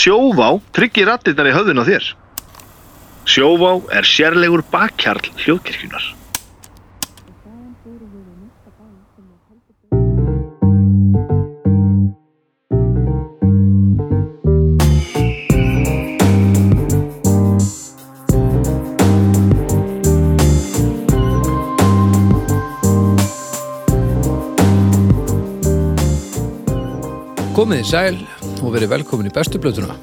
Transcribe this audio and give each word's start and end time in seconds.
Sjóvá 0.00 0.54
tryggir 0.72 1.10
rattirnar 1.10 1.50
í 1.50 1.52
höfðun 1.52 1.82
á 1.82 1.84
þér. 1.84 2.06
Sjóvá 3.28 3.74
er 3.92 4.06
sérlegur 4.08 4.64
bakkjarl 4.72 5.28
hljóðkirkjunar. 5.42 6.06
Komið 27.52 27.82
í 27.82 27.88
sæl 27.92 28.39
og 28.60 28.74
verið 28.74 28.92
velkomin 28.92 29.30
í 29.30 29.32
bestu 29.34 29.60
plötuna. 29.62 29.96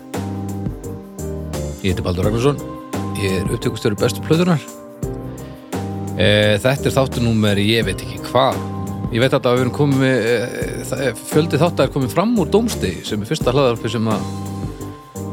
Ég 1.83 1.91
heiti 1.91 2.03
Baldur 2.05 2.25
Ragnarsson, 2.25 2.57
ég 3.21 3.39
er 3.41 3.51
upptökustöru 3.53 3.97
bestu 3.99 4.23
plötunar. 4.25 4.61
E, 6.17 6.57
þetta 6.63 6.89
er 6.89 6.95
þáttunúmer, 6.95 7.61
ég 7.61 7.85
veit 7.85 8.01
ekki 8.01 8.19
hvað. 8.31 8.57
Ég 9.13 9.21
veit 9.23 9.35
að 9.37 9.45
við 9.47 9.63
erum 9.63 9.75
komið, 9.77 10.25
e, 10.97 11.11
fjöldi 11.29 11.61
þáttar 11.61 11.87
er 11.87 11.93
komið 11.93 12.15
fram 12.15 12.33
úr 12.41 12.49
dómstegi 12.51 13.05
sem 13.07 13.21
er 13.21 13.29
fyrsta 13.29 13.53
hlaðarpi 13.53 13.93
sem 13.93 14.09
að 14.11 14.25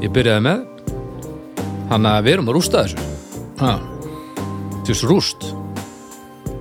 ég 0.04 0.12
byrjaði 0.15 0.45
með. 0.45 0.66
Þannig 1.88 2.10
að 2.12 2.27
við 2.27 2.37
erum 2.37 2.52
að 2.52 2.59
rústa 2.59 2.84
þessu. 2.84 3.09
Ha. 3.62 3.73
Þessu 4.84 5.09
rúst. 5.10 5.48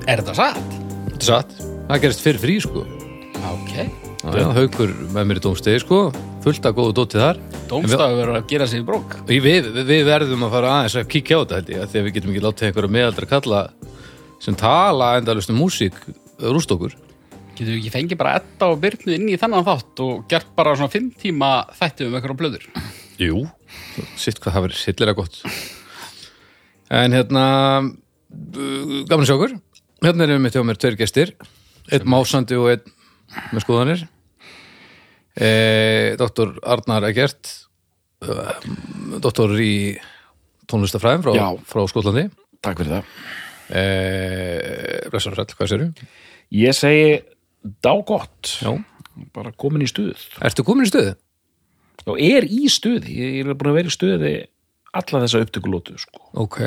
Er 0.07 0.23
þetta 0.23 0.39
satt? 0.39 0.79
Þetta 1.09 1.19
er 1.19 1.29
satt. 1.29 1.53
Það 1.91 2.01
gerist 2.07 2.23
fyrir 2.23 2.43
frí, 2.43 2.57
sko. 2.63 2.87
Ok. 3.51 4.02
Haukur 4.23 4.91
með 5.11 5.25
mér 5.27 5.39
í 5.39 5.43
dómstegi, 5.43 5.79
sko. 5.83 5.97
Fullt 6.43 6.63
að 6.63 6.75
góðu 6.77 6.93
dótið 6.95 7.23
þar. 7.25 7.39
Dómstafu 7.67 8.15
verður 8.15 8.37
að 8.37 8.45
gera 8.47 8.67
sig 8.71 8.79
í 8.79 8.85
brók. 8.87 9.17
Við, 9.27 9.67
við, 9.83 10.03
verðum 10.07 10.45
að 10.47 10.53
fara 10.55 10.69
aðeins 10.77 10.95
að 11.01 11.09
kíkja 11.11 11.39
á 11.39 11.41
þetta 11.41 11.57
held 11.57 11.71
ég, 11.73 11.89
því 11.91 11.99
að 11.99 12.05
við 12.05 12.15
getum 12.17 12.31
ekki 12.31 12.43
látið 12.45 12.69
einhverja 12.69 12.93
meðaldra 12.95 13.29
kalla 13.33 13.59
sem 14.43 14.57
tala 14.59 15.09
endalust 15.19 15.51
um 15.51 15.59
músík 15.59 15.99
rúst 16.39 16.71
okkur. 16.71 16.95
Getur 17.53 17.73
við 17.73 17.81
ekki 17.81 17.93
fengið 17.97 18.21
bara 18.23 18.37
etta 18.39 18.71
og 18.71 18.79
byrnu 18.83 19.17
inn 19.17 19.27
í 19.27 19.37
þennan 19.39 19.67
þátt 19.67 20.05
og 20.07 20.23
gert 20.31 20.55
bara 20.55 20.77
svona 20.79 20.95
fimm 20.95 21.11
tíma 21.19 21.51
þætti 21.75 22.07
um 22.07 22.15
einhverja 22.15 22.39
blöður? 22.39 22.65
Jú. 23.19 23.43
Sitt 24.15 24.39
hvað 24.39 24.55
það 24.55 24.67
verið 24.69 24.83
sillilega 24.85 25.19
gott. 25.19 25.43
En 26.93 27.15
hérna, 27.19 27.45
gaman 28.31 29.21
að 29.21 29.29
sjá 29.29 29.37
okkur. 29.37 29.59
Hérna 30.03 30.27
erum 30.27 30.47
við 30.47 30.57
hjá 30.57 30.67
mér 30.67 30.79
tveir 30.79 30.99
gestir, 30.99 31.37
einn 31.91 32.07
másandi 32.07 32.55
og 32.59 32.71
einn 32.71 32.99
með 33.53 33.65
skoðanir. 33.65 34.05
E, 35.33 35.49
Dr. 36.19 36.55
Arnar 36.75 37.07
Egert, 37.09 37.49
uh, 38.25 38.53
doktor 39.23 39.55
í 39.57 39.97
tónlistafræðin 40.69 41.25
frá, 41.25 41.33
Já. 41.37 41.47
frá 41.67 41.83
Skotlandi. 41.89 42.27
Takk 42.63 42.79
fyrir 42.79 42.97
það. 42.99 43.09
Eh, 43.73 45.09
Blessar 45.11 45.35
Hrell, 45.35 45.55
hvað 45.57 45.71
séru? 45.71 45.89
Ég 46.53 46.75
segi 46.77 47.21
dágott. 47.83 48.57
Já. 48.61 48.73
Bara 49.33 49.53
komin 49.57 49.85
í 49.85 49.89
stuð. 49.89 50.19
Ertu 50.43 50.65
komin 50.67 50.87
í 50.87 50.91
stöðu? 50.91 51.15
Og 52.09 52.19
er 52.19 52.47
í 52.47 52.67
stuði. 52.71 53.13
Ég 53.13 53.47
er 53.47 53.55
búin 53.55 53.71
að 53.71 53.79
vera 53.79 53.91
í 53.91 53.95
stuði 53.95 54.33
alla 54.93 55.23
þessa 55.23 55.41
upptökulótu, 55.45 55.95
sko. 56.01 56.21
Ok. 56.43 56.59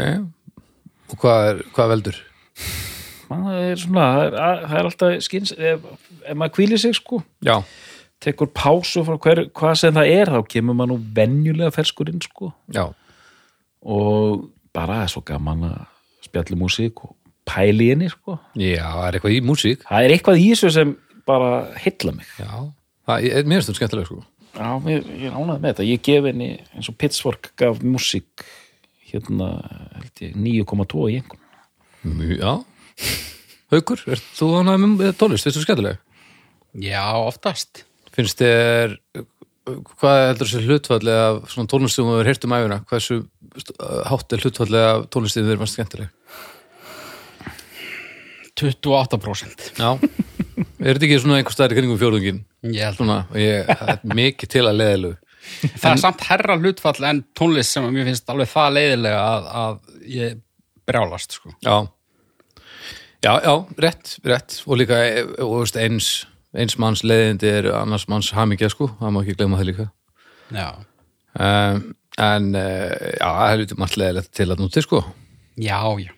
Og 1.13 1.19
hvað, 1.23 1.49
er, 1.51 1.63
hvað 1.77 1.93
veldur? 1.95 2.21
Það 3.27 3.59
er 3.59 3.81
svona, 3.83 4.07
það 4.07 4.25
er, 4.27 4.37
það 4.71 4.79
er 4.79 4.89
alltaf 4.91 5.27
skins, 5.27 5.53
ef, 5.57 5.87
ef 6.23 6.39
maður 6.39 6.55
kvílir 6.59 6.81
sig, 6.83 6.95
sko, 6.99 7.21
Já. 7.45 7.57
tekur 8.23 8.51
pásu 8.55 9.03
frá 9.07 9.17
hver, 9.25 9.43
hvað 9.57 9.75
sem 9.81 9.97
það 9.97 10.13
er, 10.15 10.31
þá 10.37 10.51
kemur 10.55 10.79
maður 10.79 10.93
nú 10.95 10.99
venjulega 11.17 11.75
ferskur 11.75 12.13
inn, 12.13 12.23
sko. 12.25 12.53
Já. 12.75 12.85
Og 13.87 14.47
bara 14.77 15.01
það 15.01 15.07
er 15.07 15.13
svo 15.15 15.25
gaman 15.27 15.67
að 15.71 15.83
spjalli 16.27 16.59
músík 16.61 17.03
og 17.07 17.17
pæli 17.47 17.91
henni, 17.93 18.09
sko. 18.13 18.39
Já, 18.59 18.87
það 18.87 19.09
er 19.09 19.19
eitthvað 19.19 19.37
í 19.37 19.43
músík. 19.47 19.85
Það 19.89 20.07
er 20.07 20.15
eitthvað 20.17 20.41
í 20.43 20.47
þessu 20.53 20.73
sem 20.75 20.95
bara 21.27 21.51
hylla 21.83 22.15
mig. 22.17 22.31
Já. 22.39 22.55
Það 23.07 23.29
er 23.31 23.51
mér 23.51 23.67
stum 23.67 23.79
skemmtilega, 23.79 24.11
sko. 24.11 24.23
Já, 24.57 24.71
ég, 24.89 25.11
ég 25.21 25.35
ánægð 25.35 25.59
með 25.61 25.67
þetta. 25.69 25.85
Ég 25.91 26.07
gef 26.07 26.31
henni 26.31 26.49
eins 26.73 26.89
og 26.91 26.97
Pitchfork 26.99 27.51
gaf 27.61 27.83
músík 27.85 28.47
hérna, 29.11 29.51
held 29.99 30.23
ég, 30.25 30.33
9,2 30.35 31.11
í 31.13 31.19
einhvern. 31.21 31.43
Já. 32.41 32.53
Haukur, 33.73 34.03
ert 34.07 34.27
þú 34.37 34.51
ánægð 34.61 34.85
með 34.93 35.15
tónlist? 35.19 35.47
Þetta 35.47 35.59
er 35.59 35.67
skemmtilega. 35.67 35.99
Já, 36.87 37.05
oftast. 37.19 37.85
Finnst 38.15 38.41
þér, 38.41 38.97
hvað 39.67 40.21
heldur 40.31 40.51
þessi 40.51 40.69
hlutfalli 40.69 41.17
af 41.17 41.41
svona 41.53 41.71
tónlist 41.73 41.99
sem 41.99 42.07
þú 42.07 42.15
hefur 42.15 42.31
heyrt 42.31 42.47
um 42.47 42.55
æfina? 42.57 42.79
Hversu 42.91 43.19
hátt 44.11 44.35
er 44.37 44.45
hlutfalli 44.45 44.83
af 44.83 45.09
tónlistið 45.13 45.51
þér 45.51 45.61
fannst 45.63 45.79
skemmtileg? 45.79 46.13
28%. 48.57 49.67
Já. 49.77 49.91
er 50.81 50.97
þetta 50.97 51.09
ekki 51.09 51.19
svona 51.21 51.41
einhver 51.41 51.75
í 51.75 51.79
kringum 51.81 52.01
fjórðungin? 52.01 52.43
Ég 52.71 52.87
held 52.87 53.01
Svona, 53.01 53.19
ég, 53.37 53.69
það 53.69 53.93
er 53.97 54.17
mikið 54.23 54.53
til 54.55 54.65
að 54.65 54.79
leðilegu. 54.81 55.19
Það 55.77 55.91
er 55.91 56.01
samt 56.03 56.25
herra 56.27 56.57
hlutfall 56.59 57.09
en 57.11 57.21
tónlist 57.37 57.75
sem 57.75 57.85
mér 57.93 58.09
finnst 58.09 58.33
alveg 58.33 58.49
það 58.51 58.79
leiðilega 58.79 59.21
að, 59.27 59.51
að 59.61 60.09
ég 60.15 60.41
brjálast, 60.87 61.37
sko. 61.39 61.53
Já, 61.67 61.77
já, 63.27 63.33
já, 63.43 63.55
rétt, 63.83 64.15
rétt 64.31 64.59
og 64.67 64.79
líka, 64.81 65.03
eh, 65.03 65.27
og 65.45 65.59
veist, 65.65 65.77
eins 65.83 66.11
eins 66.57 66.77
manns 66.81 67.03
leiðindi 67.05 67.51
er 67.51 67.67
annars 67.77 68.07
manns 68.09 68.31
hamingja 68.37 68.71
sko, 68.73 68.89
það 69.01 69.13
má 69.13 69.23
ekki 69.25 69.35
glemma 69.37 69.59
það 69.61 69.71
líka 69.73 69.87
Já. 70.55 70.69
um, 71.43 71.81
en 72.23 72.47
uh, 72.57 72.93
já, 73.19 73.27
það 73.27 73.51
er 73.51 73.59
lítið 73.65 73.81
margt 73.83 73.99
leiðilegt 74.01 74.31
til 74.39 74.47
að 74.55 74.63
núti 74.63 74.83
sko 74.85 75.03
Já, 75.61 75.81
já. 76.01 76.13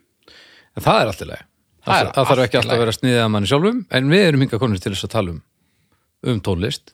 en 0.76 0.84
það 0.84 1.00
er 1.00 1.12
allt 1.12 1.24
í 1.24 1.30
leið 1.32 1.44
Það 1.88 1.94
það, 1.98 2.08
það 2.18 2.26
þarf 2.28 2.44
ekki 2.44 2.58
alltaf 2.58 2.74
að 2.74 2.80
vera 2.82 2.92
sniðið 2.98 3.22
að 3.24 3.28
manni 3.32 3.48
sjálfum 3.48 3.78
en 3.96 4.08
við 4.12 4.24
erum 4.28 4.42
hinga 4.44 4.58
konur 4.60 4.80
til 4.84 4.92
þess 4.92 5.06
að 5.08 5.12
tala 5.14 5.32
um 5.32 5.38
um 6.28 6.40
tónlist 6.44 6.92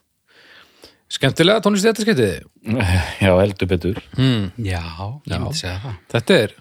skemmtilega 1.11 1.61
tónlist 1.65 1.85
þetta 1.89 2.05
skemmtið 2.05 2.35
Já, 3.25 3.31
heldur 3.41 3.69
betur. 3.69 3.99
hmm. 4.15 4.45
Já, 4.63 4.81
ég 5.27 5.35
myndi 5.41 5.59
segja 5.59 5.77
það. 5.83 5.97
þetta 6.15 6.37
er 6.45 6.55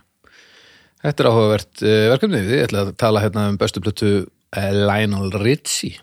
þetta 1.05 1.25
er 1.25 1.31
áhugavert 1.31 1.85
uh, 1.85 2.01
verkefni. 2.15 2.43
Við 2.49 2.65
ætla 2.67 2.85
að 2.87 2.97
tala 3.01 3.23
hérna 3.25 3.47
um 3.53 3.61
bestu 3.61 3.83
plötu 3.85 4.11
uh, 4.25 4.73
Lionel 4.75 5.31
Richie. 5.43 6.01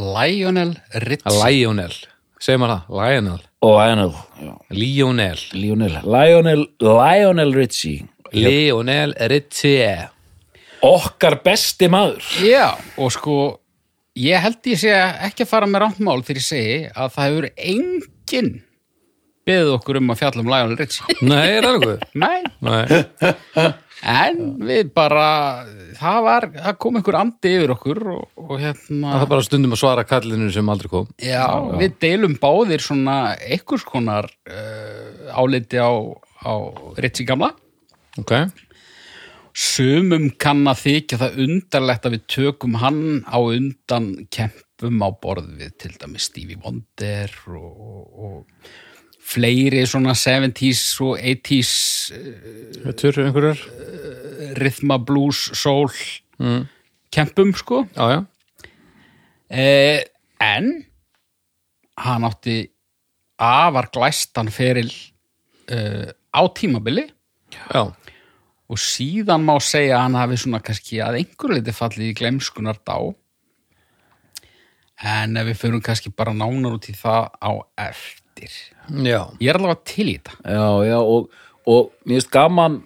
Lionel 0.00 0.76
Richie. 1.04 1.34
Lionel, 1.40 1.96
segir 2.40 2.60
maður 2.62 2.76
það, 2.76 3.00
Lionel. 3.00 3.42
Og 3.60 3.76
Lionel, 3.76 4.14
já, 4.40 4.52
Lionel. 4.72 5.42
Lionel, 5.52 5.98
Lionel, 6.06 6.64
Lionel 6.80 7.52
Richie. 7.56 8.06
Lionel 8.32 9.12
Richie. 9.28 10.08
Okkar 10.86 11.40
besti 11.44 11.90
maður. 11.92 12.24
Já, 12.40 12.70
og 12.96 13.12
sko, 13.12 13.36
ég 14.16 14.40
held 14.40 14.70
ég 14.70 14.80
sé 14.80 14.94
ekki 14.96 15.44
að 15.44 15.50
fara 15.50 15.68
með 15.68 15.84
rántmál 15.84 16.22
þegar 16.24 16.40
ég 16.40 16.46
segi 16.46 16.78
að 16.94 17.14
það 17.16 17.28
hefur 17.28 17.48
enginn 17.74 18.52
beðið 19.48 19.74
okkur 19.76 19.98
um 20.00 20.12
að 20.12 20.20
fjalla 20.20 20.42
um 20.42 20.50
Lionel 20.50 20.78
Richie. 20.78 21.16
Nei, 21.26 21.46
er 21.46 21.66
það 21.66 21.76
nokkuð? 21.76 22.04
Nei, 22.20 22.38
Nei, 22.66 23.66
en 24.10 24.40
við 24.64 24.92
bara, 24.96 25.26
það 25.98 26.20
var, 26.26 26.48
það 26.56 26.78
kom 26.84 26.98
einhver 27.00 27.18
andi 27.20 27.52
yfir 27.58 27.74
okkur 27.74 28.00
og, 28.14 28.22
og 28.40 28.54
hérna, 28.60 29.14
það 29.14 29.26
er 29.26 29.30
bara 29.34 29.46
stundum 29.48 29.76
að 29.76 29.82
svara 29.82 30.06
kallinu 30.08 30.48
sem 30.54 30.72
aldrei 30.72 30.92
kom 30.92 31.10
já, 31.20 31.44
við 31.80 31.98
deilum 32.00 32.38
báðir 32.40 32.84
svona 32.84 33.18
einhvers 33.36 33.84
konar 33.88 34.30
uh, 34.48 35.36
áliti 35.36 35.80
á, 35.80 35.92
á 36.44 36.52
Richie 37.00 37.28
gamla. 37.28 37.52
Ok, 38.20 38.34
Sumum 39.60 40.28
kann 40.38 40.62
að 40.70 40.84
þykja 40.84 41.18
það 41.24 41.40
undarlegt 41.44 42.04
að 42.06 42.14
við 42.14 42.26
tökum 42.30 42.76
hann 42.80 43.00
á 43.26 43.38
undan 43.42 44.12
kempum 44.30 45.02
á 45.02 45.08
borð 45.10 45.50
við 45.58 45.74
til 45.82 45.90
dæmis 45.98 46.28
Stevie 46.30 46.60
Wonder 46.62 47.34
og, 47.58 48.06
og 48.14 48.70
fleiri 49.30 49.84
svona 49.86 50.14
70s 50.18 50.82
og 51.04 51.18
80s 51.18 51.72
þetta 52.82 53.08
er 53.10 53.20
einhverjar. 53.26 53.62
rhythma, 54.58 54.98
blues, 54.98 55.50
soul 55.54 55.90
mm. 56.40 56.64
kempum 57.14 57.54
sko. 57.54 57.84
Já, 57.94 58.24
eh, 59.50 60.02
en 60.40 60.70
hann 62.00 62.26
átti 62.26 62.64
afar 63.38 63.90
glæstan 63.92 64.50
feril 64.50 64.90
eh, 65.68 66.10
á 66.10 66.42
tímabili. 66.54 67.06
Já. 67.70 67.92
Og 68.70 68.78
síðan 68.78 69.42
má 69.42 69.56
segja 69.58 69.98
að 69.98 70.04
hann 70.04 70.18
hafi 70.20 70.38
svona 70.38 70.62
kannski 70.62 71.00
að 71.02 71.20
einhverju 71.22 71.58
leiti 71.58 71.74
fallið 71.74 72.10
í 72.10 72.16
glemskunar 72.18 72.78
dá. 72.86 72.98
En 75.00 75.34
við 75.34 75.56
förum 75.58 75.82
kannski 75.82 76.12
bara 76.14 76.34
nánar 76.36 76.76
út 76.76 76.90
í 76.90 76.94
það 76.94 77.30
á 77.40 77.50
eftir 77.88 78.19
Já, 79.06 79.20
ég 79.40 79.50
er 79.50 79.58
allavega 79.58 79.80
til 79.90 80.06
í 80.08 80.16
þetta. 80.18 80.38
Já, 80.44 80.66
já, 80.88 80.96
og, 81.00 81.28
og 81.70 81.92
mér 82.04 82.18
finnst 82.18 82.32
gaman 82.34 82.80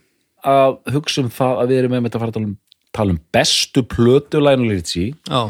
að 0.45 0.77
hugsa 0.95 1.25
um 1.25 1.31
það 1.33 1.63
að 1.63 1.73
við 1.73 1.81
erum 1.83 1.95
með 1.95 2.05
þetta 2.09 2.19
að 2.19 2.25
fara 2.25 2.33
að 2.33 2.37
tala 2.39 2.51
um, 2.51 2.59
tala 2.95 3.15
um 3.15 3.23
bestu 3.35 3.85
plötu 3.95 4.43
Lionel 4.43 4.75
Richie 4.75 5.15
já, 5.25 5.41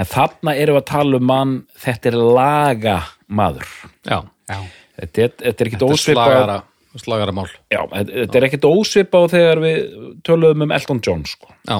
en 0.00 0.08
þarna 0.10 0.56
erum 0.58 0.76
við 0.76 0.82
að 0.82 0.88
tala 0.90 1.20
um 1.20 1.28
mann 1.30 1.54
þetta 1.84 2.10
er 2.10 2.18
laga 2.18 2.96
maður 3.30 3.70
já. 4.02 4.18
Já, 4.50 4.58
þetta 4.98 5.22
er, 5.22 5.32
þetta 5.44 5.64
er 5.64 5.70
ekkit 5.70 5.78
Þetta 5.78 5.86
er 5.86 5.94
ósvipað 5.94 6.32
slagara, 6.32 6.56
slagara 7.04 7.34
mál. 7.36 7.46
Já, 7.70 7.80
þetta, 7.92 8.16
þetta 8.16 8.40
er 8.40 8.46
ekkit 8.48 8.66
ósvipað 8.66 9.28
þegar 9.36 9.62
við 9.62 9.78
töluðum 10.26 10.66
um 10.66 10.74
Elton 10.74 11.02
John 11.06 11.22
sko. 11.30 11.52
Já, 11.68 11.76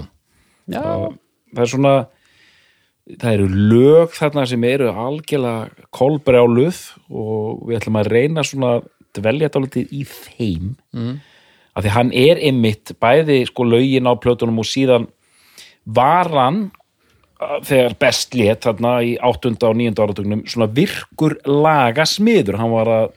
Já, 0.71 0.85
það 1.51 1.65
er 1.65 1.71
svona 1.73 1.95
það 3.19 3.35
eru 3.35 3.49
lög 3.73 4.15
þarna 4.17 4.47
sem 4.49 4.65
eru 4.69 4.91
algjörlega 4.91 5.87
kolbrjáluð 5.97 6.81
og 7.11 7.63
við 7.69 7.79
ætlum 7.81 8.01
að 8.01 8.11
reyna 8.15 8.45
svona 8.47 8.73
dvelja 9.17 9.51
dálítið 9.53 9.95
í 9.95 10.03
þeim 10.07 10.75
mm. 10.95 11.15
af 11.75 11.85
því 11.85 11.95
hann 11.97 12.13
er 12.17 12.43
einmitt 12.51 12.93
bæði 13.03 13.41
sko 13.49 13.67
lögin 13.67 14.11
á 14.11 14.15
plötunum 14.21 14.61
og 14.63 14.69
síðan 14.69 15.09
var 15.85 16.31
hann 16.35 16.61
uh, 17.41 17.59
þegar 17.67 17.97
best 18.03 18.37
lét 18.39 18.67
þarna 18.69 18.99
í 19.07 19.17
8. 19.19 19.57
og 19.67 19.81
9. 19.81 19.97
áratugnum 19.97 20.45
svona 20.47 20.71
virkur 20.77 21.39
lagasmiður 21.49 22.61
hann 22.61 22.75
var 22.75 22.95
að 22.95 23.09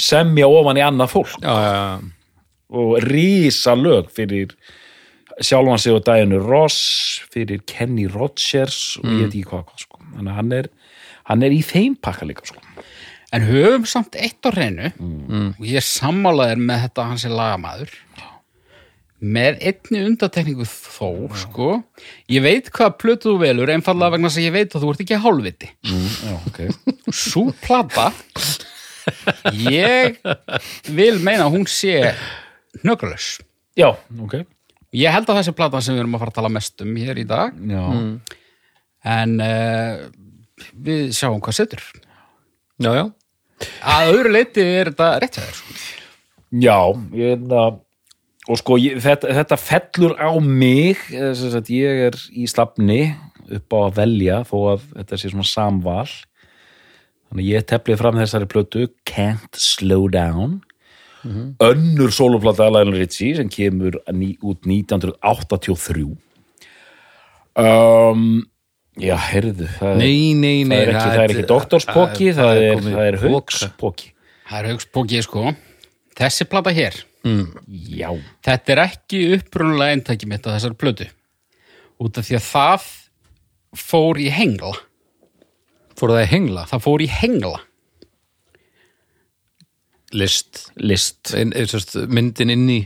semja 0.00 0.48
ofan 0.50 0.80
í 0.80 0.84
annað 0.84 1.12
fólk 1.14 1.36
já, 1.38 1.52
já, 1.54 1.74
já. 1.78 2.40
og 2.74 2.96
rísa 3.06 3.76
lög 3.78 4.10
fyrir 4.12 4.56
sjálfan 5.42 5.80
sig 5.82 5.94
og 5.94 6.04
Diana 6.06 6.38
Ross 6.38 7.22
fyrir 7.32 7.64
Kenny 7.66 8.06
Rogers 8.10 8.96
og 9.00 9.08
ég 9.08 9.24
veit 9.24 9.32
ekki 9.32 9.48
hvað, 9.50 9.72
sko. 9.82 10.00
hann 10.20 10.52
er, 10.54 10.70
hann 11.30 11.42
er 11.42 11.54
í 11.54 11.62
þeim 11.66 11.96
pakka 12.02 12.28
líka 12.28 12.46
sko. 12.48 12.62
en 13.34 13.46
höfum 13.48 13.86
samt 13.90 14.14
eitt 14.14 14.46
á 14.46 14.50
hreinu. 14.54 14.92
Og 15.58 15.66
ég 15.66 15.82
sammálaðir 15.82 16.60
með 16.62 16.84
þetta 16.86 17.08
hans 17.10 17.24
er 17.26 17.34
lagamaður. 17.34 17.94
Með 19.24 19.62
einni 19.64 20.02
undatekningu 20.04 20.66
þó 20.68 21.32
sko, 21.40 21.68
ég 22.28 22.44
veit 22.44 22.68
hvað 22.74 22.98
plötu 23.00 23.32
þú 23.32 23.38
velur 23.40 23.72
einfallega 23.72 24.18
vegna 24.18 24.28
að 24.28 24.44
ég 24.44 24.54
veit 24.54 24.74
að 24.74 24.84
þú 24.84 24.92
ert 24.92 25.02
ekki 25.06 25.20
hálfviti. 25.24 25.70
Já, 25.88 26.34
okay. 26.44 26.70
svo 27.24 27.48
plata 27.64 28.10
ég 29.52 30.18
vil 30.92 31.18
meina 31.20 31.46
að 31.46 31.56
hún 31.58 31.66
sé 31.68 31.98
hnökralaus 32.82 33.38
Já, 33.76 33.90
ok 34.22 34.40
ég 34.94 35.14
held 35.14 35.28
að 35.28 35.40
þessi 35.40 35.54
plata 35.56 35.82
sem 35.84 35.96
við 35.96 36.04
erum 36.04 36.16
að 36.16 36.24
fara 36.24 36.34
að 36.34 36.38
tala 36.40 36.52
mest 36.54 36.84
um 36.84 36.96
hér 37.00 37.20
í 37.20 37.26
dag. 37.28 37.56
Já, 37.70 37.84
en 39.14 39.36
uh, 39.44 40.04
við 40.86 41.12
sjáum 41.16 41.42
hvað 41.44 41.58
setur. 41.60 41.84
Já, 42.82 42.90
já. 42.98 43.04
að 43.86 44.12
öðru 44.14 44.34
leiti 44.34 44.64
er 44.64 44.92
þetta 44.92 45.10
rétt 45.22 45.38
hjá 45.38 45.44
þér 45.44 45.58
sko. 45.60 45.78
Já 46.54 46.78
ég, 47.18 47.46
na, 47.50 47.62
og 48.50 48.60
sko 48.60 48.78
ég, 48.78 48.98
þetta, 49.02 49.30
þetta 49.40 49.58
fellur 49.58 50.14
á 50.18 50.30
mig 50.38 51.00
eh, 51.10 51.32
sem 51.34 51.50
sagt, 51.50 51.70
ég 51.74 52.04
er 52.10 52.18
í 52.34 52.46
slafni 52.50 53.14
upp 53.54 53.74
á 53.74 53.78
að 53.84 53.96
velja 53.98 54.42
þó 54.48 54.56
að 54.74 54.86
þetta 54.92 55.18
sé 55.20 55.32
svona 55.32 55.48
samval. 55.48 56.10
Þannig 57.30 57.42
að 57.42 57.50
ég 57.50 57.66
teflið 57.70 58.00
fram 58.02 58.20
þessari 58.20 58.50
plötu 58.50 58.86
Can't 59.08 59.58
Slow 59.58 60.06
Down 60.12 60.60
önnur 61.24 62.10
soloplata 62.12 62.66
Lionel 62.70 62.98
Richie 62.98 63.36
sem 63.38 63.48
kemur 63.48 63.96
ný, 64.12 64.34
út 64.42 64.66
1983 64.68 66.04
um, 67.56 68.42
Já, 69.00 69.16
heyrðu 69.18 69.66
það 69.74 69.88
er, 69.90 69.96
Nei, 69.98 70.34
nei, 70.38 70.62
nei 70.68 70.76
það 70.76 70.82
er 70.84 70.90
ekki, 70.92 71.06
það 71.08 71.22
er 71.24 71.32
ekki 71.34 71.46
doktorspóki 71.50 72.28
það 72.36 72.60
er, 72.60 72.84
það 72.84 73.06
er 73.08 73.18
poka. 73.18 73.32
haugspóki 73.32 74.10
það 74.44 74.58
er 74.60 74.68
haugspókið 74.70 75.24
sko. 75.26 75.44
Þessi 76.14 76.46
plata 76.46 76.70
hér, 76.70 77.00
Já, 77.24 78.10
þetta 78.44 78.74
er 78.74 78.80
ekki 78.84 79.20
upprunulega 79.34 79.96
eintæki 79.96 80.28
mitt 80.30 80.44
á 80.46 80.54
þessari 80.54 80.76
plötu. 80.78 81.06
Út 82.04 82.20
af 82.20 82.28
því 82.28 82.36
að 82.38 82.44
það 82.52 82.84
fór 83.80 84.20
í 84.22 84.28
hengla. 84.30 84.74
Fór 85.98 86.12
það 86.14 86.22
í 86.22 86.30
hengla? 86.34 86.66
það 86.70 86.84
fór 86.84 87.02
í 87.02 87.08
hengla 87.10 87.58
List. 90.14 90.68
List. 90.78 91.34
Ein, 91.34 91.52
ein, 91.52 91.66
sérst, 91.70 91.96
Myndin 92.08 92.52
inn 92.54 92.68
í 92.70 92.80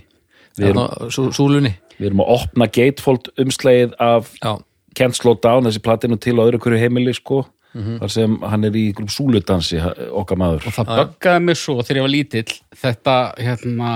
Súlunni. 0.59 1.75
Við 1.99 2.11
erum 2.11 2.23
að 2.25 2.33
opna 2.35 2.67
gatefold 2.71 3.31
umslegið 3.39 3.95
af 4.03 4.33
Já, 4.41 4.57
Can't 4.99 5.19
Slow 5.19 5.39
Down, 5.43 5.67
þessi 5.67 5.83
platinu 5.85 6.19
til 6.19 6.37
á 6.39 6.47
öðru 6.47 6.61
hverju 6.63 6.81
heimili 6.81 7.15
sko, 7.15 7.45
þar 7.75 8.13
sem 8.13 8.37
hann 8.43 8.67
er 8.67 8.77
í 8.79 8.85
einhverjum 8.89 9.11
súludansi, 9.13 9.81
okkar 10.19 10.39
maður. 10.41 10.67
Og 10.71 10.75
það 10.75 10.93
böggaði 10.95 11.45
mig 11.47 11.59
svo 11.61 11.77
þegar 11.83 12.01
ég 12.01 12.07
var 12.07 12.15
lítill 12.15 12.55
þetta 12.83 13.17
hérna 13.39 13.93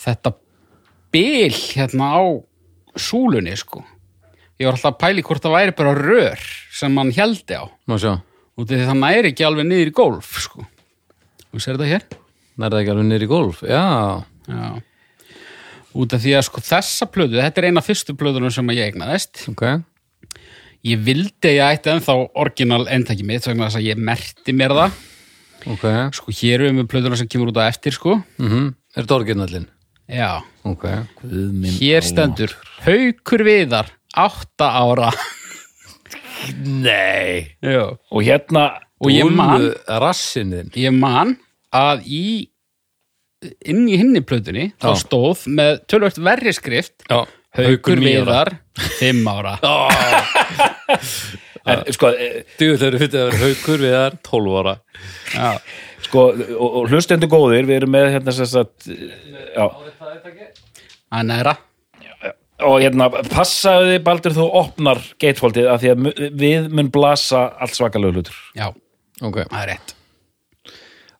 þetta 0.00 0.34
bil 1.14 1.52
hérna 1.52 2.10
á 2.14 2.22
súlunni 2.98 3.56
sko. 3.58 3.84
Ég 4.60 4.68
var 4.68 4.76
alltaf 4.76 4.94
að 4.94 5.00
pæli 5.02 5.26
hvort 5.26 5.44
það 5.44 5.56
væri 5.56 5.76
bara 5.76 5.94
rör 5.96 6.48
sem 6.74 6.98
hann 7.00 7.12
heldi 7.16 7.58
á. 7.58 7.64
Því 8.60 8.82
það 8.84 8.98
næri 9.00 9.30
ekki 9.32 9.46
alveg 9.46 9.66
niður 9.70 9.92
í 9.92 9.94
golf 9.96 10.34
sko. 10.44 10.66
Og 11.50 11.62
sér 11.62 11.78
þetta 11.78 11.90
hér 11.90 12.19
Nærða 12.60 12.80
ekki 12.82 12.92
alveg 12.94 13.24
í 13.24 13.28
golf 13.30 13.62
Já, 13.64 13.82
Já. 14.50 14.64
út 15.96 16.12
af 16.16 16.20
því 16.22 16.34
að 16.38 16.44
sko 16.48 16.62
þessa 16.66 17.06
plöðu 17.10 17.40
þetta 17.40 17.62
er 17.62 17.68
eina 17.70 17.82
fyrstu 17.84 18.14
plöðunum 18.18 18.52
sem 18.54 18.68
ég 18.76 18.90
eignaðist. 18.92 19.46
Ok. 19.50 19.64
Ég 20.86 21.00
vildi 21.04 21.50
að 21.50 21.56
ég 21.58 21.74
ætti 21.76 21.90
ennþá 21.92 22.14
orginal 22.40 22.84
endtæki 22.88 23.24
mitt 23.28 23.44
vegna 23.48 23.66
þess 23.68 23.80
að 23.80 23.88
ég 23.90 23.98
merti 24.10 24.54
mér 24.56 24.72
það. 24.76 24.94
Ok. 25.74 25.84
Sko 26.16 26.32
hér 26.38 26.62
erum 26.64 26.78
við 26.80 26.86
plöðuna 26.92 27.18
sem 27.20 27.28
kemur 27.28 27.50
út 27.52 27.58
á 27.60 27.68
eftir 27.68 27.92
sko. 27.96 28.20
Mm 28.40 28.70
Er 28.96 29.04
þetta 29.04 29.18
orginallin? 29.20 29.66
já. 30.10 30.40
Ok. 30.66 30.84
Hér 31.78 32.02
stendur 32.02 32.50
Haukur 32.82 33.44
Viðar, 33.46 33.86
átta 34.18 34.66
ára. 34.80 35.10
Nei. 36.64 37.54
Já. 37.62 37.96
og 38.10 38.22
hérna 38.24 38.64
og 39.00 39.10
ég 39.12 39.30
man, 39.32 39.70
Rassin 39.86 40.50
þinn. 40.52 40.72
Ég 40.76 40.92
man 40.96 41.36
að 41.72 42.02
í 42.08 42.24
inn 43.40 43.86
í 43.88 43.98
hinni 44.00 44.20
plötunni 44.26 44.70
þá 44.80 44.90
Já. 44.92 44.98
stóð 45.04 45.44
með 45.48 45.78
tölvögt 45.90 46.20
verri 46.22 46.52
skrift 46.56 47.06
Já. 47.08 47.22
Ára. 47.50 47.76
Viðar, 47.98 48.52
fimm 48.98 49.26
ára. 49.30 49.56
En, 51.68 51.82
sko, 51.92 52.08
eh, 52.16 52.44
Djú 52.56 52.76
þau 52.80 52.86
eru 52.86 52.98
fyrir 53.02 53.20
að 53.20 53.26
vera 53.28 53.40
haukur 53.44 53.82
við 53.82 53.92
þar 53.92 54.14
12 54.26 54.54
ára. 54.62 54.72
Já. 55.34 55.48
sko, 56.06 56.22
og, 56.32 56.68
og 56.80 56.86
hlustendur 56.88 57.30
góðir 57.30 57.68
við 57.68 57.76
erum 57.82 57.92
með 57.92 58.06
hérna 58.14 58.32
já, 58.32 59.66
Það 61.10 61.18
er 61.20 61.28
næra. 61.28 61.54
Og 62.64 62.80
hérna 62.80 63.10
passaðu 63.28 63.92
þið 63.92 64.02
baldur 64.08 64.36
þú 64.36 64.46
opnar 64.60 65.02
gatefoldið 65.20 65.68
af 65.72 65.84
því 65.84 65.92
að 65.92 66.10
við 66.40 66.68
mun 66.72 66.90
blasa 66.92 67.44
allt 67.60 67.76
svakalega 67.76 68.16
hlutur. 68.20 68.40
Já, 68.56 68.70
Ok. 69.20 69.42
Það 69.50 69.60
er 69.60 69.72
rétt. 69.74 69.94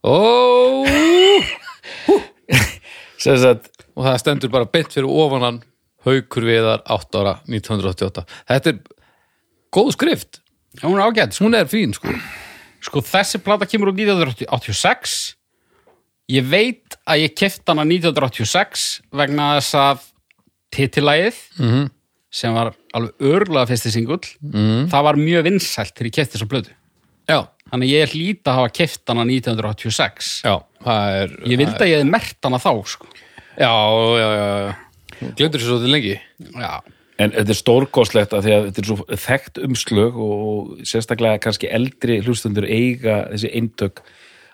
Ó! 0.00 0.16
sem 0.16 1.44
sagt, 1.44 1.59
Og 3.96 4.04
það 4.06 4.18
stendur 4.22 4.52
bara 4.52 4.68
beint 4.70 4.92
fyrir 4.94 5.08
ofanan 5.10 5.60
Haukur 6.06 6.46
viðar 6.48 6.80
8 6.88 7.18
ára 7.20 7.34
1988 7.44 8.22
Þetta 8.48 8.72
er 8.72 8.78
góð 9.74 9.90
skrift. 9.94 10.40
Já, 10.80 10.86
hún 10.88 10.96
er 10.98 11.04
ágætt. 11.10 11.36
Hún 11.42 11.54
er 11.58 11.66
fín 11.70 11.92
sko. 11.94 12.08
Sko 12.80 13.02
þessi 13.04 13.38
plata 13.44 13.66
kemur 13.68 13.90
úr 13.92 13.98
1986 13.98 15.34
Ég 16.30 16.46
veit 16.46 16.96
að 17.10 17.24
ég 17.26 17.34
kefti 17.36 17.66
hana 17.68 17.84
1986 17.84 19.00
vegna 19.18 19.56
þess 19.58 19.74
að 19.74 20.04
titilægið 20.70 21.38
Mhm. 21.58 21.88
sem 22.30 22.54
var 22.54 22.68
alveg 22.94 23.12
örgulega 23.18 23.66
fyrsti 23.66 23.90
singull 23.90 24.22
Mhm. 24.40 24.86
það 24.92 25.02
var 25.02 25.14
mjög 25.18 25.42
vinsælt 25.48 25.94
þegar 25.96 26.06
ég 26.06 26.14
kefti 26.14 26.38
þessa 26.38 26.46
plötu. 26.48 26.70
Já, 27.28 27.48
þannig 27.70 27.88
að 27.88 27.94
ég 27.94 28.04
er 28.04 28.14
hlýta 28.14 28.52
að 28.52 28.60
hafa 28.60 28.72
keft 28.80 29.12
hana 29.12 29.26
1986 29.26 30.30
já, 30.46 30.54
það 30.84 31.18
er 31.18 31.34
ég 31.44 31.60
vildi 31.60 31.76
að 31.76 31.90
ég 31.90 32.00
hefði 32.00 32.12
mert 32.12 32.48
hana 32.48 32.62
þá 32.62 32.72
sko. 32.94 33.10
Já, 33.60 33.74
já, 34.20 34.28
já, 34.30 34.46
já. 34.46 34.72
Glemdur 35.36 35.60
þessu 35.60 35.68
svolítið 35.68 35.92
lengi? 35.92 36.14
Já, 36.54 36.70
en 37.20 37.34
þetta 37.34 37.52
er 37.52 37.58
stórkostlegt 37.58 38.36
af 38.36 38.44
því 38.46 38.54
að 38.54 38.68
þetta 38.68 38.82
er 38.82 38.88
svo 38.88 39.18
þekkt 39.26 39.60
umslög 39.66 40.22
og 40.24 40.86
sérstaklega 40.88 41.42
kannski 41.44 41.68
eldri 41.68 42.20
hlustundur 42.24 42.68
eiga 42.68 43.24
þessi 43.34 43.52
eintök. 43.60 44.00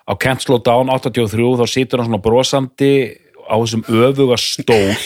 Á 0.06 0.12
Can't 0.22 0.42
Slow 0.42 0.62
Down 0.62 0.90
83 0.90 1.54
þá 1.60 1.66
situr 1.70 2.02
hann 2.02 2.10
svona 2.10 2.22
brosandi 2.22 2.92
á 3.46 3.54
þessum 3.54 3.86
öfuga 3.86 4.38
stól. 4.40 4.96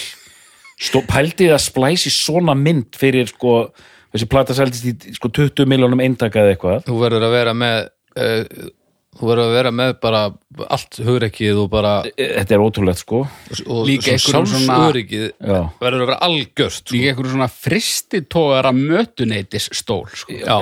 Stó, 0.81 1.03
pældi 1.05 1.51
það 1.51 1.61
splæsi 1.61 2.09
svona 2.09 2.55
mynd 2.57 2.97
fyrir 2.97 3.29
sko, 3.29 3.67
þessi 4.15 4.29
plata 4.33 4.55
seldist 4.57 4.87
í 4.89 5.13
sko 5.13 5.29
20 5.29 5.69
miljónum 5.69 6.01
eintaka 6.01 6.41
eða 6.41 6.55
eitthvað? 6.55 6.87
Þú 6.87 7.01
verður 7.03 7.27
að 7.27 7.35
vera 7.37 7.53
með 7.53 7.91
Þú 9.21 9.27
verður 9.27 9.43
að 9.43 9.55
vera 9.57 9.71
með 9.75 9.91
bara 10.01 10.21
allt 10.71 10.99
hugrekkið 11.03 11.59
og 11.65 11.67
bara 11.73 11.91
þetta 12.15 12.55
er 12.57 12.63
ótrúlegt 12.63 13.01
sko 13.03 13.19
og 13.67 13.81
Líka 13.89 14.13
einhverjum 14.15 14.47
svona- 14.47 14.77
Já. 15.43 15.59
verður 15.83 16.05
að 16.05 16.07
vera 16.07 16.19
algjörst 16.29 16.85
sko. 16.87 16.95
líka 16.95 17.11
einhverju 17.11 17.33
svona 17.35 17.49
fristitógara 17.51 18.73
mötuneytis 18.73 19.67
stól 19.77 20.07
sko. 20.15 20.33
já. 20.33 20.57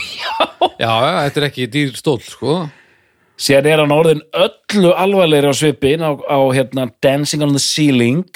já, 0.82 0.90
já, 0.90 1.14
þetta 1.28 1.40
er 1.40 1.46
ekki 1.48 1.68
dýr 1.70 1.94
stóll 1.96 2.20
sko. 2.26 2.56
síðan 3.38 3.70
er 3.72 3.78
hann 3.84 3.94
orðin 3.94 4.20
öllu 4.42 4.90
alvarlegri 4.94 5.48
á 5.50 5.54
svipin 5.54 6.02
á, 6.04 6.12
á 6.18 6.38
hérna, 6.50 6.90
Dancing 7.00 7.42
on 7.46 7.54
the 7.54 7.62
Ceiling 7.62 8.26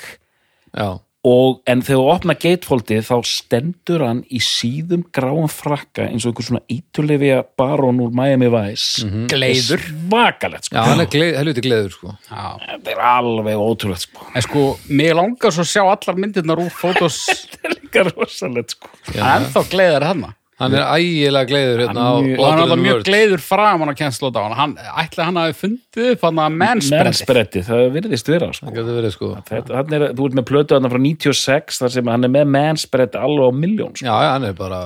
já, 0.73 1.01
og 1.27 1.59
en 1.67 1.81
þegar 1.83 1.99
þú 1.99 2.11
opna 2.13 2.35
gatefoldið 2.39 3.01
þá 3.09 3.15
stendur 3.27 4.05
hann 4.07 4.21
í 4.31 4.39
síðum 4.45 5.03
gráum 5.15 5.49
frakka 5.51 6.07
eins 6.07 6.23
og 6.25 6.31
einhver 6.33 6.47
svona 6.47 6.63
ítulefja 6.71 7.41
barón 7.59 7.99
úr 8.05 8.15
Miami 8.15 8.47
Vice 8.53 9.03
Gleiður. 9.31 9.83
svakalegt 9.83 10.69
sko. 10.71 10.79
Já, 10.79 10.85
hann 10.87 11.03
er 11.03 11.11
gleð, 11.11 11.35
helviti 11.41 11.65
gleður 11.67 11.91
sko. 11.97 12.15
Já. 12.31 12.45
þetta 12.63 12.95
er 12.95 13.05
alveg 13.11 13.63
ótrúlegt 13.67 14.07
sko. 14.07 14.29
En 14.31 14.47
sko, 14.47 14.65
mig 14.89 15.15
langar 15.19 15.55
svo 15.55 15.67
að 15.67 15.73
sjá 15.75 15.83
allar 15.85 16.23
myndirnar 16.23 16.63
úr 16.63 16.71
fótos 16.71 17.25
þetta 17.51 17.65
er 17.67 17.79
líka 17.81 18.07
rosalegt 18.13 18.77
sko. 18.79 18.95
en 19.19 19.51
þá 19.51 19.61
gleiðar 19.75 20.11
hann 20.13 20.29
Hann 20.59 20.75
er 20.75 20.83
ægilega 20.91 21.47
gleður 21.47 21.81
hérna 21.85 22.03
á 22.03 22.13
Hann 22.19 22.25
er 22.27 22.35
hann 22.35 22.35
er 22.35 22.43
Louder 22.43 22.63
alltaf 22.65 22.81
mjög 22.83 23.03
gleiður 23.07 23.43
framan 23.45 23.93
að 23.93 24.01
á 24.35 24.43
hann 24.59 24.73
ætla 25.05 25.27
hann 25.29 25.39
hafi 25.39 25.55
fundið 25.61 26.09
upp 26.15 26.25
hann 26.27 26.41
að 26.43 26.57
mennspretti, 26.63 27.63
það 27.69 27.83
virðist 27.95 28.31
vera 28.33 28.49
sko. 28.51 28.67
Það 28.67 28.75
getur 28.81 28.99
verið 28.99 29.15
sko. 29.15 29.29
Þetta, 29.53 29.77
hann 29.79 29.95
er, 29.99 30.05
þú 30.19 30.27
ert 30.27 30.39
með 30.41 30.47
plötu 30.51 30.75
hann 30.75 30.91
frá 30.91 31.01
96 31.05 31.79
þar 31.83 31.95
sem 31.95 32.11
hann 32.11 32.27
er 32.27 32.33
með 32.35 32.51
mennspretti 32.57 33.23
alveg 33.23 33.47
á 33.47 33.53
miljón 33.55 33.95
sko. 33.95 34.09
Já, 34.09 34.15
já, 34.27 34.31
hann 34.35 34.49
er 34.51 34.59
bara 34.59 34.81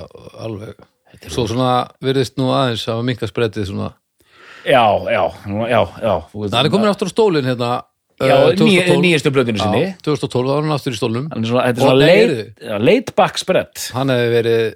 alveg 0.45 0.89
Svo 1.33 1.45
svona 1.47 1.73
virðist 2.03 2.37
nú 2.41 2.49
aðeins 2.53 2.85
að 2.89 3.03
minka 3.07 3.29
sprettið 3.29 3.69
svona. 3.69 3.93
Já, 4.67 4.85
já, 5.13 5.25
já, 5.69 5.81
já 6.03 6.13
þú 6.33 6.41
veist- 6.43 6.53
Það 6.55 6.65
er 6.65 6.71
komin 6.73 6.91
aftur 6.93 7.09
á 7.09 7.15
stólinn 7.15 7.49
hérna 7.49 7.71
2012. 8.63 9.01
nýjastu 9.03 9.33
plötinu 9.35 9.59
sinni. 9.63 9.83
Já, 9.89 9.97
2012 10.07 10.47
var 10.53 10.63
hann 10.63 10.75
aftur 10.77 10.93
í 10.95 10.99
stólnum. 11.01 11.27
Er 11.33 11.39
er 12.77 12.85
late, 12.87 13.13
back 13.19 13.39
spread. 13.43 13.73
Hann 13.97 14.09
hefði 14.15 14.29
verið, 14.37 14.67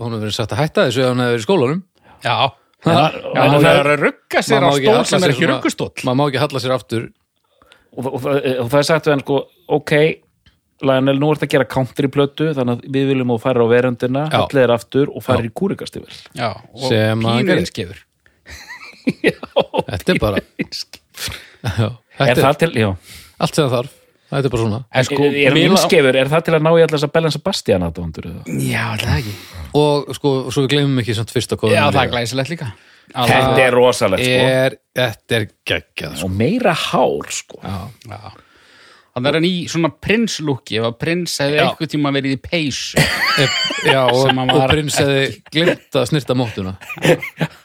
hún 0.00 0.16
hefði 0.16 0.24
verið 0.26 0.36
sagt 0.38 0.54
að 0.56 0.62
hætta 0.64 0.86
þessu 0.88 1.02
ef 1.04 1.10
hann 1.12 1.22
hefði 1.24 1.36
verið 1.36 1.44
í 1.44 1.48
skólanum. 1.48 1.82
Já, 2.26 2.36
Ha? 2.86 2.92
já 2.92 3.32
Já, 3.34 3.40
hann 3.40 3.62
það- 3.64 3.78
er 3.80 3.88
að 3.90 4.02
rugga 4.04 4.40
sér 4.46 4.62
á 4.62 4.70
stól 4.70 4.92
halla 4.92 5.04
sem 5.08 5.24
er 5.24 5.30
ekki 5.32 5.46
ruggustóll 5.50 6.04
Maður 6.06 6.16
má 6.20 6.24
ekki 6.28 6.38
halla 6.44 6.60
sér 6.62 6.74
aftur. 6.76 7.06
Og, 7.96 8.06
og, 8.06 8.14
og, 8.14 8.36
og 8.60 8.68
það 8.70 8.78
er 8.78 8.86
sagt 8.86 9.06
við 9.08 9.14
hann 9.16 9.22
sko 9.24 9.38
ok, 9.74 9.92
Lionel, 10.86 11.16
nú 11.18 11.30
ert 11.32 11.42
að 11.42 11.48
gera 11.54 11.64
country 11.64 12.06
plötu 12.12 12.50
þannig 12.54 12.76
að 12.76 12.90
við 12.92 13.06
viljum 13.10 13.32
að 13.32 13.40
fara 13.46 13.64
á 13.64 13.66
veröndina 13.72 14.26
allir 14.30 14.62
er 14.66 14.74
aftur 14.76 15.08
og 15.16 15.24
fara 15.24 15.42
í 15.42 15.50
og 16.74 16.84
Sem 16.90 17.24
hann 17.24 17.40
pínu 17.40 17.48
gerði. 17.48 17.64
einskefur 17.64 18.02
Þetta 19.86 20.12
er 20.12 20.18
bara 20.20 20.40
já, 21.80 21.88
er 22.18 22.32
er 22.32 22.40
það 22.42 22.58
til, 22.62 22.70
já. 22.80 22.88
Allt 23.40 23.54
sem 23.58 23.64
það 23.66 23.74
þarf. 23.76 23.94
Þetta 24.26 24.48
er 24.48 24.50
bara 24.50 24.62
svona. 24.64 24.78
En 24.90 25.04
sko, 25.06 25.22
er 25.28 25.54
lang- 25.54 25.60
innskefur, 25.70 26.16
er 26.18 26.30
það 26.32 26.44
til 26.48 26.54
að 26.56 26.62
ná 26.66 26.70
í 26.72 26.80
allar 26.82 26.94
þess 26.96 27.06
að 27.06 27.12
Bellen 27.14 27.34
Sebastian 27.36 27.84
aðdóndur 27.86 28.24
Já, 28.58 28.86
það 28.98 29.04
er 29.06 29.20
ekki? 29.20 29.34
Og 29.78 30.08
sko, 30.16 30.32
svo 30.50 30.64
við 30.64 30.72
gleymum 30.72 30.98
ekki 31.04 31.14
samt 31.14 31.30
fyrsta 31.30 31.58
kóðan 31.60 31.76
Já, 31.76 31.84
það 31.94 32.00
er 32.02 32.10
glæsilegt 32.16 32.50
líka. 32.50 32.72
Þetta 33.14 33.60
er 33.62 33.76
rosalegt 33.76 34.24
sko. 34.26 34.48
er, 34.50 34.76
Þetta 34.98 35.36
er 35.38 35.46
geggjað 35.70 36.16
sko. 36.18 36.26
og 36.26 36.34
meira 36.40 36.72
hár 36.74 37.30
sko. 37.30 37.60
Já, 37.62 37.78
Já. 38.10 38.18
Þannig 39.16 39.30
er 39.30 39.36
hann 39.38 39.46
í 39.48 39.52
svona 39.72 39.88
prinslúki 40.04 40.76
ef 40.76 40.84
að 40.90 40.96
prins 41.00 41.38
hefði 41.40 41.60
einhver 41.62 41.88
tíma 41.88 42.10
verið 42.12 42.34
í 42.34 42.40
peysu. 42.42 42.98
Já 43.86 44.02
og, 44.10 44.26
og 44.42 44.66
prins 44.68 44.98
hefði 45.00 45.22
glemt 45.54 45.96
að 45.96 46.04
snirta 46.10 46.34
móttuna 46.36 46.74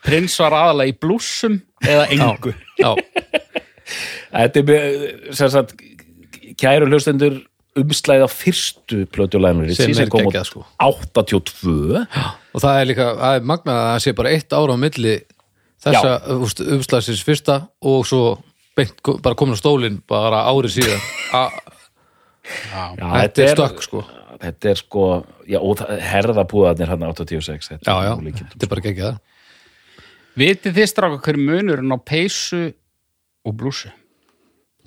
Prins 0.05 0.37
var 0.39 0.55
aðalega 0.55 0.93
í 0.93 0.95
blússum 1.01 1.57
eða 1.83 2.05
engu. 2.15 2.53
Já, 2.79 2.93
þetta 4.31 4.63
er 4.75 5.33
sem 5.37 5.49
sagt 5.53 5.75
kæru 6.61 6.87
hlustendur 6.89 7.39
umslæði 7.79 8.25
á 8.27 8.29
fyrstu 8.31 9.05
plötulænur 9.15 9.69
Sem 9.77 9.93
er 9.95 10.09
kom 10.11 10.25
geggjað, 10.27 10.49
sko. 10.49 10.65
82 10.83 12.05
og 12.51 12.59
það 12.59 12.79
er 12.81 12.89
líka, 12.89 13.05
það 13.21 13.35
er 13.39 13.45
magnað 13.53 13.77
að 13.79 13.89
það 13.93 14.01
sé 14.05 14.13
bara 14.19 14.33
eitt 14.35 14.55
ára 14.57 14.75
á 14.75 14.83
milli 14.83 15.13
þessa 15.81 16.15
umslagsins 16.75 17.23
fyrsta 17.25 17.55
og 17.87 18.03
svo 18.09 18.23
beint, 18.77 18.99
bara 19.23 19.35
komin 19.39 19.55
á 19.55 19.61
stólinn 19.61 20.01
bara 20.07 20.43
árið 20.51 20.75
síðan. 20.79 21.05
A, 21.35 21.45
Já, 22.71 22.83
Já, 22.97 23.07
Þetta 23.21 23.43
er 23.45 23.55
stökk, 23.55 23.81
sko. 23.85 23.99
þetta 24.41 24.69
er 24.71 24.79
sko 24.79 25.03
já, 25.47 25.59
og 25.61 25.75
það- 25.79 25.99
herðabúðarnir 26.11 26.89
hann 26.91 27.03
86 27.07 27.69
þetta 27.71 27.85
Já, 27.87 27.95
er 28.01 28.07
já, 28.09 28.43
þetta 28.51 28.65
er 28.67 28.71
bara 28.71 28.83
geggjað. 28.87 29.19
Vitið 30.41 30.77
þið 30.79 30.87
stráka 30.91 31.19
hver 31.25 31.37
munurinn 31.39 31.91
á 31.95 31.99
peysu 32.01 32.61
og 33.47 33.55
blúsu? 33.59 33.91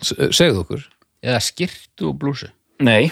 S- 0.02 0.14
Segðu 0.36 0.64
okkur. 0.64 0.84
Eða 1.24 1.40
skirtu 1.44 2.10
og 2.10 2.18
blúsu? 2.20 2.50
nei, 2.84 3.06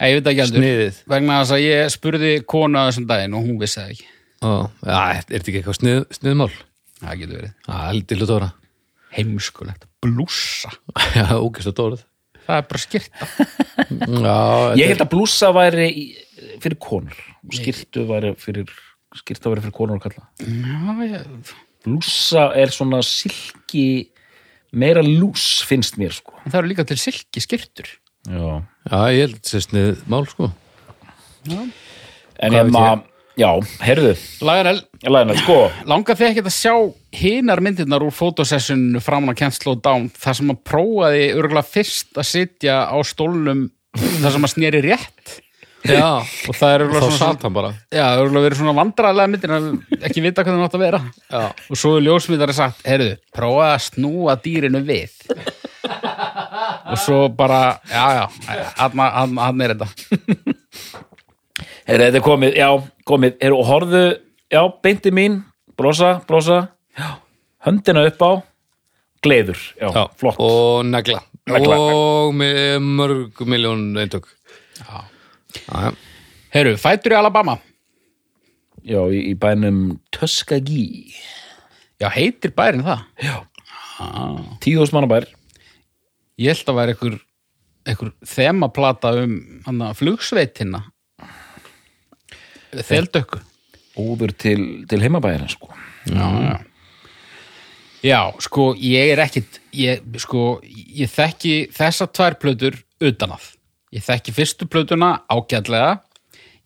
ég 0.00 0.16
veit 0.20 0.28
ekki 0.30 0.40
heldur. 0.44 0.62
Sniðið. 0.62 1.00
Vegna 1.10 1.40
þess 1.42 1.54
að 1.56 1.64
ég 1.66 1.90
spurði 1.92 2.30
konu 2.48 2.78
að 2.80 2.88
þessum 2.92 3.06
daginn 3.10 3.34
og 3.36 3.44
hún 3.48 3.58
vissi 3.60 3.80
það 3.80 3.90
ekki. 3.94 4.06
Ó, 4.40 4.50
Já, 4.86 4.98
er 5.18 5.24
þetta 5.28 5.40
ekki 5.50 5.58
eitthvað 5.60 5.78
snið, 5.80 5.98
sniðmál? 6.16 6.50
Það 7.00 7.18
getur 7.20 7.36
verið. 7.40 7.52
Heldur 7.68 8.32
ára 8.38 8.50
Heimskulegt. 9.10 9.84
Blúsa 10.00 10.70
Já, 11.18 11.26
ógæst 11.36 11.68
að 11.72 11.76
dórið 11.80 12.04
Það 12.46 12.56
er 12.56 12.66
bara 12.70 12.80
skirta 12.80 13.26
Já, 14.24 14.36
ég 14.80 14.88
held 14.94 15.02
að 15.04 15.10
blúsa 15.12 15.50
væri 15.52 15.88
í, 15.90 16.04
fyrir 16.62 16.78
konur. 16.80 17.18
Og 17.44 17.56
skirtu 17.58 18.06
væri 18.08 18.30
fyrir 18.40 18.70
skirta 19.20 19.50
væri 19.52 19.64
fyrir 19.66 19.76
konur 19.76 19.98
og 19.98 20.06
kalla 20.06 20.24
Já, 20.40 20.94
ég, 21.04 21.52
blúsa 21.84 22.46
er 22.56 22.72
svona 22.72 23.02
silki 23.04 23.84
meira 24.72 25.02
lús 25.04 25.62
finnst 25.66 25.96
mér 26.00 26.12
sko. 26.14 26.34
En 26.44 26.52
það 26.52 26.60
eru 26.62 26.70
líka 26.72 26.84
til 26.88 26.98
silki 27.00 27.42
skirtur 27.42 27.88
já. 28.28 28.62
Já, 28.90 28.98
ég 29.14 29.22
held 29.24 29.38
þessi 29.44 29.62
sniðmál 29.68 30.26
sko. 30.30 30.50
En 31.50 32.52
Hvað 32.52 32.56
ég? 32.56 32.70
maður 32.74 33.06
já, 33.40 33.48
heyrðu, 33.84 34.12
Lagarel, 34.44 34.80
Lionel, 35.06 35.36
sko. 35.40 35.58
Langar 35.88 36.18
þið 36.18 36.28
ekki 36.30 36.42
að 36.44 36.54
sjá 36.56 36.74
hinar 37.16 37.62
myndirnar 37.64 38.04
úr 38.04 38.12
fotosessinu 38.12 39.00
framan 39.04 39.32
að 39.32 39.38
kennslu 39.40 39.72
og 39.74 39.82
dán 39.84 40.08
þar 40.12 40.36
sem 40.40 40.52
að 40.52 40.60
prófaði 40.68 41.22
örgulega 41.36 41.64
fyrst 41.68 42.20
að 42.20 42.28
sitja 42.28 42.80
á 42.92 42.96
stólnum 43.08 43.66
þar 43.96 44.34
sem 44.36 44.46
að 44.48 44.52
sneri 44.54 44.82
rétt 44.84 45.38
Já, 45.88 46.20
og 46.20 46.56
það 46.56 46.74
er 46.74 46.84
þá 46.84 46.96
svona, 46.98 47.18
satt 47.18 47.44
hann 47.46 47.54
bara. 47.56 47.70
Já, 47.94 48.04
örgulega 48.20 48.46
verið 48.46 48.60
svona 48.60 48.74
vandræðlega 48.76 49.32
myndir 49.32 49.54
en 49.56 49.68
ekki 50.00 50.24
vita 50.24 50.44
hvað 50.44 50.56
það 50.56 50.64
nátt 50.64 50.76
að 50.76 50.84
vera. 50.84 51.00
Já, 51.24 51.44
og 51.48 51.80
svo 51.80 51.92
er 51.96 52.04
ljósmyndari 52.06 52.56
sagt, 52.56 52.82
heyrðu, 52.88 53.14
prófaði 53.36 53.76
að 53.76 53.84
snúa 53.86 54.36
dýrinu 54.44 54.82
við. 54.88 55.14
Og 56.90 56.98
svo 57.00 57.20
bara 57.32 57.62
já, 57.88 58.04
já, 58.18 58.24
hann, 58.80 59.00
hann, 59.00 59.40
hann 59.40 59.64
er 59.64 59.74
þetta. 59.76 59.88
Heyrðu, 61.88 62.04
þetta 62.04 62.20
er 62.20 62.26
komið, 62.26 62.60
já, 62.60 62.68
komið. 63.08 63.40
Heyrðu, 63.40 63.62
og 63.62 63.70
horfðu, 63.70 64.04
já, 64.52 64.62
beinti 64.84 65.14
mín. 65.14 65.40
Brosa, 65.80 66.18
brosa. 66.28 66.60
Já. 66.98 67.14
höndina 67.64 68.04
upp 68.08 68.22
á. 68.24 68.32
Gleður, 69.24 69.60
já, 69.80 69.88
já. 69.92 70.04
flott. 70.16 70.36
Og 70.40 70.84
negla. 70.88 71.20
Negla. 71.50 71.76
Og 71.76 72.34
með 72.36 72.78
mörg 72.84 73.42
miljón 73.48 73.90
eintök. 74.00 74.28
Já. 74.80 75.04
Já, 75.56 75.88
já. 75.88 75.90
Heyrðu, 76.54 76.78
fætur 76.82 77.14
í 77.14 77.18
Alabama? 77.18 77.56
Já, 78.86 79.00
í, 79.12 79.20
í 79.30 79.34
bænum 79.38 80.00
Tuskegee. 80.14 81.12
Já, 82.00 82.08
heitir 82.14 82.54
bærin 82.56 82.84
það? 82.86 83.04
Tíu 84.64 84.80
þúsund 84.80 84.96
manna 84.96 85.10
bær. 85.10 85.28
Ég 86.40 86.56
held 86.56 86.72
að 86.72 86.80
vera 86.80 86.94
einhver, 86.94 87.18
einhver 87.84 88.12
þemaplata 88.24 89.12
um 89.20 89.36
hana, 89.66 89.92
flugsveitina. 89.98 90.86
Þeldökku. 92.72 93.42
Óður 94.00 94.32
til, 94.38 94.60
til 94.88 95.00
heimabæðina 95.02 95.50
sko. 95.52 95.70
Já, 96.08 96.26
já. 96.40 96.58
Já, 98.00 98.20
sko, 98.40 98.70
ég 98.80 99.10
er 99.12 99.20
ekkit 99.20 99.58
ég, 99.76 100.00
sko, 100.22 100.54
ég 100.64 101.10
þekki 101.12 101.54
þessar 101.76 102.08
tvær 102.16 102.36
plötur 102.40 102.78
utan 103.04 103.34
að 103.36 103.50
ég 103.94 104.04
þekki 104.06 104.34
fyrstu 104.36 104.68
plötuna 104.70 105.20
ágætlega. 105.30 105.98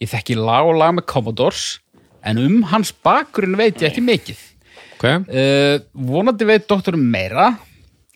Ég 0.02 0.10
þekki 0.10 0.36
lag 0.38 0.68
og 0.68 0.78
lag 0.80 0.96
með 0.96 1.06
Commodores 1.10 1.64
en 2.24 2.40
um 2.40 2.62
hans 2.70 2.92
bakgrunn 3.04 3.56
veit 3.60 3.80
ég 3.82 3.90
ekki 3.90 4.04
mikið. 4.04 4.40
Ok, 4.96 5.06
uh, 5.06 5.76
vonandi 5.92 6.46
veit 6.48 6.66
doktorum 6.70 7.02
meira 7.12 7.52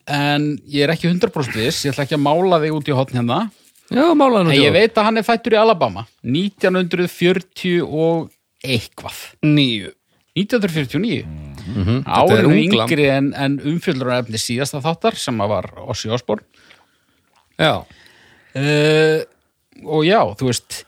en 0.09 0.55
ég 0.71 0.87
er 0.87 0.95
ekki 0.95 1.11
100% 1.11 1.57
viss. 1.59 1.85
Ég 1.85 1.93
ætla 1.93 2.07
ekki 2.07 2.17
að 2.17 2.25
mála 2.25 2.61
þig 2.63 2.79
út 2.79 2.89
í 2.89 2.97
hotn 2.97 3.21
hérna. 3.21 3.43
Já, 3.89 4.05
málaði 4.17 4.45
nú 4.49 4.53
en 4.53 4.61
ég 4.61 4.75
veit 4.75 4.97
að 5.01 5.07
hann 5.09 5.21
er 5.21 5.25
fættur 5.25 5.57
í 5.57 5.61
Alabama 5.61 6.05
1940 6.25 7.85
og 7.85 8.29
eitthvað. 8.65 9.23
Níu. 9.47 9.93
1949 10.39 11.25
Þetta 11.69 12.23
er 12.23 12.31
árinu 12.39 12.55
unglam. 12.55 12.87
yngri 12.87 13.07
en, 13.11 13.31
en 13.37 13.57
umfjöldurarefni 13.73 14.39
síðasta 14.41 14.81
þáttar 14.85 15.17
sem 15.19 15.41
var 15.51 15.67
Ossi 15.89 16.11
Osborn 16.15 16.45
Já, 17.59 17.83
uh, 18.57 19.21
og 19.85 20.07
já, 20.07 20.21
þú 20.39 20.51
veist 20.51 20.81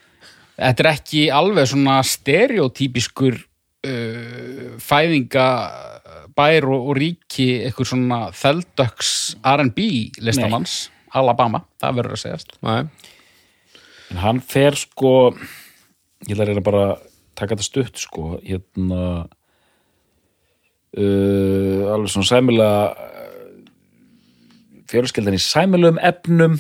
þetta 0.57 0.85
er 0.85 0.91
ekki 0.95 1.27
alveg 1.35 1.69
svona 1.71 2.01
stereotypiskur 2.07 3.37
uh, 3.37 4.67
fæðingabær 4.81 6.69
og, 6.71 6.91
og 6.91 6.99
ríki 6.99 7.51
eitthvað 7.67 7.93
svona 7.93 8.23
þeldöks 8.37 9.15
R&B 9.45 9.91
listamanns 10.25 10.83
Alabama, 11.11 11.65
það 11.83 11.97
verður 11.97 12.15
að 12.15 12.23
segjast. 12.23 12.53
Næ 12.63 12.85
en 14.11 14.21
hann 14.25 14.41
fer 14.43 14.77
sko 14.79 15.31
ég 16.27 16.35
ætla 16.35 16.45
að 16.45 16.51
reyna 16.51 16.65
bara 16.67 16.83
að 16.91 17.07
taka 17.39 17.55
þetta 17.55 17.67
stutt 17.67 18.03
sko 18.03 18.25
hérna 18.43 19.05
uh, 20.99 21.81
alveg 21.95 22.13
svona 22.13 22.29
sæmilega 22.29 23.09
fjölskeldan 24.91 25.39
í 25.39 25.43
sæmilegum 25.43 26.03
efnum 26.11 26.59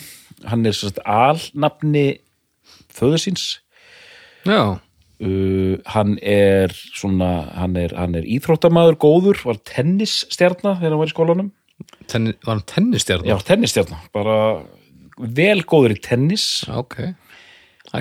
hann 0.48 0.66
er 0.66 0.76
sérst 0.76 1.00
alnafni 1.04 2.20
föður 2.94 3.22
síns 3.22 3.46
Já, 4.48 4.80
uh, 5.20 5.74
hann 5.92 6.16
er 6.22 6.72
svona 6.72 7.30
hann 7.58 7.76
er, 7.76 7.94
hann 7.96 8.16
er 8.18 8.28
íþróttamaður 8.28 9.00
góður 9.02 9.42
var 9.44 9.60
tennisstjarna 9.68 10.78
þegar 10.78 10.94
hann 10.94 11.02
var 11.02 11.10
í 11.10 11.14
skólanum 11.14 11.50
tenni, 12.10 12.36
var 12.44 12.58
hann 12.58 12.68
tennistjarn? 12.68 13.26
já, 13.28 13.36
tennisstjarna, 13.46 14.00
bara 14.16 14.36
vel 15.20 15.60
góður 15.68 15.96
í 15.96 16.00
tennis 16.04 16.46
Ok. 16.70 17.02
Já, 17.90 17.98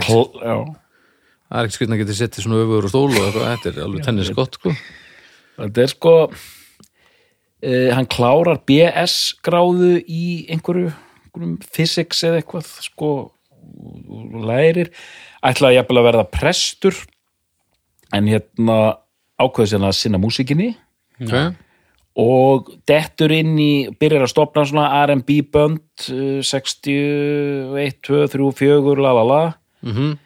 það 1.49 1.57
er 1.57 1.65
ekki 1.65 1.75
skrifna 1.79 1.95
að 1.97 2.01
geta 2.03 2.15
settið 2.19 2.45
svona 2.45 2.61
öfugur 2.61 2.85
og 2.85 2.91
stól 2.93 3.09
og 3.09 3.19
eitthvað, 3.23 3.45
þetta 3.49 3.69
er 3.71 3.85
alveg 3.87 4.05
tennis 4.05 4.31
gott, 4.37 4.57
sko. 4.59 4.73
þetta 5.57 5.83
er 5.83 5.93
sko 5.95 6.15
uh, 7.63 7.89
hann 7.95 8.09
klárar 8.11 8.61
BS 8.69 9.15
gráðu 9.45 9.95
í 10.05 10.45
einhverju, 10.53 10.91
physics 11.73 12.23
eða 12.27 12.41
eitthvað 12.41 12.69
sko 12.85 13.09
lærir, 14.49 14.91
ætlaði 15.45 15.77
jafnvel 15.77 16.01
að 16.01 16.07
verða 16.09 16.27
prestur 16.33 16.95
en 18.15 18.29
hérna 18.29 18.77
ákveði 19.39 19.73
sér 19.73 19.85
að 19.87 19.97
sinna 19.99 20.19
músikinni. 20.21 20.73
Ok. 21.19 21.35
og 22.19 22.69
dettur 22.87 23.31
inn 23.31 23.57
í 23.59 23.89
byrjar 23.99 24.23
að 24.25 24.31
stopna 24.31 24.63
svona 24.67 25.03
R&B 25.05 25.41
bönd 25.51 26.07
uh, 26.11 26.39
61, 26.43 27.99
2, 28.07 28.23
3, 28.33 28.49
4 28.55 29.03
la 29.03 29.13
la 29.19 29.25
la. 29.27 29.43
Mm 29.83 30.17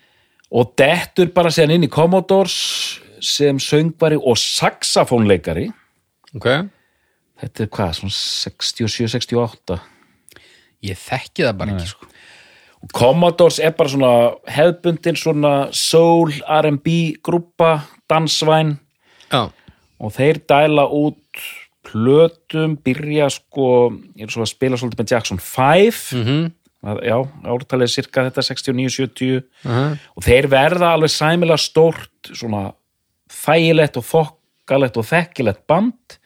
og 0.54 0.74
dettur 0.78 1.32
bara 1.34 1.52
sér 1.54 1.72
inn 1.74 1.88
í 1.88 1.92
Commodores 1.92 2.56
sem 3.24 3.60
söngvari 3.62 4.20
og 4.20 4.38
saxafónleikari 4.38 5.70
Ok. 6.36 6.48
þetta 7.42 7.66
er 7.66 7.72
hvað, 7.74 7.94
svona 7.98 8.14
67, 8.14 9.08
68 9.16 9.80
Ég 10.84 11.00
þekki 11.00 11.48
það 11.48 11.58
bara 11.62 11.76
ekki, 11.76 11.90
sko. 11.94 12.10
Commodores 12.94 13.60
er 13.64 13.76
bara 13.78 13.92
svona 13.94 14.14
hefðbundin 14.52 15.20
svona 15.20 15.54
soul 15.72 16.34
R&B 16.44 16.96
grúpa, 17.24 17.78
dansvæn 18.12 18.76
Já. 19.32 19.48
og 20.00 20.16
þeir 20.18 20.42
dæla 20.52 20.90
út 20.92 21.46
plötum, 21.84 22.76
byrja 22.84 23.30
sko 23.32 23.94
ég 24.18 24.28
er 24.28 24.34
svo 24.36 24.44
að 24.44 24.52
spila 24.52 24.80
svolítið 24.80 25.00
með 25.04 25.16
Jackson 25.16 25.40
5 25.40 26.04
Mm 26.20 26.52
já, 26.84 27.18
ártalið 27.48 27.88
er 27.88 27.92
cirka 27.92 28.24
þetta 28.28 28.44
69-70 28.44 29.44
-hmm. 29.64 30.00
og 30.16 30.24
þeir 30.24 30.50
verða 30.52 30.94
alveg 30.94 31.12
sæmilega 31.14 31.58
stórt 31.58 32.32
svona 32.34 32.74
þægilegt 33.32 33.98
og 33.98 34.06
þokkalegt 34.10 34.98
og 34.98 35.08
þekkilegt 35.08 35.64
band 35.68 36.18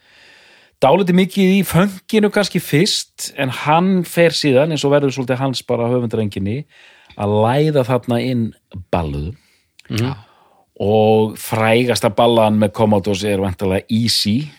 dálítið 0.82 1.16
mikið 1.18 1.52
í 1.56 1.64
fönginu 1.66 2.30
kannski 2.34 2.60
fyrst 2.62 3.32
en 3.38 3.50
hann 3.64 4.04
fer 4.06 4.30
síðan 4.36 4.70
eins 4.74 4.84
og 4.86 4.92
verður 4.94 5.14
svolítið 5.16 5.40
hans 5.42 5.62
bara 5.66 5.88
höfundarenginni 5.90 6.60
að 7.18 7.34
læða 7.44 7.84
þarna 7.88 8.20
inn 8.22 8.44
balluðum 8.92 9.36
Mhm. 9.88 10.12
og 10.80 11.38
frægasta 11.40 12.10
ballan 12.14 12.58
með 12.60 12.72
Commodores 12.76 13.24
er 13.24 13.38
vantilega 13.40 13.86
Easy 13.90 14.50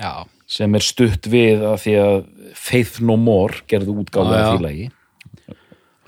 Já. 0.00 0.26
sem 0.46 0.74
er 0.74 0.80
stutt 0.84 1.28
við 1.30 1.62
að 1.62 1.76
því 1.84 1.94
að 2.02 2.26
Faith 2.54 3.00
No 3.00 3.16
More 3.16 3.62
gerðu 3.68 4.00
af 4.02 4.58
því 4.58 4.62
lagi 4.64 4.90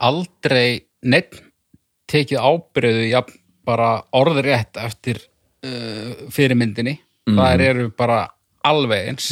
Aldrei 0.00 0.80
neitt 1.04 1.40
tekið 2.10 2.40
ábyrðu 2.40 3.08
ja, 3.10 3.22
bara 3.64 4.02
orðrétt 4.16 4.76
eftir 4.80 5.20
uh, 5.64 6.26
fyrirmyndinni. 6.32 6.96
Það 7.28 7.64
eru 7.66 7.88
bara 7.94 8.22
alveg 8.66 9.08
eins. 9.12 9.30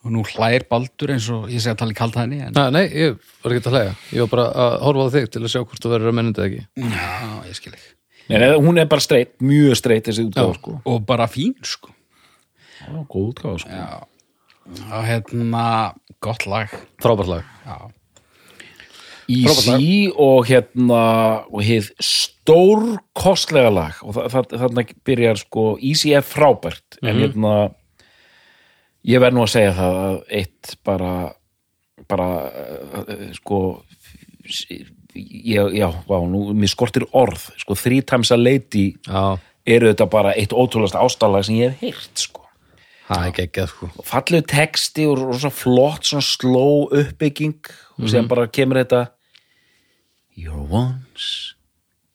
Og 0.00 0.12
nú 0.14 0.22
hlær 0.24 0.64
Baldur 0.70 1.12
eins 1.12 1.26
og 1.28 1.50
ég 1.52 1.60
segi 1.60 1.74
að 1.74 1.80
tala 1.82 1.92
í 1.92 1.98
kalda 1.98 2.22
henni. 2.24 2.40
En... 2.46 2.54
Nei, 2.56 2.68
nei, 2.72 2.84
ég 2.88 3.18
var 3.44 3.54
ekki 3.54 3.68
að 3.68 3.74
hlæga. 3.76 3.96
Ég 4.16 4.24
var 4.24 4.30
bara 4.32 4.46
að 4.64 4.76
horfa 4.86 5.04
á 5.04 5.14
þig 5.16 5.26
til 5.34 5.42
að 5.42 5.52
sjá 5.52 5.60
hvort 5.60 5.82
þú 5.84 5.92
verður 5.92 6.12
að 6.12 6.16
mennandi 6.18 6.44
ekki. 6.46 6.62
Já, 6.80 7.10
ég 7.50 7.58
skil 7.58 7.72
ekki. 7.74 7.90
Nei, 8.30 8.46
hún 8.62 8.78
er 8.78 8.86
bara 8.88 9.02
streitt, 9.04 9.34
mjög 9.42 9.76
streitt 9.76 10.06
þessi 10.08 10.24
útgáðu 10.28 10.56
sko. 10.56 10.76
Og 10.88 11.00
bara 11.04 11.26
fín, 11.28 11.56
sko. 11.66 11.92
Já, 12.80 12.92
góð 13.10 13.26
útgáðu 13.34 13.64
sko. 13.64 13.76
Já. 13.76 14.06
Hérna, 15.10 15.64
gott 16.22 16.46
lag. 16.46 16.72
Frábært 17.02 17.32
lag. 17.34 17.48
Já. 17.66 17.76
Easy 19.30 20.10
og 20.10 20.48
hérna 20.48 21.02
og 21.46 21.62
hið 21.64 21.90
stórkostlega 22.02 23.70
lag. 23.72 24.00
Og 24.02 24.16
þa 24.16 24.26
þa 24.32 24.62
þarna 24.64 24.86
byrjar 25.06 25.42
sko 25.42 25.66
Easy 25.78 26.14
er 26.16 26.26
frábært. 26.26 26.98
En 27.02 27.20
hérna 27.20 27.54
ég 29.06 29.22
verð 29.22 29.38
nú 29.38 29.44
að 29.46 29.54
segja 29.54 29.76
það 29.76 30.00
að 30.00 30.18
eitt 30.40 30.74
bara 30.86 31.12
bara 32.10 32.28
uh, 32.50 33.28
sko 33.36 33.60
ég, 35.14 35.76
já, 35.76 35.88
vá, 36.08 36.18
nú 36.26 36.50
mér 36.56 36.72
skortir 36.72 37.06
orð, 37.16 37.50
sko 37.60 37.76
Three 37.78 38.02
Times 38.06 38.32
a 38.34 38.38
Lady 38.38 38.90
Já, 39.06 39.38
eru 39.66 39.90
þetta 39.90 40.08
bara 40.10 40.34
eitt 40.38 40.54
ótrúlegast 40.54 40.98
ástalag 40.98 41.46
sem 41.46 41.60
ég 41.60 41.74
hef 41.74 41.84
heyrt 41.84 42.26
sko. 42.26 42.46
Það 43.10 43.24
er 43.26 43.32
geggjað, 43.40 43.70
sko. 43.72 43.88
fallegu 44.06 44.46
texti 44.52 45.06
og 45.10 45.16
rosa 45.18 45.50
flott 45.50 46.06
svona 46.06 46.22
slow 46.22 46.92
uppbygging 46.94 47.72
og 47.98 48.10
sem 48.10 48.28
bara 48.30 48.46
kemur 48.50 48.78
þetta 48.84 49.08
You're 50.40 50.64
once 50.72 51.54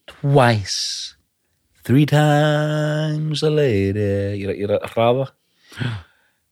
twice 0.09 1.13
three 1.85 2.07
times 2.09 3.43
a 3.45 3.51
lady 3.53 4.01
ég 4.41 4.47
er, 4.49 4.55
ég 4.57 4.65
er 4.65 4.73
að 4.79 4.87
hraða 4.95 5.27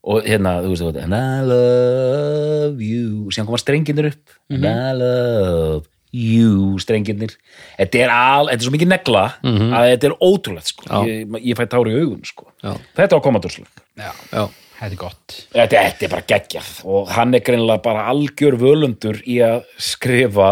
og 0.03 0.27
hérna, 0.27 0.57
þú 0.61 0.73
veist, 0.73 0.99
and 1.01 1.15
I 1.17 1.41
love 1.47 2.83
you 2.83 3.31
síðan 3.33 3.47
koma 3.49 3.61
strenginir 3.61 4.11
upp 4.11 4.35
and 4.53 4.67
I 4.69 4.91
love 4.99 5.87
you 6.13 6.77
strenginir 6.83 7.33
þetta 7.79 8.03
er, 8.03 8.13
al, 8.13 8.51
þetta 8.51 8.59
er 8.59 8.67
svo 8.67 8.75
mikið 8.75 8.91
negla 8.93 9.23
að 9.41 9.87
þetta 9.95 10.11
er 10.11 10.17
ótrúlegt 10.29 10.69
sko. 10.69 11.05
ég, 11.09 11.39
ég 11.41 11.57
fæ 11.57 11.65
tári 11.71 11.95
í 11.95 12.03
augun 12.03 12.21
sko. 12.29 12.51
Já. 12.61 12.75
þetta 12.99 13.17
á 13.17 13.25
komandurslega 13.25 13.83
Já. 13.97 14.11
Já. 14.29 14.45
Þetta 14.83 14.95
er 14.97 14.99
gott. 14.99 15.33
Þetta, 15.53 15.81
þetta 15.87 16.03
er 16.05 16.11
bara 16.11 16.25
geggjað 16.27 16.69
og 16.91 17.11
hann 17.15 17.33
er 17.37 17.43
greinilega 17.45 17.83
bara 17.85 18.05
algjör 18.11 18.57
völundur 18.59 19.19
í 19.23 19.37
að 19.45 19.61
skrifa 19.79 20.49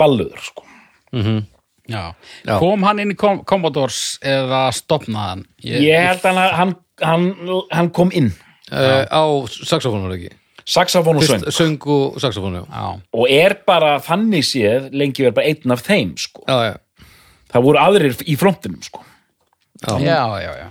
balluður 0.00 0.42
sko. 0.48 0.64
Já. 1.90 2.02
Já. 2.46 2.58
Kom 2.60 2.84
hann 2.86 3.00
inn 3.02 3.12
í 3.14 3.16
Com 3.18 3.40
Commodores 3.48 4.18
eða 4.22 4.68
stopnaði 4.74 5.30
hann? 5.32 5.40
Ég 5.66 6.04
held 6.06 6.26
að 6.30 6.36
hann, 6.38 6.52
hann, 6.60 6.74
hann, 7.02 7.64
hann 7.74 7.90
kom 7.96 8.12
inn 8.14 8.32
Uh, 8.70 9.02
á 9.10 9.26
saxofónur 9.50 10.12
ekki. 10.14 10.28
saxafón 10.62 11.16
og 11.18 11.24
söng 11.26 11.42
söng 11.50 11.86
og. 11.90 12.20
Já. 12.70 13.00
og 13.18 13.24
er 13.34 13.56
bara 13.66 13.96
þannig 13.98 14.44
séð 14.46 14.84
lengi 14.94 15.24
verið 15.24 15.34
bara 15.34 15.48
einn 15.50 15.72
af 15.74 15.82
þeim 15.82 16.12
sko. 16.22 16.44
Já, 16.46 16.68
já. 16.68 16.76
það 17.50 17.64
voru 17.66 17.80
aðrir 17.82 18.14
í 18.30 18.36
frontinum 18.38 18.78
sko. 18.86 19.02
Já. 19.82 19.96
Já, 20.06 20.20
já, 20.44 20.52
já. 20.60 20.68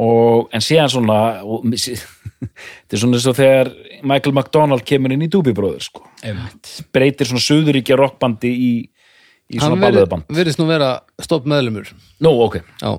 Og, 0.00 0.48
en 0.54 0.64
síðan 0.64 0.90
svona 0.92 1.18
og, 1.44 1.66
þetta 1.72 2.96
er 2.96 3.02
svona 3.02 3.18
eins 3.18 3.28
og 3.28 3.38
þegar 3.38 3.72
Michael 4.02 4.34
McDonald 4.34 4.86
kemur 4.88 5.14
inn 5.14 5.24
í 5.26 5.30
Doobie 5.32 5.56
Brothers 5.56 5.90
sko. 5.90 6.06
Breytir 6.94 7.28
svona 7.28 7.44
suðuríkja 7.44 7.98
rockbandi 8.00 8.52
í, 8.52 8.72
í 9.52 9.60
Hann 9.60 9.74
svona 9.74 9.86
balluðband 9.86 10.32
verðist 10.32 10.60
nú 10.62 10.68
vera 10.70 10.94
stopp 11.22 11.48
meðlumur. 11.50 11.90
Nú, 12.24 12.34
ok, 12.46 12.62
Já. 12.82 12.94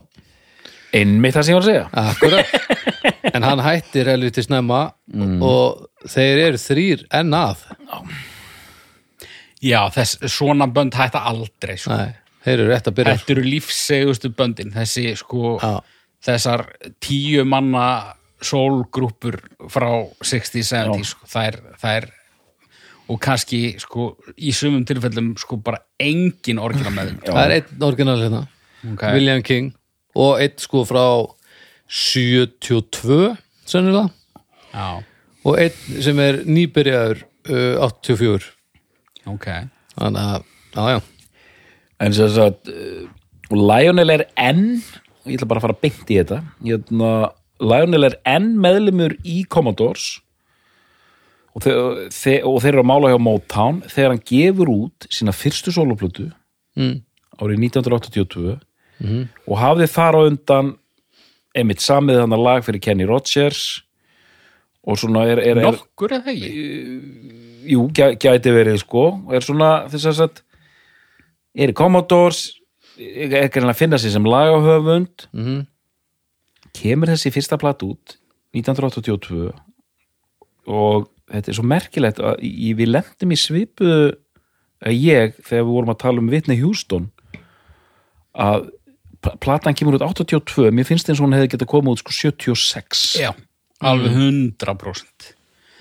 einmitt 0.95 1.37
það 1.37 1.47
sem 1.47 1.55
ég 1.55 1.59
var 1.59 1.65
að 1.65 1.71
segja 1.71 1.87
Akkurat. 2.03 2.53
en 3.35 3.47
hann 3.47 3.63
hættir 3.65 4.11
helviti 4.13 4.45
snemma 4.45 4.83
og 5.43 5.87
þeir 6.13 6.45
eru 6.49 6.61
þrýr 6.61 7.07
enn 7.19 7.33
að. 7.37 7.65
Já, 9.63 9.79
þess, 9.95 10.19
svona 10.31 10.67
bönd 10.67 10.95
hætta 10.99 11.21
aldrei, 11.29 11.77
sko. 11.79 11.95
Nei, 11.95 12.15
þeir 12.43 12.57
eru 12.57 12.65
rétt 12.67 12.89
að 12.89 12.97
byrja. 12.97 13.15
Þetta 13.19 13.33
eru 13.37 13.43
lífsegustu 13.47 14.31
böndin, 14.35 14.73
þessi, 14.75 15.05
sko, 15.15 15.53
Já. 15.61 15.77
Þessar 16.23 16.65
tíu 17.03 17.45
manna 17.47 17.85
sólgrúpur 18.43 19.39
frá 19.71 19.89
60-70, 20.23 21.07
sko, 21.07 21.29
það 21.31 21.47
er, 21.49 21.57
það 21.79 21.99
er, 21.99 22.09
og 23.13 23.19
kannski, 23.23 23.61
sko, 23.79 24.09
í 24.35 24.51
sumum 24.55 24.83
tilfellum, 24.87 25.31
sko, 25.39 25.59
bara 25.63 25.79
engin 26.01 26.59
orginal 26.63 26.91
með 26.95 27.13
þeim. 27.13 27.21
Það 27.29 27.45
er 27.45 27.55
einn 27.59 27.87
orginal 27.87 28.19
hérna, 28.23 28.43
Ok. 28.83 29.05
William 29.15 29.39
King. 29.47 29.71
Og 30.19 30.41
einn 30.43 30.59
sko 30.59 30.83
frá 30.85 31.05
72 31.87 33.37
sennilega. 33.65 34.09
Já, 34.73 35.03
og 35.45 35.59
einn 35.61 36.01
sem 36.03 36.19
er 36.23 36.41
nýbyrjaður 36.49 37.23
uh, 37.51 37.85
84 37.85 38.47
ok. 39.29 39.47
þannig 39.93 40.29
að, 40.33 40.45
já 40.73 40.85
já. 40.95 40.99
En 42.03 42.15
sem 42.17 42.31
sagt, 42.33 42.71
uh, 42.73 43.05
Lionel 43.53 44.15
er 44.15 44.25
enn, 44.41 44.81
ég 45.27 45.37
ætla 45.37 45.49
bara 45.49 45.61
að 45.61 45.67
fara 45.67 45.79
beint 45.83 46.11
í 46.11 46.19
þetta, 46.19 46.41
hérna, 46.63 47.13
Lionel 47.63 48.09
er 48.09 48.17
enn 48.27 48.53
meðlumur 48.59 49.15
í 49.23 49.43
Commodores. 49.51 50.17
Og, 51.53 51.61
þe 51.63 51.73
þe 52.11 52.35
og 52.49 52.59
þeir 52.63 52.71
eru 52.73 52.81
að 52.81 52.89
mála 52.89 53.11
hjá 53.13 53.19
Motown. 53.21 53.81
Þegar 53.85 54.15
hann 54.15 54.23
gefur 54.25 54.71
út 54.73 55.07
sína 55.13 55.35
fyrstu 55.37 55.73
soloplötu 55.75 56.31
mm. 56.79 56.95
árið 57.37 57.65
1982 57.69 58.55
og 59.03 59.57
hafði 59.59 59.87
þar 59.91 60.17
á 60.17 60.21
undan 60.23 60.71
einmitt 61.53 61.83
samið 61.83 62.23
hann 62.23 62.33
að 62.33 62.45
lag 62.47 62.65
fyrir 62.65 62.81
Kenny 62.81 63.05
Rogers 63.05 63.83
og 64.83 64.97
svona 64.99 65.27
er, 65.29 65.41
er, 65.43 65.59
er 65.61 65.67
Nokkur 65.67 66.15
eða 66.17 66.33
ekki? 66.33 66.49
jú, 67.69 67.85
gæ- 67.95 68.15
gæti 68.19 68.51
verið 68.51 68.81
sko. 68.81 69.05
Er 69.31 69.45
svona 69.45 69.85
þess 69.91 70.23
að 70.25 70.41
er 71.53 71.71
í 71.71 71.77
Commodores 71.77 72.47
er 72.99 73.47
ekki 73.47 73.61
að 73.63 73.75
finna 73.79 73.97
sér 73.97 74.11
sem 74.15 74.25
lagahöfund 74.27 75.27
Mhm. 75.33 75.65
kemur 76.73 77.07
þessi 77.13 77.31
fyrsta 77.33 77.57
platt 77.61 77.81
út 77.83 78.17
1982 78.53 79.51
og 80.67 81.09
þetta 81.31 81.49
er 81.49 81.57
svo 81.57 81.63
merkilegt 81.65 82.19
að 82.19 82.39
við 82.77 82.87
lendum 82.91 83.31
í 83.33 83.37
svipuðu 83.39 84.13
að 84.83 84.97
ég, 84.99 85.33
þegar 85.43 85.63
við 85.63 85.73
vorum 85.73 85.89
að 85.93 85.99
tala 86.03 86.19
um 86.19 86.27
Whitney 86.29 86.59
Houston 86.61 87.09
að 88.35 88.69
pl- 89.23 89.37
platan 89.39 89.73
kemur 89.77 89.95
út 89.97 90.05
82 90.05 90.71
mér 90.71 90.85
finnst 90.87 91.09
eins 91.09 91.19
og 91.21 91.27
hún 91.27 91.35
hefði 91.37 91.53
getað 91.55 91.71
komið 91.73 91.95
út 91.95 92.03
sko 92.03 92.11
76 92.11 93.03
Já, 93.21 93.31
alveg 93.81 94.11
100%. 94.11 95.33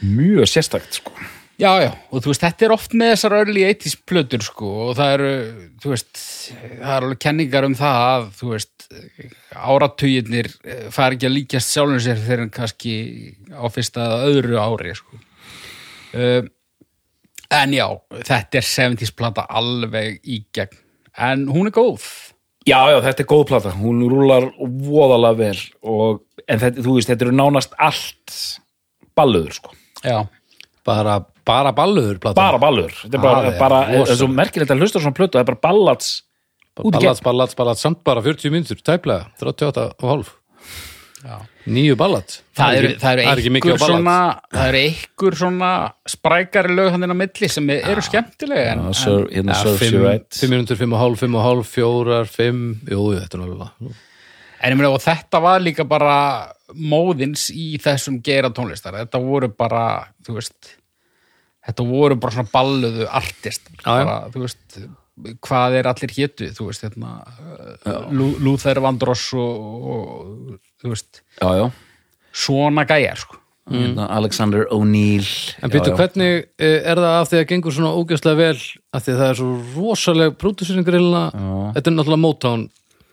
mjög 0.03 0.46
sérstakt 0.51 1.01
sko 1.01 1.12
Já, 1.61 1.69
já, 1.85 1.91
og 2.09 2.23
þú 2.25 2.31
veist, 2.33 2.43
þetta 2.43 2.65
er 2.65 2.73
oft 2.75 2.95
með 2.97 3.11
þessar 3.12 3.35
early 3.37 3.65
80s 3.69 3.97
plötur, 4.09 4.43
sko, 4.43 4.71
og 4.87 4.95
það 4.97 5.12
eru, 5.19 5.33
þú 5.83 5.91
veist, 5.93 6.23
það 6.49 6.95
eru 6.95 6.95
alveg 6.97 7.21
kenningar 7.23 7.67
um 7.69 7.77
það 7.79 8.05
að, 8.07 8.25
þú 8.38 8.49
veist, 8.55 8.87
áratugirnir 9.53 10.49
eh, 10.65 10.87
fari 10.95 11.19
ekki 11.19 11.29
að 11.29 11.37
líkjast 11.37 11.75
sjálfum 11.75 12.01
sér 12.03 12.23
þegar 12.25 12.45
en 12.47 12.53
kannski 12.57 12.95
á 13.53 13.65
fyrsta 13.75 14.07
eða 14.07 14.31
öðru 14.33 14.59
ári, 14.62 14.95
sko. 14.97 15.21
Uh, 16.12 16.49
en 17.53 17.77
já, 17.77 17.87
þetta 18.17 18.61
er 18.61 18.69
70s 18.73 19.12
plata 19.17 19.45
alveg 19.49 20.19
í 20.25 20.43
gegn, 20.57 20.79
en 21.29 21.47
hún 21.53 21.69
er 21.69 21.77
góð. 21.77 22.07
Já, 22.65 22.79
já, 22.91 22.97
þetta 23.05 23.27
er 23.27 23.29
góð 23.29 23.45
plata, 23.53 23.75
hún 23.77 24.01
rúlar 24.09 24.49
voðalega 24.59 25.38
vel 25.45 25.67
og, 25.85 26.25
en 26.47 26.65
þetta, 26.65 26.81
þú 26.81 26.97
veist, 26.97 27.12
þetta 27.12 27.29
eru 27.29 27.37
nánast 27.37 27.77
allt 27.77 28.38
balluður, 29.19 29.61
sko. 29.61 29.77
Já, 30.03 30.25
bara, 30.87 31.21
bara 31.44 31.72
balluður 31.76 32.18
platan. 32.22 32.38
Bara 32.40 32.59
balluður, 32.62 32.94
þetta 33.05 33.18
er 33.18 33.22
bara, 33.22 33.40
Það 33.42 33.48
er 33.55 33.59
bara 33.59 33.81
rosa. 33.88 34.05
það 34.05 34.12
er 34.14 34.20
svo 34.20 34.28
merkilegt 34.28 34.70
að 34.70 34.78
hlusta 34.85 34.98
á 34.98 35.02
svona 35.02 35.18
plötu, 35.18 35.33
það 35.38 35.40
er 35.42 35.50
bara 35.50 35.61
gegn. 36.92 36.92
ballats, 36.92 37.20
ballats, 37.22 37.55
ballats, 37.59 37.83
samt 37.83 38.05
bara 38.05 38.22
40 38.22 38.50
minnur, 38.55 38.78
tæplega, 38.83 39.26
38 39.40 39.88
og 40.02 40.09
hálf 40.09 40.31
já. 41.22 41.37
nýju 41.66 41.96
ballats 41.96 42.40
Það 42.57 42.76
eru, 42.78 42.88
ekki- 42.88 43.00
það 43.02 43.12
eru 43.12 43.40
ekki 43.42 43.50
mikið 43.52 43.70
á 43.70 43.74
einhver 43.74 43.90
svona, 43.92 44.16
það 44.52 44.68
eru 44.68 44.78
einhver 44.83 45.37
svona 45.42 45.72
sprækari 46.09 46.74
lög 46.76 46.90
hann 46.90 47.02
inn 47.05 47.14
á 47.14 47.18
milli 47.22 47.48
sem 47.48 47.70
eru 47.70 48.00
skemmtilega 48.02 48.72
en, 48.72 48.81
hérna 48.81 49.52
Ja, 49.52 49.76
fimm 51.20 51.35
og 51.37 51.44
hálf, 51.44 51.68
fjórar, 51.76 52.26
fimm 52.26 52.81
jú, 52.88 53.12
jú, 53.12 53.20
þetta 53.20 53.35
er 53.38 53.44
náttúrulega 53.44 53.94
En 54.62 54.70
ég 54.72 54.76
meina 54.78 54.92
og 54.94 55.00
þetta 55.02 55.40
var 55.42 55.59
líka 55.61 55.83
bara 55.88 56.52
móðins 56.78 57.48
í 57.50 57.76
þessum 57.83 58.20
geira 58.22 58.48
tónlistar. 58.55 58.94
Þetta 58.94 59.18
voru 59.20 59.48
bara, 59.59 60.07
þú 60.24 60.37
veist, 60.37 60.76
þetta 61.66 61.87
voru 61.88 62.16
bara 62.20 62.35
svona 62.37 62.53
balluðu 62.53 63.07
artist. 63.11 63.68
Bara, 63.85 64.16
þú 64.35 64.42
veist, 64.46 64.81
hvað 65.46 65.77
er 65.79 65.88
allir 65.90 66.14
hétu, 66.16 66.48
þú 66.57 66.66
veist, 66.70 66.83
hérna, 66.87 67.12
Lú- 68.11 68.35
Luther 68.42 68.81
Vandross 68.83 69.29
og, 69.38 69.87
og, 69.92 70.59
þú 70.83 70.94
veist, 70.94 71.22
Já, 71.40 71.48
já, 71.61 71.66
svona 72.33 72.85
gæjar, 72.88 73.20
sko. 73.22 73.38
hérna, 73.70 74.09
Alexander 74.11 74.64
O'Neill. 74.75 75.29
En 75.62 75.70
Pítur, 75.70 75.94
hvernig 75.96 76.48
eh, 76.59 76.81
er 76.83 76.98
það 76.98 77.18
af 77.20 77.29
því 77.31 77.38
að 77.42 77.48
gengur 77.53 77.72
svona 77.77 77.92
ógjörslega 77.94 78.40
vel 78.40 78.57
af 78.92 79.05
því 79.05 79.12
að 79.14 79.20
það 79.22 79.29
er 79.31 79.38
svo 79.38 79.51
rosaleg 79.77 80.35
próduseringrillina, 80.40 81.22
þetta 81.77 81.92
er 81.92 81.94
náttúrulega 81.94 82.25
Motown, 82.25 82.64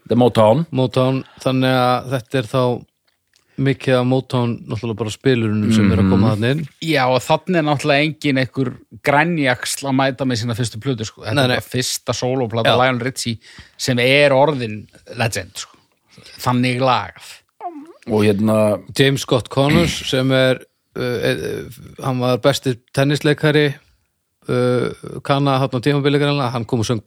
The 0.09 0.17
Motown. 0.17 0.63
Motown 0.73 1.19
þannig 1.43 1.75
að 1.83 2.07
þetta 2.15 2.39
er 2.41 2.47
þá 2.49 2.62
mikið 3.65 3.95
af 4.00 4.06
Motown 4.08 4.54
náttúrulega 4.69 5.00
bara 5.02 5.13
spilurunum 5.13 5.74
sem 5.76 5.89
er 5.91 6.02
að 6.04 6.12
koma 6.13 6.32
þannig 6.34 6.54
inn 6.56 6.62
Já, 6.89 7.02
og 7.12 7.19
þannig 7.26 7.60
er 7.60 7.65
náttúrulega 7.67 8.06
engin 8.08 8.39
einhver 8.43 8.72
grænjaksl 9.10 9.89
að 9.91 9.98
mæta 10.00 10.28
með 10.30 10.41
sína 10.43 10.56
fyrstu 10.58 10.80
plötu, 10.84 11.08
sko. 11.08 11.24
Þetta 11.26 11.36
Nei, 11.38 11.43
er 11.43 11.52
nei. 11.54 11.60
bara 11.60 11.67
fyrsta 11.74 12.15
soloplata. 12.17 12.76
Lionel 12.80 13.04
Richie 13.10 13.38
sem 13.80 14.00
er 14.04 14.36
orðin 14.36 14.80
legend, 15.19 15.60
sko. 15.65 15.78
Þannig 16.39 16.82
lagað. 16.84 17.36
og 18.10 18.24
hérna, 18.26 18.56
James 18.98 19.22
Scott 19.22 19.50
Connors 19.54 20.00
sem 20.10 20.32
er 20.34 20.63
uh, 20.98 21.04
uh, 21.04 21.82
hann 22.04 22.19
var 22.24 22.39
besti 22.41 22.74
tennisleikari 22.95 23.67
uh, 24.49 25.19
kanna 25.25 25.57
hann 25.62 25.77
á 25.77 25.79
tímabilið 25.85 26.25
hann 26.53 26.65
kom 26.69 26.81
og 26.83 26.88
söng 26.89 27.01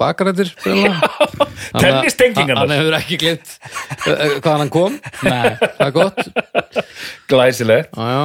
Tennistengingarnar. 1.72 2.62
hann 2.66 2.74
hefur 2.76 2.96
ekki 2.98 3.18
glimt 3.22 3.52
uh, 4.06 4.38
hvaðan 4.42 4.64
hann 4.64 4.72
kom 4.72 4.96
Nei. 5.26 5.52
það 5.58 5.84
er 5.86 5.94
gott 5.96 6.22
glæsileg 7.30 7.88
já, 7.90 8.08
já. 8.12 8.24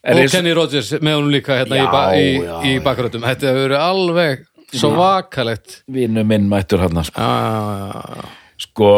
En 0.00 0.16
og 0.16 0.30
Kenny 0.32 0.52
Rogers 0.56 0.94
með 1.04 1.18
honum 1.18 1.32
líka 1.34 1.58
hérna 1.58 1.76
í, 1.76 1.82
Já, 1.84 2.04
í, 2.16 2.28
já, 2.40 2.54
í 2.64 2.76
bakarættum 2.84 3.26
þetta 3.26 3.50
hefur 3.50 3.66
verið 3.66 3.82
alveg 3.84 4.46
svo 4.70 4.92
vakalegt 4.96 5.80
vinnu 5.90 6.22
minn 6.24 6.46
mættur 6.48 6.80
hann 6.84 7.02
sko. 7.04 7.20
já. 7.20 8.28
sko 8.64 8.90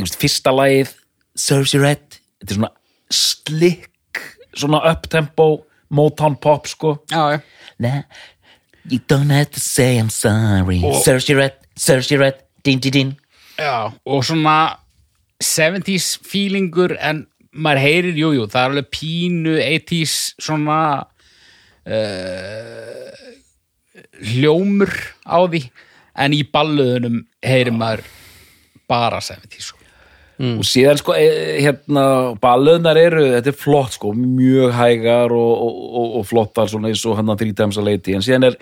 veist, 0.00 0.18
fyrsta 0.18 0.54
lagið 0.54 0.94
Serves 1.38 1.74
You 1.74 1.84
Right 1.84 2.18
þetta 2.42 2.50
er 2.50 2.58
svona 2.58 2.72
slick 3.14 4.22
svona 4.54 4.82
uptempo 4.90 5.48
Motown 5.90 6.36
pop 6.40 6.66
sko 6.66 6.98
Já, 7.10 7.40
já. 7.78 8.04
You 8.90 9.00
don't 9.08 9.30
have 9.30 9.50
to 9.52 9.60
say 9.60 9.96
I'm 9.98 10.10
sorry. 10.10 10.80
Search 11.04 11.30
your 11.30 11.40
right, 11.40 11.54
search 11.76 12.10
your 12.10 12.20
right, 12.20 12.36
din 12.62 12.78
din 12.78 12.92
din. 12.92 13.16
Já, 13.56 13.92
og 14.04 14.24
svona 14.24 14.76
70s 15.40 16.18
feelingur 16.20 16.96
en 17.00 17.26
maður 17.54 17.80
heyrir, 17.80 18.18
jú, 18.18 18.32
jú, 18.34 18.46
það 18.50 18.60
er 18.60 18.72
alveg 18.72 18.90
pínu 18.92 19.54
80s 19.62 20.16
svona 20.42 20.78
uh, 21.86 23.14
hljómur 24.34 24.92
á 25.24 25.38
því 25.46 25.62
en 26.24 26.36
í 26.36 26.42
balluðunum 26.50 27.22
heyrir 27.44 27.74
maður 27.74 28.04
bara 28.90 29.22
70s 29.24 29.70
sko. 29.70 29.83
Og 30.38 30.64
síðan 30.66 30.98
sko 30.98 31.14
e, 31.14 31.28
hérna 31.62 32.06
ballöðnar 32.42 32.98
eru, 32.98 33.26
þetta 33.36 33.52
er 33.52 33.58
flott 33.58 33.94
sko 33.98 34.14
mjög 34.16 34.74
hægar 34.74 35.34
og, 35.34 35.52
og, 35.68 36.08
og, 36.18 36.24
flottar 36.26 36.70
svona 36.70 36.90
eins 36.90 37.04
og 37.06 37.18
hann 37.20 37.30
að 37.30 37.44
þrítæms 37.44 37.78
að 37.78 37.90
leiti 37.90 38.16
en 38.16 38.24
síðan 38.24 38.50
er 38.50 38.58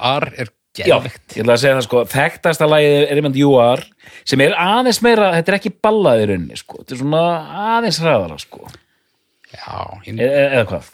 are 0.00 0.32
er 0.36 0.54
Já, 0.78 0.84
gerðvegt 0.86 1.34
ég 1.34 1.42
ætla 1.42 1.54
að 1.56 1.62
segja 1.64 1.76
það 1.76 1.86
sko 1.88 2.00
þekktasta 2.12 2.66
lagið 2.70 2.92
er 3.00 3.18
einmitt 3.18 3.38
Are 3.58 4.12
sem 4.22 4.42
er 4.44 4.52
aðeins 4.54 5.00
meira, 5.02 5.32
þetta 5.34 5.50
er 5.50 5.56
ekki 5.58 5.72
ballaðir 5.82 6.32
unni 6.36 6.58
sko, 6.60 6.78
þetta 6.78 6.94
er 6.94 7.00
svona 7.00 7.22
aðeins 7.74 7.98
hraðara 8.04 8.38
sko, 8.38 8.70
Já, 9.50 9.72
ég, 10.06 10.14
e 10.14 10.28
e 10.28 10.44
eða 10.46 10.68
hvað 10.70 10.92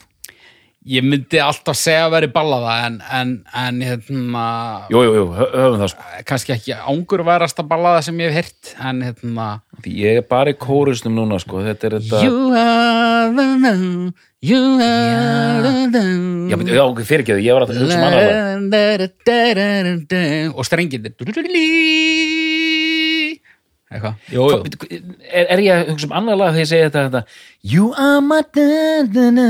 ég 0.86 1.02
myndi 1.02 1.40
alltaf 1.42 1.74
segja 1.78 2.04
að 2.06 2.12
veri 2.14 2.28
ballaða 2.34 2.74
en, 2.86 2.96
en, 3.18 3.30
en 3.58 3.80
hérna 3.82 4.44
Jú, 4.92 5.00
jú, 5.02 5.14
jú, 5.18 5.24
hö- 5.34 5.48
höfum 5.54 5.80
það 5.82 5.90
sko. 5.92 6.04
kannski 6.30 6.54
ekki 6.54 6.76
ángur 6.78 7.24
ballaða 7.66 8.04
sem 8.06 8.20
ég 8.22 8.30
hef 8.36 8.46
heyrt 8.46 8.72
en 8.86 9.02
hérna 9.08 9.48
Því 9.82 9.96
ég 10.04 10.20
er 10.22 10.26
bara 10.30 10.54
í 10.54 10.58
kórusnum 10.60 11.16
núna 11.18 11.40
sko, 11.42 11.60
þetta 11.66 11.90
er 11.90 11.98
þetta 11.98 12.22
You 12.24 12.38
are 12.54 13.28
the 13.34 13.46
one, 13.66 14.12
you 14.46 14.62
are 14.86 15.86
the 15.90 16.04
one 16.06 16.50
Já, 16.50 16.56
betur, 16.60 16.74
já, 16.78 16.84
ok, 16.86 17.00
fyrirgeðu, 17.08 17.42
ég 17.42 17.56
var 17.58 17.66
að 17.66 17.74
hugsa 17.74 17.98
um 17.98 18.06
annað 18.06 18.22
lag. 18.22 18.36
og 20.54 20.64
strengið 20.68 21.10
eitthvað 21.10 21.34
jú, 24.32 24.46
jú. 24.52 24.58
Er, 25.26 25.46
er 25.54 25.62
ég 25.64 25.72
að 25.74 25.92
hugsa 25.92 26.08
um 26.08 26.16
annað 26.20 26.40
lag 26.40 26.56
þegar 26.56 26.62
ég 26.62 26.70
segi 26.72 26.88
þetta, 26.88 27.04
þetta 27.06 27.72
You 27.74 27.92
are 27.98 28.24
my 28.24 28.40
da, 28.56 28.66
da, 29.14 29.28
da, 29.36 29.46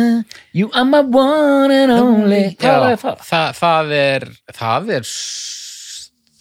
You 0.56 0.70
are 0.72 0.86
my 0.88 1.02
one 1.04 1.74
and 1.74 1.96
only. 1.96 2.44
Hvað 2.60 2.90
er 2.92 3.00
það? 3.02 3.24
það, 3.30 3.48
það 3.60 3.96
er 4.00 4.28
það 4.60 4.94
er 4.98 5.10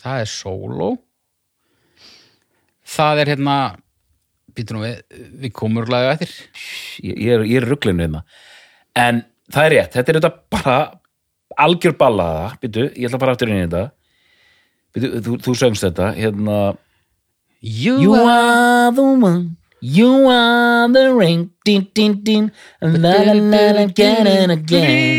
það 0.06 0.22
er 0.26 0.32
solo 0.36 0.92
það 2.96 3.24
er 3.24 3.34
hérna 3.34 3.58
býtum 4.56 4.84
við, 4.84 5.02
við 5.44 5.54
komum 5.56 5.84
úrlega 5.84 6.16
eftir. 6.16 6.32
Ég, 7.04 7.18
ég 7.28 7.34
er, 7.36 7.44
er 7.60 7.68
rugglinu 7.70 8.06
hérna. 8.06 8.24
En 8.96 9.26
það 9.52 9.68
er 9.68 9.76
rétt, 9.76 9.98
þetta 9.98 10.12
er 10.14 10.20
þetta 10.22 10.32
bara 10.56 10.78
algjör 11.66 11.96
ballaða, 12.00 12.48
býtu, 12.62 12.88
ég 12.94 13.10
ætla 13.10 13.22
bara 13.22 13.36
aftur 13.36 13.52
inn 13.52 13.60
í 13.60 13.66
þetta. 13.66 13.84
Býtu, 14.96 15.12
þú, 15.26 15.38
þú 15.44 15.56
söngst 15.60 15.88
þetta 15.88 16.12
hérna 16.16 16.60
You, 17.66 17.98
You 17.98 18.14
are 18.14 18.92
the 18.94 19.02
one. 19.02 19.58
You 19.82 20.30
are 20.30 20.86
the 20.94 21.10
ring. 21.18 21.50
Din 21.66 21.90
din 21.98 22.22
din. 22.22 22.52
La 22.78 23.26
la 23.26 23.34
la 23.34 23.64
la 23.74 23.82
again 23.90 24.28
and 24.30 24.52
again. 24.54 25.18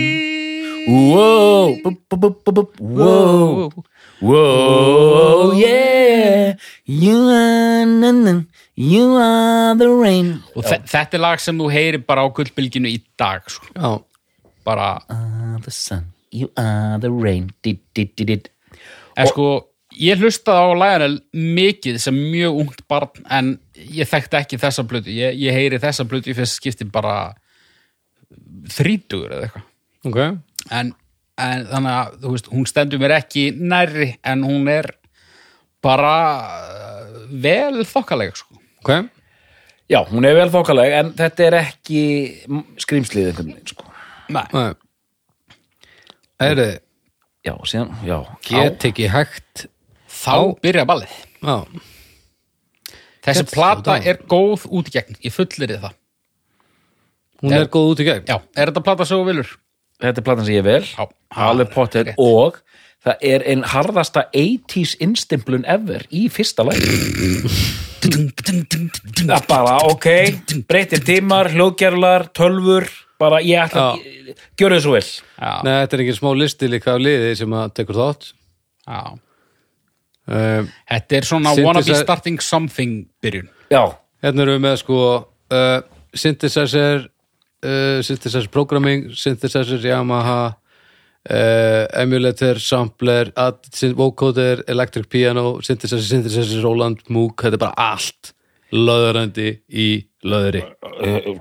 Whoa, 0.87 1.75
bu- 1.83 1.99
bu- 2.07 2.17
bu- 2.23 2.39
bu- 2.47 2.53
bu- 2.55 2.71
whoa, 2.79 3.71
whoa, 4.23 5.51
yeah 5.59 6.55
You 6.87 7.19
are 7.27 7.83
na, 7.85 8.11
na. 8.15 8.35
You 8.79 9.17
are 9.19 9.75
the 9.75 9.91
rain. 9.91 10.29
og 10.55 10.63
þe 10.63 10.79
þetta 10.87 11.19
er 11.19 11.23
lag 11.27 11.43
sem 11.43 11.59
þú 11.59 11.67
heyrir 11.75 12.05
bara 12.07 12.23
á 12.23 12.31
gullbylginu 12.31 12.87
í 12.87 13.01
dag 13.19 13.43
sko. 13.51 13.67
já. 13.75 13.91
bara, 14.63 15.03
Are 15.11 15.59
the 15.67 15.71
sun. 15.75 16.13
You 16.31 16.51
are 16.57 16.99
the 17.03 17.11
rain. 17.11 17.51
Did 17.67 17.81
did 17.95 18.15
did 18.15 18.27
did. 18.31 18.49
en 19.17 19.27
sko 19.27 19.67
ég 19.97 20.21
hlustaði 20.21 20.61
á 20.61 20.69
Lionel 20.77 21.15
mikið 21.33 21.99
sem 22.03 22.17
mjög 22.17 22.61
ungt 22.63 22.85
barn 22.91 23.25
en 23.33 23.55
ég 23.77 24.09
þekkti 24.09 24.39
ekki 24.41 24.61
þessa 24.61 24.85
blötu 24.89 25.15
ég, 25.15 25.37
ég 25.41 25.57
heyri 25.57 25.81
þessa 25.83 26.07
blötu 26.09 26.33
í 26.33 26.37
fyrst 26.37 26.61
skipti 26.61 26.87
bara 26.89 27.35
þrítugur 28.77 29.35
eða 29.37 29.49
eitthvað 29.49 30.11
ok, 30.11 30.21
en, 30.77 30.93
en 31.43 31.67
þannig 31.73 31.93
að 31.97 32.17
þú 32.23 32.37
veist, 32.37 32.53
hún 32.53 32.71
stendur 32.71 33.03
mér 33.03 33.17
ekki 33.21 33.49
nærri 33.57 34.13
en 34.27 34.47
hún 34.47 34.71
er 34.73 34.91
bara 35.85 36.17
uh, 36.47 37.21
vel 37.31 37.85
þokkaleg 37.87 38.35
sko. 38.39 38.59
ok 38.85 39.13
Já, 39.87 40.01
hún 40.09 40.27
er 40.27 40.35
vel 40.35 40.49
þokkaleg 40.51 40.97
en 40.99 41.13
þetta 41.15 41.45
er 41.47 41.57
ekki 41.61 42.01
skrýmslið 42.83 43.29
einhvern 43.29 43.53
veginn 43.53 43.69
sko. 43.71 43.85
Nei. 44.35 44.43
Nei. 44.51 44.73
er 46.43 46.59
þið 46.59 46.75
Já, 47.47 47.53
síðan, 47.63 47.93
já 48.03 48.17
get 48.43 48.85
ekki 48.89 49.07
hægt 49.07 49.69
þá 50.17 50.35
byrja 50.65 50.87
ballið. 50.89 51.13
Já, 51.43 51.57
þessi 53.27 53.45
Get 53.45 53.55
plata 53.55 53.99
er 54.01 54.21
góð 54.31 54.67
út 54.71 54.91
í 54.91 54.97
gegn 54.97 55.21
ég 55.27 55.35
fullir 55.35 55.77
það. 55.83 55.95
Hún 57.45 57.53
er 57.57 57.69
góð 57.69 57.93
út 57.95 58.03
í 58.03 58.09
gegn. 58.09 58.27
Já, 58.31 58.39
er 58.57 58.71
þetta 58.73 58.85
plata 58.87 59.07
svo 59.09 59.23
vilur? 59.29 59.51
Þetta 60.03 60.21
er 60.21 60.27
platan 60.27 60.45
sem 60.45 60.57
ég 60.59 60.65
vel 60.67 60.83
Já. 60.85 61.07
Alveg 61.47 61.71
pottet 61.73 62.11
Rétt. 62.11 62.19
og 62.21 62.59
það 63.07 63.23
er 63.31 63.45
einn 63.49 63.63
harðasta 63.71 64.27
80s 64.37 64.97
innstimplun 65.05 65.65
ever 65.73 66.05
í 66.13 66.27
fyrsta 66.33 66.67
læg 66.69 66.83
Það 68.07 69.33
er 69.39 69.47
bara, 69.49 69.79
ok 69.89 70.07
breytir 70.69 71.01
tímar, 71.07 71.49
hljóðgerlar, 71.55 72.29
tölfur 72.37 72.87
bara, 73.21 73.41
ég 73.41 73.63
ætla 73.65 73.87
að 73.95 74.05
gjöra 74.61 74.77
þessu 74.79 74.93
vel 74.93 75.07
Nei, 75.65 75.73
þetta 75.81 75.97
er 75.97 76.05
ekki 76.05 76.17
smá 76.19 76.31
listi 76.37 76.69
líka 76.71 76.93
af 76.95 77.01
liði 77.03 77.33
sem 77.41 77.57
að 77.57 77.73
tekur 77.81 77.99
þátt. 78.03 78.29
Já. 78.87 79.01
Um, 80.27 80.69
þetta 80.91 81.19
er 81.19 81.29
svona 81.29 81.55
wanna 81.59 81.83
be 81.87 81.97
starting 81.99 82.43
something 82.43 83.07
byrjun. 83.23 83.49
Já, 83.73 83.97
Hérna 84.25 84.47
erum 84.47 84.57
við 84.57 84.63
með 84.65 84.79
sko 84.81 85.01
uh, 85.53 85.81
synthesizer 86.17 87.05
uh, 87.07 87.99
synthesizer 88.07 88.49
programming 88.53 89.11
synthesizer 89.15 89.83
Yamaha 89.85 90.39
uh, 90.51 91.85
emulator, 92.01 92.61
sampler 92.63 93.33
vocoder, 93.99 94.65
electric 94.69 95.11
piano 95.13 95.59
synthesizer, 95.61 96.07
synthesizer, 96.09 96.65
Roland, 96.65 97.05
Moog. 97.09 97.37
Þetta 97.43 97.59
er 97.59 97.65
bara 97.67 97.93
allt 97.93 98.33
löðurandi 98.75 99.51
í 99.71 99.91
löðuri 100.27 100.63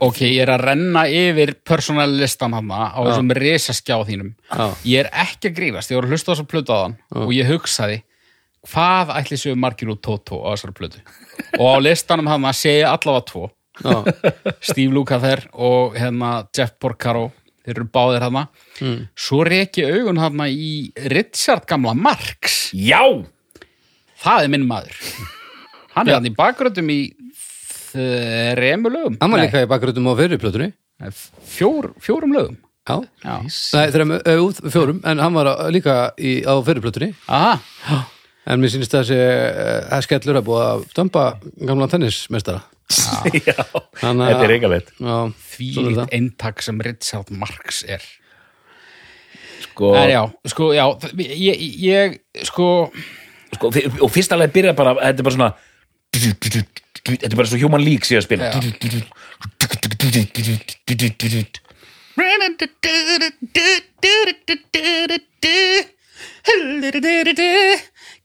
ok, 0.04 0.19
ég 0.28 0.41
er 0.43 0.52
að 0.54 0.65
renna 0.69 1.06
yfir 1.10 1.56
personalistan 1.65 2.54
hann 2.54 2.69
á 2.69 3.00
þessum 3.00 3.32
risaskjá 3.34 3.98
þínum. 4.08 4.34
Já. 4.50 4.65
ég 4.86 5.06
er 5.06 5.10
ekki 5.26 5.52
að 5.52 5.58
grífast, 5.60 5.91
ég 5.91 6.00
voru 6.00 6.10
að 6.10 6.15
hlusta 6.15 6.30
á 6.30 6.34
þessar 6.36 6.50
plötu 6.52 6.76
á 6.76 6.78
þann 6.84 6.98
og 7.24 7.34
ég 7.36 7.50
hugsaði 7.50 7.98
hvað 8.69 9.13
ætli 9.19 9.39
séu 9.39 9.56
margir 9.60 9.91
út 9.93 10.01
Toto 10.06 10.41
á 10.43 10.54
þessar 10.54 10.73
plötu? 10.78 11.04
Og 11.60 11.65
á 11.65 11.78
listanum 11.84 12.30
hann 12.32 12.47
að 12.47 12.60
segja 12.62 12.91
allavega 12.95 13.28
tvo. 13.32 13.49
Já, 13.75 13.95
Steve 14.63 14.93
Lukather 14.95 15.45
og 15.51 15.97
hérna 15.99 16.45
Jeff 16.56 16.78
Porcaro. 16.80 17.30
Þeir 17.65 17.80
eru 17.80 17.88
báðir 17.89 18.23
hann 18.28 18.36
mm. 18.45 18.97
svo 19.17 19.39
reki 19.47 19.88
augun 19.89 20.21
hann 20.21 20.43
í 20.45 20.91
Richard 21.10 21.65
gamla 21.69 21.95
Marx. 21.97 22.69
Já! 22.78 23.01
Það 24.21 24.45
er 24.45 24.51
minn 24.54 24.67
maður. 24.69 24.99
Hann 25.95 26.10
er 26.10 26.19
hann 26.19 26.30
í 26.30 26.34
bakgröndum 26.36 26.91
í 26.93 26.99
þremu 27.95 28.91
lögum. 28.93 29.17
Hann 29.21 29.34
var 29.34 29.41
líka 29.41 29.63
í 29.65 29.69
bakgröndum 29.71 30.12
á 30.12 30.13
fyrir 30.19 30.41
plötunni. 30.41 30.69
Fjór, 31.56 31.89
fjórum 32.04 32.36
lögum. 32.36 32.60
Já, 32.86 32.99
Já. 33.25 33.36
Nei, 33.73 33.86
þrem, 33.95 34.12
út 34.45 34.60
fjórum. 34.69 34.99
En 35.10 35.21
hann 35.23 35.34
var 35.34 35.49
líka 35.73 35.95
í, 36.21 36.43
á 36.45 36.54
fyrir 36.62 36.86
plötunni. 36.86 37.15
Aha, 37.25 38.04
en 38.45 38.62
mér 38.62 38.69
sýnist 38.73 38.93
þessi 38.93 39.17
uh, 39.17 39.99
skellur 40.05 40.38
að 40.41 40.45
búa 40.47 40.63
að 40.75 40.84
stömpa 40.93 41.23
gamla 41.65 41.88
tennismestara 41.91 42.62
Já, 42.86 43.63
Þannig 43.97 44.21
að- 44.21 44.29
þetta 44.29 44.45
er 44.45 44.53
eigalegt 44.53 44.91
Já, 45.01 45.15
því 45.55 45.69
svona 45.73 45.95
það. 46.03 46.12
eintak 46.19 46.62
sem 46.62 46.81
Richard 46.86 47.31
Marx 47.34 47.79
er. 47.89 48.03
Sko, 49.65 49.89
en 49.97 50.12
já, 50.13 50.21
sko, 50.53 50.67
já 50.77 50.84
ég, 51.17 51.63
ég 51.81 52.19
sko 52.45 52.67
sko, 53.55 53.71
og 54.05 54.12
fyrsta 54.13 54.38
leið 54.38 54.53
byrja 54.53 54.75
bara, 54.77 54.93
þetta 55.01 55.23
er 55.23 55.27
bara 55.29 55.36
svona 55.36 55.51
þetta 56.15 57.31
er 57.31 57.38
bara 57.41 57.49
svo 57.49 57.60
human 57.65 57.84
league 57.84 58.05
síðan 58.05 58.21
að 58.21 58.27
spila 58.29 58.51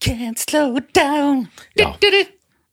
Can't 0.00 0.38
slow 0.40 0.78
down 0.96 1.48
Já. 1.76 1.90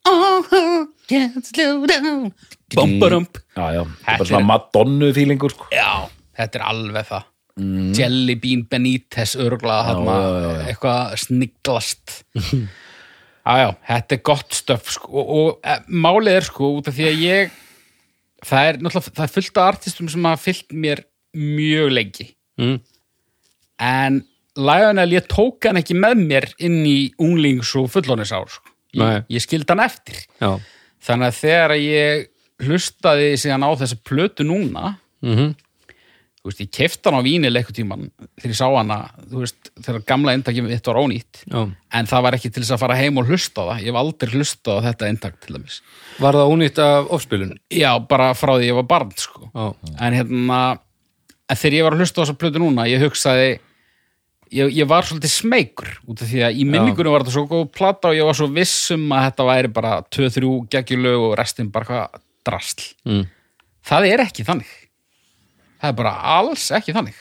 Oh, 0.08 0.88
Can't 1.10 1.44
slow 1.46 1.86
down 1.90 2.32
Bumbarump 2.76 3.38
já, 3.56 3.66
já, 3.76 3.84
þetta 3.84 3.88
er 3.88 3.88
Þetta 4.04 4.18
bara 4.18 4.30
svona 4.30 4.40
er- 4.40 4.48
Madonnu 4.52 5.10
fílingur 5.16 5.52
sko. 5.54 5.68
Já, 5.72 6.08
þetta 6.38 6.60
er 6.62 6.66
alveg 6.72 7.10
það 7.12 7.24
Jelly 7.98 8.36
Bean 8.38 8.64
Benítez 8.70 9.36
örglað 9.42 9.88
Mm. 9.98 10.06
já, 10.06 10.18
já, 10.22 10.52
já. 10.52 10.66
eitthvað 10.72 11.16
sniglast 11.24 12.18
Já, 13.48 13.54
já, 13.64 13.70
þetta 13.88 14.12
er 14.18 14.22
gott 14.28 14.52
stöf 14.54 14.90
sko. 14.92 15.08
og, 15.12 15.30
og 15.30 15.60
e, 15.64 15.78
málið 15.90 16.36
er 16.38 16.46
sko 16.50 16.72
út 16.78 16.88
af 16.92 16.96
því 16.98 17.06
að 17.08 17.22
ég 17.24 17.52
það 18.46 18.68
er 18.70 18.78
náttúrulega 18.84 19.16
það 19.18 19.24
er 19.24 19.34
fullt 19.38 19.58
af 19.58 19.70
artistum 19.74 20.10
sem 20.12 20.28
hafa 20.28 20.44
fyllt 20.44 20.76
mér 20.76 21.04
mjög 21.36 21.92
lengi 21.96 22.28
Mm. 22.60 22.80
en 23.80 24.24
Lionel 24.58 25.12
ég 25.14 25.28
tók 25.30 25.68
hann 25.70 25.80
ekki 25.82 25.98
með 25.98 26.24
mér 26.24 26.50
inn 26.66 26.82
í 26.88 26.98
unglings 27.22 27.76
og 27.80 27.92
fullónisár 27.94 28.50
sko. 28.52 28.74
Ég, 28.98 29.24
ég 29.36 29.44
skildi 29.44 29.68
hann 29.70 29.84
eftir 29.84 30.24
Já, 30.42 30.56
þannig 31.04 31.28
að 31.30 31.40
þegar 31.42 31.74
ég 31.78 32.28
hlustaði 32.66 33.34
síðan 33.38 33.68
á 33.68 33.72
þessa 33.78 34.00
plötu 34.08 34.48
núna 34.48 34.96
mhm 35.22 35.54
þú 36.48 36.52
veist, 36.54 36.62
ég 36.64 36.72
kefti 36.72 37.10
hann 37.10 37.20
á 37.20 37.26
vínil 37.26 37.52
eitthvað 37.60 37.78
tíman 37.82 38.04
þegar 38.40 38.54
ég 38.54 38.58
sá 38.58 38.68
hana, 38.72 38.98
þú 39.28 39.42
veist, 39.44 39.70
þegar 39.84 40.04
gamla 40.08 40.34
eintakið 40.38 40.68
mitt 40.68 40.88
var 40.88 41.00
ónýtt, 41.02 41.42
Já. 41.44 41.60
en 42.00 42.08
það 42.08 42.24
var 42.24 42.38
ekki 42.38 42.52
til 42.54 42.64
þess 42.64 42.76
að 42.78 42.84
fara 42.86 42.98
heim 43.02 43.20
og 43.20 43.28
hlusta 43.32 43.66
á 43.66 43.68
það, 43.68 43.82
ég 43.84 43.92
hef 43.92 44.00
aldrei 44.02 44.32
hlusta 44.38 44.78
á 44.80 44.86
þetta 44.88 45.10
eintak 45.12 45.40
til 45.44 45.58
dæmis. 45.58 45.80
Var 46.24 46.40
það 46.40 46.52
ónýtt 46.54 46.82
af 46.84 47.12
ofspilun? 47.18 47.54
Já, 47.74 47.92
bara 48.08 48.30
frá 48.38 48.54
því 48.56 48.70
ég 48.70 48.80
var 48.80 48.88
barn, 48.88 49.12
sko. 49.20 49.50
Já, 49.52 49.66
En 50.00 50.18
hérna, 50.22 50.62
en 51.48 51.60
þegar 51.60 51.78
ég 51.80 51.88
var 51.88 51.98
að 51.98 52.04
hlusta 52.06 52.22
á 52.22 52.24
þessa 52.24 52.40
plötu 52.40 52.64
núna, 52.64 52.88
ég 52.88 53.04
hugsaði 53.04 53.58
ég, 54.54 54.74
ég 54.78 54.88
var 54.90 55.06
svolítið 55.08 55.34
smeykur 55.34 55.90
út 56.08 56.22
af 56.24 56.30
því 56.32 56.44
að 56.48 56.60
í 56.62 56.66
minningunum 56.68 57.14
var 57.16 57.26
þetta 57.26 57.36
svo 57.36 57.46
góð 57.52 57.66
plata 57.76 58.12
og 58.12 58.18
ég 58.18 58.28
var 58.28 58.38
svo 58.38 58.48
viss 58.54 58.92
um 58.96 59.08
að 59.16 59.26
þetta 59.30 59.48
væri 59.50 59.72
bara 59.78 59.94
2-3 60.18 60.52
geggjulög 60.74 61.26
og 61.30 61.36
restin 61.40 61.72
bara 61.74 61.90
hvað 61.90 62.22
drasl. 62.48 62.86
mm. 63.08 63.26
Það 63.88 64.10
er 64.10 64.24
ekki 64.26 64.44
þannig. 64.44 64.72
Það 65.80 65.92
er 65.92 65.98
bara 66.02 66.14
alls 66.38 66.66
ekki 66.76 66.96
þannig. 66.96 67.20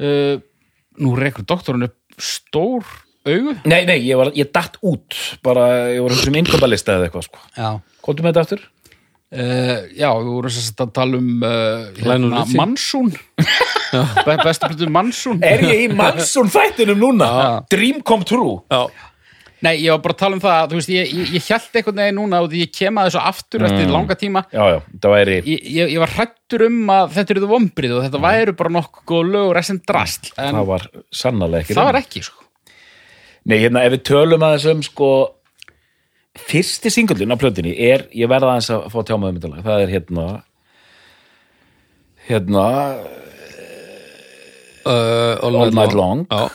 Uh, 0.00 0.40
nú 1.00 1.12
rekur 1.18 1.44
doktorinn 1.44 1.84
upp 1.88 1.96
stór 2.20 2.86
augu. 3.28 3.54
nei, 3.68 3.84
nei, 3.88 3.98
ég, 4.06 4.16
var, 4.16 4.30
ég 4.36 4.48
datt 4.52 4.78
út 4.80 5.16
bara, 5.44 5.66
ég 5.92 6.00
var 6.04 6.14
um 6.16 6.38
innköpalista 6.40 6.96
eða 6.96 7.08
eitthvað 7.08 7.26
sko. 7.28 7.42
Komdu 8.04 8.24
með 8.24 8.32
þetta 8.32 8.44
aftur? 8.46 8.62
Uh, 9.30 9.84
já, 9.94 10.08
við 10.10 10.30
vorum 10.34 10.50
sérst 10.50 10.80
að 10.82 10.88
tala 10.96 11.18
um 11.20 11.44
uh, 11.46 11.84
hérna. 12.00 12.40
Mansún. 12.58 13.12
Be 14.26 14.34
bestu 14.42 14.66
plötu 14.72 14.88
Mansún. 14.90 15.38
Er 15.46 15.62
ég 15.68 15.84
í 15.84 15.92
Mansson 15.94 16.50
þættinum 16.50 16.98
núna? 16.98 17.30
Dream 17.70 18.02
come 18.06 18.26
true 18.26 18.58
Já. 18.66 18.88
Nei, 19.60 19.74
ég 19.84 19.92
var 19.92 20.00
bara 20.02 20.16
að 20.16 20.20
tala 20.22 20.36
um 20.38 20.40
það, 20.40 20.60
þú 20.70 20.78
veist, 20.78 20.90
ég, 20.94 21.10
ég, 21.12 21.32
ég 21.36 21.48
held 21.52 21.74
einhvern 21.76 21.98
veginn 22.00 22.16
núna 22.16 22.38
og 22.40 22.46
því 22.48 22.62
ég 22.62 22.70
kem 22.72 22.98
að 22.98 23.10
þessu 23.10 23.22
aftur 23.28 23.64
eftir 23.68 23.90
langa 23.92 24.16
tíma. 24.16 24.42
Já, 24.56 24.62
já, 24.72 24.78
væri 25.04 25.34
Ég, 25.44 25.66
ég, 25.76 25.92
ég 25.92 26.00
var 26.00 26.14
hrættur 26.14 26.64
um 26.64 26.78
að 26.94 27.10
þetta 27.18 27.34
eru 27.34 27.42
það 27.44 27.52
vombrið 27.52 27.96
og 27.98 28.06
þetta 28.06 28.22
væru 28.24 28.54
bara 28.56 28.72
nokkuð 28.78 29.04
góð 29.12 29.34
lög 29.34 29.50
og 29.50 29.52
restin 29.58 29.82
drasl. 29.84 30.30
En 30.40 30.56
Það 30.56 30.70
var 30.72 30.86
sannarlega 31.20 31.66
ekki 31.66 31.76
það 31.76 31.90
var 31.90 32.00
ekki, 32.00 32.24
sko. 32.24 32.48
Nei, 33.50 33.58
hérna, 33.60 33.84
ef 33.84 33.94
við 33.98 34.02
tölum 34.10 34.48
að 34.48 34.56
þessum 34.56 34.82
sko 34.88 35.10
fyrsti 36.48 36.90
singullin 36.92 37.32
á 37.34 37.36
plötunni 37.40 37.74
er, 37.76 38.06
ég 38.16 38.28
verða 38.30 38.54
aðeins 38.54 38.70
að 38.74 38.86
fá 38.92 39.00
tjámaðum 39.08 39.38
þetta 39.40 39.50
lag, 39.54 39.64
það 39.66 39.82
er 39.84 39.94
hérna 39.96 40.26
hérna 42.30 42.66
Uh, 44.80 45.36
all, 45.44 45.56
All 45.60 45.70
Night 45.76 45.92
Long 45.92 46.22
Já, 46.30 46.46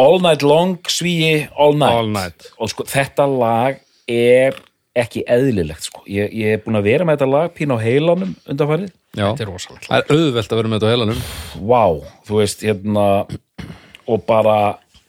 All 0.00 0.16
Night 0.24 0.40
Long, 0.42 0.78
svíi 0.88 1.44
All 1.60 1.74
Night, 1.76 1.92
All 2.00 2.08
Night. 2.08 2.46
og 2.56 2.70
sko 2.72 2.86
þetta 2.88 3.26
lag 3.28 3.76
er 4.08 4.56
ekki 4.96 5.20
eðlilegt 5.28 5.84
sko. 5.90 6.00
ég, 6.08 6.32
ég 6.32 6.54
er 6.56 6.62
búin 6.64 6.78
að 6.80 6.86
vera 6.88 7.04
með 7.04 7.18
þetta 7.18 7.28
lag 7.28 7.52
pín 7.52 7.74
á 7.74 7.78
heilanum 7.82 8.32
undanfarið. 8.48 8.88
Þetta 9.14 9.44
er 9.44 9.50
rosalegt. 9.50 9.88
Það 9.90 10.00
er 10.00 10.16
auðvelt 10.16 10.54
að 10.54 10.60
vera 10.62 10.70
með 10.72 10.78
þetta 10.80 10.88
á 10.88 10.92
heilanum 10.94 11.20
Vá, 11.68 11.84
þú 12.24 12.40
veist, 12.40 12.64
hérna 12.64 13.06
og 14.08 14.24
bara 14.32 14.56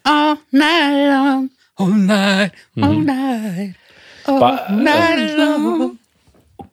All 0.04 0.36
night 0.52 1.00
long, 1.08 1.48
all 1.80 1.96
night, 1.96 2.60
all 2.76 3.00
night, 3.00 3.80
long. 4.28 5.96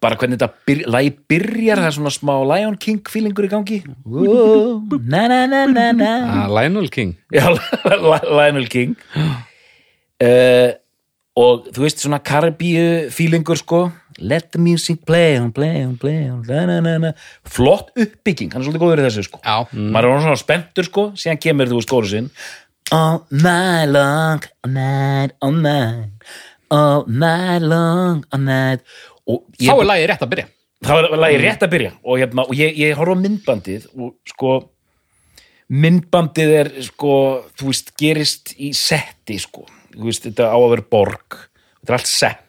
bara 0.03 0.17
hvernig 0.19 0.39
þetta 0.39 0.67
byr, 0.67 0.83
lagi 0.91 1.11
byrjar 1.31 1.81
það 1.81 1.89
er 1.89 1.95
svona 1.97 2.13
smá 2.13 2.33
Lion 2.51 2.77
King 2.81 3.01
feelingur 3.09 3.47
í 3.47 3.51
gangi. 3.51 3.79
Whoa, 4.03 4.99
na 4.99 5.25
na 5.31 5.41
na 5.47 5.63
na 5.71 5.89
na. 5.95 6.11
Ah, 6.43 6.45
Lionel 6.51 6.89
King. 6.91 7.15
Já, 7.33 7.47
Lionel 8.37 8.67
King. 8.71 8.95
Uh, 10.23 10.75
og 11.39 11.69
þú 11.73 11.85
veist 11.85 12.03
svona 12.03 12.21
Karabíu 12.23 13.11
feelingur 13.13 13.59
sko. 13.59 13.85
Let 14.21 14.51
the 14.53 14.61
music 14.61 15.01
play 15.07 15.39
on, 15.39 15.49
play 15.55 15.81
on, 15.81 15.95
play 15.97 16.27
on. 16.29 16.43
Na, 16.45 16.67
na, 16.69 16.77
na, 16.85 16.97
na. 17.01 17.13
flott 17.49 17.89
uppbygging, 17.97 18.51
hann 18.53 18.61
er 18.61 18.67
svolítið 18.67 18.83
góður 18.83 19.01
í 19.01 19.07
þessu 19.07 19.25
sko. 19.25 19.39
Já. 19.41 19.55
maður 19.73 20.11
er 20.11 20.27
svona 20.27 20.41
spenntur 20.41 20.87
sko, 20.87 21.07
síðan 21.17 21.41
kemur 21.41 21.71
þú 21.71 21.81
skóru 21.85 22.11
sinn. 22.11 22.29
All 22.93 23.23
night 23.31 23.89
long 23.89 24.43
all 24.61 24.73
night, 24.75 25.33
all 25.41 25.55
night 25.55 26.11
all 26.73 27.07
night 27.07 27.63
long 27.63 28.25
all 28.33 28.43
night. 28.43 28.83
Ég, 29.29 29.69
Þá 29.69 29.73
er 29.77 29.89
lagið 29.89 30.09
rétt 30.11 30.25
að 30.25 30.33
byrja. 30.33 30.49
Það 30.83 30.99
var 30.99 31.21
lagi 31.23 31.39
rétt 31.39 31.63
að 31.63 31.73
byrja. 31.73 31.91
Og, 32.03 32.19
hérna, 32.19 32.43
og 32.43 32.59
ég, 32.59 32.75
ég 32.81 32.97
horf 32.99 33.15
á 33.15 33.17
myndbandið 33.23 33.87
og 33.95 34.13
sko 34.27 34.53
myndbandið 35.73 36.53
er 36.57 36.71
sko 36.85 37.15
þú 37.55 37.69
veist, 37.69 37.93
gerist 37.99 38.53
í 38.59 38.73
setti 38.77 39.39
sko, 39.41 39.63
þú 39.93 40.09
veist, 40.09 40.27
þetta 40.27 40.51
á 40.51 40.57
að 40.57 40.69
vera 40.75 40.87
borg. 40.95 41.39
Þetta 41.79 41.93
er 41.93 41.99
allt 41.99 42.11
sett. 42.11 42.39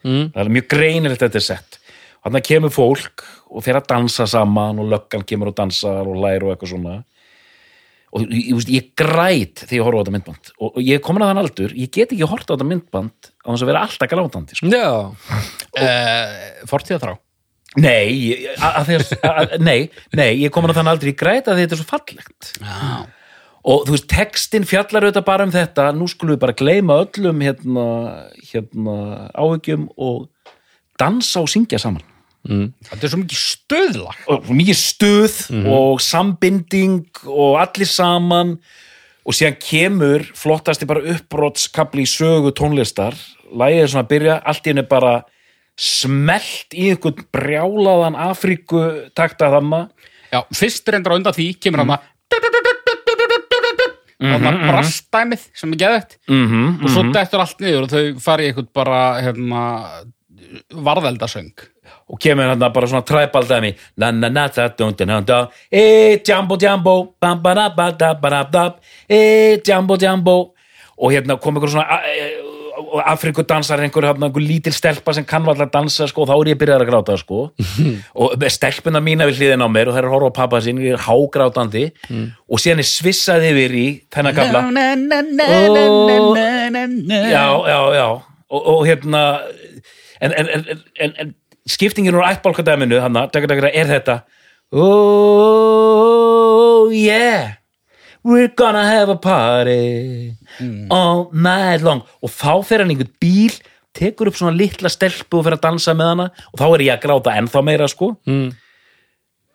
Mm. 0.00 0.30
það 0.32 0.40
er 0.40 0.52
mjög 0.56 0.68
greinilegt 0.72 1.22
þetta 1.26 1.40
er 1.40 1.44
sett. 1.44 1.80
Og 2.20 2.28
þannig 2.30 2.46
kemur 2.46 2.72
fólk 2.72 3.24
og 3.50 3.64
þeir 3.64 3.80
að 3.80 3.88
dansa 3.90 4.26
saman 4.30 4.80
og 4.80 4.88
löggan 4.88 5.26
kemur 5.28 5.50
og 5.50 5.56
dansar 5.58 6.08
og 6.08 6.20
læra 6.22 6.46
og 6.46 6.54
eitthvað 6.54 6.72
svona 6.72 6.94
og 8.10 8.24
ég, 8.26 8.50
ég, 8.50 8.64
ég 8.74 8.88
græt 8.98 9.62
þegar 9.66 9.76
ég 9.78 9.86
horf 9.86 9.98
á 9.98 10.00
þetta 10.02 10.14
myndband. 10.16 10.52
Og, 10.58 10.68
og 10.74 10.80
ég 10.82 11.02
komin 11.04 11.22
að 11.24 11.30
þann 11.32 11.42
aldur, 11.44 11.74
ég 11.78 11.92
get 11.94 12.10
ekki 12.16 12.26
hort 12.30 12.48
á 12.48 12.52
þetta 12.56 12.66
myndband 12.70 13.30
á 13.30 13.48
þess 13.52 13.62
að 13.64 13.70
vera 13.70 13.82
alltaf 13.86 14.10
grátandi 14.10 14.58
sko. 14.58 14.70
Já, 14.72 14.88
uh, 15.78 16.66
Fortíða 16.70 17.00
þrá? 17.04 17.14
Nei, 17.78 18.10
ég- 18.32 18.58
að, 18.58 18.80
að, 18.80 18.90
að, 18.98 19.24
að, 19.30 19.56
nei, 19.62 19.78
nei, 20.18 20.28
ég 20.42 20.50
komin 20.54 20.72
að 20.72 20.80
þann 20.80 20.90
aldrei 20.90 21.12
græta 21.14 21.54
því 21.54 21.66
þetta 21.68 21.76
er 21.76 21.82
svo 21.84 21.90
fallegt. 21.92 22.50
Já, 22.58 22.90
og 23.70 23.84
þú 23.86 23.94
veist, 23.94 24.08
textin 24.10 24.66
fjallar 24.66 25.06
auðvitað 25.06 25.26
bara 25.28 25.46
um 25.46 25.54
þetta 25.54 25.86
nú 25.94 26.08
skulum 26.10 26.34
við 26.34 26.42
bara 26.42 26.56
gleyma 26.58 26.96
öllum 27.04 27.42
hérna, 27.46 27.84
hérna 28.50 28.96
áhyggjum 29.38 29.86
og 30.00 30.24
dansa 30.98 31.44
og 31.44 31.50
syngja 31.52 31.78
saman 31.78 32.02
þetta 32.46 33.02
er 33.04 33.12
svo 33.12 33.20
mikið 33.22 33.42
stöðlag. 33.42 34.22
Og 34.32 34.52
mikið 34.60 34.78
stuð 34.80 35.40
og 35.70 36.00
sambinding 36.04 37.24
og 37.26 37.58
allir 37.62 37.90
saman. 37.90 38.56
Og 39.28 39.36
síðan 39.36 39.58
kemur 39.60 40.24
flottasti 40.34 40.88
bara 40.88 41.04
uppbrottskabli 41.12 42.06
í 42.06 42.08
sögu 42.08 42.54
tónlistar. 42.56 43.18
Lægið 43.50 43.82
er 43.84 43.92
svona 43.92 44.06
að 44.06 44.12
byrja, 44.14 44.40
allt 44.48 44.66
í 44.66 44.72
henni 44.72 44.86
bara 44.88 45.14
smelt 45.80 46.76
í 46.76 46.90
einhvern 46.92 47.24
brjálaðan 47.32 48.18
Afríku 48.20 48.82
takta 49.16 49.48
þamma 49.54 49.86
Já, 50.30 50.42
fyrst 50.54 50.88
reyndar 50.92 51.16
á 51.16 51.18
undan 51.18 51.36
því 51.36 51.46
kemur 51.58 51.82
hann 51.82 51.94
að 51.96 52.08
og 54.20 54.42
það 54.44 54.58
brastdæmið 54.68 55.44
sem 55.56 55.72
er 55.72 55.80
geðvægt 55.80 56.18
mm 56.28 56.82
og 56.84 56.92
svo 56.92 57.06
dettur 57.14 57.42
allt 57.42 57.62
niður 57.64 57.86
og 57.86 57.94
þau 57.94 58.20
fari 58.20 58.46
í 58.46 58.50
eitthvað 58.50 58.68
bara 58.76 59.00
hérna, 59.24 59.62
varðeldasöng 60.68 61.54
og 62.10 62.18
kemur 62.20 62.50
hann 62.50 62.58
bara 62.58 62.86
svona 62.86 63.04
træbaldæmi 63.06 63.74
e 65.70 66.20
jambo 66.26 66.56
jambo 66.60 67.14
bam 67.20 67.42
ba 67.42 67.54
da 67.54 67.68
ba 67.68 67.90
da 67.90 68.14
ba 68.14 68.30
da 68.30 68.42
da. 68.44 68.74
E 69.08 69.60
jambo 69.66 69.96
jambo 69.96 70.54
og 70.98 71.12
hérna 71.12 71.36
kom 71.40 71.56
einhver 71.56 71.70
svona 71.70 71.86
Afrikudansar, 73.04 73.80
einhver, 73.84 74.06
hérna, 74.08 74.26
einhver 74.28 74.42
lítil 74.42 74.72
stelpa 74.72 75.12
sem 75.12 75.24
kann 75.28 75.46
alltaf 75.48 75.70
dansa 75.72 76.06
sko, 76.08 76.24
og 76.24 76.30
þá 76.30 76.34
er 76.36 76.50
ég 76.52 76.60
byrjað 76.60 76.84
að 76.84 76.88
gráta 76.88 77.16
sko. 77.20 77.40
og 78.20 78.44
stelpuna 78.54 79.02
mína 79.04 79.26
við 79.28 79.40
hliðin 79.40 79.64
á 79.64 79.68
mér 79.68 79.90
og 79.90 79.96
þær 79.96 80.06
er 80.06 80.14
horfa 80.14 80.30
á 80.32 80.38
pappa 80.40 80.60
sín, 80.64 80.80
ég 80.82 80.96
er 80.96 81.04
hágrátandi. 81.04 81.84
Og 82.48 82.62
síðan 82.62 82.82
er 82.84 82.88
svissað 82.88 83.48
yfir 83.50 83.76
í 83.76 83.86
þennan 84.12 84.38
gamla 84.38 84.62
já, 87.28 87.44
já, 87.68 87.80
já. 87.98 88.06
Og, 88.50 88.62
og 88.72 88.80
hérna 88.88 89.24
en, 90.20 90.32
en, 90.32 90.64
en, 90.96 91.12
en 91.24 91.34
skiptingin 91.68 92.16
úr 92.16 92.24
ættbálkadæminu 92.28 92.96
daga, 93.32 93.72
er 93.72 93.86
þetta 93.90 94.16
oh 94.72 95.58
yeah 96.92 97.60
we're 98.22 98.48
gonna 98.48 98.84
have 98.84 99.08
a 99.08 99.16
party 99.16 100.36
all 100.90 101.30
night 101.32 101.82
long 101.82 102.02
og 102.20 102.30
þá 102.30 102.64
fer 102.64 102.82
hann 102.82 102.92
einhvern 102.92 103.12
bíl 103.22 103.54
tekur 103.96 104.30
upp 104.30 104.38
svona 104.38 104.56
litla 104.56 104.90
stelpu 104.92 105.40
og 105.40 105.46
fer 105.46 105.56
að 105.56 105.64
dansa 105.66 105.94
með 105.98 106.12
hana 106.12 106.26
og 106.52 106.60
þá 106.60 106.66
er 106.68 106.84
ég 106.86 106.94
að 106.94 107.04
gráta 107.06 107.36
ennþá 107.40 107.62
meira 107.66 107.88
sko 107.90 108.12
mm. 108.28 108.48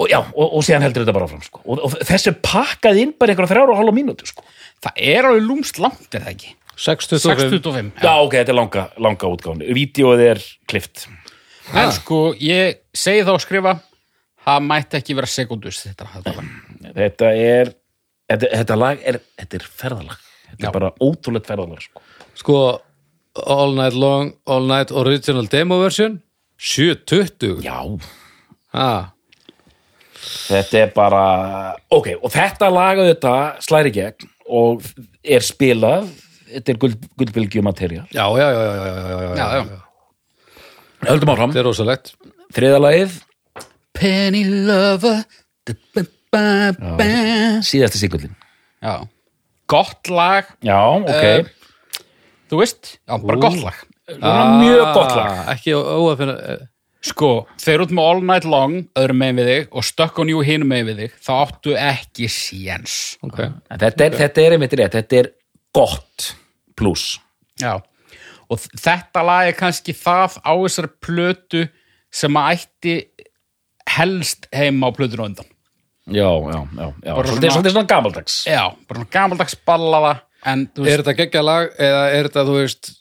og 0.03 0.11
já, 0.11 0.19
og, 0.19 0.45
og 0.49 0.65
síðan 0.65 0.85
heldur 0.87 1.05
þetta 1.05 1.15
bara 1.15 1.29
áfram 1.29 1.45
sko. 1.45 1.63
og, 1.63 1.85
og 1.87 1.97
þessu 2.09 2.35
pakkað 2.43 3.01
inn 3.03 3.15
bara 3.15 3.33
einhverja 3.33 3.53
þrjára 3.53 3.75
og 3.75 3.79
hálfa 3.79 3.95
mínútu 3.95 4.27
sko. 4.29 4.45
Það 4.83 5.01
er 5.13 5.29
alveg 5.29 5.47
lúmst 5.47 5.79
langt, 5.81 6.09
er 6.11 6.25
það 6.25 6.35
ekki? 6.35 6.55
625 6.75 7.61
625 7.61 8.03
já, 8.03 8.11
ok, 8.19 8.33
þetta 8.35 8.51
er 8.51 8.59
langa, 8.59 8.89
langa 8.99 9.31
útgáðan 9.31 9.63
vídeoið 9.77 10.25
er 10.33 10.43
klift 10.67 11.05
En 11.73 11.91
sko, 11.95 12.19
ég 12.37 12.81
segi 12.95 13.23
þá 13.25 13.33
að 13.33 13.41
skrifa 13.45 13.75
það 14.45 14.67
mætti 14.69 14.99
ekki 14.99 15.15
vera 15.17 15.29
sekundus 15.31 15.81
þetta, 15.81 16.09
þetta 16.13 16.35
lag. 16.37 16.51
þetta 16.99 17.31
er 17.33 17.71
þetta, 18.29 18.51
þetta 18.51 18.77
lag 18.77 19.01
er, 19.01 19.21
þetta 19.41 19.57
er 19.57 19.65
ferðalag. 19.81 20.19
Þetta 20.45 20.61
Já. 20.61 20.67
er 20.69 20.75
bara 20.77 20.91
ótrúlegt 21.01 21.49
ferðalag 21.49 21.81
sko. 21.81 22.03
Sko, 22.35 22.59
All 23.43 23.75
Night 23.75 23.97
Long 23.97 24.35
All 24.45 24.67
Night 24.69 24.91
Original 24.91 25.47
Demo 25.51 25.79
Version 25.81 26.21
720 26.57 27.65
já, 27.65 27.75
ah, 28.71 29.09
þetta 30.47 30.79
er 30.85 30.93
bara 30.95 31.23
ok, 31.91 32.13
og 32.21 32.31
þetta 32.31 32.69
lag 32.71 33.01
auðvitað 33.01 33.59
slæri 33.65 33.91
gegn 33.95 34.29
og 34.47 34.85
er 35.19 35.43
spilað 35.43 36.07
þetta 36.53 36.71
er 36.71 36.79
guld, 36.79 37.09
guldbylgjumaterjal 37.19 38.05
Já, 38.15 38.25
já, 38.39 38.47
já, 38.55 38.61
já, 38.63 38.85
já, 39.35 39.49
já, 39.59 39.81
höldum 41.09 41.31
áfram, 41.33 41.51
Þetta 41.53 41.61
er 41.63 41.67
rosalegt. 41.69 42.13
Þriða 42.55 42.79
lagið. 42.85 43.17
Penny 43.95 44.43
Lover. 44.67 45.23
Síðasti 47.65 47.99
sikullin 48.01 48.33
Já. 48.83 49.05
Gott 49.71 50.09
lag. 50.11 50.49
Já, 50.61 50.77
ok, 50.99 51.09
Eh, 51.09 51.45
Þú 52.51 52.59
veist, 52.61 52.97
já, 53.09 53.15
bara 53.17 53.39
gott 53.41 53.55
lag. 53.63 53.77
Uh, 54.05 54.59
mjög 54.61 54.81
gott 54.93 55.15
lag. 55.17 55.29
Ah, 55.31 55.53
Ekki 55.55 55.73
óafinna 55.73 56.35
Sko, 57.05 57.29
þeir 57.61 57.83
út 57.85 57.91
með 57.93 58.05
All 58.09 58.21
Night 58.25 58.45
Long 58.49 58.75
öðrum 58.97 59.17
megin 59.21 59.37
við 59.39 59.49
þig 59.49 59.65
og 59.77 59.83
Stuck 59.85 60.19
on 60.21 60.29
You 60.29 60.41
hinum 60.45 60.69
megin 60.69 60.87
við 60.91 61.01
þig 61.03 61.17
þá 61.25 61.31
áttu 61.45 61.73
ekki 61.77 62.29
séns. 62.33 62.95
Ok, 63.25 63.39
En 63.45 63.81
þetta 63.81 64.05
er, 64.07 64.15
þetta 64.21 64.41
er 64.45 64.55
einmitt 64.57 64.73
rétt, 64.77 64.95
þetta 64.99 65.19
er 65.23 65.29
gott 65.73 66.31
pluss 66.77 67.19
Já, 67.61 67.77
og 68.49 68.59
þetta 68.79 69.23
lag 69.25 69.49
er 69.49 69.57
kannski 69.59 69.93
það 69.97 70.37
á 70.45 70.51
þessari 70.53 70.91
plötu 71.03 71.65
sem 72.15 72.37
að 72.39 72.51
ætti 72.55 72.95
helst 73.95 74.47
heima 74.55 74.89
á 74.89 74.95
plötun 74.95 75.25
undan. 75.29 75.45
já, 76.07 76.29
já, 76.29 76.59
já, 76.77 76.87
já. 77.03 77.13
Svolítið, 77.15 77.31
svona- 77.39 77.51
svolítið 77.55 77.71
svona 77.75 77.87
gamaldags 77.89 78.35
Já, 78.45 78.63
bara 78.87 78.99
svona 78.99 79.11
gamaldags 79.11 79.55
ballaða 79.65 80.13
en 80.45 80.67
þú 80.67 80.81
er 80.81 80.85
veist, 80.85 80.99
þetta 81.01 81.15
geggja 81.17 81.41
lag 81.43 81.69
eða 81.81 82.03
er 82.13 82.27
þetta, 82.29 82.43
þú 82.45 82.55
veist 82.61 82.91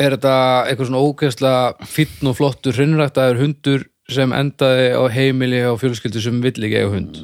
er 0.00 0.14
þetta 0.16 0.34
eitthvað 0.70 0.88
svona 0.88 1.04
ógeðslega 1.04 1.88
fínn 1.92 2.30
og 2.30 2.36
flottur 2.38 2.72
hrinnræktaður 2.78 3.40
hundur 3.42 3.84
sem 4.10 4.32
endaði 4.32 4.86
á 4.96 5.02
heimili 5.12 5.60
á 5.60 5.72
fjölskyldu 5.76 6.20
sem 6.24 6.40
vill 6.40 6.56
ekki 6.64 6.80
eiga 6.80 6.94
hund 6.94 7.20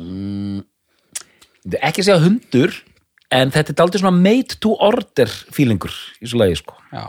Þetta 1.66 1.79
er 1.81 1.88
ekki 1.90 2.05
segja 2.07 2.21
hundur 2.23 2.77
en 3.35 3.51
þetta 3.51 3.73
er 3.75 3.83
aldrei 3.83 4.01
svona 4.05 4.21
made 4.23 4.61
to 4.62 4.77
order 4.79 5.27
feelingur 5.27 5.90
í 6.23 6.29
svo 6.31 6.38
lagi 6.45 6.61
sko 6.61 6.77
já. 6.92 7.09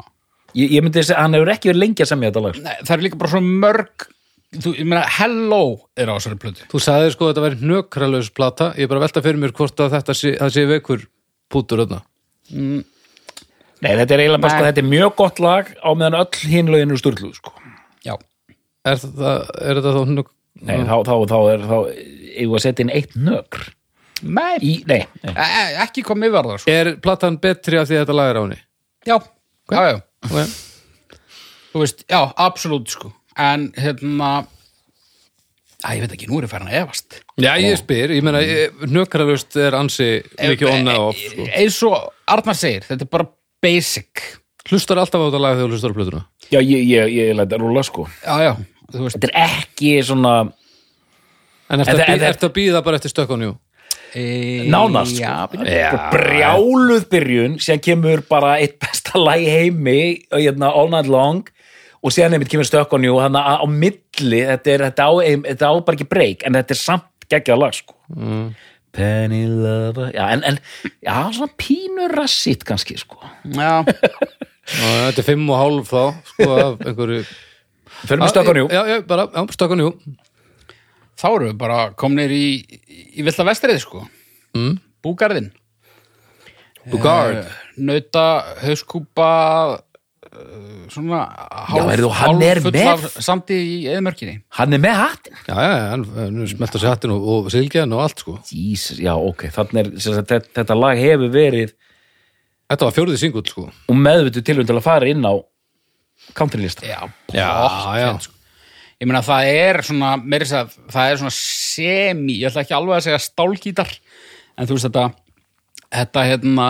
Ég, 0.58 0.76
ég 0.78 0.86
myndi 0.86 1.04
að 1.04 1.16
hann 1.18 1.38
hefur 1.38 1.54
ekki 1.54 1.72
verið 1.72 1.84
lengi 1.84 2.06
að 2.06 2.12
semja 2.12 2.32
þetta 2.32 2.44
lag 2.46 2.58
sko. 2.58 2.66
Nei, 2.68 2.78
það 2.84 2.96
er 2.98 3.06
líka 3.06 3.20
bara 3.22 3.34
svona 3.34 3.60
mörg 3.66 4.08
þú, 4.58 4.74
ég 4.78 4.88
meina, 4.88 5.06
Hello 5.18 5.62
er 6.00 6.12
á 6.12 6.14
þessari 6.18 6.42
plötu. 6.44 6.68
Þú 6.72 6.84
sagði 6.84 7.14
sko 7.14 7.28
að 7.28 7.34
þetta 7.34 7.46
væri 7.48 7.62
hnökralaus 7.64 8.32
plata. 8.34 8.70
Ég 8.78 8.88
er 8.88 8.92
bara 8.92 9.04
að 9.04 9.08
velta 9.08 9.26
fyrir 9.26 9.42
mér 9.44 9.56
hvort 9.58 9.84
að 9.86 9.98
þetta 9.98 10.18
sé, 10.18 10.34
það 10.40 10.54
sé 10.56 10.66
veikur 10.72 11.08
pútur 11.52 11.84
þarna. 11.84 12.02
Nei, 13.78 13.92
þetta 13.94 14.16
er 14.16 14.24
eiginlega 14.24 14.42
bara 14.42 14.56
sko, 14.56 14.68
þetta 14.72 14.82
er 14.82 14.90
mjög 14.90 15.16
gott 15.20 15.42
lag 15.44 15.70
á 15.78 15.90
meðan 15.94 16.20
öll 16.24 16.50
hinlögin 16.50 16.94
eru 16.96 17.02
sturluð 17.02 17.38
sko. 17.38 17.54
Já, 18.06 18.16
Er, 18.88 19.00
það, 19.02 19.48
er 19.62 19.80
þetta 19.80 19.94
þá 19.94 20.02
hnök 20.12 20.30
Nei, 20.68 20.78
þá, 20.88 20.96
þá, 21.06 21.14
þá 21.30 21.38
er 21.52 21.66
þá 21.68 21.76
eigum 21.78 22.54
við 22.54 22.56
að 22.58 22.64
setja 22.64 22.84
inn 22.86 22.94
eitt 22.98 23.18
nögr 23.20 23.66
nei, 24.24 24.56
í, 24.66 24.72
nei, 24.90 25.04
nei. 25.22 25.34
e 25.34 25.46
e 25.46 25.66
ekki 25.84 26.04
komið 26.08 26.34
varðar 26.34 26.64
sko. 26.64 26.74
Er 26.74 26.96
platan 27.04 27.38
betri 27.42 27.78
af 27.78 27.90
því 27.90 28.00
að 28.00 28.06
þetta 28.06 28.16
lag 28.18 28.32
er 28.32 28.40
á 28.40 28.42
henni? 28.42 28.60
Já, 29.06 29.18
já, 29.70 29.82
já. 29.92 29.98
Þú 30.28 31.82
veist, 31.84 32.04
já, 32.10 32.20
absolutt 32.42 32.94
sko. 32.94 33.12
En 33.38 33.70
hérna 33.78 34.48
að 35.86 35.98
ég 35.98 36.04
veit 36.04 36.16
ekki, 36.16 36.28
nú 36.30 36.40
er 36.40 36.48
ég 36.48 36.52
færin 36.52 36.70
að 36.72 36.80
efast. 36.82 37.20
Já, 37.38 37.52
ég 37.62 37.78
spyr, 37.80 38.14
ég 38.18 38.26
meina 38.26 38.42
hnökralaust 38.88 39.58
er 39.62 39.78
ansi 39.78 40.08
mikið 40.40 40.72
onna 40.72 40.96
og 40.98 41.12
off 41.12 41.22
sko. 41.22 41.48
eins 41.62 41.80
og 41.86 41.98
Arnar 42.34 42.58
segir, 42.58 42.88
þetta 42.88 43.06
er 43.06 43.12
bara 43.14 43.30
basic. 43.64 44.24
Hlustar 44.68 45.00
alltaf 45.00 45.22
á 45.22 45.26
þetta 45.28 45.44
lag 45.44 45.60
þegar 45.60 45.70
þú 45.70 45.78
hlustar 45.78 45.94
á 45.94 45.98
plötuna? 45.98 46.24
Já, 46.50 46.60
ég, 46.60 46.82
ég, 46.90 47.14
ég 47.14 47.36
læt 47.38 47.54
að 47.54 47.64
rúla 47.64 47.84
sko. 47.88 48.08
Já, 48.24 48.36
já, 48.44 48.54
þú 48.96 49.06
veist. 49.06 49.20
Þetta 49.20 49.30
er 49.32 49.60
ekki 49.62 49.94
svona 50.08 50.34
En 51.68 51.84
ertu 51.84 51.92
En 52.00 52.48
að, 52.48 52.52
býða 52.56 52.80
bara 52.84 52.96
eftir 53.00 53.12
stökkunjú? 53.12 53.58
E, 54.18 54.24
nánast 54.72 55.20
já, 55.20 55.34
sko. 55.46 55.66
já, 55.68 55.92
Sko, 55.92 56.00
brjáluð 56.16 57.06
byrjun 57.12 57.60
sem 57.64 57.82
kemur 57.84 58.24
bara 58.30 58.56
eitt 58.64 58.80
besta 58.82 59.20
lag 59.22 59.42
í 59.42 59.50
heimi 59.52 60.00
hérna, 60.34 60.72
all 60.74 60.90
night 60.94 61.12
long 61.12 61.46
og 62.02 62.14
síðan 62.14 62.38
einmitt 62.38 62.52
kemur 62.52 62.68
stökkonni 62.68 63.12
og 63.12 63.22
hann 63.26 63.38
á, 63.38 63.62
á 63.62 63.66
milli 63.70 64.42
þetta 64.52 64.74
er, 64.74 64.86
þetta, 64.90 65.08
á, 65.08 65.12
þetta 65.52 65.70
á 65.70 65.74
bara 65.82 66.00
ekki 66.00 66.10
breyk 66.10 66.48
en 66.48 66.58
þetta 66.60 66.76
er 66.76 66.82
samt 66.82 67.30
geggjað 67.32 67.62
lag 67.64 67.78
sko. 67.78 67.98
mm. 68.16 68.50
Penny 68.98 69.44
Lover 69.46 70.10
já, 70.16 70.24
en, 70.34 70.42
en 70.48 70.58
já, 71.06 71.18
svona 71.36 71.52
pínur 71.60 72.14
rassitt 72.18 72.64
kannski 72.66 72.98
sko. 72.98 73.20
Já, 73.58 73.86
þetta 75.14 75.22
er 75.22 75.26
fimm 75.28 75.46
og 75.54 75.60
hálf 75.62 75.92
þá, 75.92 76.02
sko, 76.32 76.48
af 76.52 76.82
einhverju... 76.82 77.20
fyrir 78.02 78.20
með 78.24 78.32
stökkonni 78.34 78.64
Já, 78.74 78.82
já, 78.90 78.96
bara, 79.08 79.28
já, 79.32 79.44
stökkun, 79.54 79.84
jú. 79.86 79.92
Þá 81.18 81.28
erum 81.34 81.48
við 81.52 81.58
bara 81.58 81.80
komnir 81.98 82.32
í, 82.34 82.46
í 83.18 83.24
Villa 83.26 83.46
Vestrið, 83.50 83.80
sko. 83.84 84.04
Mm. 84.58 84.78
Búgarðin. 85.06 85.52
Bugard. 86.88 87.42
Eh, 87.42 87.56
Nauta, 87.84 88.24
hauskúpa, 88.64 89.28
uh, 89.78 90.86
svona 90.90 91.20
hálf, 91.68 92.14
hann 92.22 92.42
er 92.42 92.62
full 92.64 92.72
með- 92.74 92.88
af 92.94 93.18
sandi 93.22 93.58
í 93.60 93.76
eðmörkinni. 93.92 94.38
hann 94.58 94.74
er 94.74 94.80
með 94.82 94.96
hattin 94.96 95.36
Já, 95.48 95.54
já, 95.54 95.74
já, 95.78 95.90
hann, 95.92 96.06
hann 96.16 96.48
smelta 96.48 96.80
sér 96.82 96.90
hattin 96.96 97.12
og, 97.14 97.28
og 97.28 97.52
silgjan 97.52 97.94
og 97.94 98.02
allt, 98.06 98.24
sko. 98.24 98.38
Jesus, 98.50 98.98
já, 99.04 99.14
ok, 99.14 99.46
þannig 99.54 99.82
er 99.84 100.00
sem 100.00 100.16
sagt, 100.16 100.32
þetta, 100.32 100.50
þetta 100.62 100.80
lag 100.80 100.98
hefur 100.98 101.30
verið 101.36 101.74
Þetta 102.68 102.84
var 102.90 102.92
fjórið 102.98 103.18
singull, 103.22 103.46
sko. 103.48 103.68
og 103.88 103.96
meðvitu 103.96 104.42
tilvæm 104.44 104.66
til 104.68 104.76
að 104.76 104.84
fara 104.88 105.08
inn 105.08 105.22
á 105.28 105.34
countrylista 106.36 106.88
Já, 106.88 107.04
Já, 107.32 107.52
já. 108.00 108.10
Ég 108.98 109.06
meina 109.06 109.22
það 109.22 109.48
er 109.54 109.78
svona, 109.86 110.16
meiri 110.18 110.48
að 110.58 110.72
það 110.90 111.12
er 111.12 111.20
svona 111.22 111.36
semi, 111.36 112.40
ég 112.42 112.50
ætla 112.50 112.64
ekki 112.66 112.74
alveg 112.78 112.96
að 112.98 113.04
segja 113.06 113.20
stálgítar, 113.22 113.92
en 114.58 114.70
þú 114.70 114.78
veist 114.78 114.88
þetta, 114.88 115.04
þetta 116.00 116.24
hérna, 116.26 116.70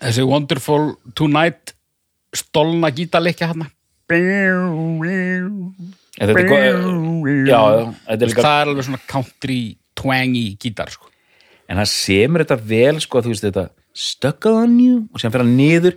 þessi 0.00 0.24
Wonderful 0.30 0.86
Tonight 1.18 1.74
stolna 2.32 2.88
gítarleikja 2.96 3.50
hérna. 3.50 3.68
Þetta 6.20 6.32
er 6.32 6.40
já, 7.46 7.60
þetta 8.08 8.24
er 8.24 8.30
líka 8.30 8.42
Það 8.42 8.56
er 8.56 8.70
alveg 8.72 8.88
svona 8.88 9.04
country 9.08 9.60
twangy 10.00 10.46
gítar, 10.60 10.90
sko. 10.96 11.12
en 11.68 11.78
hann 11.78 11.86
semur 11.86 12.42
þetta 12.42 12.58
vel 12.72 12.98
sko, 13.04 13.20
þú 13.22 13.34
veist 13.34 13.44
þetta 13.46 13.68
stuck 13.96 14.46
on 14.46 14.78
you 14.78 14.96
og 15.10 15.18
sér 15.18 15.32
fyrir 15.34 15.42
hann 15.42 15.56
niður 15.58 15.94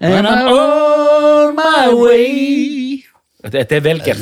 and 0.00 0.26
I'm 0.26 0.48
on 0.50 1.54
my 1.54 1.86
way 1.94 3.04
þetta 3.44 3.76
er 3.78 3.84
velgerð 3.86 4.20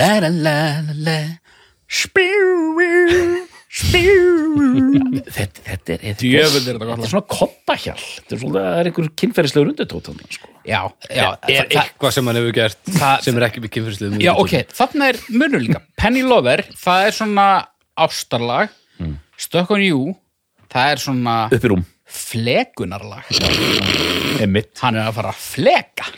þetta 5.29 5.57
er 5.95 7.11
svona 7.13 7.25
koppahjall 7.33 8.05
það 8.29 8.59
er 8.61 8.91
einhver 8.91 9.09
kynferðislegur 9.23 9.73
undirtótan 9.73 10.21
já, 10.69 10.83
er 11.49 11.65
eitthvað 11.73 12.15
sem 12.17 12.29
hann 12.29 12.41
hefur 12.41 12.57
gert 12.61 12.93
sem 13.25 13.41
er 13.41 13.49
ekki 13.49 13.65
með 13.65 13.73
kynferðislegur 13.77 14.13
undirtótan 14.19 14.77
þannig 14.83 15.09
er 15.09 15.17
munur 15.33 15.65
líka 15.65 15.81
Penny 15.99 16.23
Lover, 16.27 16.61
það 16.77 17.09
er 17.09 17.19
svona 17.23 17.49
ástarlag 17.99 18.69
Stuck 19.39 19.71
on 19.71 19.83
You, 19.85 20.15
það 20.73 20.93
er 20.95 21.01
svona 21.03 21.35
upp 21.55 21.65
í 21.65 21.71
rúm, 21.71 21.85
flekunarlag. 22.11 23.29
Hann 24.83 24.97
er 24.99 25.05
að 25.09 25.15
fara 25.19 25.31
að 25.35 25.45
fleka. 25.45 26.09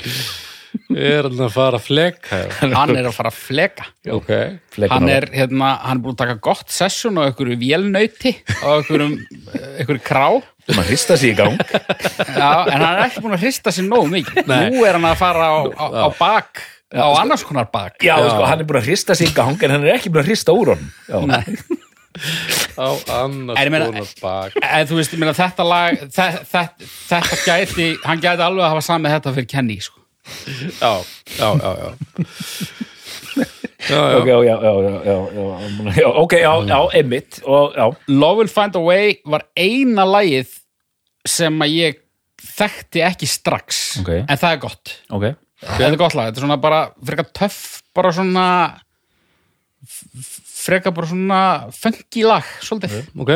Er 0.95 1.27
hann 1.27 1.41
að 1.43 1.51
fara 1.53 1.79
að 1.81 1.85
fleka? 1.89 2.39
Hann 2.62 2.93
er 2.95 3.09
að 3.11 3.14
fara 3.16 3.31
að 3.33 3.39
fleka. 3.43 3.87
Ok. 4.14 4.29
Hann 4.93 5.09
er, 5.11 5.27
hérna, 5.35 5.73
hann 5.83 5.99
er 5.99 6.05
búin 6.05 6.14
að 6.14 6.21
taka 6.23 6.37
gott 6.47 6.71
sessun 6.71 7.18
á 7.18 7.27
einhverju 7.27 7.57
vélnauti 7.59 8.33
á 8.62 8.68
einhverjum, 8.79 9.16
einhverju 9.81 10.03
krá. 10.07 10.27
Maður 10.71 10.89
hrista 10.93 11.16
sig 11.18 11.35
í 11.35 11.39
gang. 11.41 11.59
Já, 11.59 12.51
en 12.71 12.77
hann 12.79 12.89
er 12.95 13.03
ekki 13.09 13.25
búin 13.25 13.35
að 13.35 13.45
hrista 13.49 13.75
sér 13.75 13.89
nógu 13.91 14.12
mikið. 14.14 14.47
Nú 14.47 14.85
er 14.87 14.97
hann 14.97 15.09
að 15.11 15.18
fara 15.21 15.51
á, 15.51 15.59
á, 15.75 15.85
á 16.07 16.09
bak 16.21 16.62
á 16.95 17.07
annars 17.21 17.45
konar 17.47 17.68
bak. 17.71 17.99
Já, 18.03 18.16
Sko, 18.31 18.47
hann 18.47 18.62
er 18.62 18.71
búin 18.71 18.81
að 18.81 18.89
hrista 18.93 19.18
sig 19.18 19.29
í 19.33 19.35
gang 19.37 19.59
en 19.66 19.75
hann 19.77 19.85
er 19.87 19.97
ekki 19.99 20.11
búin 20.14 20.23
að 20.25 20.31
hrista 20.33 20.55
úr 20.55 20.73
já. 20.77 21.18
Nei. 21.27 21.45
Á 22.74 22.88
annars 23.22 23.61
konar 23.70 24.08
bak. 24.20 24.56
En 24.61 24.86
þú 24.90 24.98
veist, 24.98 25.12
ég 25.14 25.20
meina, 25.22 25.34
þetta 25.36 25.66
lag 25.66 26.00
þetta, 26.02 26.44
þetta, 26.50 26.90
þetta 27.06 27.38
gæti, 27.46 27.88
hann 28.04 28.22
gæti 28.22 28.44
alveg 28.46 28.64
að 28.66 28.72
hafa 28.74 28.84
samið 28.88 29.14
þetta 29.16 29.34
fyrir 29.38 29.50
Kenny 29.52 29.76
sko. 29.84 30.00
Já, 30.80 30.92
já, 31.38 31.48
já, 31.54 31.70
já. 31.80 31.90
Já, 33.88 33.96
já. 33.96 34.16
ok, 34.20 34.26
já, 34.28 34.36
já, 34.44 34.56
já, 34.61 34.72
já, 35.08 35.14
já, 35.32 35.94
já, 35.96 36.08
ok, 36.20 36.34
já, 36.42 36.50
já, 36.68 36.78
emitt 37.00 37.38
og 37.48 37.72
já, 37.78 37.86
Love 38.12 38.36
Will 38.42 38.50
Find 38.52 38.76
a 38.76 38.82
Way 38.84 39.14
var 39.24 39.46
eina 39.56 40.04
lagið 40.04 40.50
sem 41.26 41.56
að 41.64 41.72
ég 41.78 42.02
þekkti 42.44 43.02
ekki 43.08 43.28
strax 43.30 43.80
Ok. 44.02 44.11
en 44.20 44.36
það 44.36 44.52
er 44.52 44.61
gott 44.66 44.92
ok 45.08 45.24
þetta 45.64 45.88
er 45.88 45.96
gott 46.00 46.14
lag, 46.18 46.28
þetta 46.28 46.42
er 46.42 46.44
svona 46.44 46.61
bara 46.61 46.82
frekar 47.08 47.30
töff, 47.40 47.80
bara 47.96 48.12
svona 48.12 48.44
f- 50.61 50.64
frekar 50.66 50.92
bara 50.92 51.06
svona 51.06 51.40
funky 51.72 52.22
lag, 52.24 52.44
svolítið 52.61 53.08
Ok. 53.18 53.30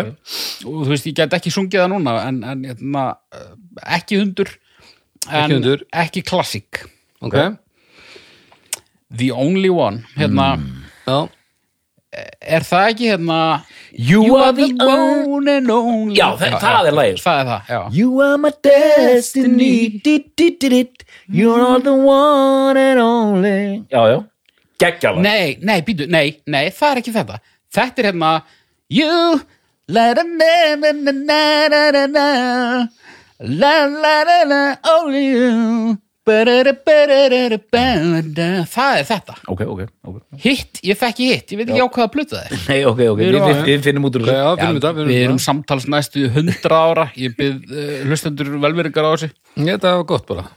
og 0.66 0.84
þú 0.84 0.88
veist, 0.92 1.06
ég 1.06 1.14
get 1.14 1.30
ekki 1.38 1.50
sungið 1.54 1.80
það 1.84 1.92
núna 1.94 2.16
en, 2.28 2.42
en 2.44 2.64
hérna, 2.64 3.16
eh, 3.32 3.96
ekki 3.98 4.18
hundur 4.20 4.48
en 5.30 5.44
Ekki 5.50 5.54
hundur. 5.54 5.84
ekki 5.92 6.22
klassik 6.22 6.84
Ok. 7.22 7.34
The 9.14 9.30
Only 9.32 9.68
One, 9.70 10.04
hérna 10.16 10.58
Já. 11.06 11.28
er 12.40 12.60
það 12.66 12.88
ekki 12.90 13.08
hérna 13.12 13.38
You 13.92 14.36
are 14.36 14.52
the 14.52 14.68
one 14.78 15.48
and 15.48 15.70
only 15.70 16.16
Já, 16.16 16.36
það- 16.36 16.58
það 16.60 16.86
er 16.88 16.92
lagið. 16.92 17.22
það 17.22 17.40
er 17.40 17.46
það, 17.50 17.66
já 17.68 17.94
You 17.94 18.20
are 18.20 18.38
my 18.38 18.50
destiny 18.62 20.00
dit, 20.02 20.02
dit, 20.04 20.36
dit, 20.36 20.60
dit. 20.60 21.04
You're 21.28 21.80
the 21.82 21.94
one 21.94 22.76
and 22.76 23.00
only 23.00 23.84
Já, 23.90 24.02
já, 24.12 24.24
geggjalag 24.82 25.22
Nei, 25.24 25.48
nei, 25.62 25.78
býtu, 25.86 26.04
nei, 26.10 26.26
nei, 26.50 26.66
það 26.74 26.90
er 26.90 26.96
ekki 27.02 27.14
þetta 27.18 27.36
Þetta 27.74 27.98
er 28.02 28.06
hérna 28.12 28.30
You 28.92 29.14
La 29.92 30.04
la 30.16 30.22
la 30.24 30.76
la 30.80 30.90
la 30.94 31.12
la 31.68 31.82
la 31.92 32.04
la 32.06 32.28
La 33.44 33.74
la 33.90 34.16
la 34.30 34.38
la 34.48 34.62
Only 34.94 35.24
you 35.34 35.98
Ba-da-da-ba-da-da-ba-da. 36.24 38.46
Það 38.72 38.92
er 39.00 39.04
þetta 39.10 39.34
Ok, 39.52 39.60
ok, 39.68 39.80
ok 40.08 40.16
Hitt, 40.40 40.80
ég 40.86 40.96
þekki 40.96 41.26
hitt, 41.28 41.52
ég 41.52 41.58
veit 41.60 41.68
ekki 41.68 41.84
á 41.84 41.86
hvaða 41.88 42.08
plötu 42.14 42.32
það 42.38 42.46
er 42.46 42.50
Nei, 42.70 42.80
ok, 42.88 43.00
ok, 43.12 43.20
Við 43.20 43.28
við, 43.28 43.36
við, 43.44 43.60
við 43.68 43.84
finnum 43.84 44.08
út 44.08 44.16
úr 44.16 44.24
Já, 44.24 44.32
þessu 44.32 44.56
finnum 44.62 44.80
þetta, 44.80 45.04
Við 45.10 45.20
erum 45.26 45.36
samtals 45.44 45.84
næstu 45.92 46.24
hundra 46.32 46.72
ára 46.88 47.04
Ég 47.20 47.36
byrð 47.36 47.68
uh, 47.68 48.08
hlustendur 48.08 48.48
velveringar 48.64 49.04
á 49.04 49.12
þessu 49.12 49.28
Þetta 49.60 49.92
var 50.00 50.08
gott 50.14 50.24
bara. 50.32 50.48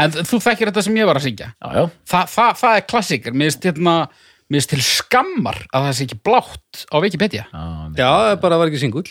En 0.00 0.14
þú 0.16 0.40
þekkir 0.42 0.70
þetta 0.70 0.84
sem 0.86 0.98
ég 1.00 1.08
var 1.08 1.20
að 1.20 1.26
syngja 1.28 1.52
Já, 1.52 1.68
já, 1.76 1.84
Þa, 2.12 2.24
það, 2.34 2.52
það 2.62 2.76
er 2.80 2.84
klassíkar 2.92 3.36
Mér 3.36 3.50
finnst 3.50 3.70
hérna 3.70 3.96
til 4.50 4.82
skammar 4.82 5.60
að 5.70 5.84
það 5.86 5.96
sé 5.96 6.06
ekki 6.08 6.20
blátt 6.26 6.84
á 6.90 6.96
Wikipedia 6.98 7.44
já, 7.46 7.64
Já, 7.94 8.08
það 8.10 8.40
bara 8.42 8.58
var 8.58 8.70
ekki 8.70 8.80
singull. 8.82 9.06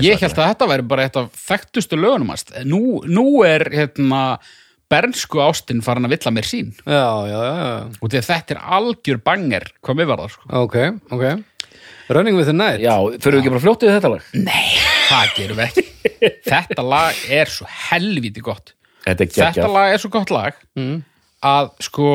Ég 0.00 0.22
held 0.22 0.38
að 0.38 0.48
þetta 0.52 0.68
væri 0.70 0.86
bara 0.88 1.04
eitt 1.04 1.18
af 1.18 1.28
þekktustu 1.48 1.98
lögunum 1.98 2.30
hans. 2.32 2.46
Nú, 2.68 3.02
nú 3.10 3.42
er 3.44 3.66
hérna, 3.74 4.38
bernsku 4.88 5.42
ástin 5.44 5.82
farin 5.84 6.08
að 6.08 6.14
villa 6.16 6.32
mér 6.32 6.48
sín. 6.48 6.70
Já, 6.86 7.04
já, 7.28 7.36
já, 7.36 7.52
já. 7.58 7.74
Og 8.00 8.08
því 8.12 8.20
að 8.20 8.28
þetta 8.30 8.54
er 8.56 8.62
algjör 8.78 9.20
banger 9.26 9.68
hvað 9.84 10.00
mér 10.00 10.10
var 10.12 10.22
það, 10.22 10.32
sko. 10.36 10.48
Ok, 10.62 10.78
ok. 11.18 11.26
Running 12.08 12.38
with 12.38 12.48
the 12.48 12.56
night. 12.56 12.80
já, 12.80 12.94
fyrir 13.20 13.36
við 13.36 13.42
ekki 13.42 13.52
bara 13.52 13.64
fljótið 13.66 13.90
þetta 13.98 14.10
lag 14.14 14.28
Nei, 14.32 14.68
það 15.10 15.34
gerum 15.36 15.58
við 15.58 15.66
ekki. 15.66 15.84
Þetta 16.48 16.84
lag 16.86 17.18
er 17.36 17.50
svo 17.52 17.66
helviti 17.90 18.40
gott. 18.42 18.72
Þetta 19.08 19.24
er 19.24 19.30
Þetta 19.32 19.46
geggjað 19.52 19.74
lag 19.78 19.94
er 19.96 20.02
svo 20.04 20.10
gott 20.18 20.30
lag 20.34 20.58
Mm. 20.78 20.98
að 21.48 21.70
sko 21.88 22.10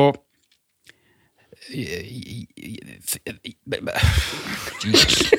Jesus 4.84 5.32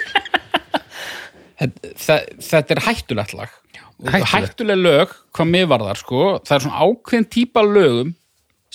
þetta, 1.59 2.17
þetta 2.43 2.75
er 2.75 2.81
hættulegt 2.87 3.35
lag. 3.37 3.53
Hættulegt. 3.95 4.31
hættuleg 4.33 4.81
lög 4.81 5.13
hvað 5.35 5.51
mér 5.53 5.69
var 5.71 5.83
þar 5.87 5.99
sko 6.01 6.23
það 6.43 6.55
er 6.57 6.63
svona 6.65 6.81
ákveðin 6.83 7.27
típa 7.31 7.61
af 7.63 7.69
lögum 7.77 8.09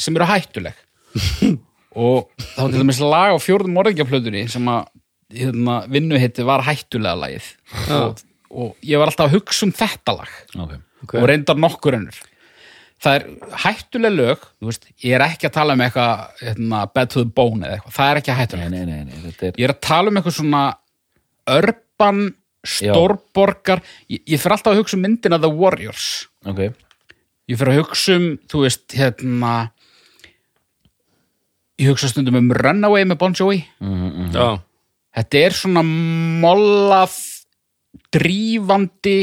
sem 0.01 0.17
eru 0.17 0.29
hættuleg. 0.31 0.79
Og 2.01 2.31
þá 2.55 2.63
til 2.71 2.79
dæmis 2.81 3.01
lag 3.03 3.35
á 3.35 3.39
fjórðum 3.43 3.75
morðingjaflöðunni 3.77 4.45
sem 4.53 4.69
að 4.71 4.87
hérna, 5.35 5.81
vinnuhitti 5.91 6.45
var 6.47 6.63
hættulega 6.65 7.19
lagið. 7.19 7.49
Og, 7.99 8.23
og 8.55 8.87
ég 8.87 9.01
var 9.03 9.11
alltaf 9.11 9.27
að 9.29 9.35
hugsa 9.41 9.67
um 9.67 9.75
þetta 9.75 10.15
lag. 10.21 10.31
Ok. 11.01 11.17
og 11.17 11.25
reyndar 11.31 11.57
nokkur 11.57 11.97
önnur 11.97 12.17
það 13.01 13.17
er 13.17 13.55
hættuleg 13.65 14.17
lög 14.17 14.43
þú 14.45 14.69
veist, 14.71 14.91
ég 15.05 15.17
er 15.17 15.25
ekki 15.25 15.49
að 15.49 15.57
tala 15.57 15.77
um 15.77 15.85
eitthvað 15.87 16.43
hérna, 16.43 16.83
bad 16.95 17.13
to 17.13 17.25
the 17.25 17.33
bone 17.41 17.65
eða 17.65 17.79
eitthvað, 17.79 17.97
það 17.97 18.11
er 18.11 18.21
ekki 18.21 18.37
hættuleg 18.41 18.75
nei, 18.75 18.85
nei, 18.89 19.01
nei 19.09 19.25
þetta 19.25 19.49
er 19.49 19.61
ég 19.63 19.69
er 19.69 19.75
að 19.75 19.83
tala 19.89 20.13
um 20.13 20.21
eitthvað 20.21 20.39
svona 20.41 20.63
urban 21.51 22.23
stórborgar. 22.67 23.83
Ég, 24.11 24.23
ég 24.29 24.41
fyrir 24.41 24.57
alltaf 24.57 24.75
að 24.75 24.83
hugsa 24.83 24.99
um 24.99 25.05
myndina 25.05 25.39
The 25.41 25.51
Warriors. 25.53 26.09
Ok, 26.49 26.67
ég 27.49 27.61
fyrir 27.61 27.75
að 27.75 27.83
hugsa 27.83 28.17
um, 28.19 28.27
þú 28.51 28.65
veist, 28.67 28.87
hérna 28.97 29.55
ég 31.81 31.89
hugsa 31.93 32.11
stundum 32.13 32.39
um 32.41 32.53
Runaway 32.57 33.07
með 33.09 33.21
Bon 33.23 33.37
Jovi. 33.37 33.63
Já. 34.35 34.61
þetta 35.17 35.45
er 35.47 35.57
svona 35.57 35.83
mollað 35.83 37.17
drífandi 38.15 39.19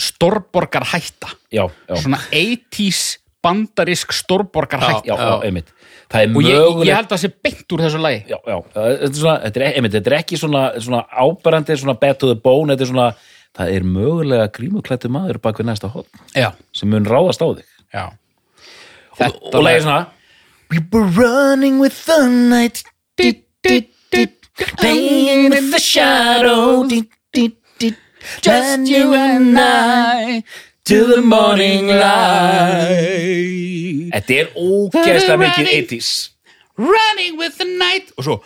stórborgar 0.00 0.86
hætta 0.92 1.30
já, 1.52 1.64
já, 1.68 1.96
svona 1.96 2.20
80s 2.32 3.18
bandarísk 3.42 4.12
stórborgar 4.16 4.82
hætta 4.84 5.08
já, 5.08 5.16
já, 5.16 5.34
einmitt. 5.46 5.72
Það 6.10 6.22
er 6.24 6.32
og 6.34 6.42
ég, 6.42 6.78
ég 6.88 6.96
held 6.96 7.06
að 7.06 7.12
það 7.12 7.20
sé 7.22 7.28
beint 7.46 7.74
úr 7.74 7.82
þessu 7.84 7.98
lagi. 8.02 8.22
Já, 8.26 8.38
já, 8.42 8.56
þetta 8.74 8.86
er, 9.06 9.12
svona, 9.14 9.34
þetta, 9.44 9.60
er, 9.60 9.66
einmitt, 9.78 9.92
þetta 9.94 10.10
er 10.10 10.16
ekki 10.18 10.38
svona, 10.40 10.62
svona 10.82 11.02
áberandi, 11.06 11.76
svona 11.78 11.94
the 12.00 12.34
bone 12.34 12.74
þetta 12.74 12.86
er 12.86 12.90
svona, 12.90 13.10
það 13.56 13.74
er 13.76 13.86
mögulega 13.86 14.48
grímuklættu 14.56 15.10
maður 15.12 15.38
bak 15.44 15.60
við 15.60 15.70
næsta 15.70 15.92
já, 16.34 16.50
sem 16.74 16.90
mun 16.90 17.06
ráðast 17.06 17.44
á 17.44 17.48
þig. 17.54 17.68
Já. 17.94 18.04
Og, 19.20 19.38
og 19.54 19.62
leiði 19.62 19.84
svona 19.86 20.06
We 20.70 20.78
were 20.92 21.06
running 21.18 21.80
with 21.80 22.06
the 22.06 22.28
night. 22.28 22.84
Playing 24.76 25.50
with 25.50 25.70
the 25.72 25.80
shadow. 25.80 26.86
Dit, 26.86 27.10
dit, 27.32 27.56
dit, 27.78 27.96
Just 28.42 28.88
you 28.88 29.14
and 29.14 29.58
I 29.58 30.42
Till 30.84 31.06
the 31.14 31.20
morning 31.22 31.86
light. 31.88 31.98
þetta 34.14 34.32
er 34.42 34.48
ógeðslega 34.56 35.38
mikið 35.44 35.66
80s 35.76 36.10
running 36.80 37.36
with 37.38 37.58
the 37.58 37.66
night. 37.68 38.10
Og 38.18 38.24
svo 38.24 38.40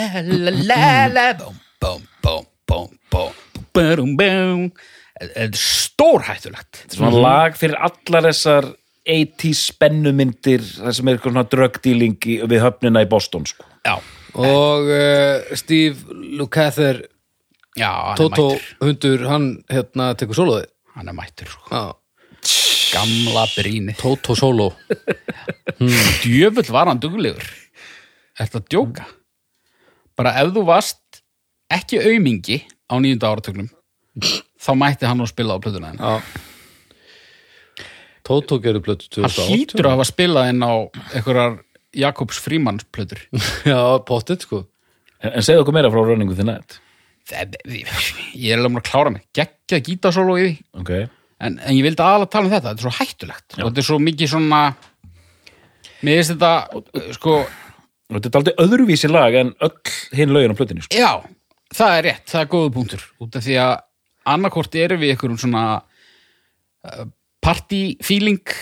Ba-da-la-la-la-la-la-la 0.00 1.34
bóm, 1.38 1.54
bóm, 1.80 2.02
bóm, 2.22 2.44
bóm, 2.66 2.88
bóm 3.10 3.32
Bum, 3.72 4.16
bum. 4.18 4.70
Þetta 5.20 5.40
er 5.44 5.50
stórhættulegt. 5.54 6.72
Þetta 6.80 6.94
er 6.94 6.98
svona 6.98 7.20
lag 7.22 7.54
fyrir 7.58 7.76
allar 7.78 8.24
þessar 8.30 8.66
80s 9.10 9.60
spennumyndir 9.70 10.62
þar 10.64 10.94
sem 10.96 11.08
er 11.10 11.14
eitthvað 11.18 11.34
svona 11.36 11.44
drug 11.52 11.78
dealing 11.84 12.16
í- 12.26 12.40
við 12.50 12.60
höfnina 12.64 13.02
í 13.04 13.08
Boston 13.10 13.44
sko. 13.46 13.64
Já, 13.86 13.94
og 14.34 14.90
uh, 14.90 15.54
Steve 15.58 15.96
Lukather 16.38 17.00
já, 17.78 17.90
hann 17.90 18.16
Toto 18.20 18.46
er 18.50 18.58
mættur. 18.58 18.76
hundur, 18.86 19.24
hann 19.30 19.48
hérna 19.70 20.10
tekur 20.18 20.38
sólóði 20.38 20.66
Hann 20.96 21.08
er 21.08 21.14
mættur, 21.16 21.46
sko. 21.48 21.70
Já, 21.70 21.82
gamla 22.92 23.44
brínið 23.54 23.96
Toto 24.00 24.34
sóló. 24.36 24.70
Djöfull 26.24 26.70
var 26.74 26.90
hann 26.90 26.98
duglegur. 27.00 27.46
Ertu 28.40 28.58
að 28.60 28.66
djóka? 28.74 29.06
Bara 30.18 30.34
ef 30.42 30.50
þú 30.56 30.64
varst 30.68 31.22
ekki 31.72 32.00
aumingi 32.02 32.58
á 32.90 32.98
nýjunda 33.00 33.30
áratögnum 33.30 33.68
þá 34.60 34.70
mætti 34.76 35.06
hann 35.08 35.20
nú 35.22 35.26
spila 35.30 35.54
á 35.56 35.62
plötuna 35.62 35.92
henni 35.92 36.02
Já. 36.02 36.18
Toto 38.26 38.58
gerði 38.62 38.82
plötu 38.84 39.06
Hann 39.08 39.30
2008 39.30 39.46
hlýtur 39.48 39.86
að 39.88 39.94
hafa 39.96 40.06
spilað 40.10 40.50
inn 40.52 40.62
á 40.66 40.72
einhverjar 41.16 41.54
Jakobs 41.96 42.38
Frímanns 42.42 42.86
plötur 42.92 43.22
Já, 43.70 43.80
pottet 44.06 44.46
sko. 44.46 44.64
En, 45.20 45.34
en 45.34 45.44
segðu 45.44 45.64
okkur 45.64 45.76
meira 45.76 45.90
frá 45.92 46.04
Running 46.04 46.30
with 46.30 46.40
the 46.40 46.46
Night. 46.46 46.78
Ég 47.30 48.50
er 48.50 48.60
alveg 48.60 48.80
að 48.80 48.86
klára 48.88 49.12
mig. 49.14 49.26
Geggjað 49.36 49.82
gítasólu 49.86 50.36
í 50.38 50.44
því. 50.44 50.54
Ok, 50.80 50.92
en, 51.40 51.58
en 51.58 51.76
ég 51.76 51.84
vildi 51.86 52.02
aðalega 52.02 52.32
tala 52.32 52.48
um 52.48 52.54
þetta, 52.54 52.72
þetta 52.72 52.80
er 52.80 52.86
svo 52.86 52.94
hættulegt. 52.96 53.48
Og 53.58 53.66
þetta 53.66 53.82
er 53.82 53.88
svo 53.90 53.98
mikið 54.02 54.32
svona 54.32 54.62
mér 56.00 56.20
finnst 56.20 56.32
þetta 56.34 57.12
sko, 57.18 57.36
og 57.44 58.16
þetta 58.16 58.32
er 58.32 58.40
aldrei 58.40 58.64
öðruvísi 58.64 59.10
lag 59.10 59.36
en 59.42 59.52
öll 59.66 59.94
hinn 60.16 60.34
lögin 60.34 60.56
á 60.56 60.58
plötinu 60.58 60.86
sko. 60.86 60.96
já 60.96 61.12
það 61.76 61.96
er 61.96 62.06
rétt, 62.08 62.26
það 62.30 62.42
er 62.42 62.50
góðu 62.54 62.74
punktur. 62.74 63.06
Út 63.22 63.38
af 63.38 63.46
því 63.46 63.56
að 63.62 63.74
annarkort 64.34 64.76
erum 64.78 65.00
við 65.02 65.14
einhverjum 65.14 65.40
svona 65.40 65.64
uh, 65.80 67.04
party-feeling 67.44 68.54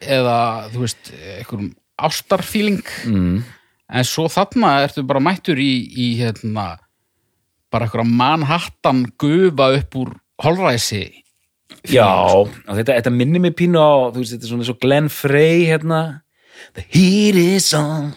eða 0.00 0.36
þú 0.72 0.84
veist, 0.84 1.12
einhverjum 1.38 1.70
ástar-feeling. 2.08 2.84
Mm. 3.06 3.40
en 3.90 4.06
svo 4.06 4.28
þarna 4.30 4.76
ertu 4.84 5.02
bara 5.02 5.22
mættur 5.22 5.58
í, 5.58 5.72
í 5.90 6.12
hérna 6.20 6.76
bara 7.70 7.86
einhverja 7.86 8.06
Manhattan 8.06 9.04
gufa 9.18 9.70
upp 9.78 9.96
úr 9.98 10.12
holræsi. 10.42 11.04
Já, 11.86 12.06
þetta, 12.66 12.96
þetta 12.98 13.12
minnir 13.14 13.42
mig 13.42 13.54
pínu 13.58 13.78
á 13.78 14.10
þú 14.10 14.22
veist, 14.22 14.34
þetta 14.34 14.46
er 14.46 14.52
svona 14.52 14.66
og 14.72 14.80
Glenn 14.82 15.10
Frey 15.12 15.66
hérna 15.68 16.00
The 16.74 16.84
heat 16.88 17.34
is 17.34 17.72
on. 17.74 18.14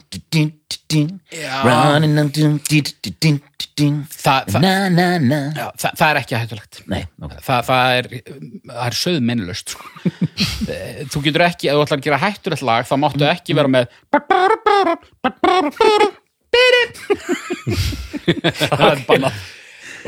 Running 1.66 2.20
on. 2.20 2.30
Þa, 3.74 4.34
það, 4.45 4.58
Na 4.62 4.74
na 4.93 5.06
na 5.18 5.39
já, 5.58 5.64
það, 5.82 5.95
það 5.97 6.10
er 6.12 6.18
ekki 6.20 6.36
hættulegt 6.38 6.82
Nei, 6.91 6.99
ok 7.26 7.32
það, 7.41 7.64
það 7.70 7.93
er, 7.97 8.10
það 8.70 8.84
er 8.86 8.97
söðmennlust 8.99 9.74
sko. 9.74 9.88
Þú 11.14 11.24
getur 11.26 11.45
ekki 11.47 11.72
ef 11.72 11.80
þú 11.80 11.86
ætlar 11.88 11.97
að 11.97 12.06
gera 12.06 12.20
hættulegt 12.22 12.66
lag 12.70 12.86
þá 12.86 12.93
máttu 13.01 13.26
ekki 13.32 13.58
vera 13.58 13.72
með 13.74 13.89
það 18.70 18.86
er 18.91 19.04
bannað 19.10 19.41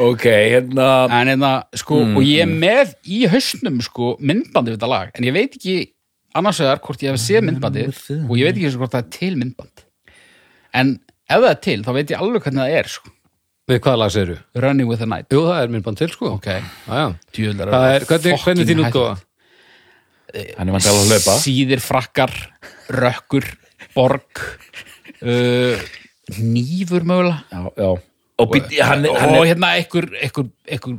ok, 0.05 0.25
hérna 0.27 0.87
en 1.07 1.31
hérna, 1.33 1.51
sko, 1.79 2.01
og 2.19 2.21
ég 2.27 2.43
er 2.45 2.51
með 2.51 2.93
í 3.07 3.23
hausnum, 3.31 3.81
sko, 3.85 4.13
myndbandi 4.19 4.73
við 4.73 4.77
þetta 4.77 4.91
lag 4.91 5.15
en 5.15 5.25
ég 5.27 5.35
veit 5.35 5.55
ekki 5.57 5.77
annars 6.35 6.59
vegar 6.63 6.81
hvort 6.85 7.03
ég 7.05 7.13
hef 7.13 7.21
séð 7.21 7.45
myndbandi 7.47 7.87
og 7.87 8.35
ég 8.37 8.47
veit 8.47 8.55
ekki 8.55 8.67
eins 8.69 8.77
og 8.77 8.83
hvort 8.85 8.95
það 8.95 9.03
er 9.05 9.11
til 9.15 9.35
myndband. 9.41 9.85
En 10.75 10.95
ef 11.25 11.37
það 11.39 11.51
er 11.51 11.61
til, 11.67 11.77
þá 11.85 11.91
veit 11.95 12.11
ég 12.15 12.21
alveg 12.25 12.45
hvernig 12.47 12.61
það 12.65 12.79
er, 12.81 12.89
sko. 12.95 13.13
Við 13.65 13.79
hvaða 13.81 13.97
lag 13.97 14.11
segirðu? 14.13 14.35
Running 14.61 14.89
with 14.91 15.01
the 15.01 15.07
Night. 15.09 15.31
Jú, 15.33 15.39
það 15.47 15.63
er 15.63 15.71
minnbann 15.73 15.95
til 15.97 16.11
sko. 16.13 16.35
Ok, 16.37 16.51
Æja 16.85 17.05
djúðlar 17.33 17.71
Það 17.73 17.85
er, 17.95 18.05
hvernig, 18.11 18.35
hvernig 18.43 18.67
þín 18.69 18.83
útgóða? 18.83 19.15
hann 20.35 20.69
er 20.69 20.75
vant 20.75 20.89
að 20.91 20.99
hlaupa. 21.09 21.35
Síðir 21.41 21.81
frakkar 21.81 22.33
rökkur, 22.93 23.47
borg 23.95 24.41
uh, 25.23 25.81
nýfur 26.37 27.05
mögulega. 27.07 27.39
Já, 27.49 27.61
já. 27.79 27.89
og, 28.43 28.51
být, 28.53 28.75
hann, 28.85 29.07
og 29.09 29.19
hann 29.21 29.35
er, 29.37 29.47
hérna 29.49 29.71
einhver, 29.79 30.09
einhver, 30.21 30.49
einhver 30.67 30.97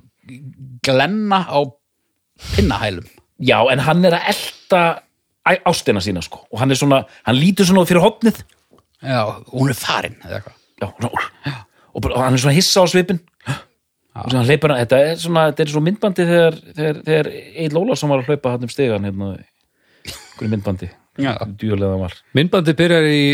glenna 0.87 1.43
á 1.47 1.59
pinnahælum. 2.57 3.07
Já, 3.47 3.59
en 3.70 3.82
hann 3.84 4.05
er 4.09 4.16
að 4.18 4.30
elta 4.32 4.82
æ- 4.97 5.06
ástina 5.47 6.03
sína 6.03 6.23
sko. 6.25 6.43
Og 6.53 6.61
hann 6.61 6.75
er 6.75 6.79
svona, 6.79 7.05
hann 7.27 7.39
lítur 7.39 7.69
svona 7.69 7.87
fyrir 7.89 8.05
hotnið 8.05 8.43
já, 9.03 9.23
hún 9.53 9.71
er 9.71 9.79
farin 9.79 10.19
eða 10.25 10.41
eitthvað. 10.41 10.61
Já, 10.77 10.87
svona, 10.91 11.11
og, 11.93 12.03
bara, 12.05 12.15
og 12.15 12.23
hann 12.25 12.37
er 12.37 12.43
svona 12.43 12.57
hissa 12.57 12.85
á 12.85 12.87
svipin 12.91 13.21
og 14.17 14.31
svona 14.33 14.45
hleypur 14.49 14.73
hann 14.73 14.83
þetta 14.83 15.01
er 15.05 15.19
svona, 15.21 15.49
þetta 15.51 15.65
er 15.65 15.73
svo 15.73 15.83
myndbandi 15.85 16.29
þegar, 16.29 16.61
þegar, 16.77 17.03
þegar 17.09 17.33
Egil 17.37 17.81
Ólafsson 17.83 18.13
var 18.13 18.23
að 18.23 18.31
hlaupa 18.31 18.55
hann 18.55 18.65
um 18.67 18.73
stegan 18.73 19.09
hérna, 19.09 19.33
hverju 20.37 20.53
myndbandi. 20.53 20.89
Djúlega 21.17 21.93
hann 21.93 22.07
var. 22.07 22.17
Myndbandi 22.37 22.77
byrjar 22.77 23.11
í, 23.11 23.27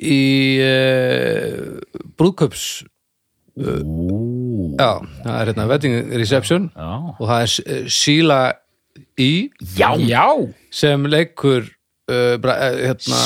í 0.00 0.22
uh, 0.64 2.00
brúðköps 2.18 2.70
Ú, 3.60 4.76
Já, 4.78 5.02
það 5.20 5.34
er 5.34 5.48
hérna 5.50 5.64
wedding 5.68 6.12
reception. 6.16 6.68
Já, 6.72 6.90
og 7.18 7.24
það 7.26 7.42
er 7.42 7.54
uh, 7.60 7.88
Sheila 7.92 8.38
E 9.18 9.50
já, 9.76 9.90
já, 9.98 10.26
sem 10.70 11.04
leikur 11.10 11.64
uh, 12.10 12.36
bra, 12.40 12.54
uh, 12.56 12.78
hérna, 12.86 13.18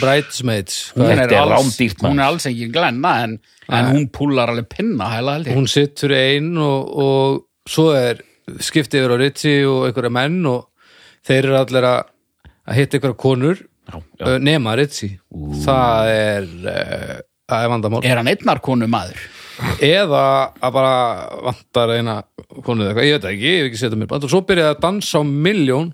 Bridesmaids. 0.00 0.80
Hún 0.96 1.06
Hvað 1.06 1.12
er, 1.14 1.22
er 1.32 1.38
alls, 1.40 1.54
rándýrt, 1.54 2.00
maður. 2.02 2.10
hún 2.10 2.20
er 2.22 2.26
alls 2.26 2.48
ekki 2.50 2.68
glenna 2.74 3.14
en, 3.24 3.38
en 3.70 3.90
hún 3.94 4.08
púlar 4.14 4.52
alveg 4.52 4.68
pinnahæla 4.74 5.38
held 5.38 5.50
ég. 5.50 5.56
Hún 5.58 5.70
sittur 5.70 6.14
einn 6.16 6.52
og, 6.60 6.92
og 7.06 7.70
svo 7.70 7.90
er 7.96 8.22
skiptið 8.60 9.04
yfir 9.04 9.14
á 9.14 9.18
Ritchie 9.22 9.66
og 9.70 9.88
einhverja 9.88 10.12
menn 10.18 10.40
og 10.50 10.66
þeir 11.26 11.44
eru 11.50 11.58
allir 11.60 11.88
að, 11.90 12.00
hitta 12.76 12.98
einhverja 12.98 13.20
konur 13.20 13.58
já, 13.60 13.96
já. 13.96 14.24
uh, 14.26 14.38
nema 14.42 14.76
Ritchie. 14.78 15.18
Það 15.64 16.14
er 16.14 16.48
uh, 16.64 17.18
það 17.50 17.66
er 17.66 17.72
vandamál. 17.74 18.02
Er 18.06 18.20
hann 18.20 18.30
einnar 18.30 18.60
konu 18.64 18.88
maður 18.90 19.18
eða 19.84 20.24
að 20.60 20.76
bara 20.76 20.94
vantar 21.46 21.94
eina 21.96 22.18
konu 22.64 22.84
eða 22.84 22.90
eitthvað, 22.90 23.08
ég 23.08 23.16
veit 23.16 23.30
ekki, 23.30 23.46
ég 23.46 23.58
hef 23.60 23.70
ekki 23.70 23.80
setja 23.80 24.00
mér 24.00 24.14
og 24.16 24.30
svo 24.32 24.42
byrjaði 24.48 24.74
að 24.74 24.84
dansa 24.84 25.20
á 25.20 25.22
milljón 25.24 25.90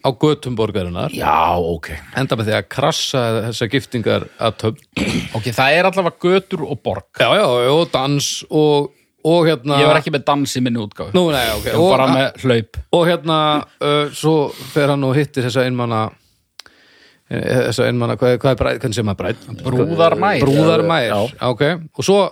á 0.00 0.08
götum 0.16 0.56
borgarinnar. 0.56 1.12
Já, 1.12 1.58
ok. 1.58 1.90
Enda 2.16 2.38
með 2.38 2.48
því 2.50 2.54
að 2.56 2.68
krassa 2.72 3.24
þessar 3.48 3.70
giftingar 3.74 4.26
að 4.40 4.56
töfn. 4.62 5.10
Ok, 5.36 5.50
það 5.56 5.76
er 5.76 5.88
allavega 5.90 6.30
götur 6.30 6.64
og 6.66 6.80
borg. 6.84 7.10
Já, 7.20 7.28
já, 7.36 7.44
og 7.74 7.90
dans 7.92 8.30
og, 8.48 8.94
og 9.26 9.48
hérna 9.48 9.80
ég 9.82 9.90
var 9.90 10.00
ekki 10.00 10.14
með 10.14 10.24
dans 10.30 10.56
í 10.56 10.64
minni 10.64 10.80
útgáfu. 10.80 11.12
Nú, 11.16 11.26
nei, 11.34 11.44
ok, 11.58 11.68
var 11.74 11.92
bara 11.96 12.08
og, 12.08 12.14
með 12.16 12.46
hlaup. 12.46 12.80
og 12.96 13.04
hérna 13.10 13.40
uh, 13.60 14.06
svo 14.16 14.36
fer 14.72 14.94
hann 14.94 15.08
og 15.08 15.16
hittir 15.18 15.46
þessa 15.48 15.66
einmanna 15.68 16.04
eh, 17.28 17.66
þessa 17.68 17.90
einmanna, 17.90 18.16
hvað, 18.20 18.38
hvað 18.40 18.54
er 18.54 18.62
bræð, 18.62 18.80
hvernig 18.84 19.00
sem 19.00 19.10
maður 19.10 19.24
bræð 19.26 19.64
brúðarmær 19.66 20.46
brúðarmær, 20.46 21.18
ok. 21.50 21.66
Og 21.98 22.06
svo, 22.06 22.22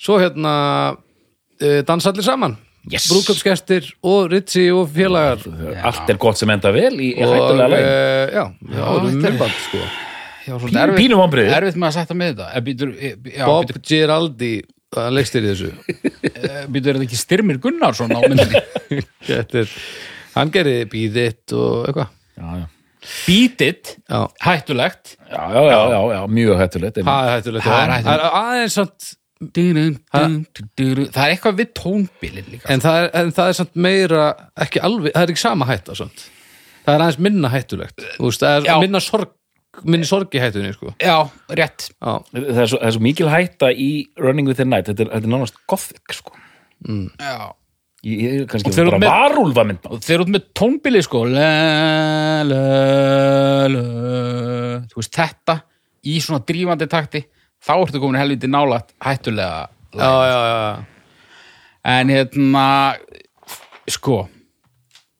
svo 0.00 0.18
hérna 0.20 0.52
uh, 0.96 1.80
dansa 1.88 2.12
allir 2.12 2.26
saman. 2.26 2.56
Yes. 2.86 3.08
brúðköpsgestir 3.10 3.88
og 4.06 4.28
Ritchie 4.30 4.70
og 4.70 4.84
félagar. 4.94 5.40
Allt 5.82 6.10
er 6.12 6.18
gott 6.22 6.38
sem 6.38 6.50
enda 6.54 6.70
vel 6.70 6.92
í, 7.02 7.08
í 7.16 7.24
og 7.26 7.32
hættulega 7.34 7.66
legin 7.72 7.88
uh, 7.88 8.28
já, 8.30 8.44
já, 8.46 8.76
já 8.76 8.84
er- 8.92 9.16
myndband, 9.24 9.56
sko. 9.64 9.80
Já, 10.46 10.52
Pínu- 10.54 10.60
svolítið 10.62 11.50
erfitt- 11.56 11.80
með 11.82 11.88
að 11.88 11.96
setja 11.96 12.14
með 12.20 12.28
þetta. 12.30 12.46
Eh, 12.54 12.62
býtur, 12.68 12.92
já, 13.00 13.42
Bob 13.48 13.64
býtur, 13.66 13.80
Giraldi 13.90 14.52
hann 14.94 15.16
leikst 15.18 15.34
í 15.34 15.42
þessu. 15.42 15.72
Býtur 16.70 16.92
er 16.92 17.00
þetta 17.00 17.08
ekki 17.08 17.18
Styrmir 17.18 17.58
Gunnarsson 17.64 18.14
á 18.14 18.20
myndinni? 18.22 18.62
Þetta 19.26 19.64
er, 19.64 19.74
hann 20.36 20.54
gerði 20.54 20.76
bíðitt 20.94 21.56
og 21.58 21.88
eitthvað. 21.90 22.14
Já, 22.38 22.46
já. 22.62 22.66
Já, 24.06 24.20
hættulegt. 24.46 25.16
Já, 25.26 25.42
já, 25.50 25.60
já, 25.66 25.78
já, 25.90 26.00
já, 26.14 26.20
mjög 26.38 26.58
hættulegt 26.62 27.02
það 27.02 27.26
er 27.26 27.34
hættulegt. 27.34 28.30
Aðeins 28.30 28.78
samt 28.78 29.10
það 29.36 31.22
er 31.22 31.32
eitthvað 31.34 31.58
við 31.60 31.72
tónbilin 31.76 32.46
líka 32.54 32.70
en 32.72 32.80
það, 32.84 32.98
er, 33.02 33.10
en 33.20 33.32
það 33.36 33.50
er 33.52 33.56
samt 33.58 33.74
meira 33.86 34.22
ekki 34.64 34.80
alveg, 34.86 35.12
það 35.12 35.26
er 35.26 35.32
ekki 35.34 35.42
sama 35.42 35.68
hætta 35.68 35.96
samt. 35.98 36.22
það 36.86 36.94
er 36.94 37.04
aðeins 37.04 37.18
minna 37.26 37.50
hættulegt 37.52 38.06
Þú 38.16 38.30
veist, 38.30 38.40
það 38.46 38.56
er 38.62 38.70
Já. 38.70 38.76
minna 38.86 39.02
sorg 39.04 39.34
minni 39.84 40.08
sorg 40.08 40.32
í 40.32 40.40
hættunni 40.40 40.72
sko. 40.72 40.94
já, 41.04 41.18
rétt 41.52 41.90
Já. 42.00 42.14
það 42.32 42.62
er 42.64 42.70
svo, 42.72 42.78
það 42.80 42.88
er 42.88 42.96
svo 42.96 43.04
mikil 43.04 43.28
hætta 43.28 43.68
í 43.76 43.90
Running 44.24 44.48
with 44.48 44.56
the 44.56 44.64
Night 44.64 44.88
þetta 44.88 45.04
er, 45.04 45.12
þetta 45.18 45.28
er 45.28 45.34
nánast 45.34 45.60
gothic 45.68 46.16
sko. 46.16 46.32
já. 46.88 47.52
ég, 48.06 48.16
ég 48.24 48.40
er 48.40 48.48
kannski 48.48 48.72
Og 48.72 48.76
þeir 48.78 48.86
eru 48.86 48.94
bara 48.96 49.04
með- 49.04 49.14
varúlfa 49.20 49.66
mynd 49.68 49.90
og 49.92 50.00
þeir 50.00 50.14
eru 50.16 50.24
út 50.30 50.32
með 50.38 50.48
tónbili 50.56 51.02
sko 51.04 51.24
la, 51.28 51.52
la, 52.48 52.64
la. 53.68 53.84
þú 54.88 55.02
veist 55.02 55.12
þetta 55.20 55.60
í 56.08 56.16
svona 56.24 56.40
drífandi 56.48 56.88
takti 56.88 57.26
þá 57.66 57.72
ertu 57.82 58.00
komin 58.02 58.20
helviti 58.20 58.50
nálægt 58.50 58.94
hættulega 59.04 59.66
Já, 59.96 60.10
já, 60.28 60.38
já, 60.50 60.84
en 61.96 62.10
hérna 62.12 62.64
sko 63.88 64.16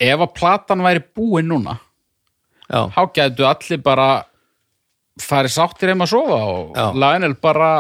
ef 0.03 0.20
að 0.26 0.32
platan 0.36 0.82
væri 0.84 1.01
búin 1.16 1.47
núna 1.49 1.78
já. 2.68 2.82
þá 2.92 3.01
gætu 3.16 3.47
allir 3.49 3.80
bara 3.86 4.09
farið 5.22 5.55
sáttir 5.55 5.88
heim 5.94 6.05
að 6.05 6.11
sofa 6.12 6.40
og 6.51 6.76
Já. 6.76 6.86
Lionel 6.92 7.36
bara 7.40 7.70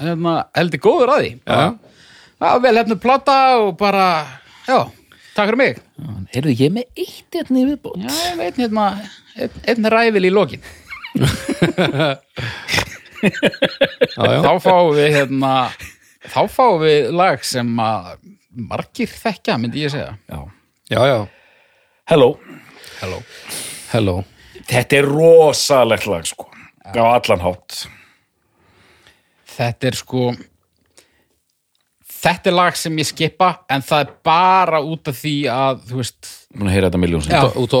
hérna, 0.00 0.32
heldur 0.58 0.82
góður 0.82 1.12
að 1.14 1.22
því 1.22 1.30
Já. 1.46 1.60
það 2.40 2.48
var 2.56 2.64
vel 2.66 2.76
hefnu 2.80 2.98
plata 3.04 3.36
og 3.62 3.70
bara 3.78 4.08
já, 4.66 4.80
takk 5.36 5.52
fyrir 5.52 5.60
mig 5.60 5.78
heyrðu 6.34 6.56
ég 6.56 6.66
er 6.66 6.74
með 6.80 7.04
eitt 7.04 7.38
hérna 7.38 7.62
í 7.62 7.68
viðbót 7.70 8.02
já, 8.02 8.10
ég 8.10 8.40
veit 8.42 8.58
hérna 8.64 8.88
einn, 9.36 9.62
einn 9.70 9.90
ræfil 9.94 10.26
í 10.26 10.34
lokin 10.34 10.66
já, 13.22 14.24
já. 14.24 14.40
þá 14.44 14.52
fáum 14.64 14.92
við 14.96 15.08
hérna 15.16 15.54
þá 16.26 16.40
fáum 16.52 16.80
við 16.82 17.10
lag 17.16 17.44
sem 17.46 17.70
að 17.84 18.12
margir 18.50 19.10
þekkja, 19.12 19.58
myndi 19.60 19.84
ég 19.84 19.94
segja 19.94 20.16
já. 20.28 20.40
já, 20.90 21.00
já. 21.06 21.20
hello 22.10 22.34
Hello. 23.00 23.22
Hello 23.94 24.14
þetta 24.68 24.98
er 24.98 25.06
rosalegt 25.08 26.06
lag 26.10 26.26
sko 26.28 26.50
á 26.84 27.00
allan 27.00 27.42
hátt 27.44 27.84
þetta 29.56 29.90
er 29.90 29.98
sko 29.98 30.30
þetta 32.20 32.50
er 32.50 32.56
lag 32.56 32.76
sem 32.78 32.98
ég 33.00 33.08
skipa 33.08 33.48
en 33.72 33.82
það 33.86 34.02
er 34.04 34.12
bara 34.26 34.80
út 34.84 35.10
af 35.10 35.18
því 35.20 35.34
að 35.54 35.82
þú 35.90 36.00
veist 36.00 36.30
að 36.66 36.72
heyra 36.74 36.88
þetta 36.90 37.00
miljón 37.02 37.24
Já. 37.24 37.28
sinni. 37.40 37.62
út 37.64 37.76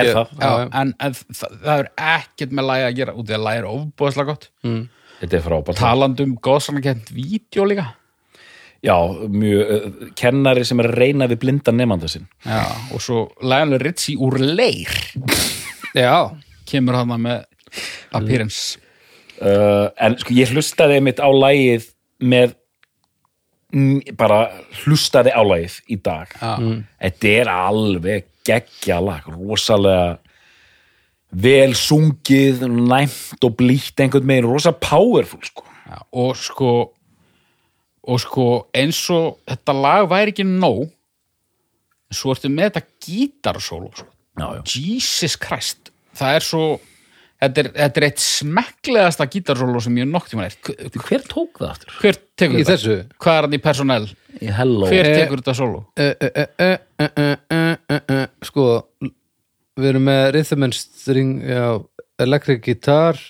er 0.00 0.10
já, 0.10 0.22
já. 0.40 0.52
en, 0.80 0.94
en 1.06 1.16
það, 1.20 1.56
það 1.64 1.74
er 1.84 1.90
ekkert 2.14 2.54
með 2.58 2.68
lagi 2.70 2.86
að 2.88 2.96
gera 3.00 3.14
út 3.14 3.24
af 3.24 3.30
því 3.32 3.38
að 3.38 3.44
lagi 3.48 3.62
er 3.62 3.68
ofbúðslega 3.72 4.30
gott 4.32 4.48
Þetta 5.24 5.36
er 5.38 5.44
frábært. 5.44 5.78
talandi 5.78 6.24
um 6.26 6.32
góðsannakent 6.42 7.12
vídeo 7.14 7.68
líka 7.70 7.86
Já, 8.84 8.96
mjög, 9.32 9.60
uh, 9.72 10.08
kennari 10.18 10.64
sem 10.68 10.80
er 10.82 10.90
að 10.90 10.98
reyna 11.00 11.28
við 11.30 11.38
blindan 11.40 11.78
nefnda 11.80 12.08
sinn. 12.12 12.26
já, 12.44 12.66
og 12.92 13.00
svo 13.00 13.22
Lionel 13.40 13.80
Ritchie 13.80 14.18
úr 14.20 14.36
leir 14.42 14.90
Já, 15.96 16.34
kemur 16.68 16.98
hann 16.98 17.14
með 17.28 17.44
appearance 18.12 18.80
Uh, 19.34 19.88
en 19.98 20.14
sko, 20.14 20.30
ég 20.30 20.52
hlustaði 20.54 21.00
mitt 21.02 21.18
á 21.18 21.26
lagið 21.26 21.88
með 22.22 22.52
mm, 22.54 22.63
bara 24.18 24.38
hlustaði 24.84 25.32
á 25.34 25.42
lagið 25.42 25.78
í 25.90 25.96
dag. 26.02 26.30
já, 26.40 26.54
Þetta 27.02 27.32
er 27.40 27.50
alveg 27.52 28.26
geggja 28.46 29.00
lag, 29.02 29.26
rosalega 29.26 30.18
vel 31.34 31.72
sungið, 31.74 32.62
næmt 32.70 33.42
og 33.42 33.56
blítt 33.58 33.98
einhvern 33.98 34.26
meginn, 34.28 34.46
rosa 34.46 34.70
powerful 34.72 35.42
sko. 35.42 35.64
já, 35.88 35.98
og 36.12 36.36
sko 36.38 36.72
og 38.04 38.20
sko 38.20 38.46
eins 38.76 38.98
og 39.10 39.38
þetta 39.48 39.72
lag 39.80 40.08
væri 40.10 40.34
ekki 40.34 40.44
nóg 40.44 40.90
svo 42.14 42.34
ertu 42.34 42.50
með 42.52 42.74
þetta 42.74 42.82
gítarsólu 43.06 43.90
sko. 43.96 44.10
Jesus 44.68 45.36
Christ 45.40 45.90
það 46.14 46.36
er 46.38 46.44
svo 46.44 46.64
Þetta 47.42 47.60
er, 47.60 47.68
þetta 47.76 48.00
er 48.00 48.06
eitt 48.06 48.22
smekklegasta 48.22 49.26
gítarsólu 49.32 49.80
sem 49.84 49.96
ég 50.00 50.08
nokk 50.08 50.30
tíma 50.30 50.46
er. 50.46 50.54
Hver 50.94 51.24
tók 51.28 51.58
það 51.60 51.70
aftur? 51.72 51.96
Hver 52.00 52.18
tekur 52.38 52.60
í 52.60 52.66
þetta? 52.68 52.96
Hvað 53.20 53.38
er 53.38 53.48
hann 53.48 53.56
í 53.56 53.60
personell? 53.64 54.06
Í 54.38 54.50
hello. 54.54 54.88
Hver 54.88 55.10
eh, 55.10 55.16
tekur 55.20 55.42
þetta 55.42 55.56
sólu? 55.58 55.82
Eh, 56.00 56.14
eh, 57.98 58.24
sko, 58.48 58.68
við 59.80 59.90
erum 59.90 60.06
með 60.08 60.22
rhythm 60.38 60.68
and 60.68 60.78
string, 60.78 61.34
já, 61.44 61.66
electric 62.22 62.62
guitar, 62.64 63.20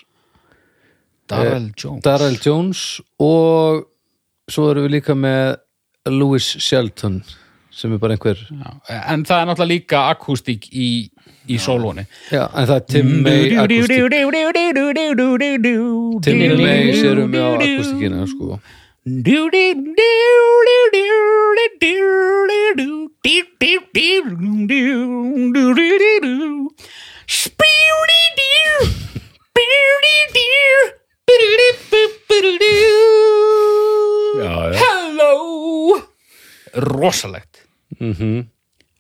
Darrell 1.31 1.71
Jones. 1.73 2.03
Darrell 2.05 2.39
Jones 2.45 2.85
og 3.23 3.87
svo 4.51 4.69
erum 4.71 4.87
við 4.87 4.99
líka 4.99 5.17
með 5.17 5.57
Louis 6.13 6.45
Shelton 6.61 7.23
sem 7.75 7.93
er 7.95 7.99
bara 8.03 8.15
einhver 8.17 8.39
Já, 8.39 8.71
en 9.13 9.25
það 9.27 9.41
er 9.41 9.49
náttúrulega 9.51 9.73
líka 9.73 10.03
akústík 10.13 10.69
í, 10.71 10.89
í 11.51 11.59
sólóni. 11.63 12.05
Já, 12.31 12.45
en 12.47 12.69
það 12.71 12.77
er 12.77 12.87
Tim 12.93 13.11
May 13.27 13.51
akústík. 13.65 14.07
Tim 16.25 16.39
May 16.63 16.95
sérum 17.01 17.35
við 17.35 17.43
á 17.43 17.51
akústíkina 17.59 18.27
sko. 18.31 18.61
Já, 34.45 34.55
já. 34.73 34.79
Hello. 34.83 36.01
Rosalegt 36.75 37.64
mm 38.01 38.13
-hmm. 38.13 38.47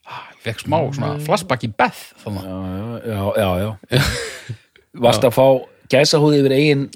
ah, 0.07 0.24
Ég 0.34 0.42
fekk 0.47 0.64
smá 0.66 0.78
svona 0.92 1.18
flashback 1.24 1.64
í 1.64 1.72
Beth 1.76 2.03
þannig. 2.24 2.45
Já, 3.07 3.22
já, 3.36 3.51
já. 3.64 4.03
Varst 5.05 5.24
að 5.24 5.34
fá 5.34 5.47
gæsahúði 5.90 6.40
yfir 6.42 6.57
eigin 6.59 6.88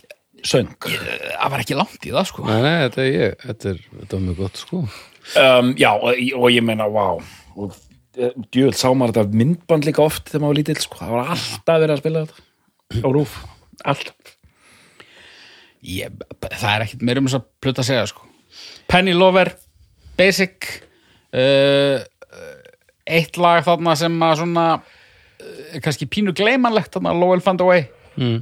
söng? 0.43 0.71
Það 0.79 1.51
var 1.51 1.61
ekki 1.61 1.75
langt 1.77 2.07
í 2.07 2.15
það 2.15 2.27
sko 2.31 2.47
Nei, 2.47 2.63
nei, 2.63 2.77
þetta 2.87 3.03
er 3.03 3.13
ég 3.13 3.37
Þetta 3.43 3.69
er, 3.69 3.79
þetta 4.01 4.17
er 4.17 4.27
mjög 4.27 4.37
gott 4.45 4.57
sko 4.57 4.85
Um, 5.37 5.75
já, 5.77 5.93
og, 5.93 6.17
og 6.41 6.49
ég 6.49 6.65
meina, 6.65 6.87
vá. 6.89 7.21
Og 7.53 7.75
djöðl 8.49 8.73
sá 8.73 8.89
maður 8.97 9.19
þetta 9.19 9.37
myndband 9.37 9.85
líka 9.85 10.01
oft 10.01 10.31
þegar 10.31 10.41
maður 10.41 10.55
var 10.55 10.57
lítill, 10.57 10.81
sko. 10.81 10.97
Það 11.03 11.11
var 11.13 11.33
alltaf 11.35 11.81
verið 11.83 11.93
að 11.93 12.01
spila 12.01 12.23
þetta. 12.23 12.45
Á 13.05 13.09
rúf. 13.13 13.35
Alltaf. 13.85 14.35
ég, 15.85 16.11
Það 16.43 16.73
er 16.73 16.85
ekkit 16.87 17.03
meira 17.07 17.23
um 17.23 17.29
þess 17.29 17.39
að 17.39 17.47
plöta 17.63 17.83
að 17.85 17.89
segja 17.93 18.07
sko 18.11 18.25
Penny 18.91 19.15
Lover 19.15 19.53
Basic 20.19 20.67
uh, 21.35 21.99
Eitt 23.09 23.39
lag 23.41 23.63
þarna 23.65 23.95
sem 23.97 24.17
að 24.25 24.41
svona 24.43 24.65
uh, 24.79 25.77
kannski 25.85 26.09
pínu 26.11 26.35
gleymanlegt 26.37 26.97
þarna 26.97 27.17
Lowell 27.17 27.45
Found 27.45 27.65
Away 27.65 27.87
mm. 28.17 28.41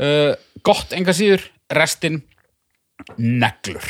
uh, 0.00 0.32
Gott 0.66 0.96
enga 0.96 1.16
síður 1.16 1.48
Restin 1.72 2.22
Neglur 3.16 3.86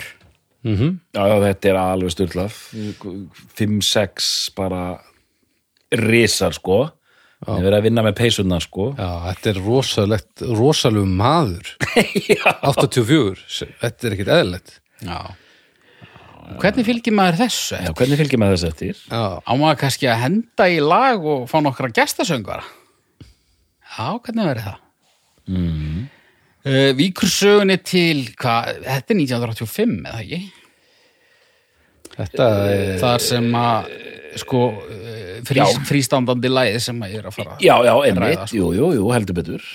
Mm 0.66 0.96
Já, 1.14 1.22
já, 1.30 1.36
þetta 1.44 1.68
er 1.70 1.76
alveg 1.78 2.10
styrlað. 2.10 2.54
5-6 3.54 4.30
bara 4.56 4.96
risar, 5.94 6.56
sko. 6.56 6.78
Er 7.46 7.60
verið 7.62 7.76
að 7.76 7.84
vinna 7.86 8.02
með 8.02 8.16
peysunna, 8.18 8.58
sko. 8.64 8.88
Já, 8.98 9.10
þetta 9.28 9.52
er 9.52 9.60
rosalegt 9.62 10.42
rosalegu 10.58 11.06
maður 11.06 11.70
84, 12.72 13.46
þetta 13.84 14.08
er 14.08 14.16
ekkit 14.16 14.32
eðlilegt 14.40 14.80
Já 15.06 15.20
Hvernig 16.60 16.86
fylgir 16.86 17.14
maður 17.16 17.38
þessu? 17.42 17.78
Já, 17.82 17.90
hvernig 17.98 18.20
fylgir 18.20 18.40
með 18.40 18.52
þess 18.54 18.66
eftir? 18.70 18.98
Já, 19.10 19.22
Á 19.42 19.52
maður 19.58 19.78
kannski 19.82 20.08
að 20.10 20.20
henda 20.22 20.66
í 20.70 20.76
lag 20.84 21.24
og 21.26 21.46
fá 21.50 21.56
nokkra 21.64 21.90
gestasöngvara? 21.96 22.66
Já, 23.96 24.06
hvernig 24.20 24.46
verður 24.50 24.68
það? 24.68 24.78
Mm. 25.46 26.04
Uh, 26.66 26.90
víkur 26.98 27.30
sögunni 27.30 27.76
til, 27.86 28.24
hvað, 28.38 28.80
þetta 28.86 29.14
er 29.14 29.20
1985 29.22 29.98
eða 30.10 30.22
ekki? 30.24 30.40
þetta 32.16 32.46
er 32.72 32.96
Þar 33.02 33.22
sem 33.26 33.50
að, 33.60 33.90
sko, 34.42 34.62
uh, 34.80 35.36
frís, 35.46 35.76
frístandandi 35.90 36.50
lagið 36.50 36.80
sem 36.88 37.04
að 37.06 37.14
ég 37.14 37.22
er 37.22 37.28
að 37.30 37.36
fara 37.36 37.58
Já, 37.62 37.74
já, 37.86 37.92
ræða, 37.92 38.08
einmitt. 38.10 38.42
sko. 38.48 38.56
Jú, 38.58 38.72
jú, 38.78 38.90
jú, 38.98 39.06
heldur 39.14 39.38
betur. 39.38 39.68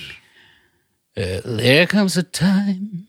Uh, 1.16 1.40
there 1.60 1.88
comes 1.92 2.16
a 2.20 2.24
time 2.24 3.08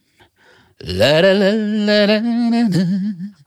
la, 0.83 1.13
la, 1.23 1.33
la, 1.39 1.51
la, 1.55 1.99
la, 2.11 2.19
la, 2.19 2.63
la. 2.67 3.42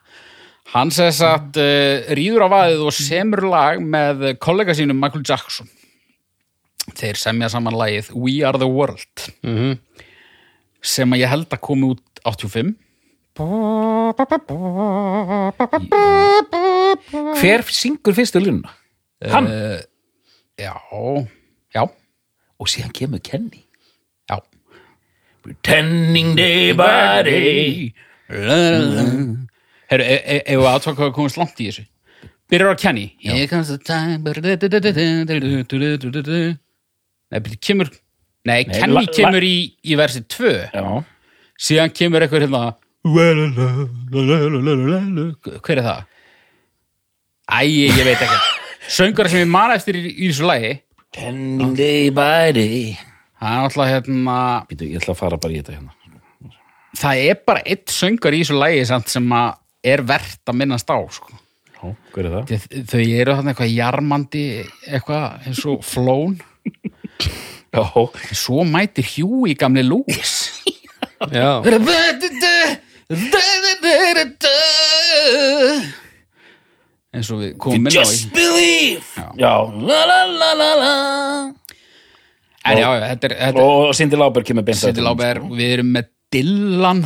Hann 0.76 0.92
sess 0.92 1.22
að 1.24 1.56
uh, 1.62 2.10
rýður 2.18 2.44
á 2.46 2.50
vaðið 2.52 2.82
og 2.90 2.94
semur 2.98 3.46
lag 3.48 3.80
með 3.80 4.26
kollega 4.44 4.76
sínum 4.76 4.98
Michael 5.00 5.24
Jackson 5.28 5.70
þeir 6.96 7.18
semja 7.18 7.48
saman 7.50 7.74
lagið 7.80 8.12
We 8.14 8.42
Are 8.46 8.60
The 8.62 8.68
World 8.70 9.30
Mhm. 9.42 9.78
sem 10.86 11.10
að 11.16 11.22
ég 11.24 11.32
held 11.32 11.48
að 11.56 11.62
komi 11.66 11.94
út 11.96 12.22
85 12.28 12.76
Hver 17.40 17.64
syngur 17.76 18.16
fyrstu 18.16 18.40
línuna? 18.44 18.72
Hann. 19.32 19.48
uh, 19.48 19.80
Já, 20.60 20.72
já, 21.76 21.84
Og 22.60 22.68
síðan 22.72 22.94
kemur 22.96 23.20
Kenny. 23.24 23.66
já 24.30 24.40
Pretending 25.44 26.36
day 26.36 26.72
by 26.74 27.24
day 27.24 27.94
Herru, 29.92 30.06
ef 30.06 30.24
e, 30.42 30.56
við 30.56 30.70
aðtöka 30.72 31.02
hvað 31.02 31.14
komast 31.18 31.40
langt 31.42 31.60
í 31.62 31.70
þessu? 31.70 31.86
Byrjar 32.50 32.78
á 32.78 32.82
Kenny. 32.82 33.06
Here 33.22 33.48
comes 33.50 33.70
the 33.70 33.78
time. 33.78 34.22
Nei, 37.34 37.40
byrju, 37.42 37.58
kemur 37.58 37.90
Nei, 38.46 38.60
Kenny 38.70 39.06
kemur 39.10 39.42
í, 39.46 39.56
í 39.82 39.96
versi 39.98 40.22
2 40.30 40.50
Já, 40.70 40.84
síðan 41.58 41.94
kemur 41.98 42.22
eitthvað 42.22 42.46
hérna 42.46 42.60
hver 45.62 45.82
er 45.82 45.86
það? 45.86 46.06
Æ, 47.46 47.60
ég 47.70 48.00
veit 48.06 48.24
ekki. 48.26 48.40
Söngur 48.90 49.30
sem 49.30 49.44
ég 49.44 49.52
man 49.54 49.74
eftir 49.76 50.00
í, 50.00 50.08
í 50.10 50.30
þessu 50.32 50.48
lagi. 50.50 50.72
Pending 51.14 51.76
day 51.78 52.10
by 52.14 52.54
day. 52.56 52.96
Það 53.38 53.60
er 53.60 53.68
alltaf 53.68 53.92
hérna 53.92 54.40
býtu, 54.70 54.90
ég 54.90 55.04
ætla 55.04 55.14
að 55.14 55.22
fara 55.22 55.40
bara 55.42 55.54
í 55.54 55.60
þetta 55.62 55.76
hérna. 55.76 55.94
Það 56.96 57.22
er 57.28 57.40
bara 57.46 57.62
eitt 57.66 57.94
söngur 57.94 58.34
í 58.34 58.42
þessu 58.42 58.90
samt, 58.90 59.14
sem 59.14 59.38
að 59.38 59.54
er 59.86 60.02
verðt 60.08 60.50
að 60.52 60.58
minnast 60.62 60.90
á 60.90 60.98
sko. 61.14 61.32
Já, 61.76 61.92
hver 62.16 62.26
er 62.26 62.34
það? 62.36 62.52
Þau- 62.52 62.84
þau 62.92 63.02
eru 63.22 63.36
þarna 63.38 63.54
eitthvað 63.54 63.74
jarmandi 63.76 64.44
eitthvað 64.90 65.48
eins 65.50 65.64
og 65.70 65.84
flón. 65.86 66.38
Já, 67.76 67.84
svo 68.34 68.64
mætir 68.66 69.06
Huey 69.16 69.54
gamli 69.60 69.84
Lewis. 69.86 70.36
Já, 71.32 71.62
eins 77.16 77.30
og 77.32 77.40
við 77.44 77.54
komum 77.62 77.86
inn 77.86 77.88
á 77.88 77.92
í 77.92 78.00
Just 78.00 78.32
believe! 78.36 79.28
Já. 79.40 79.54
La 79.88 80.02
la 80.10 80.18
la 80.28 80.50
la 80.60 80.72
la. 80.82 80.94
En 82.66 82.80
já, 82.82 82.88
þetta 83.14 83.30
er, 83.30 83.36
þetta 83.40 83.62
er 83.62 83.62
Og 83.62 83.94
Cindy 83.96 84.18
Lauper 84.20 84.44
kemur 84.48 84.66
beint 84.66 84.80
Cindy 84.82 85.04
Lauper, 85.06 85.40
honum, 85.44 85.56
við 85.60 85.76
erum 85.78 85.92
með 85.96 86.10
Dylan 86.34 87.04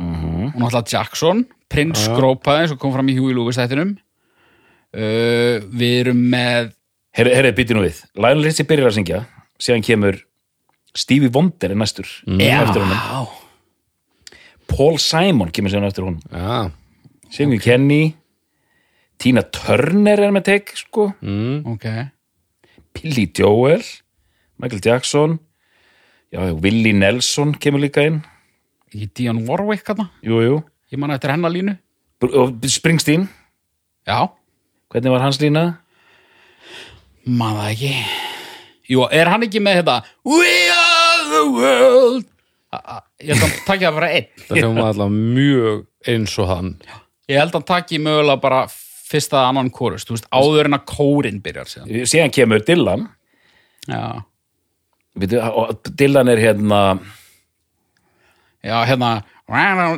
Mhm. 0.00 0.54
og 0.54 0.60
náttúrulega 0.62 0.88
Jackson 0.94 1.44
Prince 1.70 2.02
skrópaði 2.08 2.70
sem 2.72 2.78
kom 2.80 2.92
fram 2.94 3.10
í 3.12 3.16
Huey 3.18 3.34
Lewis 3.36 3.58
þættinum. 3.60 3.94
Uh, 4.90 5.62
við 5.70 5.94
erum 6.00 6.22
með. 6.32 6.72
Herri, 7.14 7.34
herri, 7.36 7.52
býtu 7.54 7.76
nú 7.76 7.84
við. 7.84 8.00
Lionel 8.18 8.46
Richie 8.46 8.66
byrjar 8.66 8.90
að 8.90 8.96
syngja 8.98 9.20
Síðan 9.60 9.84
kemur 9.84 10.16
Stevie 10.96 11.30
Wonder 11.34 11.70
er 11.74 11.78
næstur 11.78 12.08
eftir 12.40 12.82
honum. 12.82 13.32
Paul 14.70 14.96
Simon 15.02 15.50
kemur 15.54 15.72
síðan 15.72 15.88
eftir 15.90 16.06
honum. 16.06 16.22
Já, 16.30 16.70
Syngur 17.34 17.62
Kenny. 17.62 18.14
Tina 19.20 19.42
Turner 19.52 20.22
er 20.24 20.32
með 20.32 20.46
tek 20.48 20.72
sko. 20.78 21.10
Ok, 21.70 21.86
Billy 22.96 23.26
Joel 23.36 23.84
Michael 24.60 24.80
Jackson. 24.84 25.38
Já, 26.30 26.44
já, 26.46 26.54
Willie 26.62 26.92
Nelson 26.94 27.54
kemur 27.58 27.80
líka 27.82 28.04
inn. 28.06 28.20
Ekki 28.90 29.08
Dion 29.16 29.44
Warwick 29.48 29.82
þarna? 29.86 30.10
Jú, 30.22 30.40
jú. 30.44 30.58
Ég 30.90 31.00
man 31.00 31.14
eftir 31.14 31.32
hennar 31.34 31.52
línu. 31.54 31.76
Springsteen, 32.68 33.28
já, 34.06 34.18
hvernig 34.92 35.14
var 35.14 35.24
hans 35.24 35.40
lína? 35.40 35.64
man 37.24 37.56
það 37.58 37.70
ekki. 37.70 37.94
Jú, 38.90 39.06
er 39.14 39.30
hann 39.30 39.44
ekki 39.46 39.60
með 39.62 39.82
þetta 39.82 39.96
We 40.26 40.52
are 40.74 41.24
the 41.30 41.42
world 41.54 42.30
ég 42.70 43.34
held 43.34 43.42
að 43.42 43.46
hann 43.46 43.54
takki 43.66 43.86
það 43.86 43.96
bara 43.98 44.08
einn. 44.14 44.26
Það 44.46 44.60
hljóma 44.60 44.86
alltaf 44.90 45.14
mjög 45.14 45.80
eins 46.12 46.34
og 46.38 46.50
hann. 46.50 46.68
Ég 47.30 47.40
held 47.40 47.50
að 47.50 47.58
hann 47.58 47.68
takki 47.70 48.00
mögulega 48.02 48.42
bara 48.42 48.60
fyrsta 49.10 49.44
annan 49.48 49.72
kórus, 49.74 50.04
þú 50.06 50.14
veist, 50.14 50.28
áður 50.30 50.68
en 50.68 50.76
að 50.78 50.84
kórin 50.86 51.40
byrjar 51.42 51.70
síðan. 51.70 51.90
Síðan 52.06 52.34
kemur 52.34 52.62
Dylan. 52.66 53.08
Já, 53.90 54.02
Veitu, 55.18 55.40
Dylan 55.98 56.30
er 56.30 56.38
hérna 56.38 56.80
já, 58.64 58.76
hérna 58.88 59.12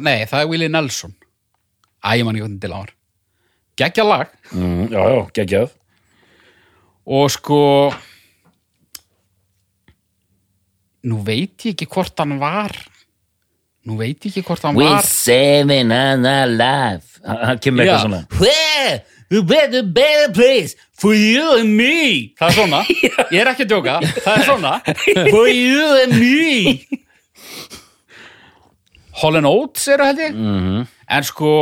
nei, 0.03 0.25
það 0.31 0.41
er 0.45 0.51
Willie 0.51 0.69
Nelson. 0.73 1.15
Æ, 2.03 2.19
ég 2.19 2.25
man 2.27 2.35
ekki 2.37 2.47
hvernig 2.47 2.61
til 2.63 2.75
áður 2.75 2.93
geggja 3.83 4.05
lag. 4.07 4.33
Mm, 4.53 4.89
já, 4.93 5.03
já, 5.09 5.21
geggjað. 5.39 5.71
Og 7.13 7.31
sko 7.35 7.61
nú 11.09 11.19
veit 11.27 11.65
ég 11.67 11.73
ekki 11.75 11.89
hvort 11.91 12.19
hann 12.23 12.37
var. 12.43 12.75
Nú 13.89 13.97
veit 13.99 14.21
ég 14.23 14.31
ekki 14.31 14.45
hvort 14.47 14.63
hann 14.69 14.79
We 14.79 14.87
var. 14.87 15.03
saving 15.03 15.91
and 15.93 16.27
alive 16.27 17.19
hann 17.27 17.59
kemur 17.63 17.83
eitthvað 17.85 18.05
svona. 18.07 18.23
Where? 18.39 19.03
A 19.33 19.41
better, 19.49 19.83
better 19.83 20.29
place 20.37 20.77
For 20.93 21.15
you 21.17 21.57
and 21.59 21.73
me? 21.75 22.35
Það 22.39 22.49
er 22.51 22.57
svona, 22.59 22.81
ég 23.33 23.39
er 23.41 23.49
ekki 23.51 23.65
að 23.65 23.71
djóka. 23.73 23.95
Það 24.21 24.35
er 24.37 24.45
svona. 24.47 24.73
For 25.33 25.49
you 25.49 25.87
and 26.03 26.19
me 26.21 27.02
Holland 29.23 29.47
Oates 29.49 29.87
eru 29.95 30.05
held 30.09 30.21
ég. 30.23 30.35
Mhm. 30.37 30.87
en 31.13 31.23
sko 31.29 31.53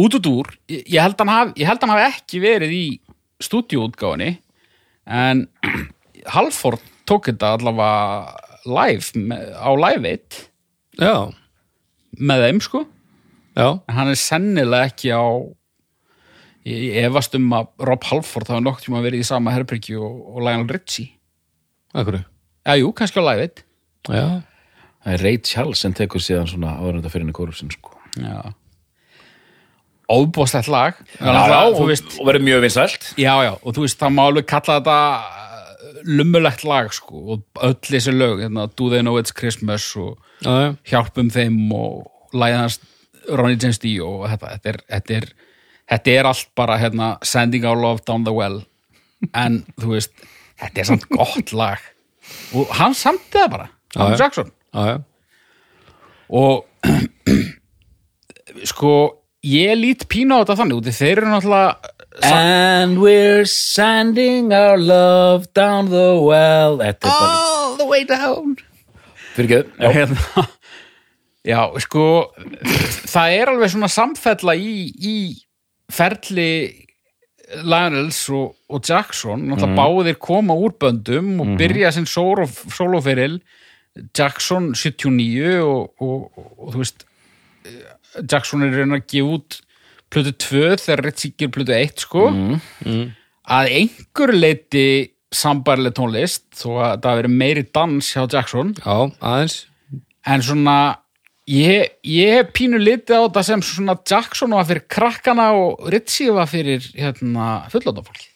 út 0.00 0.14
út 0.16 0.26
úr, 0.30 0.48
ég 0.70 1.00
held 1.00 1.18
hann 1.20 1.28
haf, 1.32 1.52
ég 1.58 1.66
held 1.68 1.80
hann 1.84 1.92
hafi 1.92 2.06
ekki 2.08 2.40
verið 2.42 2.72
í 2.76 2.84
stúdíóutgáfinni 3.42 4.38
en 5.06 5.46
Halford 6.34 6.80
tók 7.08 7.26
þetta 7.30 7.54
allavega 7.56 8.38
live 8.70 9.18
með, 9.18 9.46
á 9.56 9.70
live 9.80 10.12
1 10.14 10.40
Já, 11.00 11.14
með 12.20 12.42
þeim 12.44 12.58
sko. 12.60 12.82
Já, 13.56 13.66
en 13.88 13.96
hann 13.96 14.10
er 14.12 14.18
sennilega 14.20 14.90
ekki 14.90 15.10
á 15.16 15.24
ég, 16.68 16.98
efast 17.06 17.34
um 17.38 17.48
að 17.56 17.70
Rob 17.88 18.04
Halford 18.10 18.50
hafa 18.52 18.60
nokk 18.64 18.82
tíma 18.84 19.00
verið 19.04 19.24
í 19.24 19.28
sama 19.30 19.54
herbergi 19.54 19.96
og, 19.96 20.20
og 20.36 20.44
Lionel 20.44 20.68
Richie. 20.70 21.14
Akkur 21.96 22.20
Já, 22.20 22.74
jú, 22.78 22.92
kannski 22.92 23.20
á 23.20 23.24
live 23.30 23.48
1 23.48 23.64
Já, 24.12 24.26
það 25.04 25.16
er 25.16 25.24
Ray 25.26 25.40
Charles 25.46 25.82
sem 25.84 25.94
tekur 25.96 26.22
síðan 26.24 26.48
svona 26.50 26.76
áður 26.78 26.96
en 26.96 27.00
þetta 27.00 27.12
fyrir 27.14 27.26
henni 27.26 27.36
kórusin 27.36 27.72
sko. 27.74 27.96
Já. 28.20 28.52
Óbúðslegt 30.10 30.70
lag. 30.70 30.96
Já, 31.20 31.30
já, 31.30 31.58
þú 31.70 31.84
og, 31.84 31.88
veist, 31.92 32.16
og 32.18 32.26
verður 32.26 32.46
mjög 32.48 32.64
vinsælt. 32.64 33.04
Já, 33.20 33.34
já, 33.46 33.52
og 33.54 33.76
þú 33.76 33.84
veist, 33.84 33.98
það 34.00 34.16
má 34.16 34.22
alveg 34.24 34.48
kalla 34.50 34.78
þetta 34.80 34.96
uh, 35.20 36.00
lummulegt 36.18 36.64
lag, 36.66 36.88
sko, 36.94 37.20
og 37.36 37.62
öll 37.68 37.76
þessi 37.86 38.14
lög, 38.16 38.42
hérna, 38.42 38.66
Do 38.74 38.88
They 38.90 39.04
Know 39.04 39.20
It's 39.20 39.34
Christmas 39.36 39.86
og 40.00 40.16
já, 40.42 40.50
já, 40.50 40.72
Hjálpum 40.90 41.30
Þeim 41.30 41.60
og 41.76 42.34
Læðans 42.34 42.80
Ronnie 43.28 43.60
James 43.60 43.78
Dio 43.78 44.08
og 44.18 44.26
þetta, 44.32 44.56
þetta 44.56 44.72
er, 44.72 44.80
þetta 44.96 45.16
er, 45.20 45.30
þetta 45.94 46.14
er 46.16 46.30
allt 46.32 46.50
bara, 46.58 46.80
hérna, 46.82 47.12
Sending 47.22 47.68
Our 47.68 47.78
Love 47.78 48.02
Down 48.08 48.26
the 48.26 48.34
Well, 48.34 48.64
en, 49.30 49.62
þú 49.78 49.94
veist, 49.94 50.26
þetta 50.58 50.82
er 50.82 50.90
samt 50.90 51.06
gott 51.14 51.54
lag, 51.54 51.84
og 52.56 52.72
hann 52.80 52.98
samti 52.98 53.38
það 53.38 53.52
bara, 53.54 53.70
já. 53.94 54.02
Jackson, 54.18 54.50
já, 54.74 54.82
já. 54.90 54.98
og 56.30 56.66
sko, 58.72 58.92
ég 59.44 59.74
lít 59.78 60.06
pínu 60.10 60.36
á 60.36 60.42
þetta 60.42 60.58
þannig, 60.62 60.80
út 60.80 60.90
í 60.90 60.94
þeir 60.94 61.22
eru 61.22 61.32
náttúrulega 61.32 61.96
And 62.22 63.00
we're 63.00 63.46
sending 63.46 64.52
our 64.52 64.76
love 64.76 65.52
down 65.54 65.88
the 65.88 66.20
well. 66.20 66.82
All 67.04 67.76
the 67.76 67.86
way 67.86 68.04
down. 68.04 68.58
Fyrir 69.34 69.62
ekki, 69.62 69.70
já, 69.78 69.90
hérna, 69.94 70.44
já, 71.52 71.60
sko 71.80 72.04
það 73.08 73.36
er 73.38 73.52
alveg 73.52 73.72
svona 73.72 73.88
samfella 73.88 74.56
í, 74.58 74.90
í 74.90 75.16
ferli 75.90 76.50
Lionels 77.62 78.18
og, 78.34 78.58
og 78.68 78.82
Jackson. 78.84 79.46
Náttúrulega 79.48 79.78
báðir 79.78 80.20
koma 80.20 80.58
úr 80.58 80.74
böndum 80.82 81.38
og 81.42 81.54
byrja 81.60 81.94
sinn 81.94 82.10
solo, 82.10 82.46
soloferil 82.50 83.38
Jackson 84.16 84.70
79 84.74 85.60
og, 85.64 85.90
og, 86.00 86.30
og, 86.38 86.50
og 86.58 86.74
þú 86.74 86.82
veist 86.82 87.06
Jackson 88.30 88.64
er 88.66 88.74
raun 88.74 88.96
að 88.96 89.06
gefa 89.10 89.34
út 89.36 89.58
plötu 90.10 90.32
2 90.46 90.62
þegar 90.82 91.04
Ritchie 91.06 91.34
ger 91.38 91.50
plötu 91.54 91.74
1 91.76 92.04
sko. 92.06 92.28
Að 93.50 93.74
einhver 93.80 94.32
leiti 94.34 94.86
sambarleg 95.34 95.94
tónlist 95.94 96.48
þó 96.58 96.70
að 96.82 97.04
það 97.04 97.20
verið 97.20 97.36
meiri 97.42 97.66
dans 97.74 98.08
hjá 98.14 98.24
Jackson. 98.30 98.72
Já 98.82 98.96
aðeins. 99.20 99.60
En 100.26 100.42
svona 100.42 100.78
ég, 101.50 101.94
ég 102.06 102.50
pínu 102.54 102.80
litið 102.82 103.14
á 103.14 103.22
þetta 103.28 103.44
sem 103.46 103.62
svona 103.66 103.98
Jackson 104.06 104.54
var 104.54 104.66
fyrir 104.68 104.86
krakkana 104.90 105.52
og 105.58 105.86
Ritchie 105.92 106.34
var 106.34 106.50
fyrir 106.50 106.82
hérna, 106.98 107.64
fullóttafólki 107.70 108.30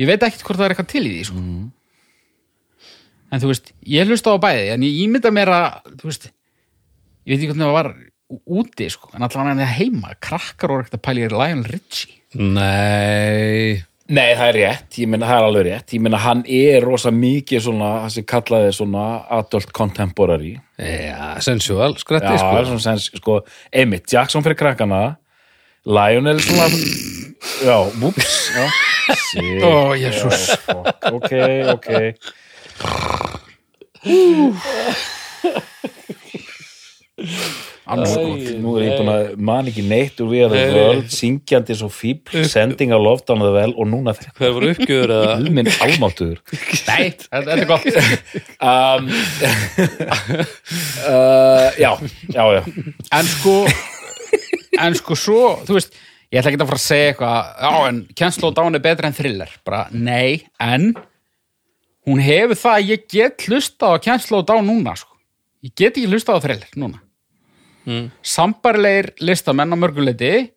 ég 0.00 0.08
veit 0.08 0.22
ekkert 0.24 0.44
hvort 0.46 0.58
það 0.58 0.66
er 0.66 0.74
eitthvað 0.74 0.90
til 0.92 1.04
í 1.04 1.12
því 1.12 1.22
sko. 1.28 1.42
En 3.32 3.42
þú 3.42 3.50
veist 3.52 3.72
ég 3.88 4.08
hlusta 4.10 4.34
á 4.34 4.38
bæði 4.42 4.66
en 4.74 4.86
ég 4.86 4.98
ímynda 5.06 5.32
mér 5.34 5.52
að 5.56 5.94
þú 6.00 6.10
veist, 6.10 6.26
ég 7.24 7.32
veit 7.34 7.38
ekki 7.40 7.52
hvernig 7.52 7.68
það 7.68 7.78
var 7.78 7.92
úti 8.60 8.88
sko, 8.92 9.10
en 9.16 9.24
allan 9.26 9.50
hann 9.52 9.60
er 9.64 9.72
heima 9.76 10.14
krakkar 10.24 10.72
voru 10.72 10.84
ekkert 10.84 10.98
að 11.00 11.06
pæla 11.08 11.24
í 11.26 11.32
Lionel 11.32 11.66
Ritchie 11.68 12.18
Nei, 12.32 13.82
Nei, 14.12 14.32
það 14.36 14.46
er 14.48 14.56
rétt, 14.58 14.96
ég 15.00 15.08
meina 15.08 15.28
það 15.28 15.38
er 15.38 15.46
alveg 15.46 15.64
rétt. 15.68 15.92
Ég 15.96 16.02
meina 16.04 16.18
hann 16.20 16.40
er 16.48 16.84
rosa 16.84 17.12
mikið 17.14 17.62
svona 17.66 17.90
það 18.02 18.14
sem 18.16 18.24
kallaði 18.32 18.72
svona 18.76 19.04
adult 19.38 19.70
contemporary. 19.76 20.52
Já, 20.80 21.38
sensual 21.44 21.92
skrætti 22.00 22.32
Já, 22.32 22.40
sko. 22.40 22.48
það 22.50 22.60
er 22.62 22.68
svona 22.70 22.84
sens, 22.86 23.06
sko. 23.20 23.36
Einmitt, 23.72 24.08
Jackson 24.12 24.44
fyrir 24.44 24.58
krakkana. 24.60 25.02
Lionel 25.88 26.40
svona 26.44 26.66
Já, 27.62 27.76
Shit, 29.28 29.62
Ó, 29.66 29.94
Jesús. 29.98 30.48
fuck, 30.66 31.08
Ok, 31.12 31.32
ok 31.72 31.88
Anskot. 37.92 38.40
Nú 38.62 38.70
er 38.78 38.82
ég 38.86 38.92
búin 38.98 39.10
að 39.12 39.22
man 39.42 39.66
ekki 39.70 39.82
neitt 39.86 40.20
úr 40.22 40.28
við 40.30 40.42
að 40.46 40.52
það 40.54 40.76
völd 40.78 41.08
syngjandi 41.12 41.74
svo 41.78 41.88
fíbl, 41.92 42.44
sending 42.50 42.90
á 42.94 42.98
loft 43.02 43.26
á 43.28 43.34
það 43.34 43.56
vel 43.56 43.72
og 43.74 43.84
núna 43.90 44.10
þetta. 44.16 44.30
Hvað 44.38 44.54
voru 44.56 44.66
uppgjöður 44.74 45.10
eða? 45.16 45.32
Guðminn 45.42 45.70
almáttuður 45.86 46.38
Nei, 46.88 47.04
þetta 47.26 47.50
er 47.56 47.62
gott. 47.70 47.86
Um, 48.70 49.02
uh, 51.10 51.68
Já, 51.78 51.90
já, 52.32 52.44
já. 52.56 52.62
En 53.18 53.26
sko 53.34 53.54
En 54.80 54.92
sko 54.96 55.12
svo, 55.18 55.42
þú 55.68 55.72
veist 55.76 55.92
Ég 56.32 56.38
ætla 56.40 56.48
ekki 56.48 56.62
að 56.62 56.70
fara 56.70 56.80
að 56.80 56.86
segja 56.86 57.08
eitthvað. 57.10 57.40
Já, 57.60 57.70
en 57.90 57.96
Cancel 58.16 58.46
og 58.48 58.54
Down 58.56 58.72
er 58.78 58.80
betra 58.80 59.04
en 59.10 59.16
thriller. 59.18 59.50
Bara, 59.68 59.82
nei, 59.92 60.48
en 60.64 60.94
Hún 62.08 62.22
hefur 62.22 62.58
það 62.58 62.78
að 62.78 62.88
ég 62.90 63.04
get 63.12 63.44
hlustað 63.46 63.94
á 63.94 64.34
og 64.38 64.46
Down 64.48 64.66
núna, 64.66 64.96
sko. 64.98 65.14
Ég 65.62 65.74
get 65.78 65.94
ekki 65.96 66.10
hlustað 66.10 66.40
á 66.40 66.44
thriller 66.46 66.72
núna. 66.74 66.98
Mm. 67.86 68.10
Sambarlegir 68.22 69.12
listamenn 69.22 69.74
á 69.74 69.76
mörguleiti 69.78 70.50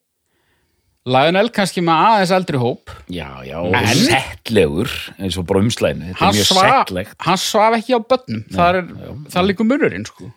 Lionel 1.05 1.51
kannski 1.53 1.83
með 1.85 2.01
aðeins 2.01 2.31
eldri 2.33 2.57
hóp. 2.57 2.89
Já, 3.13 3.27
já, 3.45 3.59
En- 3.61 4.01
settlegur 4.09 4.89
eins 5.19 5.37
og 5.37 5.45
bara 5.45 5.61
umslæðinu, 5.61 6.13
þetta 6.13 6.29
er 6.29 6.33
mjög 6.33 6.49
settlegt. 6.49 7.15
hann 7.19 7.37
svaf 7.37 7.77
ekki 7.77 7.93
á 7.93 7.99
börnum. 8.01 8.41
Það 8.49 8.75
er, 8.79 8.87
það 9.29 9.47
líkur 9.49 9.69
munurinn 9.69 10.05
sko. 10.05 10.31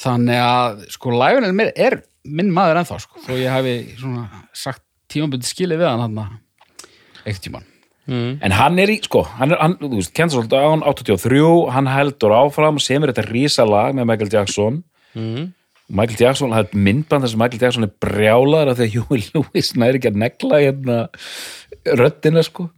þannig 0.00 0.40
að 0.42 0.80
sko 0.94 1.12
Lionel 1.14 1.52
mér 1.54 1.72
er 1.76 2.02
minn 2.24 2.50
maður 2.54 2.80
ennþá 2.82 3.00
sko, 3.04 3.20
þó 3.26 3.34
ég 3.38 3.52
hefi 3.54 3.74
sagt 4.56 4.82
tímaböndi 5.12 5.46
skilið 5.46 5.82
við 5.84 5.90
hann 5.90 6.16
hann 6.16 6.40
eitt 7.24 7.40
tíman 7.44 7.66
En 8.44 8.52
hann 8.52 8.78
er 8.82 8.90
í, 8.92 8.98
sko, 9.04 9.22
hann 9.38 9.54
er, 9.54 9.60
hann, 9.62 9.78
þú 9.80 9.96
veist, 9.96 10.12
Kansas 10.16 10.42
Old 10.42 10.50
Down 10.52 10.82
83, 10.84 11.42
hann 11.72 11.86
heldur 11.88 12.34
áfram 12.36 12.80
sem 12.82 13.02
er 13.02 13.12
þetta 13.14 13.28
rísalag 13.30 13.94
með 13.96 14.10
Michael 14.10 14.32
Jackson. 14.34 14.82
Michael 15.94 16.16
Jackson, 16.20 16.52
það 16.54 16.64
er 16.64 16.82
myndband 16.86 17.24
þar 17.26 17.30
sem 17.34 17.40
Michael 17.42 17.62
Jackson 17.66 17.84
er 17.86 17.92
brjálaður 18.00 18.70
af 18.72 18.78
því 18.78 18.86
að 18.86 18.94
Huey 19.08 19.24
Lewis 19.34 19.72
næri 19.76 20.00
ekki 20.00 20.10
að 20.12 20.20
negla 20.22 20.60
hérna 20.62 20.98
röddina, 22.00 22.42
sko. 22.46 22.70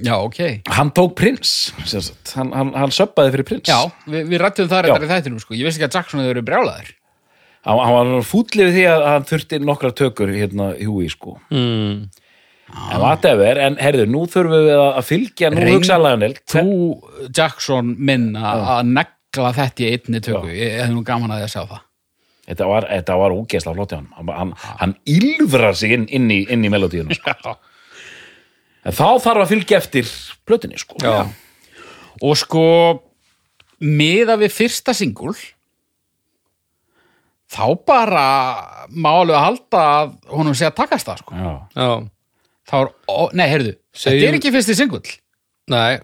Já 0.00 0.14
ok, 0.16 0.40
Hann 0.72 0.92
tók 0.96 1.12
prins, 1.20 1.52
sem 1.84 2.00
sagt, 2.04 2.32
hann, 2.38 2.52
hann, 2.56 2.72
hann 2.76 2.94
söppaði 2.94 3.34
fyrir 3.34 3.48
prins 3.50 3.68
já 3.68 3.80
við, 4.08 4.30
við 4.32 4.40
rættum 4.40 4.70
það 4.70 4.86
reyndar 4.86 5.04
í 5.04 5.10
þættinum 5.12 5.42
sko, 5.44 5.56
ég 5.58 5.68
vissi 5.68 5.80
ekki 5.80 5.90
að 5.90 5.98
Jackson 5.98 6.22
hefur 6.22 6.32
verið 6.32 6.46
brjálaður. 6.48 6.92
Hann, 7.64 7.80
hann 7.84 7.94
var 8.16 8.28
fútlið 8.28 8.70
við 8.70 8.78
því 8.78 8.86
að 8.94 9.06
hann 9.10 9.28
þurfti 9.28 9.60
nokkra 9.64 9.92
tökur 10.00 10.32
hérna 10.32 10.70
Huey, 10.80 11.12
sko. 11.12 11.36
Mm. 11.52 12.08
En 12.74 13.00
whatever, 13.02 13.58
en 13.60 13.76
herðu, 13.78 14.06
nú 14.10 14.24
þurfum 14.30 14.64
við 14.66 14.78
að 14.82 15.02
fylgja, 15.06 15.50
nú 15.52 15.60
Reynd- 15.60 15.76
hugsa 15.76 15.98
Lionel 16.00 16.32
þú 16.50 16.64
Jackson 17.36 17.92
minn 17.98 18.30
að 18.40 18.86
negla 18.88 19.52
þetta 19.54 19.84
í 19.84 19.90
einni 19.92 20.20
tökku 20.24 20.50
ég 20.54 20.80
hef 20.80 20.90
nú 20.94 21.04
gaman 21.06 21.30
að 21.34 21.42
því 21.42 21.48
að 21.48 21.52
sjá 21.54 21.62
það 21.74 21.82
Þetta 22.44 22.66
var, 22.68 22.84
þetta 22.90 23.14
var 23.16 23.32
ógeðslega 23.32 23.74
flott 23.78 23.92
hjá 23.94 23.96
hann. 24.02 24.26
Hann, 24.36 24.50
hann, 24.80 24.90
ylfrar 25.08 25.76
sig 25.80 25.94
inn, 25.96 26.02
inn 26.12 26.26
í, 26.28 26.42
inn 26.52 26.66
í 26.66 26.68
melodíuna. 26.68 27.16
Sko. 27.16 27.54
En 28.84 28.92
þá 28.92 29.06
þarf 29.24 29.40
að 29.46 29.52
fylgja 29.54 29.78
eftir 29.78 30.10
plötunni, 30.44 30.76
sko. 30.76 30.98
Já, 31.00 31.24
og 32.20 32.36
sko 32.36 32.64
miða 33.80 34.36
við 34.42 34.52
fyrsta 34.52 34.92
singul 34.92 35.32
þá 37.54 37.64
bara 37.86 38.26
má 38.92 39.10
alveg 39.22 39.36
að 39.38 39.46
halda 39.46 39.82
að 39.94 40.12
honum 40.34 40.56
sé 40.58 40.68
að 40.68 40.76
takast 40.82 41.08
það 41.08 41.22
sko. 41.22 41.38
Já. 41.38 41.54
já 41.80 41.88
þá 42.70 42.74
er, 42.80 42.90
ó, 43.10 43.18
nei, 43.36 43.46
heyrðu, 43.52 43.74
þetta 43.96 44.28
er 44.30 44.38
ekki 44.40 44.52
fyrsti 44.54 44.76
singull. 44.78 45.04
Nei, 45.72 45.98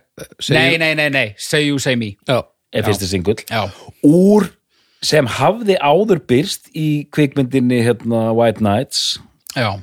nei, 0.48 0.78
nei, 0.80 0.94
nei, 0.96 1.08
nei, 1.12 1.26
say 1.36 1.66
you, 1.66 1.78
say 1.82 1.96
me 2.00 2.14
Já, 2.28 2.38
Er 2.72 2.86
fyrsti 2.86 3.08
singull. 3.10 3.40
já, 3.50 3.66
Úr 4.06 4.46
sem 5.04 5.26
hafði 5.38 5.76
áður 5.80 6.20
byrst 6.28 6.70
í 6.76 7.06
kvikmyndinni 7.12 7.80
hérna, 7.84 8.30
White 8.36 8.60
Nights. 8.64 9.18
Já, 9.56 9.80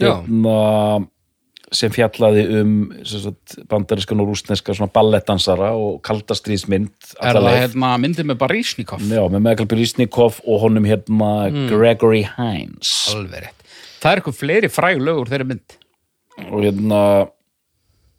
já, 0.00 0.12
hérna, 0.24 1.06
sem 1.72 1.92
fjallaði 1.92 2.44
um 2.62 2.70
sem 3.04 3.20
sagt, 3.26 3.58
bandarískan 3.68 4.20
og 4.24 4.30
rústneska 4.30 4.72
svona 4.76 4.88
ballettdansara 4.92 5.74
og 5.76 5.98
kaldastríðsmynd 6.08 6.88
er 7.20 7.28
alla 7.28 7.42
það 7.42 7.48
leið. 7.50 7.60
hérna 7.66 7.90
myndið 8.04 8.28
með 8.30 8.38
Barísnikov? 8.40 9.04
Já, 9.04 9.20
með 9.28 9.44
Michael 9.44 9.68
Berisnikov 9.68 10.38
og 10.48 10.62
honum 10.64 10.88
hérna 10.88 11.32
Gregory 11.68 12.22
Hines. 12.38 12.94
Alveg 13.12 13.44
rétt. 13.48 13.68
Það 14.00 14.10
er 14.14 14.22
eitthvað 14.22 14.38
fleiri 14.40 14.70
fræg 14.72 15.00
lög 15.04 15.20
úr 15.24 15.32
þeirri 15.32 15.48
mynd 15.52 15.76
og 16.46 16.62
hérna 16.62 17.02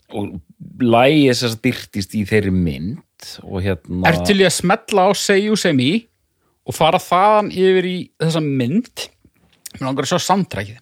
og 0.10 0.36
lægi 0.82 1.30
þess 1.30 1.48
að 1.48 1.62
byrtist 1.64 2.16
í 2.18 2.26
þeirri 2.28 2.54
mynd 2.54 3.32
og 3.46 3.62
hérna 3.64 4.10
er 4.10 4.20
til 4.26 4.40
ég 4.42 4.50
að 4.50 4.58
smetla 4.58 5.08
á 5.08 5.12
you, 5.38 5.56
say 5.56 5.76
me 5.76 6.08
og 6.66 6.76
fara 6.76 7.00
þaðan 7.02 7.54
yfir 7.54 7.88
í 7.90 7.98
þessa 8.20 8.44
mynd? 8.44 9.10
Mér 9.78 9.86
langar 9.86 10.08
að 10.08 10.14
sjá 10.14 10.30
samtrækið 10.30 10.80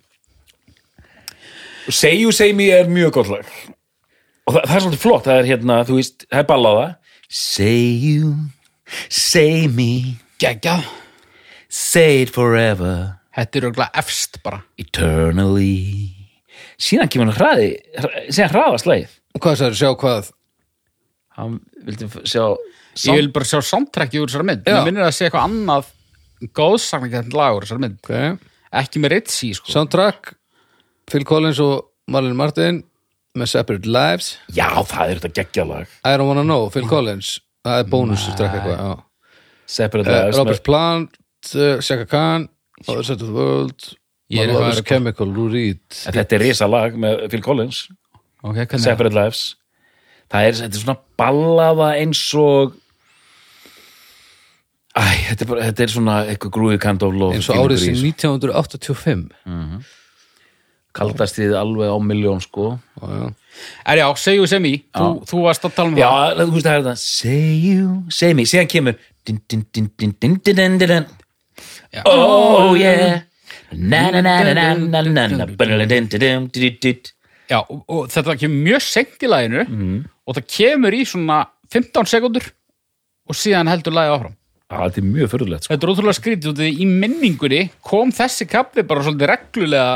You 1.88 2.32
Say 2.32 2.52
Me 2.54 2.70
er 2.72 2.90
mjög 2.92 3.14
gott 3.16 3.30
lag. 3.32 3.52
Og 4.48 4.56
það, 4.56 4.64
það 4.68 4.76
er 4.76 4.82
svolítið 4.84 5.02
flott, 5.02 5.24
það 5.24 5.38
er 5.40 5.48
hérna 5.48 5.78
þú 5.88 6.00
veist, 6.00 6.26
það 6.28 6.42
er 6.42 6.48
ballaða. 6.50 6.88
You 7.48 8.34
Say 9.08 9.68
Me 9.72 10.18
geggjað, 10.44 10.84
Say 11.70 12.26
It 12.26 12.36
Forever. 12.36 13.16
Þetta 13.38 13.60
er 13.60 13.70
auðvitað 13.70 14.00
efst 14.04 14.40
bara. 14.44 14.64
Eternally 14.82 16.17
síðan 16.82 17.10
kemur 17.12 17.32
hann 17.32 17.38
hraði 17.40 17.70
hra- 17.98 18.24
síðan 18.30 18.54
hraðast 18.56 18.90
lagið. 18.90 19.14
Hvað 19.38 19.60
það 19.62 19.68
er 19.70 19.78
sjá 19.82 19.92
hvað? 20.02 20.32
Hann 21.38 21.60
vildi 21.86 22.10
sjá 22.26 22.44
Ég 22.98 23.20
vil 23.20 23.30
bara 23.30 23.46
sjá 23.46 23.60
samtrækki 23.62 24.18
úr 24.24 24.30
þessari 24.32 24.48
mynd. 24.50 24.64
Mér 24.66 24.86
minnir 24.88 25.06
að 25.06 25.14
sé 25.14 25.28
eitthvað 25.28 25.46
annað 25.46 25.90
góðsakningað 26.58 27.34
lag 27.38 27.58
úr 27.58 27.66
þessari 27.68 27.84
mynd. 27.84 28.00
Okay. 28.02 28.32
Ekki 28.82 29.02
með 29.04 29.14
Ritzi 29.14 29.52
sko. 29.58 29.70
Soundtrack 29.74 30.32
Phil 31.08 31.26
Collins 31.28 31.60
og 31.64 31.92
Marlon 32.12 32.38
Martin 32.40 32.82
með 33.38 33.52
Separate 33.54 33.86
Lives. 33.94 34.32
Já, 34.50 34.68
það 34.90 35.12
er 35.14 35.22
þetta 35.22 35.44
geggjalag 35.44 35.94
I 36.02 36.16
don't 36.18 36.28
wanna 36.30 36.44
know, 36.48 36.72
Phil 36.74 36.88
Collins. 36.90 37.36
Það 37.68 37.84
er 37.84 37.92
bónus 37.92 38.26
strekk 38.26 38.58
eitthvað 38.58 38.82
já. 38.82 38.92
Separate 39.78 40.10
uh, 40.10 40.18
Lives 40.18 40.42
Robert 40.42 40.64
Plant, 40.66 41.18
uh, 41.54 41.78
Shaka 41.84 42.06
Khan 42.10 42.48
Other 42.88 43.04
Side 43.04 43.22
of 43.22 43.28
the 43.30 43.36
World 43.36 43.90
Marvelous 44.30 44.82
Chemical, 44.84 45.30
Lou 45.32 45.48
Reed. 45.52 45.80
Þetta 45.94 46.36
er 46.36 46.44
risalag 46.44 46.98
með 47.00 47.28
Phil 47.32 47.44
Collins. 47.46 47.86
Okay, 48.44 48.68
Separate 48.80 49.16
Lives. 49.16 49.56
Það 50.28 50.50
er, 50.50 50.58
þetta 50.62 50.76
er 50.76 50.84
svona 50.84 51.00
ballaða 51.20 51.94
eins 52.02 52.24
og 52.38 52.76
Æ, 54.98 55.06
þetta 55.30 55.44
er, 55.44 55.50
bara, 55.52 55.66
þetta 55.70 55.84
er 55.84 55.92
svona 55.94 56.16
eitthvað 56.26 56.54
grúi 56.56 56.78
kind 56.82 57.04
of 57.06 57.14
love 57.14 57.38
eins 57.38 57.48
og 57.54 57.60
árið 57.62 57.84
sem 57.84 57.98
1985 58.02 59.28
mm 59.46 59.60
-hmm. 59.62 59.84
kaldast 60.98 61.38
þið 61.38 61.54
alveg 61.60 61.94
á 61.94 61.98
miljón 62.02 62.42
sko. 62.42 62.80
Er 63.86 63.98
já, 63.98 64.16
say 64.18 64.36
you, 64.36 64.48
say 64.48 64.60
me. 64.60 64.82
Þú, 64.94 65.22
þú 65.30 65.44
varst 65.44 65.66
að 65.66 65.76
tala 65.76 65.90
um 65.90 65.98
já, 65.98 66.10
það. 66.10 66.38
já, 66.38 66.46
þú 66.46 66.54
veist 66.56 66.66
að 66.66 66.72
það 66.72 66.80
er 66.80 66.84
það. 66.90 66.98
Say 66.98 67.60
you, 67.62 68.04
say 68.10 68.34
me, 68.34 68.44
síðan 68.44 68.68
kemur 68.68 68.96
din, 69.26 69.40
din, 69.48 69.66
din, 69.98 71.06
oh 72.06 72.74
yeah. 72.78 73.22
Já, 77.48 77.62
og, 77.62 77.80
og 77.88 78.10
þetta 78.12 78.36
kemur 78.42 78.66
mjög 78.68 78.84
sent 78.84 79.24
í 79.24 79.32
læginu 79.32 79.64
mm. 79.64 79.98
og 80.28 80.38
það 80.38 80.50
kemur 80.58 80.98
í 80.98 81.04
svona 81.08 81.40
15 81.72 82.12
sekundur 82.12 82.50
og 83.28 83.38
síðan 83.38 83.72
heldur 83.72 83.96
lægi 83.96 84.14
áfram 84.16 84.36
að 84.68 84.84
Þetta 84.84 85.00
er 85.00 85.08
mjög 85.08 85.30
fyrirlegt 85.32 85.64
sko. 85.64 85.74
Þetta 85.74 85.88
er 85.88 85.92
ótrúlega 85.94 86.18
skrítið 86.18 86.50
og 86.52 86.56
þetta 86.58 86.84
í 86.84 86.88
menningunni 86.92 87.60
kom 87.88 88.10
þessi 88.16 88.48
kapli 88.52 88.84
bara 88.88 89.06
svolítið 89.06 89.32
reglulega 89.32 89.92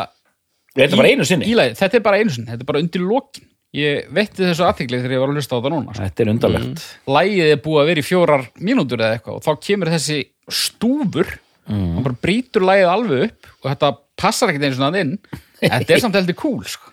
Þetta 0.72 0.88
er 0.88 1.02
bara 1.02 1.12
einu 1.12 1.26
sinni? 1.28 1.48
Í, 1.52 1.56
þetta 1.76 1.98
er 1.98 2.04
bara 2.06 2.22
einu 2.22 2.32
sinni, 2.32 2.48
þetta 2.48 2.64
er 2.64 2.70
bara 2.70 2.84
undir 2.84 3.04
lokin 3.04 3.48
Ég 3.72 4.08
veitti 4.12 4.44
þessu 4.44 4.66
aðtækli 4.68 4.98
þegar 5.00 5.14
ég 5.16 5.22
var 5.22 5.32
að 5.32 5.38
hlusta 5.40 5.56
á 5.56 5.64
það 5.64 5.72
núna 5.72 5.94
sko. 5.94 6.04
Þetta 6.04 6.24
er 6.24 6.30
undarlegt 6.34 6.72
mm. 6.82 7.12
Lægið 7.16 7.52
er 7.52 7.60
búið 7.64 7.82
að 7.82 7.92
vera 7.92 8.02
í 8.02 8.08
fjórar 8.08 8.42
mínútur 8.60 9.04
eða 9.04 9.16
eitthvað 9.16 9.38
og 9.38 9.46
þá 9.46 9.68
kemur 9.68 9.92
þessi 9.94 10.18
stúfur 10.52 11.30
Mhm. 11.72 11.92
hann 11.96 12.04
bara 12.06 12.20
brýtur 12.26 12.66
lagið 12.68 12.90
alveg 12.92 13.26
upp 13.30 13.50
og 13.62 13.68
þetta 13.72 13.92
passar 14.22 14.52
ekkert 14.52 14.68
einu 14.68 14.78
svona 14.78 15.02
inn. 15.02 15.14
Þetta 15.62 15.94
er 15.94 16.02
samt 16.02 16.16
heldur 16.18 16.36
cool 16.40 16.64
sko. 16.66 16.90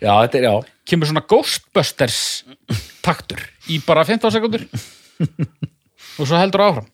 já, 0.00 0.12
þetta 0.24 0.38
er, 0.38 0.44
já. 0.48 0.54
Kemur 0.88 1.08
svona 1.10 1.22
Ghostbusters 1.28 2.20
taktur 3.04 3.42
í 3.68 3.76
bara 3.84 4.06
15 4.08 4.32
sekundur 4.32 4.64
og 6.18 6.24
svo 6.24 6.38
heldur 6.40 6.64
áfram. 6.64 6.88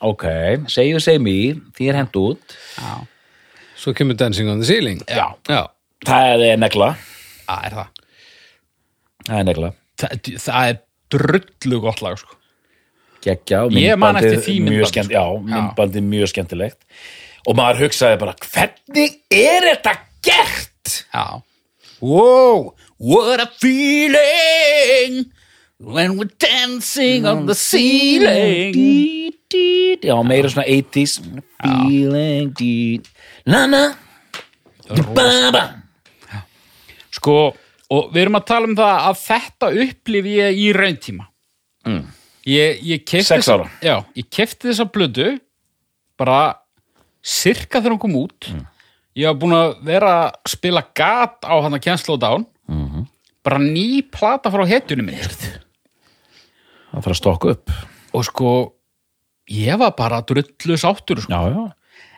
Ok, 0.00 0.24
say 0.70 0.86
you, 0.88 1.00
say 1.02 1.18
me. 1.18 1.56
Því 1.74 1.88
er 1.90 1.98
hend 1.98 2.14
út. 2.20 2.54
Já, 2.78 2.92
svo 3.82 3.94
kemur 3.98 4.14
Dancing 4.18 4.48
on 4.52 4.62
the 4.62 4.68
Ceiling. 4.68 5.02
Já. 5.10 5.34
já. 5.50 5.64
það 6.06 6.46
er 6.52 6.60
negla. 6.62 6.92
Það 7.48 7.66
er 7.66 7.76
það. 7.80 8.04
Það 9.26 9.40
er 9.40 9.48
negla. 9.50 9.72
Það, 10.02 10.30
það 10.46 10.70
er 10.70 10.78
drullu 11.16 11.82
gott 11.82 12.02
lag 12.06 12.22
sko. 12.22 12.38
Geggja 13.22 13.64
og 13.66 13.74
myndbandið 13.74 14.48
myndbandi, 15.46 16.02
mjög 16.12 16.32
skemmtilegt. 16.32 16.80
Og 17.48 17.58
maður 17.58 17.86
hugsaði 17.86 18.18
bara 18.20 18.34
hvernig 18.44 19.16
er 19.32 19.68
þetta 19.70 19.94
gert? 20.22 20.94
Já. 21.12 21.42
Wow, 22.02 22.74
what 22.98 23.40
a 23.42 23.48
feeling 23.58 25.26
when 25.78 26.16
we're 26.18 26.30
dancing 26.38 27.26
on 27.26 27.46
the 27.46 27.54
ceiling. 27.54 28.74
Já, 30.02 30.16
meira 30.24 30.48
svona 30.48 30.66
80s 30.66 31.20
feeling 31.62 33.02
na 33.46 33.66
na. 33.66 33.82
Ba-ba. 34.88 35.62
Sko, 37.12 37.52
og 37.92 38.08
við 38.14 38.24
erum 38.24 38.38
að 38.38 38.48
tala 38.48 38.68
um 38.70 38.76
það 38.78 39.06
að 39.10 39.20
þetta 39.22 39.70
upplifi 39.84 40.34
ég 40.38 40.58
í 40.58 40.66
rauntíma. 40.76 41.28
Mm. 41.86 42.02
Ég, 42.48 42.80
ég 42.82 43.04
kefti 44.32 44.68
þessa 44.70 44.86
blödu 44.90 45.28
bara 46.18 46.56
sirka 47.22 47.78
þegar 47.80 47.94
hún 47.94 48.02
kom 48.02 48.16
út. 48.24 48.48
Mm. 48.50 48.64
Ég 49.20 49.28
var 49.28 49.38
búin 49.38 49.54
að 49.56 49.72
vera 49.86 50.12
að 50.24 50.52
spila 50.54 50.82
gat 50.96 51.44
á 51.44 51.54
hann 51.62 51.76
að 51.76 51.84
cancel 51.84 52.18
down. 52.18 52.46
Mhm. 52.68 53.06
Bara 53.42 53.58
ný 53.58 54.02
plata 54.06 54.50
frá 54.50 54.62
hetjunum 54.66 55.06
minni. 55.06 55.20
það 56.92 57.02
fara 57.02 57.14
að 57.14 57.20
stokka 57.20 57.50
upp 57.50 57.70
Og 58.14 58.24
sko, 58.24 58.72
ég 59.48 59.78
var 59.78 59.94
bara 59.96 60.20
drullu 60.22 60.76
sáttur, 60.76 61.20
sko. 61.20 61.32
já, 61.32 61.48
já, 61.50 61.72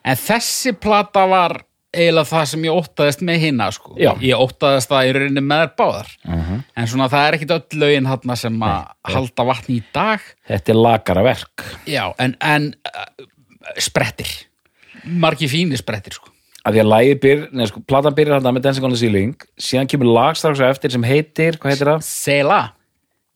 En 0.04 0.16
þessi 0.16 0.72
plata 0.78 1.26
var 1.26 1.64
eiginlega 1.94 2.28
það 2.28 2.44
sem 2.50 2.66
ég 2.66 2.78
óttaðist 2.80 3.22
með 3.24 3.38
hinna 3.44 3.68
sko. 3.74 3.94
Ég 4.02 4.42
óttaðist 4.42 4.90
það 4.90 5.08
í 5.08 5.14
rauninni 5.16 5.44
með 5.46 5.62
þær 5.64 5.72
báðar. 5.80 6.10
En 6.74 6.90
svona 6.90 7.08
það 7.12 7.26
er 7.28 7.38
ekkit 7.38 7.54
öll 7.56 7.80
lögin 7.84 8.10
þarna 8.10 8.36
sem 8.40 8.66
að 8.68 8.90
halda 9.14 9.46
vatni 9.50 9.78
í 9.78 9.84
dag. 9.94 10.28
Þetta 10.50 10.74
er 10.74 10.80
lagara 10.80 11.24
verk. 11.26 11.64
Já, 11.90 12.04
en, 12.22 12.36
en 12.42 12.70
uh, 12.90 13.26
sprettir. 13.80 14.30
Margi 15.04 15.48
fínir 15.52 15.80
sprettir 15.80 16.16
sko. 16.16 16.30
að 16.64 16.78
því 16.78 16.80
að 16.80 16.88
lagið 16.88 17.18
byr, 17.20 17.42
neða 17.52 17.68
sko, 17.68 17.80
platan 17.84 18.14
byrjar 18.16 18.40
hann 18.40 18.54
með 18.56 18.62
Dancing 18.64 18.86
on 18.88 18.94
the 18.94 19.00
Ceiling, 19.00 19.34
síðan 19.60 19.90
kemur 19.92 20.08
lag 20.16 20.38
strax 20.40 20.62
á 20.64 20.72
eftir 20.72 20.94
sem 20.94 21.02
heitir, 21.04 21.58
hvað 21.60 21.74
heitir 21.74 21.90
það? 21.90 22.06
Sela, 22.08 22.60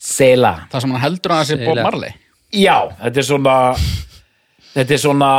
Sela. 0.01 0.53
Það 0.73 0.85
sem 0.85 0.95
hann 0.95 1.03
heldur 1.03 1.35
að 1.35 1.43
það 1.43 1.51
sé 1.51 1.59
Bob 1.61 1.75
Sela. 1.75 1.85
Marley. 1.91 2.15
Já, 2.57 2.77
þetta 3.03 3.21
er 3.21 3.27
svona 3.29 3.57
þetta 4.79 4.95
er 4.95 5.01
svona 5.03 5.31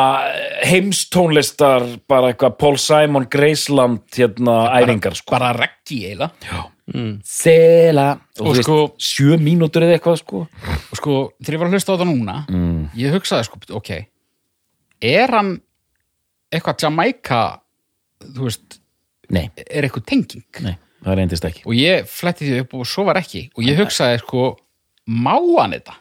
heimstónlistar 0.67 1.85
bara 2.09 2.33
eitthvað 2.33 2.57
Paul 2.59 2.77
Simon 2.81 3.25
Graceland 3.31 4.03
hérna 4.17 4.57
æfingar 4.81 5.15
sko. 5.17 5.31
bara 5.31 5.53
reggi 5.55 6.01
eiginlega. 6.09 6.65
Sela. 7.23 8.07
Og, 8.39 8.47
Og 8.47 8.55
sko- 8.63 8.93
sjö 8.97 9.37
mínútur 9.37 9.83
eða 9.85 9.97
eitthvað 9.99 10.17
sko. 10.23 10.45
Og 10.91 10.97
sko, 10.97 11.17
þegar 11.43 11.55
ég 11.55 11.59
var 11.61 11.67
að 11.69 11.75
hlusta 11.77 11.93
á 11.93 11.99
það 12.01 12.09
núna 12.11 12.37
ég 12.97 13.13
hugsaði 13.13 13.45
sko, 13.45 13.59
ok 13.77 13.91
er 15.01 15.31
hann 15.31 15.61
eitthvað 16.51 16.81
Jamaica 16.83 17.41
þú 18.19 18.47
veist, 18.49 18.79
Nei, 19.29 19.45
er 19.69 19.85
eitthvað 19.85 20.05
tenging? 20.09 20.43
Nei, 20.65 20.73
það 21.05 21.15
reyndist 21.19 21.45
ekki. 21.45 21.61
Og 21.69 21.75
ég 21.77 22.07
fletti 22.09 22.47
því 22.49 22.61
upp 22.63 22.73
og 22.79 22.87
svo 22.89 23.03
var 23.05 23.19
ekki. 23.21 23.43
Og 23.55 23.61
ég 23.63 23.77
hugsaði 23.77 24.17
sko, 24.23 24.57
má 25.07 25.35
hann 25.59 25.75
þetta? 25.77 25.93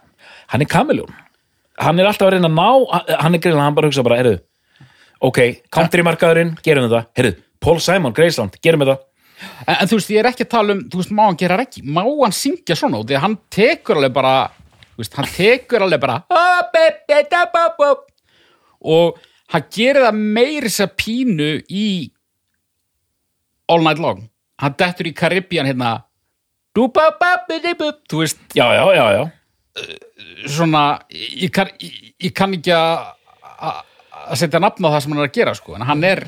Hann 0.49 0.63
er 0.65 0.71
kameljón 0.73 1.13
Hann 1.79 2.01
er 2.01 2.09
alltaf 2.11 2.27
að 2.29 2.37
reyna 2.37 2.49
að 2.51 2.57
ná 2.59 2.69
hann 3.23 3.35
er 3.37 3.43
greinlega, 3.43 3.65
hann 3.65 3.77
bara 3.77 3.91
hugsa 3.91 4.03
bara, 4.07 4.19
heyrðu 4.21 4.39
ok, 5.25 5.39
countrymarkaðurinn, 5.75 6.57
gerum 6.63 6.87
þetta. 6.89 7.05
Heyrðu, 7.19 7.39
Paul 7.63 7.79
Simon 7.83 8.15
Graceland, 8.15 8.59
gerum 8.63 8.85
þetta. 8.85 8.99
En, 9.67 9.75
en 9.77 9.91
þú 9.91 9.99
veist, 9.99 10.13
ég 10.15 10.23
er 10.23 10.29
ekki 10.33 10.47
að 10.47 10.53
tala 10.55 10.75
um, 10.75 10.83
þú 10.91 11.01
veist, 11.01 11.15
má 11.15 11.25
hann 11.29 11.39
gera 11.39 11.59
ekki 11.63 11.83
má 11.87 12.03
hann 12.05 12.35
syngja 12.35 12.77
svona, 12.79 13.03
því 13.07 13.19
að 13.19 13.25
hann 13.27 13.37
tekur 13.55 14.01
alveg 14.01 14.15
bara, 14.17 14.35
veist, 14.99 15.15
hann 15.19 15.31
tekur 15.31 15.87
alveg 15.87 16.03
bara 16.03 16.17
og 18.95 19.19
hann 19.55 19.67
gerir 19.75 20.07
það 20.09 20.21
meiri 20.39 20.73
sér 20.75 20.91
pínu 20.99 21.51
í 21.71 21.87
All 23.69 23.83
Night 23.85 24.01
Long. 24.03 24.23
Hann 24.59 24.75
dettur 24.81 25.07
í 25.11 25.15
Caribbean 25.15 25.67
hérna. 25.69 25.99
Þú 28.11 28.23
veist, 28.23 28.39
Já, 28.57 28.65
já, 28.75 28.85
já, 28.97 29.05
já 29.19 29.25
svona 30.49 30.83
ég 31.13 31.51
kann, 31.55 31.71
ég, 31.83 32.13
ég 32.29 32.35
kann 32.37 32.55
ekki 32.59 32.73
að 32.75 33.07
að- 33.59 33.85
að 34.29 34.37
setja 34.43 34.61
nafn 34.61 34.85
á 34.85 34.91
það 34.93 35.01
sem 35.05 35.13
hann 35.15 35.23
er 35.23 35.29
að 35.29 35.37
gera 35.39 35.55
sko, 35.57 35.75
en 35.79 35.87
hann 35.89 36.05
er 36.05 36.21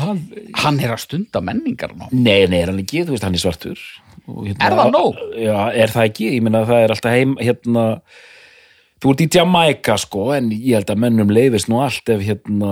hann... 0.00 0.20
hann 0.62 0.78
er 0.80 0.94
að 0.94 1.02
stunda 1.04 1.40
menningar 1.44 1.92
ná. 1.94 2.06
Nei, 2.12 2.46
nei, 2.48 2.60
er 2.62 2.70
hann 2.72 2.80
ekki, 2.80 3.02
þú 3.04 3.14
veist, 3.16 3.26
hann 3.26 3.34
er 3.36 3.42
svartur. 3.42 3.80
Hérna, 4.24 4.64
Er 4.64 4.76
það 4.78 4.92
nóg? 4.94 5.18
Já, 5.36 5.56
er 5.84 5.92
það 5.92 6.06
ekki, 6.08 6.28
ég 6.38 6.44
meina 6.46 6.62
það 6.64 6.84
er 6.86 6.94
alltaf 6.94 7.12
heim 7.18 7.34
hérna, 7.36 7.82
þú 9.04 9.12
ert 9.12 9.20
í 9.20 9.28
Jamaica 9.36 9.98
sko, 10.00 10.22
en 10.38 10.48
ég 10.54 10.78
held 10.78 10.94
að 10.94 11.02
mennum 11.04 11.34
leifist 11.36 11.68
nú 11.68 11.82
allt 11.84 12.08
ef 12.14 12.22
hérna 12.24 12.70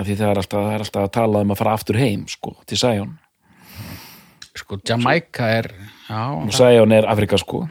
því 0.00 0.14
það 0.20 0.28
er 0.30 0.38
alltaf, 0.44 0.60
það 0.62 0.74
er 0.76 0.84
alltaf 0.86 1.02
að 1.08 1.12
tala 1.18 1.42
um 1.44 1.50
að 1.52 1.58
fara 1.60 1.74
aftur 1.76 1.98
heim 1.98 2.22
sko, 2.30 2.54
til 2.70 2.78
Sion. 2.80 3.10
Sko, 4.60 4.78
Jamaica 4.86 5.48
er 5.58 5.68
já, 6.06 6.22
Sion 6.54 6.94
er 6.94 7.10
Afrika 7.10 7.38
sko 7.42 7.64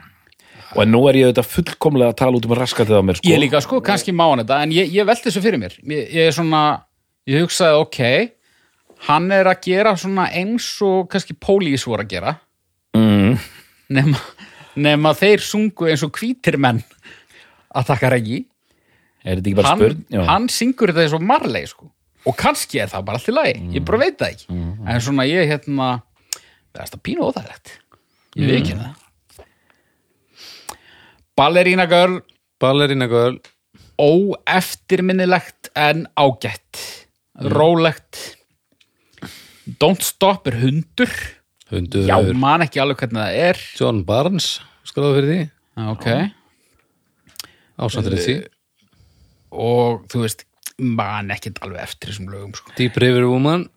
og 0.76 0.90
nú 0.90 1.02
er 1.10 1.18
ég 1.18 1.30
auðvitað 1.30 1.50
fullkomlega 1.54 2.14
að 2.14 2.20
tala 2.22 2.40
út 2.40 2.46
um 2.46 2.58
raskatið 2.58 3.00
á 3.00 3.04
mér 3.06 3.20
sko. 3.20 3.30
Ég 3.30 3.42
líka 3.42 3.62
sko, 3.66 3.80
kannski 3.86 4.14
má 4.14 4.26
hann 4.28 4.44
þetta 4.44 4.60
en 4.66 4.76
ég, 4.76 4.92
ég 4.94 5.08
velti 5.08 5.30
þessu 5.30 5.42
fyrir 5.46 5.62
mér. 5.62 5.78
Ég, 5.82 6.12
ég 6.14 6.30
er 6.30 6.36
svona, 6.36 6.64
ég 7.30 7.46
hugsaði 7.46 7.80
ok 7.82 8.02
hann 9.08 9.32
er 9.32 9.48
að 9.50 9.64
gera 9.70 9.96
svona 10.00 10.28
eins 10.36 10.68
og 10.86 11.08
kannski 11.12 11.36
pólís 11.40 11.86
voru 11.88 12.06
að 12.06 12.14
gera. 12.14 12.36
Mm. 12.98 13.38
nema, 13.96 14.22
nema 14.76 15.14
þeir 15.18 15.44
sungu 15.46 15.90
eins 15.90 16.04
og 16.06 16.14
hvítir 16.18 16.60
menn 16.62 16.82
að 17.70 17.92
taka 17.94 18.12
Er 19.20 19.42
þetta 19.42 19.56
bara 19.58 19.74
hann, 19.76 20.04
hann 20.30 20.46
syngur 20.48 20.94
þetta 20.94 21.04
eins 21.04 21.14
og 21.18 21.24
Marley 21.28 21.68
sko. 21.68 21.90
Og 22.28 22.36
kannski 22.40 22.80
er 22.80 22.88
það 22.92 23.04
bara 23.08 23.20
allt 23.20 23.28
í 23.28 23.34
lagi. 23.36 23.60
Ég 23.76 23.84
bara 23.86 24.00
veit 24.00 24.16
það 24.20 24.32
ekki. 24.32 24.56
En 24.88 25.04
svona 25.04 25.26
ég 25.28 25.50
hérna 25.50 25.90
það 26.72 26.80
er 26.80 26.88
þetta 26.88 27.02
pínu 27.04 27.28
óþægilegt. 27.28 27.74
Ég 28.40 28.48
veit 28.48 28.58
ekki 28.62 28.78
það 28.80 29.09
Ballerina 31.40 31.86
Girl. 31.88 32.20
Ballerina 32.60 33.08
Girl. 33.08 33.40
Óeftirminnilegt 34.00 35.72
en 35.80 36.08
ágætt. 36.20 36.84
Rólegt. 37.40 38.38
Don't 39.80 40.04
Stop 40.04 40.48
er 40.48 40.60
hundur. 40.60 41.12
Hundur 41.70 42.08
já, 42.10 42.18
man 42.34 42.66
ekki 42.66 42.82
alveg 42.82 43.04
hvernig 43.04 43.22
það 43.22 43.40
er. 43.46 43.64
John 43.78 44.02
Barnes 44.08 44.48
skráðu 44.88 45.20
fyrir 45.20 45.30
því. 45.30 45.42
Ok, 45.90 46.08
ásandrið 47.80 48.24
því 48.26 48.38
og 49.50 50.06
þú 50.12 50.24
veist 50.26 50.44
man 50.80 51.30
ekki 51.34 51.54
alveg 51.64 51.86
eftir 51.86 52.12
þessum 52.12 52.32
lögum 52.34 52.56
sko. 52.58 52.74
Deep 52.78 52.98
River 53.02 53.28
Woman. 53.30 53.68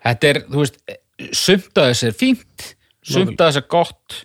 Þetta 0.00 0.30
er, 0.30 0.42
þú 0.48 0.64
veist 0.64 0.80
sumt 1.36 1.76
að 1.76 1.90
þessi 1.90 2.08
er 2.08 2.16
fínt 2.16 2.66
sumt 3.04 3.36
að 3.36 3.50
þessi 3.50 3.60
er 3.60 3.68
gott 3.76 4.20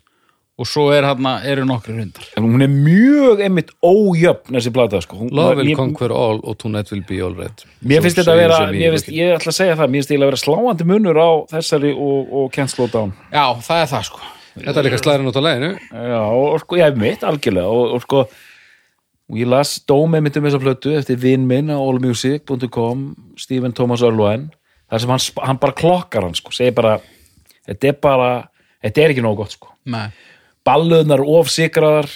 og 0.56 0.68
svo 0.70 0.86
er 0.96 1.04
hann 1.04 1.28
eru 1.44 1.66
nokkri 1.68 1.98
hundar. 1.98 2.28
En 2.40 2.46
hún 2.48 2.64
er 2.64 2.72
mjög 2.72 3.42
einmitt 3.44 3.74
ójöfn 3.84 4.56
þessi 4.56 4.72
plata 4.76 5.02
sko. 5.04 5.18
Hún, 5.26 5.34
Love 5.36 5.60
will 5.60 5.76
conquer 5.76 6.14
all 6.16 6.40
og 6.44 6.58
tonight 6.62 6.92
will 6.94 7.04
be 7.08 7.20
all 7.24 7.36
right. 7.36 7.66
Mér 7.84 8.06
finnst 8.06 8.22
þetta 8.22 8.32
að 8.32 8.42
vera 8.44 8.62
mér 8.72 8.96
finnst, 8.96 9.12
ég 9.12 9.36
ætla 9.36 9.52
að 9.52 9.58
segja 9.60 9.76
það, 9.76 9.92
mér 9.92 10.02
finnst 10.02 10.14
þetta 10.14 10.24
að 10.24 10.32
vera 10.32 10.42
sláandi 10.44 10.88
munur 10.88 11.20
á 11.20 11.32
þessari 11.52 11.92
og, 11.92 12.34
og 12.40 12.50
Can't 12.56 12.72
Slow 12.72 12.92
Down. 12.94 13.12
Já, 13.34 13.46
það 13.68 13.84
er 13.84 13.92
það 13.92 14.10
sko. 14.10 14.24
Þetta 14.56 14.80
er 14.80 14.88
líka 14.88 15.00
slæðin 15.02 15.28
út 15.28 15.36
á 15.36 15.44
læginu 15.44 15.70
Já, 15.76 16.20
og 16.24 16.60
sko, 16.64 16.78
ég 16.80 16.88
hef 16.88 17.00
mitt, 17.00 17.26
algjörlega. 17.28 17.72
Og, 17.76 17.96
og 17.98 18.06
sko, 18.06 18.22
og 19.26 19.40
ég 19.42 19.50
las 19.52 19.74
dómið 19.90 20.24
mitt 20.24 20.40
um 20.40 20.48
þessa 20.48 20.62
plötu 20.64 20.94
eftir 20.96 21.20
vinn 21.20 21.44
minn 21.50 21.74
á 21.74 21.76
allmusic.com 21.76 23.10
Stephen 23.42 23.76
Thomas 23.76 24.06
Irwin 24.06 24.48
þar 24.88 25.04
sem 25.04 25.12
hann, 25.12 25.24
hann 25.50 25.60
bara 25.60 25.76
klokkar 25.76 26.30
hann 26.30 26.38
sko, 26.38 26.54
segir 26.56 26.78
bara, 26.78 26.96
þetta 27.68 27.92
er 27.92 28.00
bara 28.00 28.30
þetta 28.86 29.04
er 29.04 29.14
ekki 29.16 29.26
nóg 29.26 29.42
gott 29.42 29.58
sko. 29.58 29.74
Nei. 29.92 30.08
Balluðnar 30.66 31.24
ofsikraðar 31.24 32.10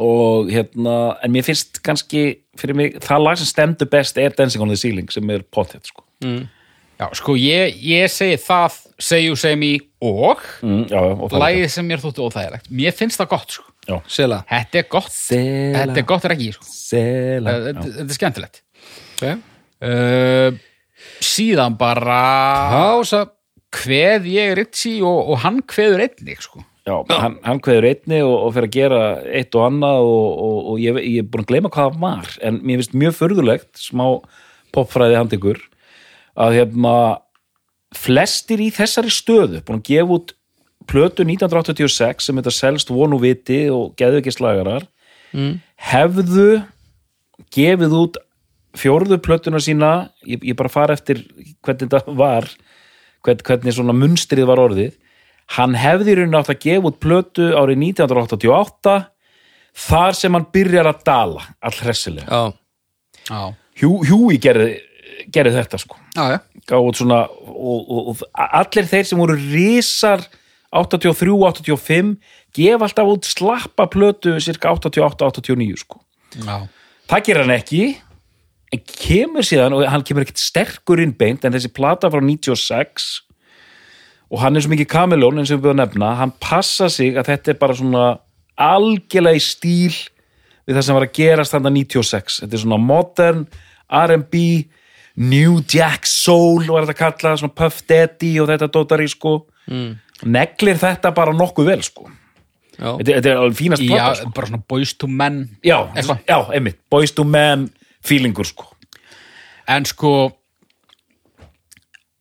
og 0.00 0.50
hérna 0.50 1.14
en 1.22 1.32
mér 1.34 1.46
finnst 1.46 1.80
kannski 1.86 2.24
fyrir 2.58 2.78
mig, 2.78 2.98
það 3.02 3.24
lag 3.24 3.38
sem 3.38 3.48
stendur 3.48 3.90
best 3.90 4.18
er 4.18 4.34
Dancing 4.34 4.62
on 4.64 4.72
the 4.72 4.78
Ceiling 4.78 5.10
sem 5.12 5.30
er 5.30 5.44
pottet 5.54 5.86
sko. 5.90 6.04
Já, 6.94 7.08
sko, 7.18 7.34
ég, 7.38 7.74
ég 7.82 8.10
segi 8.12 8.38
það 8.38 8.76
you 9.18 9.36
say 9.38 9.56
me 9.58 9.76
og 9.98 10.42
mm, 10.62 10.84
já, 10.90 10.98
já, 10.98 11.14
og 11.14 11.30
það 11.30 11.38
er 11.38 11.42
lagið 11.42 11.72
sem 11.74 11.88
mér 11.90 12.02
þóttu 12.02 12.26
óþægilegt. 12.28 12.68
Mér 12.70 12.94
finnst 12.94 13.18
það 13.18 13.30
gott 13.32 13.56
sko. 13.56 13.70
Sela. 14.08 14.42
Þetta 14.48 14.80
er 14.80 14.86
gott, 14.92 15.10
Sela. 15.12 15.80
þetta 15.80 16.00
er 16.00 16.06
gott 16.08 16.28
reggi 16.30 16.52
sko. 16.54 16.68
Sela, 16.70 17.56
þetta, 17.66 17.88
þetta 17.98 18.06
er 18.06 18.18
skemmtilegt. 18.18 18.62
Okay. 19.14 19.40
uh, 19.86 20.60
síðan 21.22 21.76
bara 21.78 22.20
Hása 22.72 23.24
kveð 23.74 24.30
ég 24.30 24.54
Ritchie 24.58 25.02
og, 25.06 25.34
og 25.34 25.42
hann 25.44 25.60
kveður 25.66 26.06
einnig 26.06 26.42
sko. 26.46 26.62
Já, 26.84 26.98
hann, 27.16 27.38
hann 27.40 27.60
kveður 27.64 27.86
einni 27.88 28.18
og, 28.20 28.34
og 28.44 28.50
fyrir 28.52 28.68
að 28.68 28.74
gera 28.74 29.02
eitt 29.32 29.56
og 29.56 29.62
annað 29.70 30.02
og, 30.04 30.24
og, 30.44 30.56
og 30.72 30.80
ég, 30.82 30.98
ég 31.00 31.22
er 31.22 31.28
búin 31.32 31.46
að 31.46 31.52
gleyma 31.52 31.70
hvað 31.72 31.94
það 31.94 32.02
var 32.02 32.32
en 32.44 32.58
mér 32.60 32.82
finnst 32.82 32.96
mjög 33.00 33.14
furðulegt 33.16 33.80
smá 33.80 34.04
popfræði 34.74 35.16
handikur 35.16 35.62
að 36.44 36.58
hérna 36.58 36.96
flestir 37.96 38.60
í 38.60 38.68
þessari 38.74 39.12
stöðu 39.16 39.62
búin 39.64 39.80
að 39.80 39.88
gefa 39.88 40.18
út 40.18 40.34
plötu 40.90 41.24
1986 41.24 42.28
sem 42.28 42.40
þetta 42.42 42.52
selst 42.52 42.92
vonu 42.92 43.16
viti 43.22 43.62
og 43.72 43.94
geðu 43.96 44.20
ekki 44.20 44.34
slagarar 44.34 44.84
mm. 45.32 45.54
hefðu 45.88 46.50
gefið 47.54 47.96
út 47.96 48.20
fjórðu 48.76 49.22
plötuna 49.24 49.62
sína 49.62 49.94
ég, 50.28 50.42
ég 50.42 50.58
bara 50.58 50.72
fara 50.72 50.98
eftir 50.98 51.22
hvernig 51.64 51.88
þetta 51.88 52.18
var 52.18 52.50
hvern, 53.24 53.40
hvernig 53.40 53.76
svona 53.76 53.96
munstrið 53.96 54.50
var 54.52 54.60
orðið 54.66 55.00
hann 55.56 55.74
hefði 55.78 56.16
rauninni 56.18 56.38
átt 56.38 56.52
að 56.54 56.62
gefa 56.64 56.90
út 56.90 57.00
plötu 57.02 57.50
árið 57.56 57.82
1988 57.90 58.94
þar 59.84 60.16
sem 60.16 60.34
hann 60.36 60.46
byrjar 60.54 60.88
að 60.90 61.02
dala 61.06 61.44
all 61.60 61.78
hressilega. 61.82 62.28
Já, 62.28 62.60
Já, 63.24 63.54
Hjú, 63.80 63.90
Hjúi 64.06 64.36
gerði, 64.38 64.76
gerði 65.34 65.54
þetta 65.56 65.78
sko. 65.80 65.96
Já, 66.14 66.24
já. 66.34 66.38
gáði 66.68 66.94
svona 67.00 67.24
og, 67.26 67.80
og, 67.90 68.08
og 68.12 68.24
allir 68.34 68.86
þeir 68.90 69.06
sem 69.08 69.18
voru 69.18 69.34
risar 69.38 70.22
83, 70.74 71.32
85 71.38 72.14
gefa 72.54 72.86
alltaf 72.88 73.10
út 73.10 73.26
slappa 73.28 73.86
plötu 73.90 74.36
cirka 74.42 74.72
88, 74.74 75.26
89 75.30 75.80
sko. 75.84 76.00
Já. 76.34 76.66
það 77.10 77.24
gerir 77.28 77.44
hann 77.44 77.54
ekki 77.54 77.82
en 78.74 78.82
kemur 78.90 79.46
síðan 79.46 79.76
og 79.76 79.84
hann 79.86 80.02
kemur 80.06 80.24
ekkert 80.24 80.42
sterkur 80.42 81.02
inn 81.02 81.14
beint 81.14 81.44
en 81.46 81.54
þessi 81.54 81.70
plata 81.74 82.10
frá 82.10 82.18
96 82.22 83.23
og 84.30 84.40
hann 84.42 84.56
er 84.56 84.64
svo 84.64 84.72
mikið 84.72 84.90
kamilón 84.90 85.40
eins 85.40 85.52
og 85.52 85.58
við 85.60 85.66
búum 85.66 85.76
að 85.76 85.82
nefna, 85.82 86.14
hann 86.20 86.32
passa 86.40 86.88
sig 86.92 87.18
að 87.18 87.32
þetta 87.32 87.52
er 87.52 87.60
bara 87.60 87.76
svona 87.78 88.04
algjörlega 88.54 89.40
í 89.40 89.42
stíl 89.42 89.94
við 90.64 90.78
það 90.78 90.86
sem 90.86 90.96
var 90.96 91.06
að 91.08 91.16
gerast 91.18 91.54
þannig 91.54 91.78
96 91.84 92.40
þetta 92.42 92.56
er 92.56 92.64
svona 92.64 92.80
modern 92.80 93.44
R&B 93.90 94.44
New 95.16 95.60
Jack 95.70 96.08
Soul 96.10 96.66
var 96.66 96.88
þetta 96.88 96.98
kallað, 96.98 97.40
svona 97.42 97.54
Puff 97.54 97.84
Daddy 97.86 98.32
og 98.42 98.50
þetta 98.50 98.70
dótari 98.72 99.06
sko. 99.10 99.44
Mm. 99.70 99.94
neglir 100.28 100.76
þetta 100.76 101.10
bara 101.16 101.32
nokkuð 101.32 101.68
vel 101.70 101.82
sko. 101.84 102.10
Já, 102.74 102.96
þetta, 102.98 103.14
þetta 103.14 103.30
er 103.30 103.38
alveg 103.40 103.56
fínast 103.56 103.84
Já, 103.84 103.88
plata 103.94 104.14
sko. 104.18 104.32
bara 104.36 104.50
svona 104.50 104.64
boys 104.68 104.94
to 104.98 105.08
men. 105.08 105.38
Já, 105.64 105.78
já, 106.26 106.38
einmitt, 106.52 106.80
Boys 106.90 107.14
to 107.14 107.24
Men 107.24 107.68
feelingur 108.04 108.44
sko. 108.48 108.66
En 109.70 109.86
sko 109.88 110.12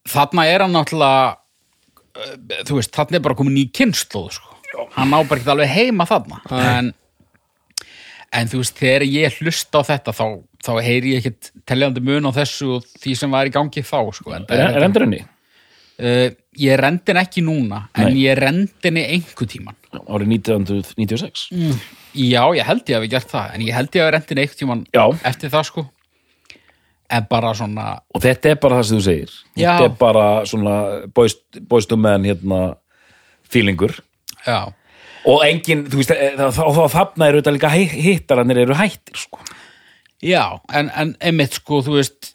þarna 0.07 0.45
er 0.47 0.63
hann 0.63 0.75
náttúrulega 0.77 1.35
þú 2.67 2.77
veist, 2.79 2.93
þarna 2.95 3.19
er 3.19 3.23
bara 3.25 3.37
komin 3.39 3.57
í 3.57 3.67
kynnslóð 3.73 4.31
sko. 4.37 4.87
hann 4.97 5.13
á 5.13 5.19
bara 5.25 5.39
ekki 5.41 5.51
alveg 5.53 5.71
heima 5.73 6.05
þarna 6.09 6.41
en, 6.77 6.91
en 8.33 8.49
þú 8.51 8.61
veist, 8.63 8.77
þegar 8.79 9.05
ég 9.09 9.39
hlusta 9.41 9.81
á 9.81 9.87
þetta 9.91 10.13
þá, 10.17 10.25
þá 10.65 10.71
heyri 10.85 11.15
ég 11.15 11.23
ekkit 11.23 11.51
teljandi 11.69 12.03
mun 12.05 12.29
á 12.29 12.31
þessu 12.37 12.75
og 12.77 12.87
því 13.01 13.15
sem 13.17 13.33
var 13.33 13.49
í 13.49 13.53
gangi 13.53 13.83
þá 13.85 13.97
sko. 14.17 14.33
en, 14.37 14.45
Er, 14.49 14.65
er 14.77 14.85
endur 14.87 15.05
henni? 15.07 15.23
uh, 15.99 16.29
ég 16.61 16.77
rendi 16.81 17.11
henni 17.13 17.23
ekki 17.25 17.43
núna 17.45 17.87
en 17.97 18.11
Nei. 18.11 18.21
ég 18.27 18.37
rendi 18.41 18.87
henni 18.89 19.07
einhver 19.17 19.49
tíman 19.49 19.77
Árið 19.93 20.31
1996 20.39 21.47
já, 22.17 22.41
ég 22.57 22.65
held 22.65 22.87
ég 22.89 22.97
að 22.97 23.03
við 23.05 23.11
gert 23.13 23.29
það 23.33 23.51
en 23.57 23.61
ég 23.67 23.75
held 23.77 23.97
ég 23.97 24.05
að 24.07 24.11
rendi 24.15 24.33
henni 24.33 24.45
einhver 24.47 24.59
tíman 24.63 24.85
Já. 24.93 25.05
eftir 25.29 25.53
það 25.53 25.67
sko 25.69 25.83
en 27.09 27.25
bara 27.29 27.53
svona 27.57 27.87
Og 28.15 28.21
þetta 28.23 28.49
er 28.53 28.55
bara 28.61 28.79
það 28.79 28.87
sem 28.89 28.97
þú 28.97 29.03
segir. 29.07 29.33
Já. 29.55 29.71
Þetta 29.73 29.89
er 29.89 29.97
bara 29.99 30.45
svona 30.45 30.75
to 31.89 31.97
men 31.97 32.23
hérna 32.23 32.61
feelingur. 33.49 33.99
Já, 34.47 34.73
Og 35.23 35.39
engin, 35.47 35.85
þú 35.87 36.01
veist, 36.01 36.11
eh, 36.11 36.35
þá 36.35 36.63
þá 36.75 36.83
þarna 36.91 37.27
eru 37.29 37.39
þetta 37.39 37.53
líka 37.55 37.69
hittararnir 37.71 38.57
eru 38.65 38.75
hættir 38.75 39.15
sko. 39.15 39.39
já 40.23 40.59
en, 40.73 40.89
en 40.95 41.15
einmitt 41.19 41.53
sko, 41.59 41.81
þú 41.83 41.97
veist 41.99 42.33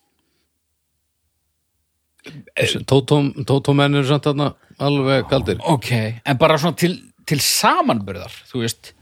Tótómenn 2.89 3.97
eru 3.97 4.05
samt 4.09 4.27
þarna 4.29 4.51
alveg 4.85 5.29
galdir 5.31 5.61
ok, 5.65 5.91
en 6.25 6.41
bara 6.41 6.59
svona 6.61 6.77
til, 6.77 6.95
til 7.29 7.41
samanburðar, 7.41 8.33
þú 8.51 8.65
veist. 8.65 8.93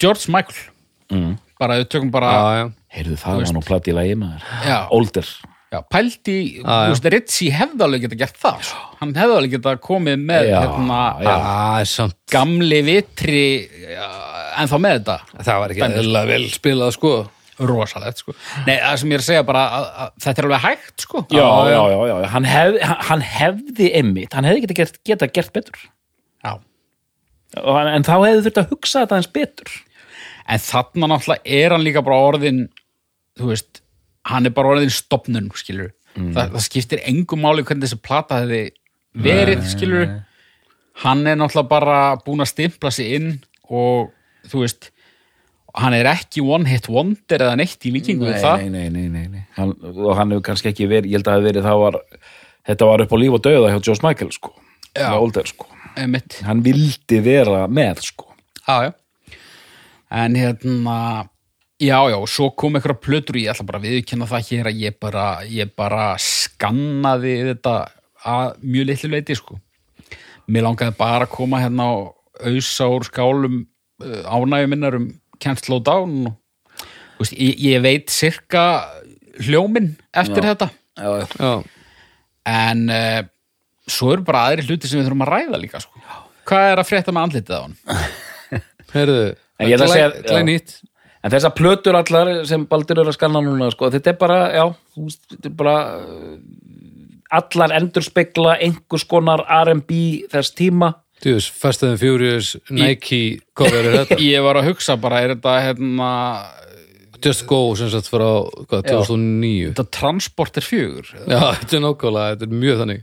George 0.00 0.30
Michael. 0.32 0.70
Mm. 1.10 1.36
bara, 1.58 1.76
við 1.82 1.90
tökum 1.92 2.10
bara 2.14 2.30
Já, 2.30 2.42
já, 2.60 2.66
Heyrðu 2.90 3.16
það 3.22 3.40
var 3.40 3.54
nú 3.54 3.62
platt 3.64 3.88
í 3.90 3.94
lagi 3.94 4.18
maður. 4.18 4.46
Já. 4.66 4.76
Older. 4.96 5.32
Já, 5.70 5.78
pældi, 5.86 6.36
já. 6.58 6.64
þú 6.66 6.86
veist, 6.90 7.04
Ritchie 7.14 7.50
hefði 7.54 7.84
alveg 7.86 8.02
geta 8.02 8.16
gert 8.18 8.38
það, 8.42 8.62
sko. 8.66 8.86
hann 8.98 9.12
hefði 9.14 9.34
alveg 9.36 9.52
geta 9.52 9.74
komið 9.84 10.16
með 10.26 10.48
Já, 10.48 10.54
hérna, 10.64 10.96
já. 11.22 11.28
Já, 11.30 11.84
samt. 11.92 12.16
gamli 12.34 12.80
vitri 12.88 13.42
já, 13.92 14.08
en 14.58 14.70
þá 14.72 14.74
með 14.82 14.96
þetta. 14.96 15.16
Það 15.36 15.60
var 15.62 15.74
ekki 15.76 15.84
eðlilega 15.86 16.30
vel 16.32 16.48
spilað 16.50 16.90
sko. 16.96 17.12
Rosalegt, 17.70 18.24
sko. 18.24 18.34
Nei, 18.64 18.74
það 18.80 18.96
sem 19.02 19.12
ég 19.12 19.20
er 19.20 19.22
að 19.22 19.28
segja 19.28 19.44
bara, 19.46 19.62
að, 19.76 19.86
að, 20.02 20.10
þetta 20.24 20.42
er 20.42 20.48
alveg 20.48 20.64
hægt, 20.64 20.96
sko. 21.04 21.22
Já, 21.36 21.46
já, 21.70 21.78
já, 21.92 22.00
já, 22.10 22.16
Hann, 22.34 22.50
hef, 22.50 22.80
hann 23.12 23.24
hefði 23.30 23.92
einmitt, 24.00 24.34
hann 24.34 24.50
hefði 24.50 24.64
geta 24.64 24.78
gert, 24.80 24.98
geta 25.06 25.30
gert 25.38 25.54
betur. 25.54 25.86
Já. 26.42 26.56
En 27.60 28.08
þá 28.10 28.12
hefði 28.16 28.42
þurft 28.48 28.60
að 28.64 28.74
hugsa 28.74 29.04
þetta 29.04 29.20
eins 29.22 29.30
betur. 29.38 29.72
En 30.50 30.66
þarna 30.66 31.12
náttúrulega 31.12 31.58
er 31.62 31.76
hann 31.76 31.86
líka 31.86 32.02
bara 32.02 32.18
orðin 32.32 32.64
þú 33.40 33.50
veist, 33.52 33.82
hann 34.30 34.46
er 34.48 34.54
bara 34.56 34.74
orðin 34.76 34.92
stopnun, 34.94 35.50
skilur 35.56 35.92
Þa, 36.10 36.48
það 36.50 36.62
skiptir 36.64 37.02
engum 37.06 37.44
máli 37.44 37.62
hvernig 37.62 37.86
þessi 37.86 38.00
plata 38.02 38.40
hefði 38.42 38.62
verið, 39.14 39.60
skilur 39.70 40.08
hann 41.04 41.22
er 41.30 41.38
náttúrulega 41.38 41.70
bara 41.70 41.98
búin 42.24 42.42
að 42.42 42.50
stimpla 42.50 42.90
sig 42.92 43.14
inn 43.16 43.28
og 43.70 44.10
þú 44.50 44.64
veist 44.64 44.90
hann 45.78 45.94
er 45.94 46.08
ekki 46.10 46.42
one 46.42 46.66
hit 46.66 46.88
wonder 46.90 47.44
eða 47.46 47.54
neitt 47.60 47.86
í 47.86 47.92
líkingu 47.94 48.26
við 48.26 48.40
það. 48.42 48.64
nei, 48.66 48.70
nei, 48.74 48.88
nei, 48.90 49.06
nei, 49.08 49.26
nei. 49.30 49.44
Hann, 49.54 49.76
Og 49.86 50.16
hann 50.18 50.34
hefur 50.34 50.48
kannski 50.50 50.72
ekki 50.72 50.88
verið, 50.90 51.12
ég 51.12 51.20
held 51.20 51.28
að 51.28 51.30
það 51.30 51.38
hefði 51.38 51.50
verið 51.52 51.68
það 51.68 51.82
var, 51.84 52.00
Þetta 52.70 52.86
var 52.90 53.02
upp 53.04 53.12
á 53.14 53.16
líf 53.22 53.34
og 53.38 53.42
dauða 53.46 53.70
hjá 53.72 53.78
George 53.86 54.04
Michael 54.04 54.32
sko. 54.34 54.50
Older 55.00 55.46
sko. 55.48 55.66
Hann 56.44 56.60
vildi 56.64 57.20
vera 57.24 57.62
með 57.70 58.02
sko. 58.04 58.26
Já, 58.66 58.90
já. 58.90 59.38
En 60.10 60.34
hérna 60.36 61.29
já, 61.80 61.98
já, 62.12 62.18
svo 62.28 62.50
kom 62.52 62.76
einhverja 62.76 63.00
plötur 63.00 63.38
og 63.38 63.42
ég 63.42 63.52
ætla 63.52 63.66
bara 63.68 63.80
að 63.80 63.88
viðkynna 63.88 64.28
það 64.28 64.46
hér 64.50 64.68
að 64.70 64.82
ég 64.84 64.98
bara, 65.00 65.24
ég 65.48 65.72
bara 65.78 66.04
skannaði 66.20 67.34
þetta 67.50 67.74
að 68.30 68.60
mjög 68.60 68.88
litlu 68.90 69.10
leiti 69.14 69.36
sko. 69.38 69.58
Mér 70.50 70.66
langaði 70.66 70.96
bara 70.98 71.24
að 71.26 71.34
koma 71.34 71.62
hérna 71.62 71.88
á 71.88 71.94
ausa 72.50 72.88
úr 72.90 73.06
skálum 73.08 73.58
uh, 74.04 74.22
ánægju 74.28 74.70
minnar 74.72 74.98
um 74.98 75.10
Can't 75.40 75.62
Slow 75.64 75.80
Down 75.84 76.28
og 76.28 76.36
þú 77.16 77.24
veist, 77.24 77.36
ég, 77.36 77.60
ég 77.64 77.84
veit 77.84 78.12
sirka 78.12 78.64
hljóminn 79.40 79.94
eftir 80.12 80.44
þetta. 80.44 80.70
Já, 81.00 81.10
Já, 81.40 81.52
en 82.50 82.88
uh, 82.92 83.20
svo 83.88 84.12
eru 84.14 84.26
bara 84.26 84.48
aðri 84.50 84.66
hluti 84.68 84.88
sem 84.90 85.00
við 85.00 85.08
þurfum 85.08 85.24
að 85.24 85.32
ræða 85.34 85.60
líka 85.62 85.80
sko. 85.80 86.02
hvað 86.48 86.72
er 86.72 86.82
að 86.82 86.90
frétta 86.90 87.14
með 87.14 87.28
andlitið 87.28 87.56
á 87.56 87.62
hann? 87.62 87.78
heyrðu 88.94 89.22
En 89.60 89.68
ég 89.68 89.76
ætla 89.76 90.40
En 91.20 91.32
þessar 91.32 91.52
plötur 91.56 91.98
allar 91.98 92.30
sem 92.48 92.64
Baldur 92.68 93.02
er 93.02 93.10
að 93.10 93.18
skanna 93.18 93.42
núna 93.44 93.68
sko, 93.74 93.90
þetta 93.92 94.14
er 94.14 94.18
bara, 94.20 94.38
já, 94.56 94.64
veist, 94.96 95.20
þetta 95.34 95.50
er 95.50 95.56
bara 95.58 95.74
uh, 95.98 96.32
allar 97.40 97.74
endurspegla 97.76 98.56
einhvers 98.64 99.04
konar 99.08 99.44
R&B 99.60 100.00
þess 100.32 100.56
tíma. 100.56 100.94
Djús, 101.20 101.50
Fast 101.52 101.84
and 101.84 102.00
Furious, 102.00 102.54
Nike 102.72 103.42
cover 103.52 103.84
er 103.84 103.98
þetta? 103.98 104.16
Ég 104.30 104.40
var 104.46 104.62
að 104.62 104.70
hugsa 104.70 104.96
bara, 105.00 105.20
er 105.20 105.34
þetta 105.34 105.58
hérna, 105.66 106.10
Just 107.20 107.44
Go 107.50 107.74
sem 107.76 107.90
sagt 107.92 108.08
frá 108.08 108.24
hvað, 108.70 108.86
2009 108.86 109.74
þetta 109.74 109.84
transporter 109.92 110.64
fjögur 110.64 111.10
Já, 111.28 111.50
þetta 111.60 111.76
er 111.76 111.82
nákvæmlega, 111.84 112.30
þetta 112.32 112.46
er 112.48 112.60
mjög 112.62 112.80
þannig. 112.80 113.02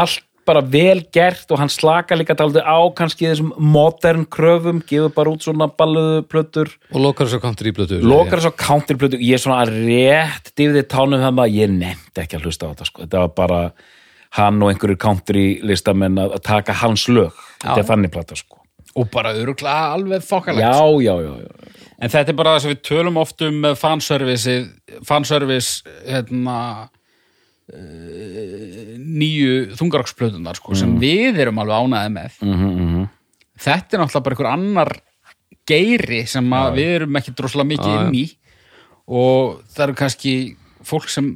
Allt 0.00 0.24
bara 0.50 0.64
vel 0.74 1.04
gert 1.14 1.54
og 1.54 1.62
hann 1.62 1.72
slaka 1.72 2.18
líka 2.18 2.36
dálítið 2.38 2.66
á 2.66 2.78
kannski 2.98 3.30
þessum 3.30 3.54
modern 3.56 4.26
kröfum, 4.26 4.82
gefur 4.86 5.14
bara 5.14 5.32
út 5.32 5.46
svona 5.46 5.70
balluðu 5.70 6.26
plötur, 6.30 6.74
og 6.90 7.06
lokar 7.06 7.30
þess 7.30 7.38
að 7.38 7.46
country 7.46 7.74
blötu 7.76 8.02
lokar 8.02 8.42
svo 8.44 8.52
counter 8.58 8.98
plötur 9.00 9.22
ég 9.22 9.38
er 9.38 9.44
svona 9.44 9.62
rétt 9.70 10.52
dýfðið 10.58 10.90
tánum 10.90 11.22
það 11.22 11.46
að 11.46 11.56
ég 11.60 11.72
nefndi 11.78 12.24
ekki 12.24 12.40
að 12.40 12.50
hlusta 12.50 12.68
á 12.68 12.70
þetta 12.74 12.90
sko. 12.90 13.06
þetta 13.06 13.24
var 13.24 13.34
bara 13.38 13.62
hann 14.38 14.62
og 14.62 14.70
einhverjur 14.70 15.00
country 15.00 15.44
listamenn 15.66 16.18
að 16.20 16.36
að 16.38 16.44
taka 16.46 16.76
hans 16.84 17.08
lög. 17.10 17.34
Þetta 17.62 17.82
er 17.82 17.88
þannig 17.88 18.14
plata 18.14 18.38
sko. 18.38 18.60
Og 18.98 19.10
bara 19.10 19.34
öruglega 19.38 19.94
alveg 19.94 20.24
þokkalegt. 20.26 20.66
Já, 20.66 21.02
já, 21.02 21.14
já, 21.22 21.32
já. 21.42 21.84
en 22.00 22.10
þetta 22.10 22.32
er 22.32 22.38
bara 22.38 22.54
það 22.54 22.62
sem 22.64 22.72
við 22.72 22.80
tölum 22.88 23.20
oft 23.20 23.44
um 23.46 23.68
fanservice 23.78 24.56
fanservice 25.06 25.98
hérna 26.06 26.56
nýju 27.70 29.76
þungaroksplötunar 29.78 30.58
sko, 30.58 30.74
sem 30.78 30.96
við 31.00 31.38
erum 31.44 31.60
alveg 31.62 31.86
ánæði 31.86 32.14
með. 32.16 32.42
Mm 32.46 33.08
þetta 33.60 33.96
er 33.96 34.02
náttúrulega 34.02 34.24
bara 34.24 34.36
einhver 34.36 34.50
annar 34.54 34.94
geiri 35.70 36.24
sem 36.30 36.56
að 36.56 36.80
við 36.80 36.96
erum 36.96 37.20
ekki 37.20 37.36
droslega 37.36 37.70
mikið 37.74 37.94
inn 37.98 38.18
í. 38.18 38.26
Og 39.10 39.60
það 39.70 39.86
eru 39.86 39.96
kannski 39.98 40.34
fólk 40.86 41.10
sem 41.10 41.32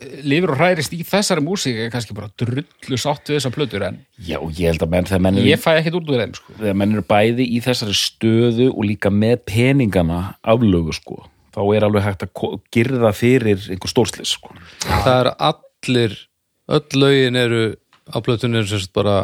eh, 0.00 0.20
lifir 0.26 0.52
og 0.54 0.60
hærist 0.60 0.94
í 0.94 1.02
þessari 1.06 1.42
músík 1.44 1.80
er 1.82 1.90
kannski 1.92 2.14
bara 2.16 2.30
drullu 2.38 2.98
sátt 3.00 3.28
við 3.28 3.40
þessar 3.40 3.54
plötur 3.56 3.84
en 3.88 3.98
já, 4.16 4.38
ég 4.38 4.70
held 4.70 4.86
að 4.86 4.94
menn 4.94 5.10
þegar 5.10 5.24
menn 5.26 5.40
ég 5.42 5.60
fæ 5.60 5.72
ekkert 5.74 5.98
út 5.98 6.12
úr 6.12 6.22
þeim 6.22 6.36
sko. 6.38 6.54
þegar 6.60 6.78
menn 6.78 6.94
eru 6.94 7.04
bæði 7.10 7.48
í 7.58 7.60
þessari 7.64 7.98
stöðu 7.98 8.68
og 8.70 8.86
líka 8.86 9.12
með 9.12 9.42
peningana 9.50 10.20
aflögu 10.54 10.94
sko, 10.96 11.18
þá 11.52 11.60
er 11.76 11.86
alveg 11.86 12.06
hægt 12.06 12.26
að 12.26 12.58
girða 12.74 13.12
fyrir 13.16 13.68
einhver 13.70 13.92
stórslis 13.92 14.34
sko. 14.38 14.54
Það 14.88 15.14
er 15.20 15.30
allir 15.50 16.18
öll 16.72 17.00
lögin 17.02 17.38
eru 17.38 17.62
á 18.12 18.16
eru 18.60 18.66
sem 18.66 18.86
bara. 18.94 19.16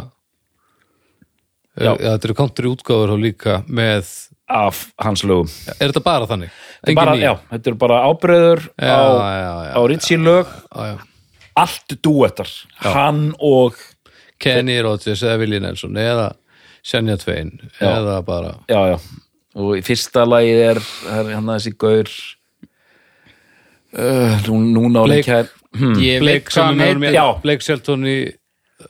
Já, 1.78 1.92
þetta 1.94 2.26
eru 2.26 2.34
country 2.34 2.66
útgáfur 2.72 3.12
og 3.14 3.20
líka 3.22 3.60
með 3.70 4.08
af 4.48 4.80
hans 5.04 5.22
lögum 5.26 5.50
Er 5.76 5.90
þetta 5.90 6.02
bara 6.04 6.26
þannig? 6.26 6.56
Bara, 6.96 7.14
já, 7.20 7.32
þetta 7.52 7.70
eru 7.70 7.78
bara 7.80 7.98
ábreyður 8.08 8.64
Já, 8.80 8.96
á, 8.96 9.76
á 9.76 9.80
Ritchie 9.90 10.18
lög 10.18 10.48
já, 10.48 10.82
já. 10.88 10.96
allt 11.62 11.96
dúettar, 12.02 12.50
hann 12.82 13.32
og 13.38 13.78
Kenny 14.42 14.78
Rogers 14.82 15.22
eða 15.26 15.38
Willie 15.42 15.62
Nelson 15.62 15.98
eða 16.00 16.30
Twain 17.20 17.52
Já. 17.78 17.90
eða 17.98 18.20
bara 18.24 18.54
já, 18.70 18.80
já, 18.94 18.98
og 19.58 19.76
í 19.78 19.84
fyrsta 19.86 20.24
lagi 20.28 20.54
er, 20.54 20.80
er 21.10 21.30
hann 21.34 21.50
þessi 21.50 21.74
gaur 21.78 22.10
uh, 23.98 24.34
nú, 24.46 24.60
núna 24.74 25.06
heitir. 25.10 25.50
Með 25.78 27.16
Já. 27.16 27.24
Blake 27.42 27.64
Shelton 27.66 28.06
í 28.08 28.18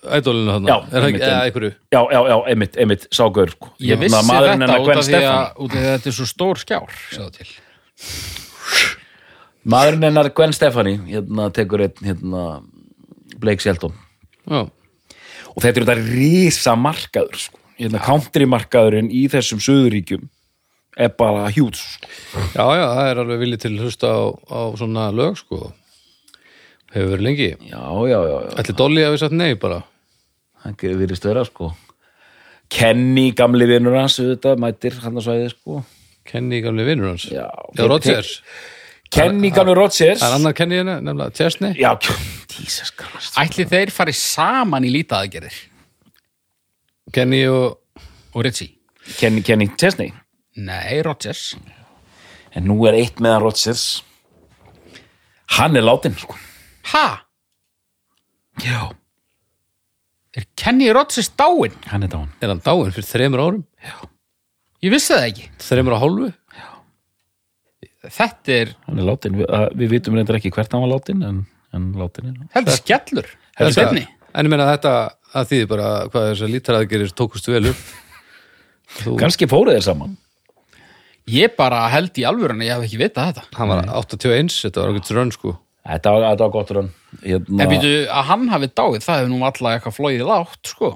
ædólinu 0.04 0.52
hann 0.52 0.68
Já, 0.68 0.76
er 0.92 1.06
það 1.06 1.44
einhverju? 1.46 1.70
Já, 1.94 2.00
já, 2.12 2.20
já, 2.28 2.36
einmitt, 2.52 2.76
einmitt, 2.76 3.06
sá 3.14 3.24
gaur 3.34 3.52
sko. 3.54 3.70
Ég 3.80 3.96
Hérna, 3.96 4.04
vissi 4.04 4.28
maðurinn 4.28 4.64
þetta 4.64 4.68
hennar 4.68 4.82
út 4.82 4.88
Gwen 4.88 5.00
af, 5.00 5.08
því 5.08 5.20
að, 5.20 5.62
að 5.64 5.86
þetta 5.88 6.10
er 6.10 6.16
svo 6.18 6.28
stór 6.28 6.60
skjár 6.62 6.98
sjáðu 7.08 7.30
til. 7.38 7.48
maðurinn 9.74 10.08
hennar 10.10 10.32
Gwen 10.36 10.56
Stefani 10.56 10.96
hérna 11.08 11.48
tekur 11.56 11.86
einn 11.86 12.10
hérna, 12.10 12.42
Blake 13.40 13.64
Shelton. 13.64 13.96
Já, 14.44 14.66
og 14.68 15.64
þetta 15.64 15.72
er 15.72 15.88
þetta 15.88 15.98
risa 16.04 16.76
markaður 16.78 17.40
sko. 17.48 17.62
hérna, 17.80 18.02
country 18.04 18.48
markaðurinn 18.50 19.08
í 19.14 19.24
þessum 19.32 19.62
söðuríkjum 19.64 20.28
er 20.98 21.12
bara 21.18 21.48
hjút 21.54 21.78
sko. 21.78 22.08
já, 22.56 22.64
já, 22.78 22.86
það 22.94 23.10
er 23.10 23.20
alveg 23.22 23.42
viljið 23.42 23.60
til 23.64 23.72
að 23.74 23.84
hlusta 23.86 24.10
á, 24.10 24.20
á 24.50 24.60
svona 24.80 25.04
lög 25.14 25.38
sko. 25.40 25.60
Hefur 26.94 27.12
verið 27.12 27.26
lengi. 27.26 27.50
Já, 27.68 27.82
já, 28.08 28.18
já, 28.18 28.36
já. 28.46 28.50
Ætli 28.62 28.74
Dolly 28.78 29.04
hafi 29.04 29.20
sagt 29.20 29.36
nei 29.36 29.52
bara? 29.60 29.82
Það 30.64 30.78
getur 30.80 30.98
verið 31.02 31.20
störa 31.20 31.44
sko. 31.46 31.70
Kenny, 32.72 33.30
gamli 33.36 33.68
vinnur 33.68 33.96
hans 33.96 34.18
auðvitað, 34.20 34.58
mætir 34.60 34.98
hann 35.04 35.20
að 35.20 35.26
svæði 35.28 35.52
sko. 35.52 35.82
Kenny 36.28 36.60
gamli 36.64 36.84
vinnur 36.88 37.12
hans? 37.14 37.28
Já, 37.32 37.46
Já, 37.76 37.84
Rodgers. 37.88 38.34
Kenny, 39.12 39.52
gamli 39.54 39.76
Rodgers. 39.78 40.20
Það 40.20 40.28
er 40.28 40.36
annar 40.40 40.56
Kenny 40.56 40.80
henni, 40.80 40.96
nefnilega 41.06 41.36
Chesney. 41.38 41.76
Já, 41.80 41.94
Jesus 42.58 42.90
Christ. 42.98 43.36
Ætli 43.40 43.64
þeir 43.68 43.92
fari 43.94 44.12
saman 44.16 44.84
í 44.84 44.90
lítaðagerðir 44.92 45.56
Kenny 47.14 47.44
og 47.48 47.78
og 48.34 48.44
Ritchie 48.44 48.74
Kenny, 49.18 49.40
Kenny 49.46 49.68
Chesney 49.80 50.12
Nei, 50.58 50.98
Rodgers. 51.06 51.52
En 52.56 52.64
nú 52.66 52.78
er 52.88 52.96
eitt 52.98 53.20
meðan 53.22 53.44
Rodgers. 53.44 53.84
Hann 55.58 55.76
er 55.78 55.84
látin 55.86 56.16
sko. 56.18 56.34
Ha? 56.92 57.06
já, 58.58 58.88
Er 60.36 60.44
Kenny 60.58 60.88
Rodgers 60.92 61.28
dáinn? 61.38 61.74
hann 61.86 62.02
er 62.02 62.08
dáin 62.10 62.28
er 62.42 62.48
hann 62.50 62.60
dáinn 62.64 62.90
fyrir 62.94 63.06
þremur 63.06 63.40
árum? 63.42 63.62
Ég 64.82 64.90
vissi 64.92 65.12
það 65.14 65.26
ekki. 65.28 65.46
Þremur 65.62 65.94
á 65.94 65.98
hálfu? 66.02 66.28
Þetta 68.08 68.52
er, 68.54 68.72
hann 68.86 68.98
er 69.02 69.06
látin, 69.08 69.34
við, 69.40 69.46
að, 69.52 69.64
við 69.80 69.90
vitum 69.94 70.14
reyndar 70.18 70.38
ekki 70.38 70.52
hvert 70.54 70.72
hann 70.74 70.84
var 70.84 70.92
látin 70.92 71.22
en, 71.26 71.40
en 71.76 71.88
látin 71.98 72.28
er 72.30 72.36
þetta 72.54 72.72
er 72.74 72.80
skellur. 72.82 73.28
Þetta- 73.58 73.72
Þetta 73.74 73.98
er 74.02 74.14
En 74.38 74.46
ég 74.46 74.52
meina 74.52 74.66
þetta 74.70 74.92
að 75.40 75.46
því 75.50 75.58
bara 75.70 75.86
hvað 76.12 76.26
þessar 76.32 76.50
lítaraðgerir 76.52 77.14
tókust 77.16 77.48
vel 77.50 77.70
upp. 77.72 77.80
Þú, 78.98 79.14
kannski 79.20 79.48
fóruð 79.50 79.74
þeir 79.78 79.86
saman 79.88 80.12
Ég 81.28 81.56
bara 81.58 81.86
held 81.92 82.16
í 82.18 82.24
alvörun 82.28 82.62
að 82.62 82.68
ég 82.68 82.76
hef 82.76 82.86
ekki 82.88 83.00
vitað 83.02 83.32
þetta. 83.32 83.48
Hann 83.58 83.72
var 83.72 83.90
81, 84.00 84.54
þetta 84.64 84.84
var 84.84 84.94
okkur 84.94 85.18
rönn 85.18 85.34
sko. 85.34 85.56
Þetta 85.88 86.12
var, 86.14 86.24
þetta 86.26 86.46
var 86.46 86.54
gott 86.54 86.70
rann 86.76 86.88
hérna, 87.22 87.60
En 87.64 87.70
býtu 87.70 87.92
að 88.12 88.26
hann 88.28 88.48
hafi 88.52 88.68
dáið, 88.76 89.04
það 89.04 89.20
hefur 89.22 89.30
nú 89.32 89.38
alltaf 89.46 89.68
eitthvað 89.72 89.94
flóið 89.96 90.24
látt, 90.28 90.72
sko. 90.74 90.90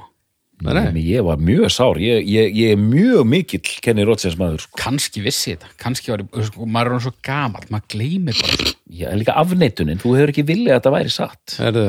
Nei, 0.62 0.72
nei, 0.76 0.82
En 0.90 0.98
ég 1.00 1.24
var 1.26 1.40
mjög 1.42 1.72
sár, 1.74 1.98
ég, 2.02 2.26
ég, 2.28 2.52
ég 2.54 2.74
er 2.76 2.82
mjög 2.82 3.24
mikill 3.26 3.62
Kenny 3.82 4.04
Rodgers 4.06 4.36
maður 4.38 4.66
sko. 4.66 4.76
Kannski 4.78 5.24
vissi 5.24 5.54
þetta, 5.54 5.72
kannski 5.80 6.12
var 6.12 6.22
ég, 6.22 6.44
sko, 6.50 6.68
maður 6.68 6.90
er 6.92 6.96
hann 6.98 7.04
svo 7.06 7.14
gamall, 7.26 7.64
maður 7.72 7.88
gleymir 7.96 8.38
bara 8.42 8.68
ég 8.92 9.08
er 9.08 9.18
líka 9.18 9.36
afneitunin, 9.40 10.00
þú 10.02 10.14
hefur 10.18 10.34
ekki 10.34 10.44
viljað 10.52 10.76
að 10.76 10.78
þetta 10.78 10.94
væri 10.98 11.14
satt. 11.16 11.56
Herðu 11.62 11.86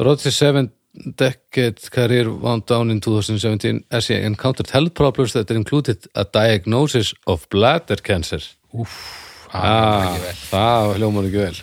Rodgers 0.00 0.40
seven 0.40 0.70
decade 0.92 1.90
career 1.90 2.30
wound 2.30 2.66
down 2.66 2.90
in 2.90 3.00
2017 3.00 3.84
as 3.90 4.08
he 4.08 4.14
encountered 4.14 4.70
health 4.70 4.94
problems 4.94 5.32
that 5.32 5.50
included 5.50 6.06
a 6.14 6.24
diagnosis 6.24 7.14
of 7.26 7.48
bladder 7.50 7.96
cancer. 7.96 8.40
Úff, 8.74 8.96
ah, 9.52 10.16
Það 10.50 10.96
hljómar 10.98 11.28
ekki 11.28 11.44
vel. 11.44 11.60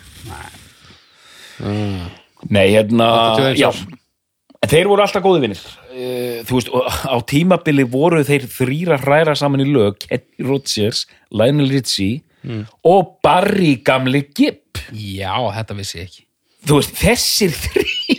Nei, 2.48 2.68
hérna 2.70 3.08
81 3.34 3.58
já, 3.58 3.70
þeir 4.70 4.90
voru 4.90 5.02
alltaf 5.02 5.24
góði 5.24 5.42
vinnir 5.42 5.58
uh, 5.58 6.38
þú 6.46 6.60
veist, 6.60 6.70
á 7.10 7.16
tímabili 7.26 7.86
voru 7.90 8.20
þeir 8.26 8.46
þrýra 8.52 8.98
hræra 9.02 9.34
saman 9.38 9.64
í 9.64 9.66
lög 9.66 9.98
Kenny 10.04 10.46
Rodgers, 10.46 11.06
Lionel 11.34 11.72
Richie 11.72 12.22
og 12.86 13.16
Barry 13.26 13.74
gamli 13.84 14.22
Gibb 14.30 14.68
Já, 14.94 15.34
þetta 15.52 15.74
vissi 15.76 15.98
ég 15.98 16.06
ekki. 16.06 16.22
Þú 16.68 16.78
veist, 16.78 16.94
þessir 16.96 17.52
þrý 17.54 18.17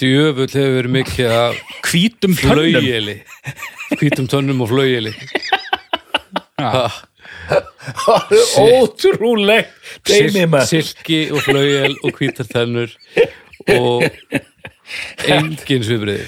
Djöfull 0.00 0.50
hefur 0.50 0.74
verið 0.78 0.92
mikið 0.98 1.32
af 1.32 1.58
Hvítum 1.86 2.34
tönnum. 2.34 2.56
flaugjeli 2.56 3.16
hvítum 4.00 4.26
tönnum 4.30 4.62
og 4.64 4.68
flaugjeli 4.72 5.12
ótrúleg 8.58 9.68
teimi 10.06 10.46
maður. 10.48 10.68
silki 10.70 11.18
og 11.32 11.42
flaugel 11.44 11.94
og 12.02 12.18
hvítar 12.18 12.48
tennur 12.50 12.90
og 13.74 14.04
engin 15.30 15.84
svipriði 15.86 16.26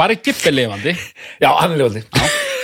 Bara 0.00 0.14
gippi 0.16 0.48
lifandi. 0.54 0.94
Já, 1.42 1.50
hann 1.60 1.74
er 1.74 1.82
ljóði 1.82 2.00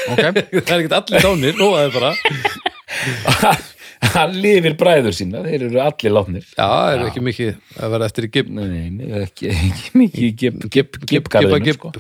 Ok, 0.07 0.21
það 0.23 0.39
er 0.39 0.39
ekkert 0.81 0.95
allir 0.97 1.25
dánir, 1.27 1.57
nóaði 1.59 1.91
bara 1.97 2.13
hann 4.03 4.35
lifir 4.37 4.77
bræður 4.79 5.15
sína, 5.17 5.43
þeir 5.47 5.67
eru 5.69 5.81
allir 5.83 6.15
látnir. 6.15 6.47
Já, 6.53 6.65
það 6.65 6.91
er 6.93 7.05
ekki 7.07 7.23
mikið 7.25 7.51
að 7.81 7.93
vera 7.95 8.09
eftir 8.11 8.27
í 8.27 8.31
gibb 8.35 8.51
nei, 8.57 8.67
nei, 8.93 9.11
ekki, 9.23 9.51
ekki 9.53 10.01
mikið 10.01 10.27
Gibb 10.27 10.59
gibb, 10.67 10.73
gibb, 10.73 11.07
Gibb-garðinum, 11.13 11.65
gibb, 11.65 11.79
sko. 11.81 11.93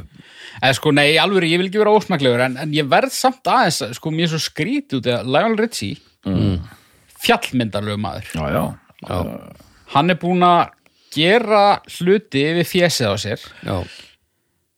eða 0.60 0.78
sko, 0.78 0.92
nei, 0.96 1.06
alveg 1.20 1.48
ég 1.50 1.62
vil 1.62 1.68
ekki 1.70 1.82
vera 1.82 1.94
ósmaklegur 1.96 2.44
en, 2.46 2.58
en 2.62 2.74
ég 2.76 2.88
verð 2.90 3.14
samt 3.16 3.52
aðeins 3.52 3.80
sko, 3.98 4.12
mér 4.14 4.28
er 4.28 4.34
svo 4.34 4.42
skrítið 4.44 5.00
út 5.00 5.10
að 5.14 5.30
Lionel 5.36 5.60
Richie 5.62 6.00
mm. 6.28 6.58
fjallmyndarlegu 7.24 8.02
maður. 8.02 8.32
Já, 8.34 8.44
já, 8.52 8.64
já, 9.06 9.16
hann 9.96 10.12
er 10.12 10.20
búinn 10.20 10.46
að 10.46 10.62
gera 11.16 11.64
hluti 11.96 12.44
við 12.58 12.68
fjesið 12.68 13.08
á 13.08 13.14
sér 13.22 13.40
já, 13.40 13.76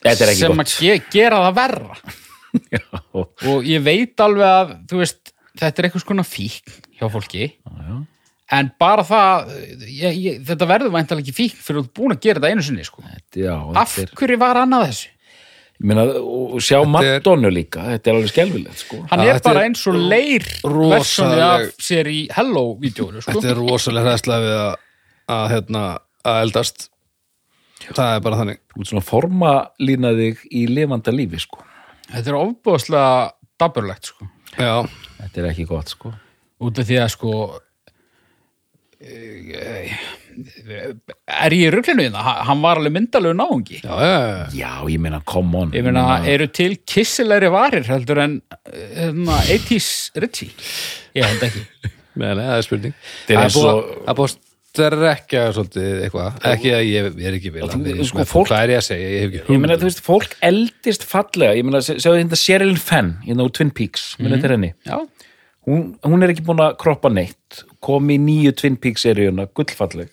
þetta 0.06 0.18
er 0.22 0.32
ekki 0.32 0.44
sem 0.44 0.64
að 0.64 0.74
ge 0.78 0.98
gera 1.18 1.44
það 1.48 1.60
verra. 1.62 2.00
Já, 2.72 2.80
og 3.12 3.66
ég 3.68 3.82
veit 3.84 4.22
alveg 4.24 4.48
að 4.48 4.70
þú 4.88 5.00
veist, 5.02 5.32
þetta 5.60 5.82
er 5.82 5.86
eitthvað 5.86 6.02
skona 6.02 6.24
fíkn 6.24 6.78
hjá 6.98 7.08
fólki 7.12 7.44
já. 7.54 7.98
en 8.58 8.70
bara 8.80 9.04
það 9.04 9.52
ég, 9.86 10.18
ég, 10.24 10.40
þetta 10.48 10.66
verður 10.70 10.94
væntalega 10.96 11.24
ekki 11.26 11.36
fíkn 11.36 11.62
fyrir 11.62 11.82
að 11.84 11.92
búin 11.98 12.14
að 12.16 12.20
gera 12.26 12.40
þetta 12.40 12.50
einu 12.54 12.64
sinni 12.66 12.84
sko. 12.88 13.04
já, 13.36 13.54
af 13.76 13.94
þetta 13.96 14.10
er, 14.12 14.18
hverju 14.22 14.38
var 14.42 14.60
hann 14.62 14.76
að 14.78 14.86
þessu? 14.88 15.08
ég 15.78 15.86
meina, 15.86 16.04
og 16.18 16.58
sjá 16.64 16.80
er- 16.80 16.88
Madonna 16.90 17.50
líka, 17.54 17.84
þetta 17.92 18.10
er 18.10 18.16
alveg 18.18 18.32
skelfilegt 18.32 18.80
sko. 18.82 18.96
hann 19.12 19.20
Já, 19.22 19.28
er 19.28 19.36
þetta 19.38 19.50
bara 19.52 19.60
er 19.62 19.68
eins 19.68 19.86
og 19.86 19.94
leir 19.94 20.46
rosaleg- 20.64 20.94
versjónu 20.96 21.42
af 21.46 21.82
sér 21.88 22.10
í 22.10 22.20
Hello-vídeónu 22.34 23.22
sko. 23.22 23.32
þetta 23.36 23.50
er 23.52 23.60
rosalega 23.62 24.06
hræðslega 24.08 24.42
við 24.48 24.56
að, 24.58 24.74
að, 25.36 25.44
hérna, 25.54 25.84
að 26.26 26.40
eldast 26.48 26.88
það 27.94 28.16
er 28.16 28.20
bara 28.26 28.36
þannig 28.40 28.58
þú 28.74 28.80
ert 28.82 28.90
svona 28.90 29.06
forma 29.06 29.52
lína 29.78 30.10
þig 30.18 30.40
í 30.50 30.64
lifanda 30.66 31.12
lífi 31.14 31.38
sko. 31.46 31.62
þetta 32.10 32.32
er 32.32 32.40
ofbúðslega 32.40 33.12
daburlegt 33.62 34.10
sko. 34.10 34.26
já, 34.58 34.74
þetta 35.20 35.44
er 35.44 35.50
ekki 35.52 35.68
gott 35.70 35.88
sko. 35.94 36.10
Út 36.60 36.78
af 36.78 36.88
því 36.88 37.00
að 37.02 37.10
sko 37.14 37.32
eh, 39.00 39.92
er 41.26 41.54
ég 41.56 41.68
í 41.68 41.70
ruglinu 41.74 42.06
hérna? 42.06 42.22
Ha- 42.26 42.42
hann 42.48 42.62
var 42.62 42.80
alveg 42.80 42.94
myndalegu 42.94 43.36
náungi. 43.38 43.80
Já, 43.82 44.48
já, 44.54 44.72
ég 44.90 44.98
meina, 45.02 45.22
come 45.26 45.62
on. 45.64 45.72
Ég 45.76 45.86
meina, 45.86 46.24
eru 46.26 46.48
til 46.50 46.78
kissilegri 46.86 47.50
varir 47.54 47.86
heldur 47.88 48.22
en 48.24 48.40
hérna, 48.66 49.40
80s 49.46 49.88
Ritchie 50.18 50.52
ég 51.18 51.24
held 51.26 51.48
ekki. 51.48 51.64
Það 52.18 52.44
er 52.50 52.64
spurning. 52.66 52.94
Það 53.28 53.44
það 53.54 54.08
er 54.10 54.16
búið 54.18 54.30
að 54.32 54.38
strekja 54.68 55.42
svolítið 55.54 56.00
eitthvað. 56.06 56.40
Ekki 56.52 56.72
að 56.74 56.82
ég, 56.86 57.06
ég 57.18 57.28
er 57.30 57.36
ekki 57.38 57.52
vil 57.54 57.68
Þú- 57.70 58.08
sko, 58.10 58.24
fólk- 58.28 58.50
hvað 58.50 58.64
er 58.64 58.72
ég 58.74 58.80
að 58.80 58.86
segja, 58.88 59.12
ég 59.12 59.20
hef 59.22 59.36
ekki 59.38 59.54
ég 59.54 59.62
meina, 59.62 59.76
þú 59.78 59.88
veist, 59.88 60.02
fólk 60.04 60.34
eldist 60.48 61.06
fallega. 61.08 61.54
Ég 61.58 61.66
meina, 61.66 61.82
sjáðu 61.84 62.18
þetta 62.18 62.40
Sherilyn 62.42 62.82
Fenn 62.82 63.12
í 63.22 63.36
ná 63.38 63.44
Twin 63.54 63.70
Peaks, 63.70 64.16
mm 64.18 64.26
-hmm. 64.26 64.34
þetta 64.34 64.48
er 64.48 64.54
henni. 64.56 64.72
Já, 64.86 64.98
hún, 65.68 65.82
hún 66.06 66.24
er 66.24 66.32
ekki 66.32 66.44
búin 66.48 66.62
að 66.64 66.76
kroppa 66.80 67.10
neitt 67.12 67.62
kom 67.84 68.08
í 68.10 68.16
nýju 68.22 68.54
Twin 68.58 68.76
Peaks 68.80 69.04
seríuna 69.06 69.44
gullfalleg 69.52 70.10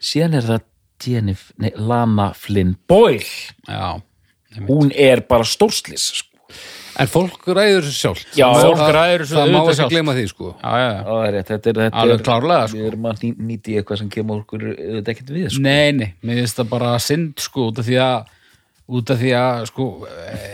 síðan 0.00 0.38
er 0.40 0.48
það 0.48 0.64
Jennifer, 1.04 1.54
nei, 1.60 1.72
Lana 1.76 2.30
Flynn 2.38 2.76
Boyle, 2.88 3.26
já 3.68 3.98
hún 4.68 4.92
er 4.94 5.20
bara 5.28 5.44
stórslis 5.44 6.04
sko. 6.20 6.30
en 7.02 7.08
fólk 7.10 7.48
ræður 7.50 7.82
þessu 7.88 7.96
sjálft 7.98 8.36
Já, 8.38 8.46
fólk 8.54 8.78
það- 8.78 8.92
ræður 8.94 9.24
þessu 9.24 9.34
það 9.40 9.50
má 9.50 9.58
ekki 9.72 9.88
gleyma 9.90 10.14
því 10.14 10.24
sko 10.30 10.50
já, 10.52 10.70
já, 10.78 10.90
já. 10.94 11.16
er 11.26 11.32
rétt, 11.34 11.48
þetta 11.50 11.70
er, 11.72 11.80
þetta 11.82 12.02
Alveg 12.04 12.20
er 12.20 12.24
klárlega, 12.28 12.68
sko. 12.70 12.78
við 12.78 12.86
erum 12.92 13.08
að 13.10 13.24
ný- 13.24 13.40
nýta 13.48 13.72
í 13.72 13.76
eitthvað 13.80 13.98
sem 14.04 14.10
kemur 14.14 14.44
okkur 14.44 14.64
þetta 14.78 15.12
ekkert 15.14 15.32
við 15.34 15.48
sko. 15.50 15.64
Nei, 15.66 15.92
nei, 15.98 16.08
mér 16.22 16.40
finnst 16.44 16.60
það 16.62 16.70
bara 16.70 16.92
synd 17.02 17.42
sko 17.42 17.66
út 17.72 17.82
af 17.82 17.88
því 17.90 17.98
að 18.06 18.32
út 18.94 19.10
af 19.10 19.18
því 19.24 19.30
að 19.40 19.66
sko 19.72 19.84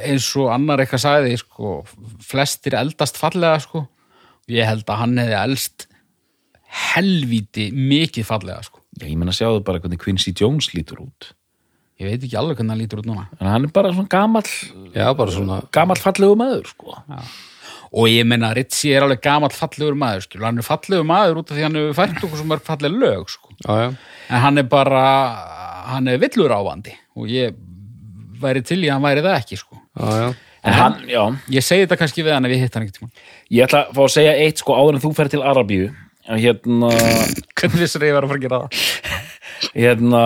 eins 0.06 0.30
og 0.40 0.50
annar 0.56 0.78
eitthvað 0.84 1.04
sagði 1.04 1.36
sko 1.44 1.74
flestir 2.24 2.78
eldast 2.80 3.20
fallega 3.20 3.60
sko 3.60 3.84
ég 4.50 4.66
held 4.68 4.86
að 4.90 5.00
hann 5.02 5.18
hefði 5.20 5.38
elst 5.40 5.86
helvíti 6.94 7.70
mikið 7.74 8.26
fallega 8.28 8.62
sko 8.66 8.78
Já, 9.00 9.06
ég 9.06 9.16
meina 9.18 9.32
sjáðu 9.34 9.62
bara 9.64 9.80
hvernig 9.82 10.00
Quincy 10.02 10.32
Jones 10.36 10.72
lítur 10.74 11.00
út 11.06 11.30
ég 12.00 12.08
veit 12.08 12.24
ekki 12.24 12.36
alveg 12.40 12.58
hvernig 12.58 12.74
hann 12.74 12.82
lítur 12.82 13.02
út 13.02 13.08
núna 13.10 13.28
en 13.38 13.48
hann 13.50 13.66
er 13.68 13.72
bara 13.74 13.92
svona 13.94 14.10
gamall 14.12 14.50
Já, 14.94 15.06
bara 15.16 15.34
svona 15.34 15.60
gamall 15.74 16.00
fallegu 16.00 16.36
maður 16.38 16.68
sko. 16.72 16.96
og 17.90 18.06
ég 18.10 18.26
menna 18.28 18.52
Ritchie 18.56 18.94
er 18.96 19.06
alveg 19.06 19.22
gamall 19.24 19.54
fallegur 19.54 19.98
maður 19.98 20.26
skilur. 20.26 20.46
hann 20.48 20.62
er 20.62 20.66
fallegur 20.66 21.06
maður 21.06 21.42
út 21.42 21.50
af 21.50 21.58
því 21.58 21.66
hann 21.66 21.80
hefur 21.80 21.98
fært 21.98 22.20
okkur 22.22 22.38
svo 22.40 22.48
mörg 22.50 22.66
falleg 22.66 22.94
lög 23.02 23.32
sko. 23.32 23.54
Já, 23.66 23.72
já, 23.84 23.88
en 24.30 24.44
hann 24.46 24.62
er 24.62 24.68
bara 24.70 25.04
hann 25.90 26.08
er 26.08 26.20
villur 26.22 26.54
ávandi 26.54 26.94
og 27.18 27.26
ég 27.30 27.56
væri 28.40 28.62
til 28.64 28.80
í 28.80 28.88
að 28.88 28.96
hann 28.96 29.06
væri 29.08 29.26
það 29.26 29.38
ekki 29.40 29.60
sko. 29.60 29.80
já, 29.98 30.08
já. 30.24 30.30
En 30.64 30.76
hann, 30.76 30.96
já, 31.08 31.22
ég 31.54 31.64
segi 31.64 31.86
þetta 31.86 31.98
kannski 32.00 32.24
við 32.26 32.36
hann 32.36 32.48
ef 32.48 32.54
ég 32.54 32.64
hitt 32.64 32.76
hann 32.76 32.86
ekkert 32.86 33.22
ég 33.50 33.64
ætla 33.64 33.82
að 33.86 33.96
fá 33.96 34.02
að 34.04 34.14
segja 34.16 34.36
eitt 34.44 34.62
sko 34.62 34.76
áður 34.76 34.98
en 34.98 35.04
þú 35.04 35.12
fer 35.16 35.30
til 35.32 35.42
Arabíu. 35.46 35.90
Hérna 36.30 36.90
hvernig 37.58 37.80
vissir 37.80 38.06
ég 38.06 38.16
var 38.16 38.26
að 38.26 38.32
fara 38.32 38.40
að 38.40 38.44
gera 38.44 38.60
það? 38.62 38.70
Hérna 39.82 40.22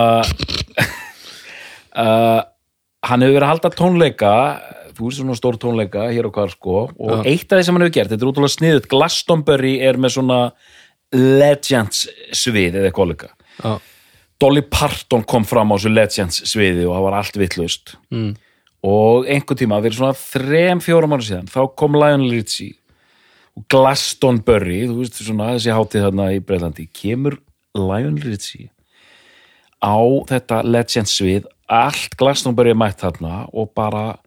uh, 2.03 2.41
hann 3.09 3.25
hefur 3.25 3.37
verið 3.37 3.47
að 3.47 3.53
halda 3.53 3.73
tónleika. 3.79 4.33
Þú 4.95 5.09
veist 5.09 5.19
svona 5.19 5.39
stór 5.39 5.57
tónleika 5.59 6.05
hér 6.11 6.29
og 6.29 6.37
hvar 6.37 6.53
sko. 6.53 6.85
Og 6.95 7.27
eitt 7.27 7.49
af 7.49 7.59
því 7.59 7.67
sem 7.67 7.75
hann 7.75 7.87
hefur 7.87 7.97
gert, 7.97 8.13
þetta 8.13 8.23
er 8.23 8.31
útrúlega 8.31 8.55
sniðut 8.55 8.91
Glastonbury 8.91 9.73
er 9.83 9.99
með 9.99 10.17
svona 10.19 10.39
Legends 11.15 12.05
svið 12.35 12.79
eða 12.81 13.07
líka. 13.11 13.31
Já. 13.59 13.75
Dolly 14.41 14.65
Parton 14.67 15.23
kom 15.23 15.45
fram 15.47 15.71
á 15.71 15.75
þessu 15.77 15.91
Legends 15.93 16.41
sviði 16.49 16.83
og 16.87 16.95
það 16.95 17.05
var 17.05 17.17
allt 17.19 17.37
vittlust 17.39 17.95
mm. 18.11 18.31
Og 18.85 19.25
einhvern 19.31 19.57
tíma, 19.57 19.79
fyrir 19.81 19.97
svona 19.97 20.17
þrem, 20.19 20.81
fjórum 20.83 21.15
ára 21.15 21.25
síðan, 21.25 21.47
þá 21.49 21.61
kom 21.79 21.97
Lionel 21.97 22.31
Richie 22.35 22.75
og 23.55 23.65
Glastonbury 23.71 24.81
þú 24.89 24.99
veist 24.99 25.19
svona 25.23 25.53
þessi 25.55 25.73
hátíð 25.73 26.05
þarna 26.09 26.29
í 26.35 26.41
Breitlandi 26.43 26.85
kemur 26.93 27.37
Lionel 27.75 28.19
Richie 28.25 28.69
á 29.79 29.95
þetta 30.29 30.61
Legends 30.67 31.15
svið 31.17 31.47
allt 31.71 32.13
Glastonbury 32.19 32.73
er 32.75 32.79
mætt 32.79 33.01
þarna 33.01 33.45
og 33.53 33.71
bara 33.77 34.17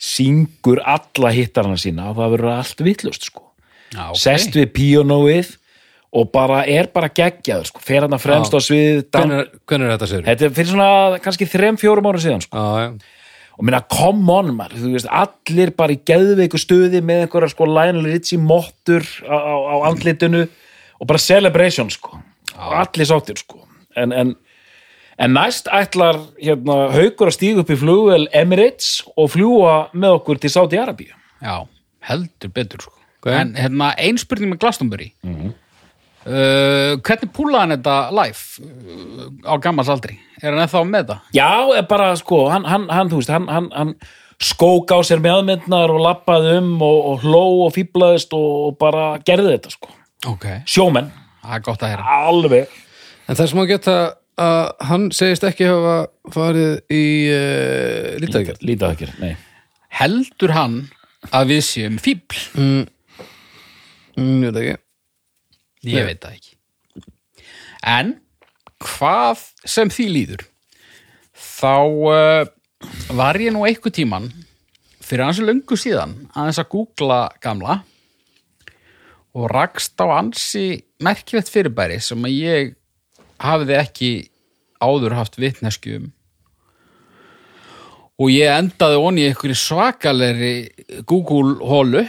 syngur 0.00 0.82
alla 0.84 1.32
hittarana 1.34 1.78
sína 1.80 2.10
og 2.12 2.18
það 2.20 2.32
verður 2.36 2.54
allt 2.58 2.84
vittlust 2.86 3.28
sko 3.30 3.44
Já, 3.94 4.08
ok. 4.10 4.18
sest 4.20 4.56
við 4.58 4.72
píónóið 4.74 5.52
og 6.14 6.30
bara 6.34 6.60
er 6.70 6.86
bara 6.94 7.08
geggjaður 7.10 7.68
sko, 7.72 7.82
fer 7.82 8.04
hann 8.04 8.14
að 8.14 8.22
fremst 8.22 8.54
á 8.54 8.60
svið 8.62 9.04
Hvernig, 9.10 9.40
er- 9.48 9.90
þetta 9.94 10.08
sér? 10.10 10.24
Þetta 10.28 10.50
fyrir 10.54 10.70
svona 10.70 11.20
kannski 11.24 11.48
þrem, 11.50 11.78
fjórum 11.80 12.06
ára 12.10 12.20
síðan 12.22 12.44
sko. 12.44 12.58
Já, 12.58 12.84
já. 12.84 13.23
Og 13.54 13.66
minna, 13.66 13.80
come 13.90 14.32
on 14.34 14.52
maður, 14.56 14.80
þú 14.82 14.92
veist, 14.96 15.10
allir 15.10 15.70
bara 15.78 15.94
í 15.94 16.00
geðveiku 16.06 16.58
stuði 16.58 17.02
með 17.06 17.24
einhverja 17.24 17.52
sko 17.52 17.68
Lionel 17.70 18.08
Richie 18.08 18.40
mottur 18.42 19.04
á, 19.22 19.36
á, 19.36 19.54
á 19.54 19.74
andlitinu 19.90 20.46
og 20.98 21.06
bara 21.10 21.22
celebration 21.22 21.90
sko. 21.92 22.18
Og 22.54 22.74
allir 22.80 23.06
sáttir 23.08 23.38
sko. 23.38 23.62
En, 23.98 24.12
en, 24.14 24.34
en 25.22 25.34
næst 25.36 25.70
ætlar 25.70 26.18
hérna, 26.40 26.88
haukur 26.94 27.30
að 27.30 27.36
stíga 27.36 27.62
upp 27.62 27.70
í 27.70 27.78
flugvel 27.78 28.26
Emirates 28.34 29.04
og 29.14 29.30
fljúa 29.36 29.76
með 29.94 30.18
okkur 30.18 30.42
til 30.42 30.50
Saudi 30.50 30.80
Arabíu 30.82 31.12
já, 31.44 31.56
heldur 32.10 32.54
betur 32.54 32.82
sko. 32.88 32.96
En 33.30 33.54
hérna, 33.56 33.92
ein 33.96 34.18
spurning 34.20 34.50
með 34.52 34.64
Glastonbury 34.66 35.12
uh, 36.26 36.96
hvernig 37.04 37.32
púlaði 37.34 37.60
hann 37.62 37.74
þetta 37.76 37.96
live 38.18 38.66
uh, 38.66 39.28
á 39.48 39.54
gammals 39.62 39.92
aldri 39.92 40.18
er 40.40 40.50
hann 40.52 40.64
ennþá 40.64 40.84
með 40.88 41.08
það? 41.12 41.30
Já, 41.36 41.50
er 41.78 41.88
bara 41.90 42.10
sko, 42.20 42.44
hann, 42.52 42.66
hann, 42.68 42.88
hann 42.92 43.12
þú 43.12 43.20
veist, 43.22 43.32
hann, 43.34 43.48
hann, 43.52 43.70
hann 43.74 43.94
skók 44.42 44.92
á 44.92 44.98
sér 45.06 45.22
meðmyndnar 45.24 45.92
og 45.94 46.02
lappaði 46.04 46.58
um 46.60 46.74
og, 46.82 46.98
og 47.12 47.24
hló 47.24 47.44
og 47.66 47.72
fíblaðist 47.76 48.34
og, 48.36 48.50
og 48.68 48.76
bara 48.80 49.14
gerði 49.24 49.56
þetta 49.56 49.74
sko 49.76 49.94
ok, 50.34 50.50
sjómenn, 50.68 51.12
það 51.44 51.56
er 51.58 51.64
gott 51.70 51.86
að 51.86 51.94
heyra 51.94 52.20
alveg 52.28 52.80
En 53.24 53.38
þess 53.38 53.54
má 53.56 53.62
geta 53.64 53.94
að 54.36 54.66
hann 54.84 55.06
segist 55.16 55.46
ekki 55.48 55.64
hafa 55.70 55.94
farið 56.34 56.74
í 56.92 57.04
uh, 57.32 58.14
lítækjart. 58.20 58.60
lítið 58.60 58.90
ekki, 58.90 59.12
nei 59.22 59.34
heldur 59.94 60.54
hann 60.54 60.78
að 61.34 61.54
við 61.54 61.62
séum 61.66 61.98
fíbl? 62.02 62.40
Mm, 62.58 62.86
ég 64.44 64.50
veit 64.50 64.60
ekki. 64.62 64.80
Ég 65.92 66.08
veit 66.08 66.20
það 66.22 66.36
ekki. 66.38 66.54
En 67.84 68.14
hvað 68.84 69.44
sem 69.68 69.90
því 69.92 70.06
líður, 70.12 70.44
þá 71.34 71.76
uh, 72.08 72.44
var 73.16 73.40
ég 73.40 73.54
nú 73.54 73.64
einhver 73.66 73.92
tíman 73.94 74.30
fyrir 75.04 75.26
ansi 75.26 75.44
löngu 75.44 75.76
síðan 75.78 76.16
aðeins 76.32 76.60
að 76.62 76.70
googla 76.72 77.20
gamla 77.44 77.82
og 79.34 79.48
rakst 79.50 80.00
á 80.00 80.06
ansi 80.14 80.84
merkilegt 81.04 81.50
fyrirbæri 81.52 81.98
sem 82.02 82.24
að 82.24 82.36
ég 82.38 82.74
hafiði 83.42 83.78
ekki 83.80 84.10
áður 84.84 85.16
haft 85.18 85.38
vitnesku 85.40 85.98
um 85.98 86.10
og 88.20 88.30
ég 88.30 88.52
endaði 88.54 89.00
onni 89.02 89.24
í 89.24 89.30
einhverju 89.30 89.56
svakalegri 89.58 90.54
Google 91.08 91.56
hólu 91.66 92.04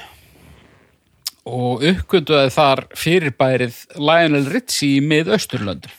og 1.45 1.83
uppgötuði 1.85 2.49
þar 2.53 2.85
fyrirbærið 2.97 3.77
Lionel 4.01 4.47
Richie 4.49 4.97
í 4.97 5.03
mið-austurlöndu 5.05 5.91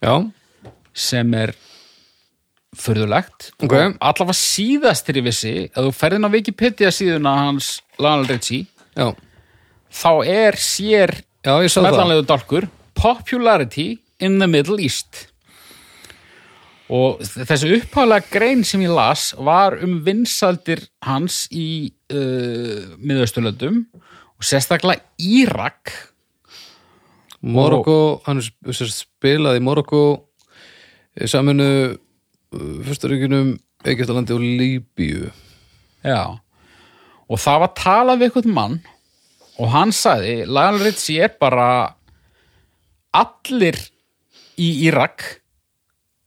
Já, 0.00 0.14
sem 0.96 1.34
er 1.36 1.52
furðulegt. 2.80 3.50
Ok. 3.60 3.72
og 3.74 3.96
allavega 3.98 4.36
síðastir 4.38 5.18
í 5.18 5.24
vissi 5.26 5.54
að 5.74 5.88
þú 5.88 5.96
ferðin 5.98 6.28
á 6.30 6.30
Wikipedia 6.32 6.92
síðuna 6.94 7.34
hans 7.42 7.72
Lionel 7.98 8.28
Richie 8.30 8.68
já, 8.94 9.10
þá 9.90 10.12
er 10.24 10.60
sér 10.60 11.16
smellanlegu 11.42 12.24
dálkur 12.28 12.68
Popularity 12.94 13.98
in 14.20 14.38
the 14.38 14.46
Middle 14.46 14.76
East. 14.82 15.26
Og 16.90 17.20
þessi 17.22 17.70
uppháðlega 17.78 18.26
grein 18.32 18.64
sem 18.66 18.82
ég 18.82 18.92
las 18.92 19.30
var 19.38 19.78
um 19.80 20.00
vinsaldir 20.04 20.82
hans 21.06 21.44
í 21.54 21.92
uh, 22.12 22.96
miðausturlöndum 22.98 23.84
og 24.40 24.46
sérstaklega 24.48 25.04
Írak 25.20 25.92
Morokko, 27.40 28.20
hann 28.26 28.40
sem 28.42 28.72
sagt 28.72 28.98
spilað 28.98 29.56
í 29.56 29.64
Morokko, 29.64 30.02
saminu 31.28 31.96
fyrstaríkunum, 32.84 33.54
Egyptalandi 33.88 34.34
og 34.36 34.44
Líbíu. 34.44 35.30
Já, 36.04 36.36
og 37.28 37.40
það 37.40 37.62
var 37.62 37.72
talað 37.78 38.20
við 38.20 38.28
eitthvað 38.28 38.50
mann 38.56 38.76
og 39.60 39.72
hann 39.74 39.92
sagði, 39.92 40.42
Lionel 40.48 40.84
Richie 40.84 41.24
er 41.28 41.34
bara 41.40 41.68
allir 43.16 43.76
í 44.60 44.68
Írak 44.86 45.24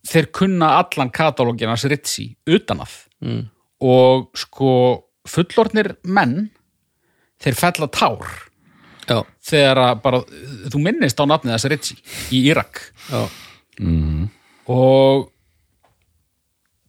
þeir 0.05 0.29
kunna 0.35 0.75
allan 0.81 1.11
katalógin 1.13 1.71
hans 1.71 1.85
Richie 1.89 2.35
utan 2.45 2.83
að 2.83 2.97
mm. 3.23 3.43
og 3.89 4.29
sko 4.37 4.73
fullornir 5.29 5.95
menn 6.03 6.51
þeir 7.43 7.59
fella 7.59 7.91
tár 7.91 8.25
Já, 9.03 9.19
þegar 9.43 9.81
að 9.83 10.01
bara, 10.03 10.21
þú 10.71 10.81
minnist 10.83 11.19
á 11.19 11.25
nafnið 11.27 11.55
þess 11.55 11.69
Richie 11.71 11.97
í 12.31 12.41
Írak. 12.47 12.79
Já, 13.09 13.21
og 14.71 15.25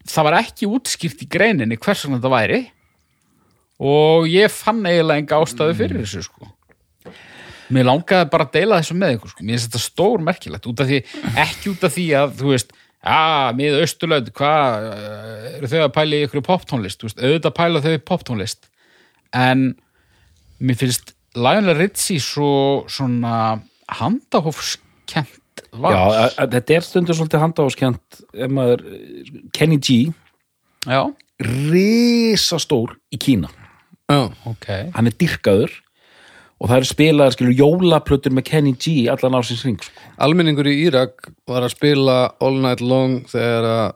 það 0.06 0.28
var 0.28 0.38
ekki 0.38 0.70
útskýrt 0.70 1.24
í 1.24 1.30
greininni 1.30 1.78
hvers 1.80 2.04
vegna 2.04 2.20
þetta 2.20 2.34
væri. 2.36 2.60
Og 3.84 4.28
ég 4.30 4.52
fann 4.54 4.84
eiginlega 4.86 5.24
enga 5.24 5.40
ástæðu 5.42 5.74
fyrir 5.80 6.04
þessu 6.04 6.22
sko. 6.28 6.46
Mér 7.74 7.88
langaði 7.88 8.30
bara 8.30 8.46
að 8.46 8.54
deila 8.54 8.78
þessu 8.78 8.94
með 9.00 9.16
ykkur 9.16 9.32
sko. 9.32 9.42
mér 9.42 9.56
finnst 9.56 9.70
þetta 9.72 9.82
stór 9.82 10.22
merkilegt 10.22 10.66
út 10.70 10.82
því, 10.84 11.00
ekki 11.40 11.72
út 11.72 11.86
af 11.88 11.94
því 11.96 12.04
að 12.20 12.34
þú 12.38 12.50
veist 12.52 12.74
að 13.04 13.56
mið 13.58 13.78
austurlöð, 13.82 14.28
hvað 14.36 14.86
eh, 14.90 15.48
eru 15.56 15.70
þau 15.72 15.80
að 15.80 15.94
pæla 15.96 16.16
í 16.16 16.26
ykkur 16.28 16.44
poptónlist? 16.44 17.02
Auðvitað 17.04 17.56
pæla 17.56 17.82
þau 17.84 17.90
í 17.96 18.04
poptónlist 18.12 18.68
en 19.34 19.72
mér 20.64 20.80
finnst 20.80 21.14
Lionel 21.34 21.76
Richie 21.78 22.22
svo 22.22 22.84
svona 22.90 23.60
handahófskent 23.90 25.64
var 25.74 25.94
Já, 25.94 26.46
þetta 26.54 26.76
er 26.76 26.86
stundur 26.86 27.18
svolítið 27.18 27.42
handáskjönd 27.42 28.20
ef 28.46 28.52
maður, 28.54 28.84
Kenny 29.54 29.78
G. 29.82 30.12
Já, 30.86 31.00
risastór 31.42 32.94
í 33.14 33.18
Kína. 33.20 33.50
Já, 34.10 34.28
ok. 34.46 34.68
Hann 34.94 35.10
er 35.10 35.16
dyrkaður 35.18 35.72
og 36.60 36.70
það 36.70 36.76
eru 36.76 36.88
spilaðar 36.88 37.34
skilur 37.34 37.58
jólaplötur 37.58 38.34
með 38.34 38.46
Kenny 38.50 38.74
G 38.78 39.08
allan 39.12 39.36
ásins 39.40 39.64
ring 39.66 39.80
sko. 39.82 40.06
almenningur 40.22 40.68
í 40.70 40.76
Írak 40.86 41.28
var 41.50 41.66
að 41.66 41.74
spila 41.74 42.18
all 42.44 42.60
night 42.62 42.84
long 42.84 43.24
þegar 43.30 43.68
að 43.72 43.90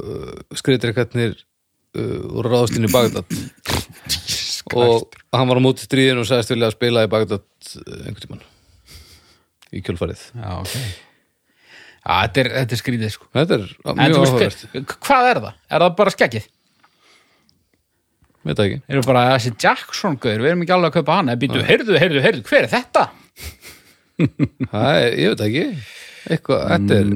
uh, 0.00 0.32
skriðdreikarnir 0.56 1.36
uh, 1.36 2.18
voru 2.32 2.54
ráðast 2.54 2.78
inn 2.78 2.88
í 2.88 2.92
Bagdad 2.94 3.28
og 4.76 5.18
hann 5.36 5.50
var 5.50 5.60
á 5.60 5.62
móti 5.64 5.86
stríðin 5.86 6.20
og 6.22 6.28
sagðist 6.28 6.52
vilja 6.54 6.70
að 6.70 6.76
spila 6.76 7.04
í 7.06 7.10
Bagdad 7.12 7.44
uh, 7.44 8.00
einhvern 8.06 8.24
tímann. 8.24 8.44
Í 9.70 9.82
kjölfarið. 9.86 10.22
Já, 10.34 10.50
ok. 10.60 10.76
Já, 12.00 12.14
þetta 12.24 12.40
er, 12.42 12.48
þetta 12.58 12.76
er 12.76 12.80
skrítið 12.80 13.12
sko. 13.14 13.28
Þetta 13.36 13.58
er 13.58 13.66
En 13.84 14.00
mjög 14.00 14.16
áhugavert. 14.24 14.96
hvað 15.04 15.30
er 15.30 15.42
það? 15.44 15.60
Er 15.70 15.84
það 15.84 15.96
bara 16.00 16.14
skeggið? 16.16 16.48
veit 18.40 18.56
það 18.56 18.66
ekki. 18.66 18.78
Erum 18.88 19.04
bara 19.04 19.24
þessi 19.34 19.50
Jackson 19.60 20.16
gauður, 20.20 20.44
við 20.44 20.52
erum 20.52 20.62
ekki 20.64 20.74
alveg 20.76 20.90
að 20.90 20.96
kaupa 21.00 21.16
hann. 21.18 21.28
Eða 21.32 21.40
býtu, 21.42 21.64
heyrðu, 21.66 21.98
heyrðu, 22.00 22.22
heyrðu, 22.24 22.44
hver 22.48 22.66
er 22.66 22.70
þetta? 22.72 23.02
Æ, 24.70 24.86
ég 25.20 25.34
veit 25.34 25.42
það 25.42 25.46
ekki. 25.50 25.66
Eitthvað, 26.30 26.64
þetta 26.70 26.96
er 27.00 27.10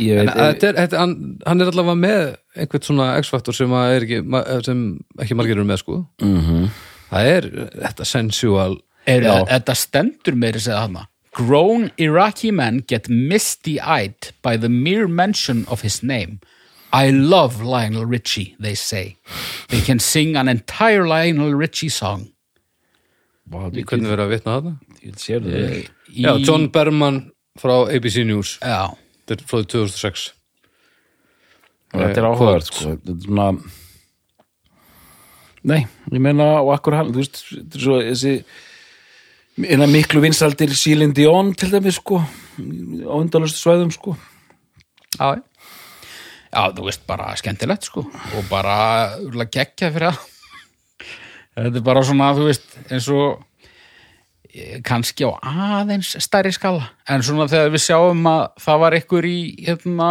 ég 0.00 0.20
en 0.22 0.30
veit, 0.30 0.38
þetta 0.40 0.70
er, 0.70 0.78
þetta, 0.80 1.00
hann, 1.02 1.14
hann 1.46 1.64
er 1.64 1.72
allavega 1.72 2.00
með 2.00 2.24
einhvern 2.60 2.84
svona 2.86 3.08
X-faktor 3.22 3.56
sem, 3.56 3.72
er 3.72 4.06
ekki, 4.06 4.20
sem 4.66 4.84
ekki 5.20 5.36
margir 5.38 5.58
eru 5.58 5.66
með 5.68 5.82
sko. 5.82 6.00
Mhm. 6.22 6.70
það 7.10 7.32
er 7.36 7.50
þetta 7.80 8.06
sensual 8.06 8.78
Er, 9.08 9.24
þetta 9.24 9.74
stendur 9.74 10.36
meiri 10.36 10.60
segja 10.60 10.84
hana 10.84 11.06
Grown 11.32 11.90
Iraqi 11.96 12.50
men 12.52 12.82
get 12.86 13.08
misty-eyed 13.08 14.32
by 14.42 14.56
the 14.56 14.68
mere 14.68 15.06
mention 15.08 15.64
of 15.68 15.80
his 15.82 16.02
name. 16.02 16.40
I 16.92 17.10
love 17.10 17.62
Lionel 17.62 18.04
Richie, 18.04 18.56
they 18.58 18.74
say. 18.74 19.16
They 19.68 19.80
can 19.80 20.00
sing 20.00 20.36
an 20.36 20.48
entire 20.48 21.06
Lionel 21.06 21.54
Richie 21.54 21.88
song. 21.88 22.32
Í 23.50 23.84
hvernig 23.86 24.10
verið 24.10 24.24
að 24.26 24.32
vitna 24.34 24.56
það 24.58 25.86
Já, 26.10 26.32
John 26.42 26.68
Berman 26.70 27.30
frá 27.58 27.86
ABC 27.90 28.24
News. 28.26 28.58
Já, 28.62 28.94
þetta 29.26 29.38
er 29.38 29.46
frá 29.50 29.62
2006 29.66 30.26
Þetta 31.90 32.22
er 32.22 32.28
áhugavert 32.28 32.70
sko. 32.70 32.94
Þetta 32.94 33.14
er 33.14 33.22
svona 33.26 33.50
Nei, 35.60 35.82
ég 36.08 36.20
meina 36.24 36.46
og 36.62 36.70
akkur 36.72 36.94
hann, 36.96 37.10
þú 37.12 37.20
veist, 37.20 37.42
þetta 37.52 37.76
er 37.76 37.82
svo 37.84 37.96
þessi 38.00 38.30
eina 39.60 39.88
miklu 39.90 40.22
vinsaldir 40.24 40.72
Celine 40.72 41.12
Dion 41.12 41.50
til 41.52 41.68
dæmis 41.74 41.98
sko 42.00 42.22
á 42.22 43.14
undanlustu 43.18 43.60
svæðum 43.60 43.92
sko. 43.92 44.16
Já 45.18 45.42
Já, 46.50 46.72
þú 46.74 46.88
veist, 46.88 47.04
bara 47.06 47.30
skemmtilegt 47.38 47.86
sko. 47.86 48.02
Og 48.34 48.48
bara 48.50 49.14
geggja 49.52 49.92
fyrir 49.94 50.10
það. 50.10 50.24
Þetta 51.60 51.78
er 51.78 51.84
bara 51.86 52.02
svona, 52.06 52.32
þú 52.34 52.48
veist, 52.48 52.74
eins 52.90 53.06
og 53.14 53.44
eh, 54.50 54.80
kannski 54.86 55.28
á 55.30 55.38
aðeins 55.78 56.16
stærri 56.24 56.50
skala. 56.54 56.88
En 57.06 57.22
svona 57.26 57.46
þegar 57.50 57.70
við 57.74 57.84
sjáum 57.84 58.26
að 58.30 58.42
það 58.64 58.82
var 58.82 58.98
ykkur 58.98 59.30
í 59.30 59.38
hérna, 59.68 60.10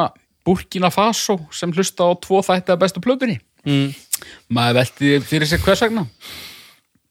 Burkina 0.50 0.90
Faso 0.94 1.38
sem 1.54 1.72
hlusta 1.76 2.10
á 2.10 2.12
tvo 2.26 2.42
þætti 2.46 2.74
af 2.74 2.80
bestu 2.82 3.02
plötunni. 3.06 3.38
Mm. 3.68 3.92
maður 4.56 4.78
velti 4.80 5.10
fyrir 5.28 5.46
sig 5.50 5.60
hvers 5.62 5.82
vegna. 5.84 6.06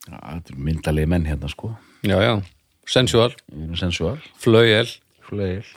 Já, 0.09 0.17
Þetta 0.17 0.55
er 0.55 0.63
myndalegi 0.65 1.09
menn 1.13 1.27
hérna 1.29 1.51
sko. 1.53 1.75
Já, 2.03 2.17
já, 2.25 2.33
sensual, 2.89 3.35
Við 3.53 3.77
sensual. 3.79 4.17
Flauel 4.41 4.89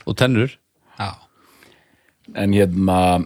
og 0.07 0.15
tennur. 0.17 0.55
Já, 0.97 1.11
En 2.35 2.53
hérna 2.55 3.25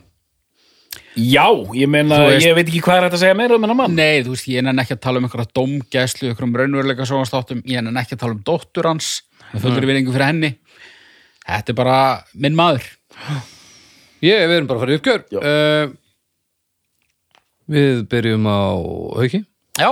Já, 1.15 1.45
ég 1.77 1.87
meina, 1.87 2.17
veist- 2.27 2.43
ég 2.47 2.55
veit 2.57 2.67
ekki 2.67 2.81
hvað 2.83 2.97
er 2.97 3.03
þetta 3.05 3.15
að 3.15 3.23
segja 3.23 3.35
meira 3.37 3.55
um 3.55 3.61
hennar 3.63 3.77
mann. 3.77 3.95
Nei, 3.95 4.23
þú 4.23 4.33
veist, 4.33 4.47
ég 4.51 4.63
nenni 4.65 4.81
ekki 4.81 4.95
að 4.97 5.01
tala 5.05 5.17
um 5.21 5.27
einhverja 5.27 5.51
dómgæslu, 5.55 6.27
einhverjum 6.31 6.55
raunveruleika 6.59 7.05
sjónastáttum, 7.07 7.61
ég 7.63 7.83
nenni 7.85 8.01
ekki 8.01 8.15
að 8.17 8.19
tala 8.23 8.35
um 8.35 8.41
dóttur 8.43 8.89
hans, 8.89 9.21
með 9.53 9.61
fullur 9.63 9.85
vinningu 9.87 10.11
fyrir 10.11 10.27
henni. 10.27 10.49
Þetta 11.47 11.69
er 11.71 11.77
bara 11.77 11.99
minn 12.33 12.55
maður. 12.57 12.83
Ég, 14.25 14.41
við 14.49 14.55
erum 14.57 14.67
bara 14.69 14.79
að 14.79 14.83
fara 14.85 14.95
í 14.95 14.99
uppgjör. 14.99 15.23
Uh, 15.41 15.93
Við 17.75 18.03
byrjum 18.11 18.45
á 18.45 18.61
hauki. 19.17 19.39
Já, 19.81 19.89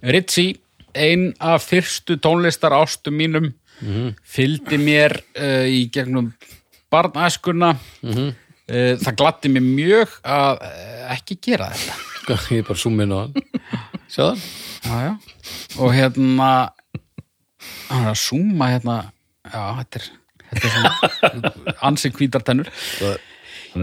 Ritchie, 0.00 0.54
ein 0.96 1.26
af 1.44 1.66
fyrstu 1.68 2.16
tónlistar 2.24 2.72
ástum 2.72 3.18
mínum, 3.20 3.50
fylgdi 4.24 4.78
mér 4.80 5.18
uh, 5.36 5.66
í 5.68 5.82
gegnum 5.94 6.30
barnæskuna. 6.90 7.74
uh, 8.08 8.30
það 9.04 9.18
gladdi 9.20 9.52
mér 9.52 9.66
mjög 9.68 10.16
að 10.24 10.64
uh, 10.64 11.04
ekki 11.18 11.36
gera 11.50 11.68
þetta. 11.76 11.98
Ég 12.56 12.62
er 12.62 12.66
bara 12.68 12.80
súminn 12.80 13.12
á 13.12 13.18
hann. 13.20 13.36
Sjáðu 14.08 14.40
Já, 14.88 14.96
já. 15.04 15.12
Og 15.84 15.92
hérna, 15.92 16.48
hann 17.90 18.04
er 18.06 18.12
að 18.14 18.20
súma 18.22 18.68
hérna, 18.72 18.96
já, 19.44 19.62
þetta 19.82 20.00
er, 20.00 20.10
þetta 20.48 20.68
er 20.68 20.74
svona 20.74 21.74
ansi 21.90 22.10
hvítartennur. 22.16 22.70
Hann 23.00 23.12
er 23.12 23.26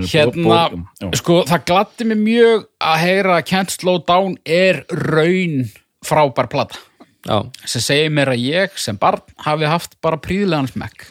Hérna, 0.03 0.59
já. 1.01 1.09
sko, 1.21 1.41
það 1.47 1.65
gladdi 1.71 2.09
mér 2.09 2.21
mjög 2.21 2.67
að 2.91 3.01
heyra 3.05 3.39
að 3.39 3.47
Can't 3.51 3.75
Slow 3.75 4.03
Down 4.07 4.37
er 4.43 4.83
raun 4.91 5.65
frábær 6.05 6.51
plata. 6.51 6.81
Já, 7.25 7.41
sem 7.65 7.81
segir 7.81 8.11
mér 8.13 8.35
að 8.35 8.43
ég 8.45 8.75
sem 8.77 8.97
barn 9.01 9.23
hafi 9.41 9.65
haft 9.65 9.95
bara 10.05 10.21
príðlegan 10.21 10.69
smekk 10.69 11.07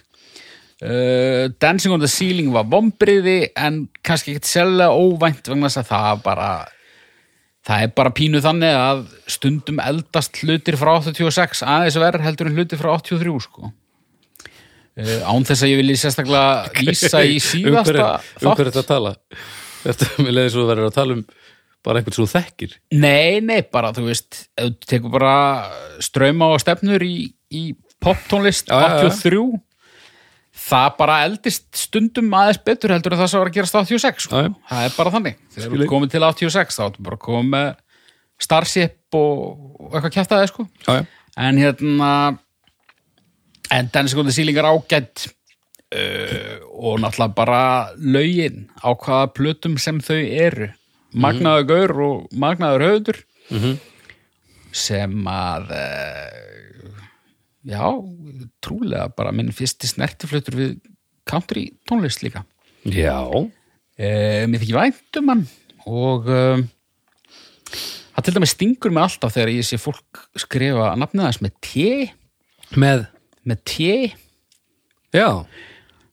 uh, 0.85 1.51
Dancing 1.59 1.95
on 1.95 2.03
the 2.03 2.11
Ceiling 2.11 2.53
var 2.55 2.69
vombriði 2.71 3.49
en 3.59 3.85
kannski 4.07 4.35
ekkert 4.35 4.51
sérlega 4.51 4.95
óvænt 4.95 5.51
vegna 5.51 5.71
þess 5.71 5.83
að 5.83 5.91
það 5.91 6.25
bara 6.27 6.51
það 7.65 7.87
er 7.87 7.95
bara 7.97 8.15
pínu 8.15 8.43
þannig 8.45 8.79
að 8.79 9.05
stundum 9.37 9.81
eldast 9.83 10.43
hlutir 10.43 10.79
frá 10.81 10.93
86 11.01 11.65
aðeins 11.65 11.99
verð 12.03 12.27
heldur 12.27 12.51
en 12.51 12.59
hlutir 12.59 12.81
frá 12.81 12.93
83 12.95 13.37
sko 13.47 13.73
án 14.95 15.47
þess 15.47 15.65
að 15.65 15.73
ég 15.73 15.81
vilji 15.83 15.97
sérstaklega 15.99 16.85
vísa 16.87 17.25
í 17.27 17.41
síðasta 17.51 17.95
hverju 17.95 18.51
um 18.51 18.55
hver 18.55 18.71
þetta 18.71 18.85
að 18.85 18.91
tala 18.93 19.15
með 20.23 20.33
leiðis 20.39 20.59
og 20.61 20.69
verður 20.71 20.91
að 20.91 20.97
tala 20.99 21.17
um 21.19 21.25
bara 21.85 22.01
einhvern 22.01 22.17
svo 22.17 22.27
þekkir 22.31 22.77
Nei, 22.95 23.43
nei, 23.45 23.61
bara 23.67 23.93
þú 23.97 24.07
veist 24.09 24.45
þú 24.55 24.71
tekur 24.87 25.15
bara 25.17 25.35
ströma 26.05 26.53
og 26.55 26.63
stefnur 26.63 27.03
í, 27.05 27.29
í 27.53 27.65
poptónlist 28.03 28.71
Já, 28.71 28.79
já, 28.79 29.09
já. 29.09 29.11
83 29.11 29.63
það 30.65 30.89
bara 31.01 31.19
eldist 31.27 31.67
stundum 31.77 32.31
aðeins 32.39 32.63
betur 32.63 32.95
heldur 32.95 33.17
en 33.17 33.21
það 33.25 33.33
sem 33.33 33.43
var 33.43 33.51
að 33.51 33.57
gerast 33.59 33.79
86 33.81 34.29
sko. 34.29 34.45
Já. 34.45 34.53
það 34.71 34.87
er 34.87 34.95
bara 34.95 35.15
þannig 35.17 35.41
þegar 35.57 35.75
ert 35.75 35.91
komið 35.91 36.15
til 36.15 36.23
86 36.29 36.79
þá 36.79 36.85
ertu 36.87 37.07
bara 37.11 37.21
komið 37.27 37.51
með 37.57 37.73
Starship 38.45 39.15
og, 39.19 39.35
og 39.79 39.93
eitthvað 39.95 40.15
kjæftaði 40.17 40.49
sko. 40.51 40.65
Já, 40.87 41.03
já 41.03 41.05
en 41.37 41.59
hérna 41.59 42.11
en 43.73 43.89
Ceiling 44.31 44.59
er 44.59 44.69
ágætt 44.69 45.29
uh, 45.95 46.59
og 46.75 47.01
náttúrulega 47.01 47.35
bara 47.35 47.63
lögin 47.97 48.69
á 48.83 48.93
hvaða 48.93 49.33
plötum 49.33 49.79
sem 49.79 50.01
þau 50.01 50.21
eru. 50.21 50.71
Magnaður 51.15 51.67
gaur 51.69 51.93
og 52.03 52.33
magnaður 52.35 52.85
höfundur 52.89 53.21
sem 54.75 55.29
að 55.31 55.71
uh, 55.71 57.03
já, 57.63 57.85
trúlega 58.65 59.09
bara 59.15 59.33
minn 59.33 59.55
fyrsti 59.55 59.87
snertiflutur 59.87 60.59
við 60.59 60.73
country 61.25 61.69
tónlist 61.89 62.25
líka. 62.27 62.45
Já, 62.85 63.23
uh, 63.31 64.43
mér 64.51 64.61
þykir 64.61 64.81
vænt 64.81 65.21
um 65.23 65.31
hann 65.33 65.47
og 65.85 66.29
það 68.15 68.25
til 68.25 68.35
dæmis 68.35 68.55
stingur 68.55 68.93
mig 68.95 69.05
alltaf 69.05 69.35
þegar 69.35 69.51
ég 69.53 69.67
sé 69.69 69.77
fólk 69.77 70.23
skrifa 70.41 70.95
nafnið 70.97 71.27
þess 71.29 71.43
með 71.45 71.59
T 71.61 72.79
með 72.81 73.05
með 73.49 73.61
T. 73.69 73.89
Já, 75.15 75.29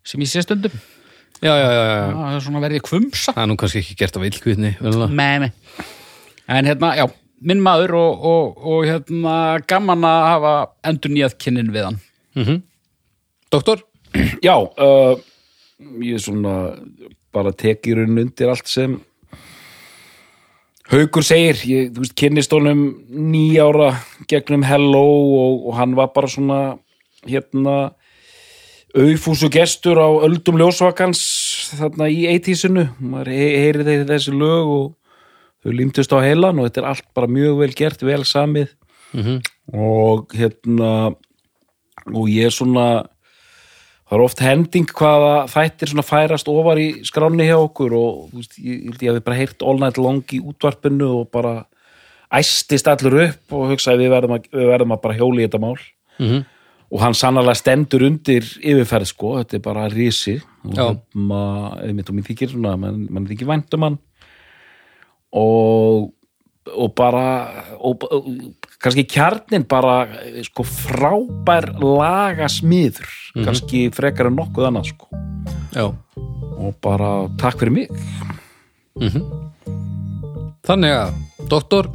sem 0.06 0.24
ég 0.24 0.32
sé 0.32 0.44
stundum. 0.46 0.76
Já, 1.42 1.56
já, 1.58 1.70
já, 1.74 1.84
já. 1.90 2.06
það 2.14 2.36
er 2.36 2.44
svona 2.46 2.60
verið 2.62 2.84
kvumsa 2.86 3.34
Það 3.34 3.42
er 3.42 3.48
nú 3.50 3.56
kannski 3.58 3.80
ekki 3.82 3.96
gert 3.98 4.18
af 4.20 4.26
illkviðni 4.28 4.76
með 5.10 5.40
mig 5.42 5.54
en 6.52 6.68
hérna, 6.70 6.92
já, 7.00 7.06
minn 7.42 7.64
maður 7.64 7.96
og, 7.98 8.26
og, 8.30 8.60
og 8.68 8.86
hérna 8.86 9.36
gaman 9.70 10.06
að 10.06 10.26
hafa 10.28 10.54
endur 10.92 11.14
nýjað 11.14 11.38
kynnin 11.42 11.72
við 11.74 11.88
hann. 11.88 12.00
Doktor? 13.52 13.86
Já, 14.48 14.56
uh, 14.60 15.16
ég 16.04 16.18
er 16.18 16.24
svona 16.24 16.56
bara 17.32 17.54
tekið 17.56 18.02
raun 18.02 18.22
undir 18.26 18.52
allt 18.52 18.70
sem 18.70 19.00
Haukur 20.92 21.24
segir, 21.24 21.56
ég, 21.70 21.92
þú 21.96 22.04
veist, 22.04 22.16
kynnist 22.20 22.52
honum 22.52 22.82
nýjára 23.08 23.94
gegnum 24.28 24.66
Hello 24.68 25.06
og, 25.08 25.70
og 25.70 25.78
hann 25.78 25.96
var 25.96 26.10
bara 26.12 26.28
svona 26.28 26.58
hérna 27.28 27.76
auðfúsu 28.98 29.48
gestur 29.52 30.00
á 30.02 30.10
öldum 30.26 30.58
ljósvakans 30.60 31.22
þarna 31.78 32.10
í 32.12 32.26
eitísinu 32.28 32.90
maður 33.00 33.32
he 33.32 33.48
heyri 33.64 33.86
þeir 33.88 34.08
þessi 34.10 34.34
lög 34.36 34.72
og 34.74 34.86
þau 35.64 35.72
límtust 35.78 36.12
á 36.12 36.20
heilan 36.20 36.60
og 36.60 36.68
þetta 36.68 36.82
er 36.82 36.90
allt 36.92 37.08
bara 37.16 37.30
mjög 37.32 37.60
vel 37.62 37.74
gert, 37.78 38.04
vel 38.04 38.24
samið. 38.26 38.74
Og 39.72 40.34
hérna 40.36 40.92
og 42.12 42.30
ég 42.32 42.50
er 42.50 42.56
svona 42.56 42.86
það 44.10 44.16
er 44.18 44.24
oft 44.26 44.42
hending 44.44 44.88
hvaða 44.98 45.34
þættir 45.48 45.92
svona 45.92 46.04
færast 46.04 46.50
ofar 46.52 46.80
í 46.82 46.88
skráni 47.08 47.46
hjá 47.48 47.56
okkur 47.62 47.94
og 47.96 48.32
veist, 48.36 48.58
ég, 48.60 48.90
ég 48.92 49.12
hafi 49.14 49.24
bara 49.24 49.38
heyrt 49.38 49.62
all 49.64 49.80
night 49.80 50.00
long 50.02 50.24
í 50.36 50.42
útvarpinu 50.42 51.12
og 51.22 51.30
bara 51.32 51.62
æstist 52.32 52.90
allur 52.92 53.22
upp 53.28 53.56
og 53.56 53.72
hugsaði 53.72 54.08
við 54.08 54.16
verðum 54.16 54.36
að, 54.36 54.50
við 54.52 54.68
verðum 54.72 54.96
að 54.96 55.02
bara 55.06 55.18
hjóli 55.20 55.44
í 55.44 55.48
þetta 55.48 55.62
mál. 55.64 55.78
Mhm. 56.20 56.44
Og 56.92 57.00
hann 57.00 57.16
sannarlega 57.16 57.56
stendur 57.56 58.04
undir 58.04 58.44
yfirferð 58.44 59.12
sko, 59.14 59.36
þetta 59.40 59.58
er 59.58 59.64
bara 59.64 59.90
risi. 59.92 60.38
Og 60.68 61.00
mér 61.16 62.26
þykir 62.28 62.52
svona 62.52 62.76
mann, 62.80 63.30
þykir 63.30 63.48
vænt 63.50 63.78
um 63.78 63.88
hann. 63.88 64.02
Og 65.32 66.12
og 66.72 66.92
bara 66.94 67.24
og, 67.82 68.04
og, 68.12 68.28
kannski 68.82 69.06
kjarnin 69.10 69.66
bara 69.70 70.06
sko 70.46 70.66
frábær 70.68 71.72
lagasmiður. 71.82 73.10
Kannski 73.42 73.88
frekar 73.96 74.30
en 74.30 74.38
nokkuð 74.38 74.70
annað 74.70 74.92
sko. 74.92 75.10
Já. 75.74 75.88
Og 76.62 76.78
bara 76.84 77.12
takk 77.42 77.64
fyrir 77.64 77.74
mig. 77.74 77.90
Þannig 80.68 80.94
að, 80.94 81.16
doktor 81.50 81.90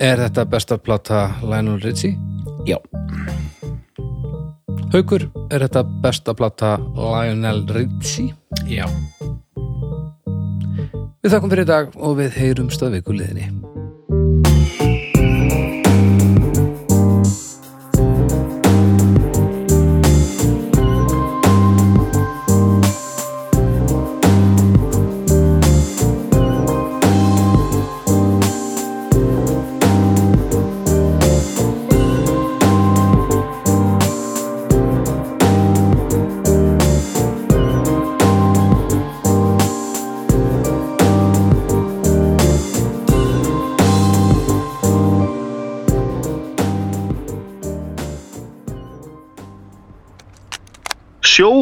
Er 0.00 0.20
þetta 0.20 0.44
besta 0.44 0.76
plata 0.78 1.20
Lionel 1.42 1.80
Richie? 1.80 2.16
já, 2.66 2.76
Haukur, 4.92 5.24
er 5.50 5.62
þetta 5.64 5.82
besta 6.02 6.34
plata 6.34 6.76
Lionel 6.96 7.64
Richie? 7.72 8.34
já, 8.68 8.84
Við 11.24 11.32
þakkum 11.32 11.50
fyrir 11.50 11.64
í 11.64 11.70
dag 11.70 11.96
og 11.96 12.18
við 12.20 12.36
heyrum 12.38 12.68
stöðvikuliðinni. 12.70 13.48